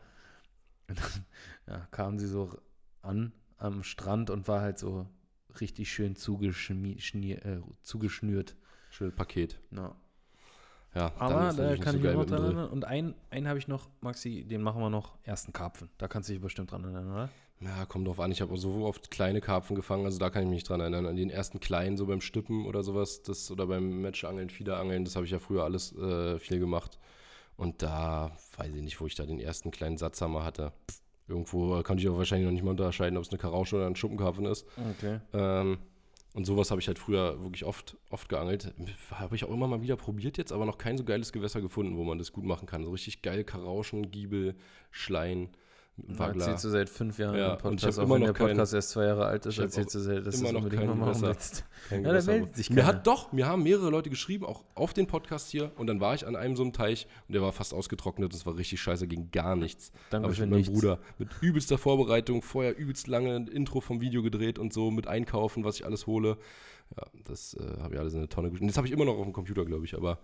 Und 0.89 0.99
dann 0.99 1.25
ja, 1.67 1.87
kam 1.91 2.19
sie 2.19 2.27
so 2.27 2.49
an 3.01 3.31
am 3.57 3.83
Strand 3.83 4.29
und 4.29 4.47
war 4.49 4.59
halt 4.61 4.77
so 4.77 5.07
richtig 5.61 5.91
schön 5.91 6.15
schnier- 6.15 7.45
äh, 7.45 7.61
zugeschnürt. 7.81 8.55
Schönes 8.89 9.15
Paket. 9.15 9.59
Ja. 9.71 9.95
Ja, 10.95 11.11
Aber 11.17 11.51
da 11.53 11.75
kann 11.77 11.95
ich 11.95 12.03
mich 12.03 12.13
noch 12.13 12.25
dran 12.25 12.43
erinnern. 12.43 12.69
Und 12.69 12.85
einen, 12.85 13.15
einen 13.31 13.47
habe 13.47 13.57
ich 13.59 13.67
noch, 13.67 13.89
Maxi, 14.01 14.43
den 14.45 14.61
machen 14.61 14.81
wir 14.81 14.89
noch, 14.89 15.17
ersten 15.23 15.51
Karpfen. 15.53 15.89
Da 15.97 16.07
kannst 16.07 16.29
du 16.29 16.33
dich 16.33 16.41
bestimmt 16.41 16.71
dran 16.71 16.83
erinnern, 16.83 17.11
oder? 17.11 17.29
Ja, 17.63 17.85
kommt 17.85 18.07
drauf 18.07 18.19
an. 18.19 18.31
Ich 18.31 18.41
habe 18.41 18.57
so 18.57 18.85
oft 18.85 19.11
kleine 19.11 19.39
Karpfen 19.39 19.75
gefangen, 19.75 20.05
also 20.05 20.19
da 20.19 20.29
kann 20.29 20.43
ich 20.43 20.49
mich 20.49 20.63
dran 20.63 20.79
erinnern. 20.79 21.05
An 21.05 21.15
den 21.15 21.29
ersten 21.29 21.59
kleinen, 21.59 21.97
so 21.97 22.05
beim 22.05 22.21
Stippen 22.21 22.65
oder 22.65 22.83
sowas, 22.83 23.23
das, 23.23 23.49
oder 23.51 23.67
beim 23.67 24.01
Matchangeln, 24.01 24.49
Fiederangeln, 24.49 25.05
das 25.05 25.15
habe 25.15 25.25
ich 25.25 25.31
ja 25.31 25.39
früher 25.39 25.63
alles 25.63 25.95
äh, 25.95 26.39
viel 26.39 26.59
gemacht. 26.59 26.99
Und 27.55 27.81
da 27.81 28.31
weiß 28.57 28.73
ich 28.73 28.81
nicht, 28.81 28.99
wo 28.99 29.05
ich 29.05 29.15
da 29.15 29.25
den 29.25 29.39
ersten 29.39 29.71
kleinen 29.71 29.97
Satzhammer 29.97 30.43
hatte. 30.43 30.73
Irgendwo 31.27 31.81
konnte 31.83 32.03
ich 32.03 32.09
auch 32.09 32.17
wahrscheinlich 32.17 32.45
noch 32.45 32.53
nicht 32.53 32.63
mal 32.63 32.71
unterscheiden, 32.71 33.17
ob 33.17 33.23
es 33.23 33.29
eine 33.29 33.37
Karausche 33.37 33.77
oder 33.77 33.87
ein 33.87 33.95
Schuppenkarpfen 33.95 34.45
ist. 34.45 34.65
Okay. 34.97 35.19
Ähm, 35.33 35.77
und 36.33 36.45
sowas 36.45 36.71
habe 36.71 36.81
ich 36.81 36.87
halt 36.87 36.97
früher 36.97 37.41
wirklich 37.43 37.63
oft, 37.63 37.95
oft 38.09 38.27
geangelt. 38.27 38.73
Habe 39.11 39.35
ich 39.35 39.45
auch 39.45 39.51
immer 39.51 39.67
mal 39.67 39.83
wieder 39.83 39.95
probiert 39.95 40.37
jetzt, 40.37 40.51
aber 40.51 40.65
noch 40.65 40.79
kein 40.79 40.97
so 40.97 41.03
geiles 41.03 41.31
Gewässer 41.31 41.61
gefunden, 41.61 41.95
wo 41.95 42.03
man 42.03 42.17
das 42.17 42.33
gut 42.33 42.43
machen 42.43 42.65
kann. 42.65 42.83
So 42.83 42.89
richtig 42.89 43.21
geil 43.21 43.43
Karauschen, 43.43 44.09
Giebel, 44.09 44.55
Schleien, 44.89 45.49
Waggler. 45.95 46.41
erzählst 46.45 46.65
du 46.65 46.69
seit 46.69 46.89
fünf 46.89 47.19
Jahren 47.19 47.35
Ja, 47.37 47.45
im 47.45 47.51
und 47.51 47.57
ich 47.57 47.61
Podcast, 47.81 47.99
auch 47.99 48.03
immer 48.03 48.15
wenn 48.15 48.21
noch 48.21 48.27
der 48.29 48.33
kein- 48.33 48.47
Podcast 48.47 48.73
erst 48.73 48.89
zwei 48.89 49.05
Jahre 49.05 49.25
alt 49.25 49.45
ist, 49.45 49.59
erzählst 49.59 49.93
du, 49.93 49.99
seit- 49.99 50.25
dass 50.25 50.39
immer 50.39 50.51
noch 50.51 50.57
unbedingt 50.63 50.81
kein 50.81 50.89
mal 50.89 50.95
machen 50.95 51.21
Gewässer. 51.21 51.27
willst. 51.27 51.65
Kein 51.87 52.03
Ja, 52.03 52.13
da 52.13 52.21
meldet 52.23 52.55
sich 52.55 52.69
Mir 52.71 52.85
hat 52.87 53.05
doch, 53.05 53.31
mir 53.31 53.45
haben 53.45 53.61
mehrere 53.61 53.91
Leute 53.91 54.09
geschrieben, 54.09 54.43
auch 54.45 54.63
auf 54.73 54.93
den 54.93 55.05
Podcast 55.05 55.51
hier. 55.51 55.71
Und 55.77 55.85
dann 55.85 55.99
war 55.99 56.15
ich 56.15 56.25
an 56.25 56.35
einem 56.35 56.55
so 56.55 56.63
einem 56.63 56.73
Teich 56.73 57.05
und 57.27 57.33
der 57.33 57.43
war 57.43 57.51
fast 57.51 57.75
ausgetrocknet. 57.75 58.33
Das 58.33 58.45
war 58.47 58.57
richtig 58.57 58.81
scheiße, 58.81 59.07
ging 59.07 59.29
gar 59.31 59.55
nichts. 59.55 59.91
Danke 60.09 60.25
Aber 60.25 60.33
ich 60.33 60.39
mit 60.39 60.49
meinem 60.49 60.57
nichts. 60.61 60.73
Bruder 60.73 60.97
mit 61.19 61.29
übelster 61.41 61.77
Vorbereitung, 61.77 62.41
vorher 62.41 62.75
übelst 62.75 63.05
lange 63.07 63.35
ein 63.35 63.47
Intro 63.47 63.79
vom 63.79 64.01
Video 64.01 64.23
gedreht 64.23 64.57
und 64.57 64.73
so 64.73 64.89
mit 64.89 65.05
Einkaufen, 65.05 65.63
was 65.63 65.75
ich 65.75 65.85
alles 65.85 66.07
hole. 66.07 66.37
Ja, 66.97 67.05
das 67.23 67.53
äh, 67.53 67.77
habe 67.81 67.93
ich 67.93 67.99
alles 67.99 68.13
in 68.13 68.19
eine 68.19 68.29
Tonne 68.29 68.49
geschmissen. 68.49 68.67
Das 68.67 68.77
habe 68.77 68.87
ich 68.87 68.93
immer 68.93 69.05
noch 69.05 69.17
auf 69.17 69.23
dem 69.25 69.33
Computer, 69.33 69.63
glaube 69.63 69.85
ich, 69.85 69.95
aber 69.95 70.17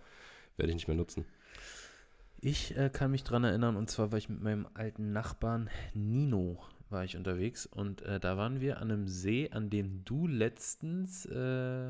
werde 0.58 0.70
ich 0.72 0.76
nicht 0.76 0.88
mehr 0.88 0.98
nutzen. 0.98 1.26
Ich 2.42 2.78
äh, 2.78 2.90
kann 2.90 3.12
mich 3.12 3.24
dran 3.24 3.44
erinnern, 3.44 3.76
und 3.76 3.90
zwar 3.90 4.12
war 4.12 4.18
ich 4.18 4.30
mit 4.30 4.42
meinem 4.42 4.68
alten 4.74 5.12
Nachbarn 5.12 5.70
Nino 5.94 6.60
war 6.90 7.04
ich 7.04 7.16
unterwegs 7.18 7.68
und 7.68 8.02
äh, 8.02 8.20
da 8.20 8.36
waren 8.38 8.62
wir 8.62 8.78
an 8.78 8.90
einem 8.90 9.08
See, 9.08 9.50
an 9.52 9.70
dem 9.70 10.04
du 10.06 10.26
letztens 10.26 11.26
äh, 11.28 11.90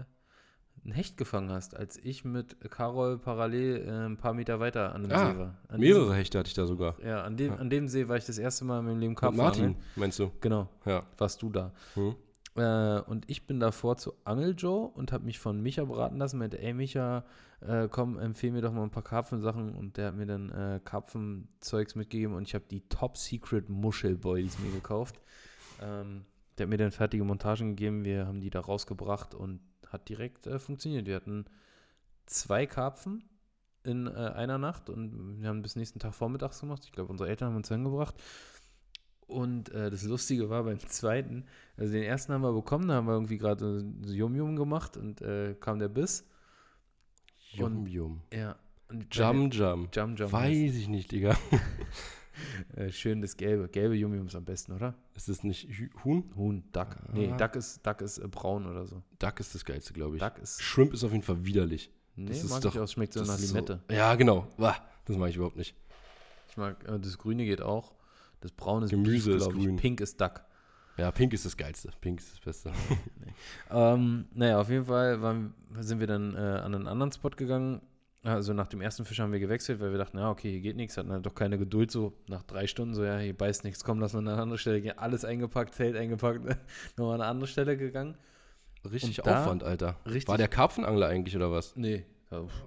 ein 0.86 0.92
Hecht 0.92 1.16
gefangen 1.18 1.52
hast, 1.52 1.76
als 1.78 1.98
ich 1.98 2.26
mit 2.26 2.60
Carol 2.70 3.18
parallel 3.18 3.86
äh, 3.88 3.92
ein 4.08 4.18
paar 4.18 4.34
Meter 4.34 4.60
weiter 4.60 4.94
an 4.94 5.04
dem 5.04 5.12
Ah, 5.12 5.32
See 5.32 5.38
war. 5.38 5.58
An 5.70 5.80
Mehrere 5.80 6.16
Hechte 6.16 6.38
hatte 6.40 6.48
ich 6.50 6.54
da 6.54 6.66
sogar. 6.66 6.96
Diesem, 6.96 7.10
ja, 7.10 7.24
an 7.24 7.38
dem, 7.38 7.52
Ja. 7.54 7.56
an 7.60 7.70
dem 7.70 7.88
See 7.88 8.08
war 8.10 8.18
ich 8.18 8.26
das 8.26 8.38
erste 8.40 8.66
Mal 8.66 8.80
in 8.80 8.86
meinem 8.88 9.00
Leben 9.00 9.16
Karpfen 9.16 9.38
Martin, 9.38 9.64
angeln. 9.66 9.84
meinst 9.96 10.20
du? 10.20 10.32
Genau, 10.42 10.68
Ja. 10.86 11.04
warst 11.18 11.42
du 11.42 11.50
da. 11.50 11.72
Hm? 11.94 12.16
Äh, 12.60 13.02
und 13.08 13.30
ich 13.30 13.48
bin 13.48 13.60
davor 13.60 13.98
zu 13.98 14.14
Angel 14.26 14.54
Joe 14.58 14.88
und 14.88 15.12
habe 15.12 15.26
mich 15.26 15.40
von 15.40 15.62
Micha 15.62 15.86
beraten 15.86 16.18
lassen, 16.18 16.40
meinte, 16.40 16.62
ey 16.62 16.74
Micha, 16.74 17.24
äh, 17.62 17.88
komm, 17.90 18.20
empfehl 18.20 18.52
mir 18.52 18.62
doch 18.62 18.74
mal 18.74 18.84
ein 18.84 18.92
paar 18.92 19.04
Karpfensachen 19.04 19.74
und 19.76 19.98
der 19.98 20.08
hat 20.08 20.16
mir 20.16 20.26
dann 20.26 20.50
äh, 20.50 20.80
Karpfenzeugs 20.84 21.96
mitgegeben 21.96 22.36
und 22.36 22.44
ich 22.44 22.56
habe 22.56 22.66
die 22.70 22.82
Top 22.90 23.18
Secret 23.18 23.70
Muschelboilies 23.70 24.60
mir 24.60 24.72
gekauft. 24.72 25.20
Ähm, 25.82 26.26
der 26.58 26.66
hat 26.66 26.70
mir 26.70 26.78
dann 26.78 26.92
fertige 26.92 27.24
Montagen 27.24 27.76
gegeben, 27.76 28.04
wir 28.04 28.28
haben 28.28 28.42
die 28.42 28.50
da 28.50 28.60
rausgebracht 28.60 29.34
und 29.34 29.62
hat 29.88 30.10
direkt 30.10 30.48
äh, 30.48 30.60
funktioniert. 30.60 31.08
Wir 31.08 31.16
hatten 31.16 31.46
zwei 32.26 32.66
Karpfen 32.66 33.24
in 33.84 34.08
äh, 34.08 34.10
einer 34.10 34.58
Nacht 34.58 34.90
und 34.90 35.42
wir 35.42 35.50
haben 35.50 35.62
bis 35.62 35.76
nächsten 35.76 36.00
Tag 36.00 36.14
vormittags 36.14 36.60
gemacht. 36.60 36.84
Ich 36.86 36.92
glaube, 36.92 37.12
unsere 37.12 37.30
Eltern 37.30 37.50
haben 37.50 37.56
uns 37.56 37.70
hingebracht. 37.70 38.16
Und 39.30 39.70
äh, 39.70 39.90
das 39.92 40.04
Lustige 40.04 40.50
war 40.50 40.64
beim 40.64 40.80
zweiten, 40.88 41.46
also 41.78 41.94
den 41.94 42.04
ersten 42.04 42.34
haben 42.34 42.42
wir 42.42 42.52
bekommen, 42.54 42.88
da 42.88 42.96
haben 42.96 43.06
wir 43.08 43.14
irgendwie 43.14 43.38
gerade 43.38 43.86
so 44.04 44.14
Yum-Yum 44.14 44.56
gemacht 44.56 44.98
und 44.98 45.22
äh, 45.22 45.56
kam 45.60 45.80
der 45.80 45.88
Biss. 45.90 46.26
Yum, 47.52 47.86
yum. 47.88 48.22
Ja. 48.34 48.56
Und 48.90 49.14
Jum, 49.16 49.52
jum. 49.52 49.88
Jum, 49.94 50.16
Jum. 50.16 50.32
Weiß 50.32 50.76
ich 50.76 50.88
nicht, 50.88 51.12
Digga. 51.12 51.38
Äh, 52.78 52.90
schön 52.90 53.22
das 53.22 53.36
Gelbe. 53.36 53.68
Gelbe 53.68 53.96
Yum-Yum 53.96 54.28
ist 54.28 54.36
am 54.36 54.46
besten, 54.46 54.72
oder? 54.72 54.96
Ist 55.14 55.28
das 55.28 55.44
nicht 55.44 55.68
Huhn? 56.06 56.32
Huhn, 56.38 56.64
Duck. 56.72 56.96
Nee, 57.12 57.30
Ah. 57.34 57.36
Duck 57.36 57.58
ist, 57.58 57.86
Duck 57.86 58.00
ist 58.00 58.18
äh, 58.18 58.28
braun 58.30 58.66
oder 58.66 58.86
so. 58.86 59.04
Duck 59.20 59.42
ist 59.42 59.54
das 59.56 59.66
geilste, 59.66 59.92
glaube 59.92 60.16
ich. 60.16 60.22
Duck 60.22 60.38
ist, 60.38 60.62
Shrimp 60.62 60.94
ist 60.94 61.04
auf 61.04 61.12
jeden 61.12 61.24
Fall 61.24 61.44
widerlich. 61.46 61.92
nee, 62.16 62.30
das 62.30 62.46
ist 62.46 62.50
mag 62.50 62.62
doch- 62.62 62.74
ich 62.76 62.80
auch, 62.80 62.88
schmeckt 62.88 63.12
so 63.14 63.24
nach 63.26 63.38
Limette. 63.38 63.82
So, 63.90 63.94
ja, 63.94 64.16
genau. 64.16 64.48
Das 65.04 65.18
mag 65.18 65.30
ich 65.32 65.36
überhaupt 65.36 65.58
nicht. 65.58 65.76
Ich 66.50 66.56
mag, 66.56 66.82
äh, 66.88 66.98
das 66.98 67.18
Grüne 67.18 67.44
geht 67.44 67.62
auch. 67.62 67.94
Das 68.42 68.52
Braune 68.52 68.86
ist 68.86 68.92
Gemüse 68.92 69.34
ist 69.34 69.44
glaub 69.44 69.56
ich. 69.56 69.66
grün. 69.66 69.76
Pink 69.78 70.02
ist 70.02 70.20
Duck. 70.20 70.42
Ja, 70.98 71.12
Pink 71.12 71.34
ist 71.34 71.46
das 71.46 71.56
geilste. 71.56 71.90
Pink 72.02 72.20
ist 72.20 72.34
das 72.34 72.40
Beste. 72.40 72.72
Ähm, 73.72 74.26
naja, 74.34 74.60
auf 74.60 74.70
jeden 74.70 74.86
Fall 74.86 75.22
waren, 75.22 75.54
sind 75.80 76.00
wir 76.00 76.08
dann 76.08 76.36
äh, 76.36 76.38
an 76.40 76.76
einen 76.76 76.88
anderen 76.88 77.12
Spot 77.12 77.30
gegangen. 77.30 77.82
Also 78.24 78.52
nach 78.54 78.68
dem 78.68 78.82
ersten 78.82 79.06
Fisch 79.06 79.20
haben 79.22 79.32
wir 79.32 79.40
gewechselt, 79.40 79.80
weil 79.80 79.92
wir 79.92 79.98
dachten, 79.98 80.18
ja, 80.18 80.30
okay, 80.30 80.52
hier 80.52 80.60
geht 80.60 80.76
nichts, 80.76 80.98
hatten 80.98 81.12
halt 81.12 81.26
doch 81.26 81.36
keine 81.36 81.58
Geduld, 81.58 81.90
so 81.90 82.12
nach 82.28 82.44
drei 82.44 82.68
Stunden, 82.68 82.94
so, 82.94 83.06
ja, 83.06 83.18
hier 83.18 83.38
beißt 83.38 83.64
nichts, 83.64 83.84
komm, 83.86 84.02
lass 84.02 84.12
mal 84.12 84.20
an 84.20 84.28
eine 84.28 84.42
andere 84.42 84.58
Stelle 84.58 84.82
gehen. 84.82 84.98
Alles 84.98 85.24
eingepackt, 85.24 85.74
Zelt 85.74 85.96
eingepackt, 85.96 86.44
nochmal 86.98 87.16
an 87.16 87.22
eine 87.22 87.30
andere 87.30 87.48
Stelle 87.48 87.78
gegangen. 87.78 88.18
Richtig 88.90 89.18
da- 89.18 89.40
Aufwand, 89.42 89.64
Alter. 89.64 89.96
richtig- 90.06 90.28
War 90.28 90.38
der 90.38 90.50
Karpfenangler 90.50 91.08
eigentlich 91.08 91.34
oder 91.36 91.50
was? 91.52 91.78
Nee, 91.78 92.06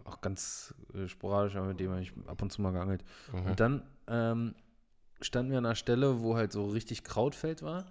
auch 0.05 0.23
ganz 0.23 0.75
äh, 0.95 1.07
sporadisch, 1.07 1.55
aber 1.57 1.67
mit 1.67 1.81
dem 1.81 1.91
habe 1.91 2.01
ich 2.01 2.13
ab 2.27 2.41
und 2.41 2.51
zu 2.51 2.63
mal 2.63 2.73
geangelt. 2.73 3.05
Mhm. 3.33 3.43
Und 3.51 3.61
dann 3.61 3.83
ähm, 4.09 4.55
standen 5.25 5.51
wir 5.53 5.59
an 5.59 5.67
einer 5.67 5.75
Stelle, 5.75 6.21
wo 6.21 6.37
halt 6.37 6.53
so 6.53 6.67
richtig 6.67 7.05
Krautfeld 7.05 7.63
war. 7.63 7.87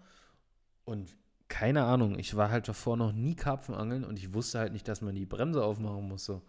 Und 0.86 1.15
keine 1.47 1.84
Ahnung, 1.84 2.17
ich 2.17 2.36
war 2.36 2.49
halt 2.49 2.67
davor 2.67 2.97
noch 2.97 3.11
nie 3.11 3.36
Karpfenangeln 3.36 4.05
und 4.05 4.17
ich 4.17 4.34
wusste 4.34 4.59
halt 4.59 4.73
nicht, 4.73 4.88
dass 4.88 5.01
man 5.01 5.15
die 5.15 5.25
Bremse 5.25 5.63
aufmachen 5.63 6.07
muss. 6.07 6.25
So. 6.25 6.41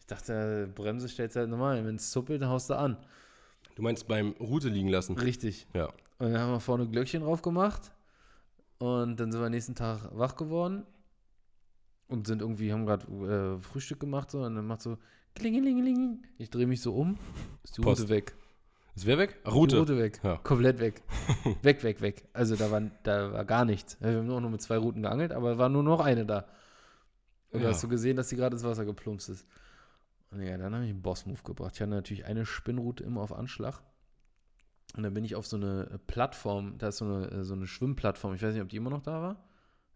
Ich 0.00 0.06
dachte, 0.06 0.70
Bremse 0.74 1.08
stellst 1.08 1.36
du 1.36 1.40
halt 1.40 1.50
normal, 1.50 1.84
wenn 1.84 1.96
es 1.96 2.10
zuppelt, 2.10 2.40
dann 2.42 2.48
haust 2.48 2.70
du 2.70 2.74
an. 2.74 2.96
Du 3.74 3.82
meinst 3.82 4.08
beim 4.08 4.32
Route 4.40 4.68
liegen 4.68 4.88
lassen? 4.88 5.16
Richtig. 5.18 5.66
Ja. 5.74 5.86
Und 6.18 6.32
dann 6.32 6.38
haben 6.38 6.52
wir 6.52 6.60
vorne 6.60 6.88
Glöckchen 6.88 7.22
drauf 7.22 7.42
gemacht 7.42 7.92
und 8.78 9.20
dann 9.20 9.30
sind 9.30 9.40
wir 9.40 9.50
nächsten 9.50 9.74
Tag 9.74 10.08
wach 10.12 10.36
geworden 10.36 10.84
und 12.08 12.26
sind 12.26 12.40
irgendwie, 12.40 12.72
haben 12.72 12.86
gerade 12.86 13.06
äh, 13.58 13.60
Frühstück 13.60 14.00
gemacht 14.00 14.30
so 14.30 14.42
und 14.42 14.54
dann 14.54 14.66
macht 14.66 14.80
so 14.80 14.96
Klingelingeling. 15.34 16.22
Ich 16.38 16.48
drehe 16.48 16.66
mich 16.66 16.80
so 16.80 16.94
um, 16.94 17.18
ist 17.62 17.76
die 17.76 17.82
Post. 17.82 18.02
Route 18.02 18.10
weg. 18.10 18.36
Ist 18.96 19.04
wer 19.06 19.18
weg? 19.18 19.38
Ach, 19.44 19.50
Die 19.52 19.58
Route. 19.58 19.78
Route 19.78 19.98
weg. 19.98 20.20
Ja. 20.22 20.36
Komplett 20.38 20.80
weg. 20.80 21.02
weg, 21.62 21.82
weg, 21.84 22.00
weg. 22.00 22.28
Also 22.32 22.56
da 22.56 22.70
war, 22.70 22.80
da 23.02 23.32
war 23.32 23.44
gar 23.44 23.64
nichts. 23.66 23.98
Wir 24.00 24.16
haben 24.16 24.26
nur 24.26 24.40
noch 24.40 24.50
mit 24.50 24.62
zwei 24.62 24.78
Routen 24.78 25.02
geangelt, 25.02 25.32
aber 25.32 25.58
war 25.58 25.68
nur 25.68 25.82
noch 25.82 26.00
eine 26.00 26.24
da. 26.24 26.46
Und 27.50 27.60
da 27.60 27.68
Ja. 27.68 27.74
hast 27.74 27.82
du 27.84 27.88
gesehen, 27.88 28.16
dass 28.16 28.28
die 28.28 28.36
gerade 28.36 28.56
ins 28.56 28.64
Wasser 28.64 28.84
geplumpst 28.86 29.28
ist. 29.28 29.46
Und 30.30 30.42
ja, 30.42 30.56
dann 30.56 30.74
habe 30.74 30.84
ich 30.84 30.90
einen 30.90 31.02
Boss-Move 31.02 31.42
gebracht. 31.44 31.72
Ich 31.74 31.80
hatte 31.80 31.90
natürlich 31.90 32.24
eine 32.24 32.46
Spinnroute 32.46 33.04
immer 33.04 33.20
auf 33.20 33.32
Anschlag. 33.32 33.80
Und 34.96 35.02
dann 35.02 35.12
bin 35.14 35.24
ich 35.24 35.34
auf 35.36 35.46
so 35.46 35.56
eine 35.56 36.00
Plattform, 36.06 36.78
da 36.78 36.88
ist 36.88 36.96
so 36.98 37.04
eine, 37.04 37.44
so 37.44 37.52
eine 37.54 37.66
Schwimmplattform. 37.66 38.34
Ich 38.34 38.42
weiß 38.42 38.54
nicht, 38.54 38.62
ob 38.62 38.68
die 38.70 38.76
immer 38.78 38.90
noch 38.90 39.02
da 39.02 39.20
war, 39.20 39.44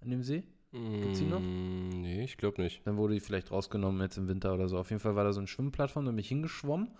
an 0.02 0.10
dem 0.10 0.22
See. 0.22 0.42
Gibt's 0.72 1.18
die 1.18 1.24
noch? 1.26 1.40
Mm, 1.40 1.88
Nee, 2.02 2.22
ich 2.22 2.36
glaube 2.36 2.60
nicht. 2.62 2.86
Dann 2.86 2.96
wurde 2.96 3.14
die 3.14 3.20
vielleicht 3.20 3.50
rausgenommen 3.50 4.00
jetzt 4.02 4.18
im 4.18 4.28
Winter 4.28 4.52
oder 4.54 4.68
so. 4.68 4.78
Auf 4.78 4.90
jeden 4.90 5.00
Fall 5.00 5.16
war 5.16 5.24
da 5.24 5.32
so 5.32 5.40
eine 5.40 5.48
Schwimmplattform, 5.48 6.04
da 6.04 6.10
bin 6.12 6.18
ich 6.20 6.28
hingeschwommen. 6.28 6.90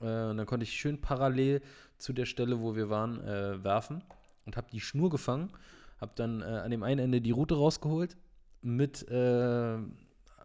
Äh, 0.00 0.24
und 0.30 0.36
dann 0.36 0.46
konnte 0.46 0.64
ich 0.64 0.72
schön 0.72 1.00
parallel 1.00 1.60
zu 1.98 2.12
der 2.12 2.26
Stelle, 2.26 2.60
wo 2.60 2.76
wir 2.76 2.90
waren, 2.90 3.20
äh, 3.24 3.62
werfen 3.62 4.02
und 4.46 4.56
habe 4.56 4.68
die 4.72 4.80
Schnur 4.80 5.10
gefangen. 5.10 5.50
Habe 6.00 6.12
dann 6.14 6.42
äh, 6.42 6.44
an 6.44 6.70
dem 6.70 6.82
einen 6.82 7.00
Ende 7.00 7.20
die 7.20 7.32
Route 7.32 7.56
rausgeholt 7.56 8.16
mit, 8.62 9.08
äh, 9.10 9.78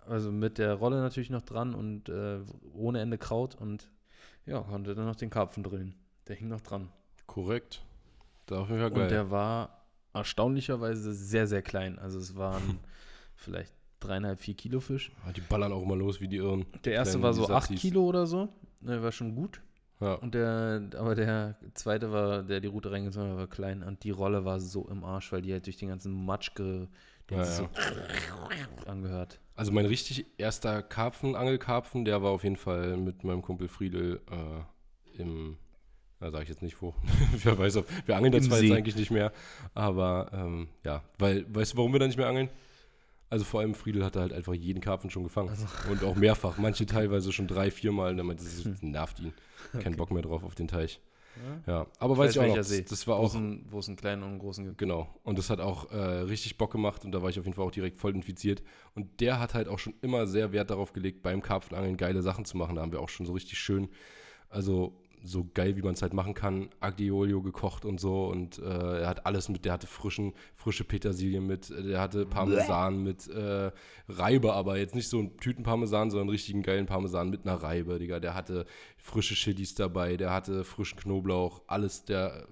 also 0.07 0.31
mit 0.31 0.57
der 0.57 0.73
Rolle 0.75 1.01
natürlich 1.01 1.29
noch 1.29 1.43
dran 1.43 1.73
und 1.75 2.09
äh, 2.09 2.39
ohne 2.73 3.01
Ende 3.01 3.17
Kraut 3.17 3.55
und 3.55 3.89
ja, 4.45 4.59
konnte 4.61 4.95
dann 4.95 5.05
noch 5.05 5.15
den 5.15 5.29
Karpfen 5.29 5.63
drehen. 5.63 5.95
Der 6.27 6.35
hing 6.35 6.47
noch 6.47 6.61
dran. 6.61 6.89
Korrekt. 7.27 7.83
Da 8.45 8.59
auf 8.59 8.69
jeden 8.69 8.81
Fall 8.81 8.91
Und 8.91 8.97
geil. 8.97 9.07
der 9.07 9.31
war 9.31 9.85
erstaunlicherweise 10.13 11.13
sehr, 11.13 11.47
sehr 11.47 11.61
klein. 11.61 11.97
Also 11.99 12.19
es 12.19 12.35
waren 12.35 12.79
vielleicht 13.35 13.73
dreieinhalb, 13.99 14.39
vier 14.39 14.55
Kilo 14.55 14.79
Fisch. 14.79 15.11
Ah, 15.25 15.31
die 15.31 15.41
ballern 15.41 15.71
auch 15.71 15.81
immer 15.81 15.95
los 15.95 16.19
wie 16.19 16.27
die 16.27 16.37
Irren. 16.37 16.65
Der 16.83 16.93
erste 16.93 17.19
Kleine 17.19 17.23
war 17.23 17.33
so 17.33 17.53
acht. 17.53 17.73
Kilo 17.75 18.03
oder 18.03 18.25
so. 18.25 18.49
Der 18.87 19.01
war 19.01 19.11
schon 19.11 19.35
gut. 19.35 19.61
Ja. 19.99 20.15
Und 20.15 20.33
der, 20.35 20.89
aber 20.97 21.15
der 21.15 21.55
zweite 21.73 22.11
war, 22.11 22.43
der 22.43 22.59
die 22.59 22.67
Route 22.67 22.91
reingezogen 22.91 23.31
hat, 23.31 23.37
war 23.37 23.47
klein. 23.47 23.83
Und 23.83 24.03
die 24.03 24.11
Rolle 24.11 24.43
war 24.43 24.59
so 24.59 24.87
im 24.89 25.03
Arsch, 25.03 25.31
weil 25.31 25.41
die 25.41 25.53
halt 25.53 25.65
durch 25.65 25.77
den 25.77 25.89
ganzen 25.89 26.25
Matsch 26.25 26.53
ge, 26.55 26.87
den 27.29 27.37
Ja, 27.37 27.45
sich 27.45 27.65
ja. 27.65 27.69
so 28.83 28.89
angehört. 28.89 29.39
Also 29.55 29.71
mein 29.71 29.85
richtig 29.85 30.25
erster 30.37 30.81
Karpfen, 30.81 31.35
Angelkarpfen, 31.35 32.05
der 32.05 32.21
war 32.21 32.31
auf 32.31 32.43
jeden 32.43 32.57
Fall 32.57 32.97
mit 32.97 33.23
meinem 33.23 33.41
Kumpel 33.41 33.67
Friedel 33.67 34.19
äh, 34.29 35.21
im, 35.21 35.57
da 36.19 36.31
sage 36.31 36.43
ich 36.43 36.49
jetzt 36.49 36.63
nicht 36.63 36.81
wo, 36.81 36.95
wer 37.43 37.57
weiß, 37.57 37.77
ob, 37.77 37.87
wir 38.07 38.17
angeln 38.17 38.33
da 38.33 38.41
zwar 38.41 38.59
jetzt 38.59 38.75
eigentlich 38.75 38.95
nicht 38.95 39.11
mehr, 39.11 39.31
aber 39.75 40.31
ähm, 40.33 40.69
ja, 40.83 41.03
weil, 41.19 41.45
weißt 41.53 41.73
du, 41.73 41.77
warum 41.77 41.93
wir 41.93 41.99
da 41.99 42.07
nicht 42.07 42.17
mehr 42.17 42.27
angeln? 42.27 42.49
Also 43.33 43.45
vor 43.45 43.61
allem 43.61 43.73
Friedel 43.73 44.05
hatte 44.05 44.19
halt 44.19 44.31
einfach 44.31 44.53
jeden 44.53 44.79
Karpfen 44.79 45.09
schon 45.09 45.23
gefangen 45.23 45.49
Also. 45.49 45.65
und 45.89 46.03
auch 46.03 46.15
mehrfach, 46.15 46.59
manche 46.59 46.85
teilweise 46.85 47.31
schon 47.31 47.47
drei, 47.47 47.71
viermal 47.71 48.11
und 48.11 48.17
damit 48.17 48.39
das 48.39 48.63
Hm. 48.63 48.75
nervt 48.81 49.19
ihn, 49.19 49.33
kein 49.81 49.95
Bock 49.95 50.11
mehr 50.11 50.21
drauf 50.21 50.43
auf 50.43 50.53
den 50.53 50.67
Teich. 50.67 51.01
Ja? 51.65 51.73
Ja, 51.73 51.87
aber 51.97 52.13
Ich 52.13 52.19
weiß 52.19 52.27
weiß, 52.27 52.31
ich 52.35 52.39
auch 52.39 52.43
noch, 52.43 52.49
welcher 52.49 52.63
See. 52.63 52.85
das, 52.87 53.07
war 53.07 53.17
Wo 53.17 53.21
auch 53.23 53.29
es 53.29 53.35
einen, 53.35 53.65
wo 53.71 53.79
es 53.79 53.87
einen 53.87 53.97
kleinen 53.97 54.21
und 54.21 54.29
einen 54.29 54.39
großen 54.39 54.65
gibt. 54.65 54.77
Genau. 54.77 55.07
Und 55.23 55.39
das 55.39 55.49
hat 55.49 55.59
auch 55.61 55.91
äh, 55.91 55.95
richtig 55.97 56.59
Bock 56.59 56.71
gemacht 56.71 57.03
und 57.05 57.11
da 57.11 57.23
war 57.23 57.29
ich 57.31 57.39
auf 57.39 57.45
jeden 57.45 57.55
Fall 57.55 57.65
auch 57.65 57.71
direkt 57.71 57.97
voll 57.97 58.13
infiziert. 58.13 58.61
Und 58.93 59.19
der 59.19 59.39
hat 59.39 59.55
halt 59.55 59.67
auch 59.67 59.79
schon 59.79 59.95
immer 60.01 60.27
sehr 60.27 60.51
Wert 60.51 60.69
darauf 60.69 60.93
gelegt, 60.93 61.23
beim 61.23 61.41
Karpfenangeln 61.41 61.97
geile 61.97 62.21
Sachen 62.21 62.45
zu 62.45 62.55
machen. 62.55 62.75
Da 62.75 62.83
haben 62.83 62.91
wir 62.91 63.01
auch 63.01 63.09
schon 63.09 63.25
so 63.25 63.33
richtig 63.33 63.57
schön, 63.57 63.89
also 64.49 65.01
so 65.23 65.49
geil, 65.53 65.77
wie 65.77 65.81
man 65.81 65.93
es 65.93 66.01
halt 66.01 66.13
machen 66.13 66.33
kann, 66.33 66.69
Aglio 66.81 67.41
gekocht 67.41 67.85
und 67.85 67.99
so. 67.99 68.25
Und 68.25 68.59
äh, 68.59 69.01
er 69.01 69.07
hat 69.07 69.25
alles 69.25 69.47
mit, 69.47 69.63
der 69.63 69.73
hatte 69.73 69.87
frischen, 69.87 70.33
frische 70.55 70.83
Petersilie 70.83 71.39
mit, 71.39 71.69
der 71.69 72.01
hatte 72.01 72.25
Parmesan 72.25 73.01
mit 73.01 73.27
äh, 73.29 73.71
Reibe, 74.09 74.53
aber 74.53 74.77
jetzt 74.77 74.95
nicht 74.95 75.07
so 75.07 75.19
ein 75.19 75.37
Tütenparmesan, 75.37 76.11
sondern 76.11 76.27
einen 76.27 76.31
richtigen 76.31 76.61
geilen 76.61 76.85
Parmesan 76.85 77.29
mit 77.29 77.45
einer 77.45 77.55
Reibe, 77.55 77.99
Digga. 77.99 78.19
Der 78.19 78.35
hatte 78.35 78.65
frische 78.97 79.35
Chilis 79.35 79.75
dabei, 79.75 80.17
der 80.17 80.31
hatte 80.31 80.65
frischen 80.65 80.99
Knoblauch, 80.99 81.61
alles, 81.67 82.03
der 82.03 82.45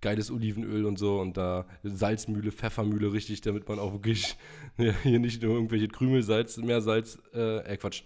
geiles 0.00 0.30
Olivenöl 0.30 0.86
und 0.86 0.98
so 0.98 1.20
und 1.20 1.36
da 1.36 1.66
Salzmühle, 1.82 2.52
Pfeffermühle 2.52 3.12
richtig, 3.12 3.40
damit 3.42 3.68
man 3.68 3.78
auch 3.78 3.92
wirklich 3.92 4.36
hier 5.02 5.18
nicht 5.18 5.42
nur 5.42 5.54
irgendwelche 5.54 5.88
Krümelsalz, 5.88 6.56
Meersalz, 6.58 7.18
äh, 7.34 7.58
äh 7.58 7.76
Quatsch, 7.76 8.02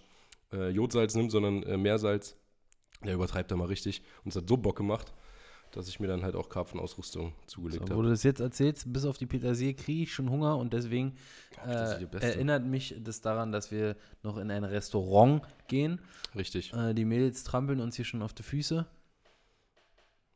äh, 0.51 0.69
Jodsalz 0.69 1.15
nimmt, 1.15 1.31
sondern 1.31 1.63
äh, 1.63 1.77
Meersalz. 1.77 2.35
Der 3.05 3.13
übertreibt 3.15 3.51
da 3.51 3.55
mal 3.55 3.65
richtig 3.67 4.01
und 4.23 4.29
es 4.29 4.35
hat 4.35 4.47
so 4.47 4.57
Bock 4.57 4.75
gemacht, 4.77 5.13
dass 5.71 5.87
ich 5.87 5.99
mir 5.99 6.07
dann 6.07 6.21
halt 6.23 6.35
auch 6.35 6.49
Karpfenausrüstung 6.49 7.33
zugelegt 7.47 7.83
So, 7.87 7.93
wo 7.93 7.97
habe. 7.99 8.03
du 8.03 8.09
das 8.09 8.23
jetzt 8.23 8.41
erzählst, 8.41 8.91
bis 8.91 9.05
auf 9.05 9.17
die 9.17 9.25
Petersilie 9.25 9.73
kriege 9.73 10.03
ich 10.03 10.13
schon 10.13 10.29
Hunger 10.29 10.57
und 10.57 10.73
deswegen 10.73 11.15
äh, 11.65 12.03
erinnert 12.19 12.65
mich 12.65 12.95
das 12.99 13.21
daran, 13.21 13.51
dass 13.51 13.71
wir 13.71 13.95
noch 14.21 14.37
in 14.37 14.51
ein 14.51 14.63
Restaurant 14.65 15.41
gehen. 15.67 15.99
Richtig, 16.35 16.73
Äh, 16.73 16.93
die 16.93 17.05
Mädels 17.05 17.43
trampeln 17.43 17.79
uns 17.79 17.95
hier 17.95 18.05
schon 18.05 18.21
auf 18.21 18.33
die 18.33 18.43
Füße. 18.43 18.85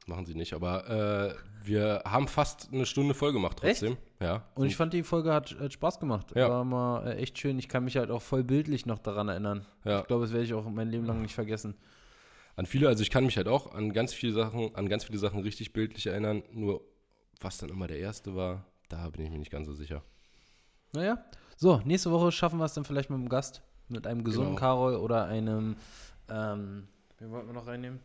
machen 0.08 0.26
sie 0.26 0.36
nicht, 0.36 0.54
aber 0.54 0.90
äh, 0.90 1.36
wir 1.68 2.04
haben 2.06 2.28
fast 2.28 2.70
eine 2.72 2.86
Stunde 2.86 3.14
voll 3.14 3.34
gemacht 3.34 3.64
Echt? 3.64 3.82
trotzdem. 3.82 3.98
Ja. 4.22 4.46
Und 4.56 4.68
ich 4.68 4.76
fand, 4.76 4.94
die 4.94 5.04
Folge 5.04 5.34
hat, 5.34 5.56
hat 5.60 5.74
Spaß 5.74 6.00
gemacht. 6.00 6.28
Ja. 6.36 6.48
War 6.50 6.64
mal 6.64 7.08
äh, 7.08 7.16
echt 7.18 7.38
schön. 7.40 7.58
Ich 7.60 7.68
kann 7.68 7.84
mich 7.84 7.98
halt 7.98 8.10
auch 8.12 8.22
voll 8.22 8.44
bildlich 8.44 8.86
noch 8.86 9.00
daran 9.00 9.28
erinnern. 9.30 9.66
Ja. 9.84 10.02
Ich 10.02 10.08
glaube, 10.08 10.24
das 10.24 10.32
werde 10.32 10.46
ich 10.46 10.54
auch 10.54 10.64
mein 10.70 10.90
Leben 10.90 11.06
lang 11.06 11.22
nicht 11.22 11.34
vergessen. 11.36 11.76
An 12.56 12.66
viele, 12.66 12.88
also 12.88 13.02
ich 13.02 13.10
kann 13.10 13.26
mich 13.26 13.38
halt 13.38 13.48
auch 13.48 13.74
an 13.74 13.92
ganz 13.92 14.14
viele 14.14 14.32
Sachen, 14.32 14.74
an 14.76 14.88
ganz 14.88 15.04
viele 15.04 15.20
Sachen 15.20 15.42
richtig 15.42 15.74
bildlich 15.74 16.08
erinnern, 16.08 16.44
nur 16.52 16.82
was 17.42 17.58
dann 17.58 17.70
immer 17.70 17.88
der 17.88 18.00
erste 18.00 18.36
war, 18.36 18.66
da 18.90 19.10
bin 19.10 19.26
ich 19.26 19.32
mir 19.32 19.40
nicht 19.40 19.52
ganz 19.52 19.68
so 19.68 19.74
sicher. 19.74 20.04
Naja. 20.94 21.24
So, 21.58 21.82
nächste 21.86 22.12
Woche 22.12 22.32
schaffen 22.32 22.60
wir 22.60 22.66
es 22.66 22.74
dann 22.74 22.86
vielleicht 22.86 23.10
mit 23.10 23.20
einem 23.20 23.30
Gast. 23.30 23.62
Mit 23.88 24.08
einem 24.08 24.24
gesunden 24.24 24.56
Genau. 24.56 24.60
Karol 24.60 24.96
oder 24.96 25.26
einem. 25.26 25.76
Ähm, 26.30 26.88
wen 27.20 27.32
wollten 27.32 27.48
wir 27.48 27.54
noch 27.54 27.68
reinnehmen? 27.68 28.00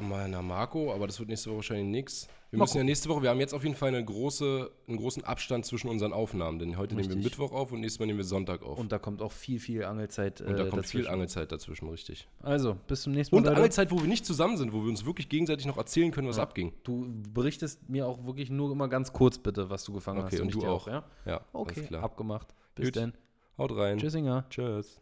Mal 0.00 0.24
einer 0.24 0.42
Marco, 0.42 0.92
aber 0.92 1.06
das 1.06 1.18
wird 1.20 1.28
nächste 1.28 1.50
Woche 1.50 1.56
wahrscheinlich 1.58 1.86
nichts. 1.86 2.26
Wir 2.50 2.58
müssen 2.58 2.76
ja 2.78 2.84
nächste 2.84 3.08
Woche, 3.08 3.22
wir 3.22 3.30
haben 3.30 3.40
jetzt 3.40 3.54
auf 3.54 3.62
jeden 3.62 3.76
Fall 3.76 3.88
eine 3.88 4.04
große, 4.04 4.70
einen 4.88 4.96
großen 4.98 5.22
Abstand 5.24 5.64
zwischen 5.64 5.88
unseren 5.88 6.12
Aufnahmen, 6.12 6.58
denn 6.58 6.76
heute 6.76 6.94
nehmen 6.96 7.08
wir 7.08 7.16
Richtig. 7.16 7.38
Mittwoch 7.38 7.52
auf 7.52 7.72
und 7.72 7.80
nächstes 7.80 8.00
Mal 8.00 8.06
nehmen 8.06 8.18
wir 8.18 8.24
Sonntag 8.24 8.62
auf. 8.62 8.72
Und, 8.76 8.84
Und 8.84 8.92
da 8.92 8.98
kommt 8.98 9.22
auch 9.22 9.32
viel, 9.32 9.58
viel 9.60 9.84
Angelzeit. 9.84 10.40
da 10.40 10.44
äh, 10.44 10.48
kommt 10.68 10.84
viel 10.86 11.02
dazwischen. 11.02 11.06
Angelzeit 11.06 11.52
dazwischen, 11.52 11.88
richtig. 11.88 12.28
Also, 12.42 12.76
bis 12.88 13.02
zum 13.02 13.12
nächsten 13.12 13.34
Mal. 13.34 13.38
Und 13.38 13.44
Leute. 13.44 13.56
Angelzeit, 13.56 13.90
wo 13.90 14.00
wir 14.00 14.08
nicht 14.08 14.26
zusammen 14.26 14.56
sind, 14.56 14.72
wo 14.72 14.82
wir 14.82 14.88
uns 14.90 15.06
wirklich 15.06 15.28
gegenseitig 15.28 15.66
noch 15.66 15.76
erzählen 15.78 16.10
können, 16.10 16.28
was 16.28 16.36
Ja. 16.38 16.42
abging. 16.42 16.72
Du 16.82 17.06
berichtest 17.32 17.88
mir 17.88 18.06
auch 18.06 18.26
wirklich 18.26 18.50
nur 18.50 18.72
immer 18.72 18.88
ganz 18.88 19.12
kurz, 19.12 19.38
bitte, 19.38 19.70
was 19.70 19.84
du 19.84 19.92
gefangen 19.92 20.18
Okay, 20.24 20.36
hast. 20.36 20.40
und 20.40 20.48
ich 20.48 20.54
du 20.54 20.60
dir 20.60 20.70
auch. 20.70 20.88
ja? 20.88 21.04
Ja, 21.24 21.40
Okay, 21.52 21.86
abgemacht. 21.94 22.54
Bis 22.74 22.86
Gut. 22.86 22.96
dann. 22.96 23.14
Haut 23.56 23.74
rein. 23.76 23.98
Tschüssinger. 23.98 24.46
Tschüss. 24.50 25.00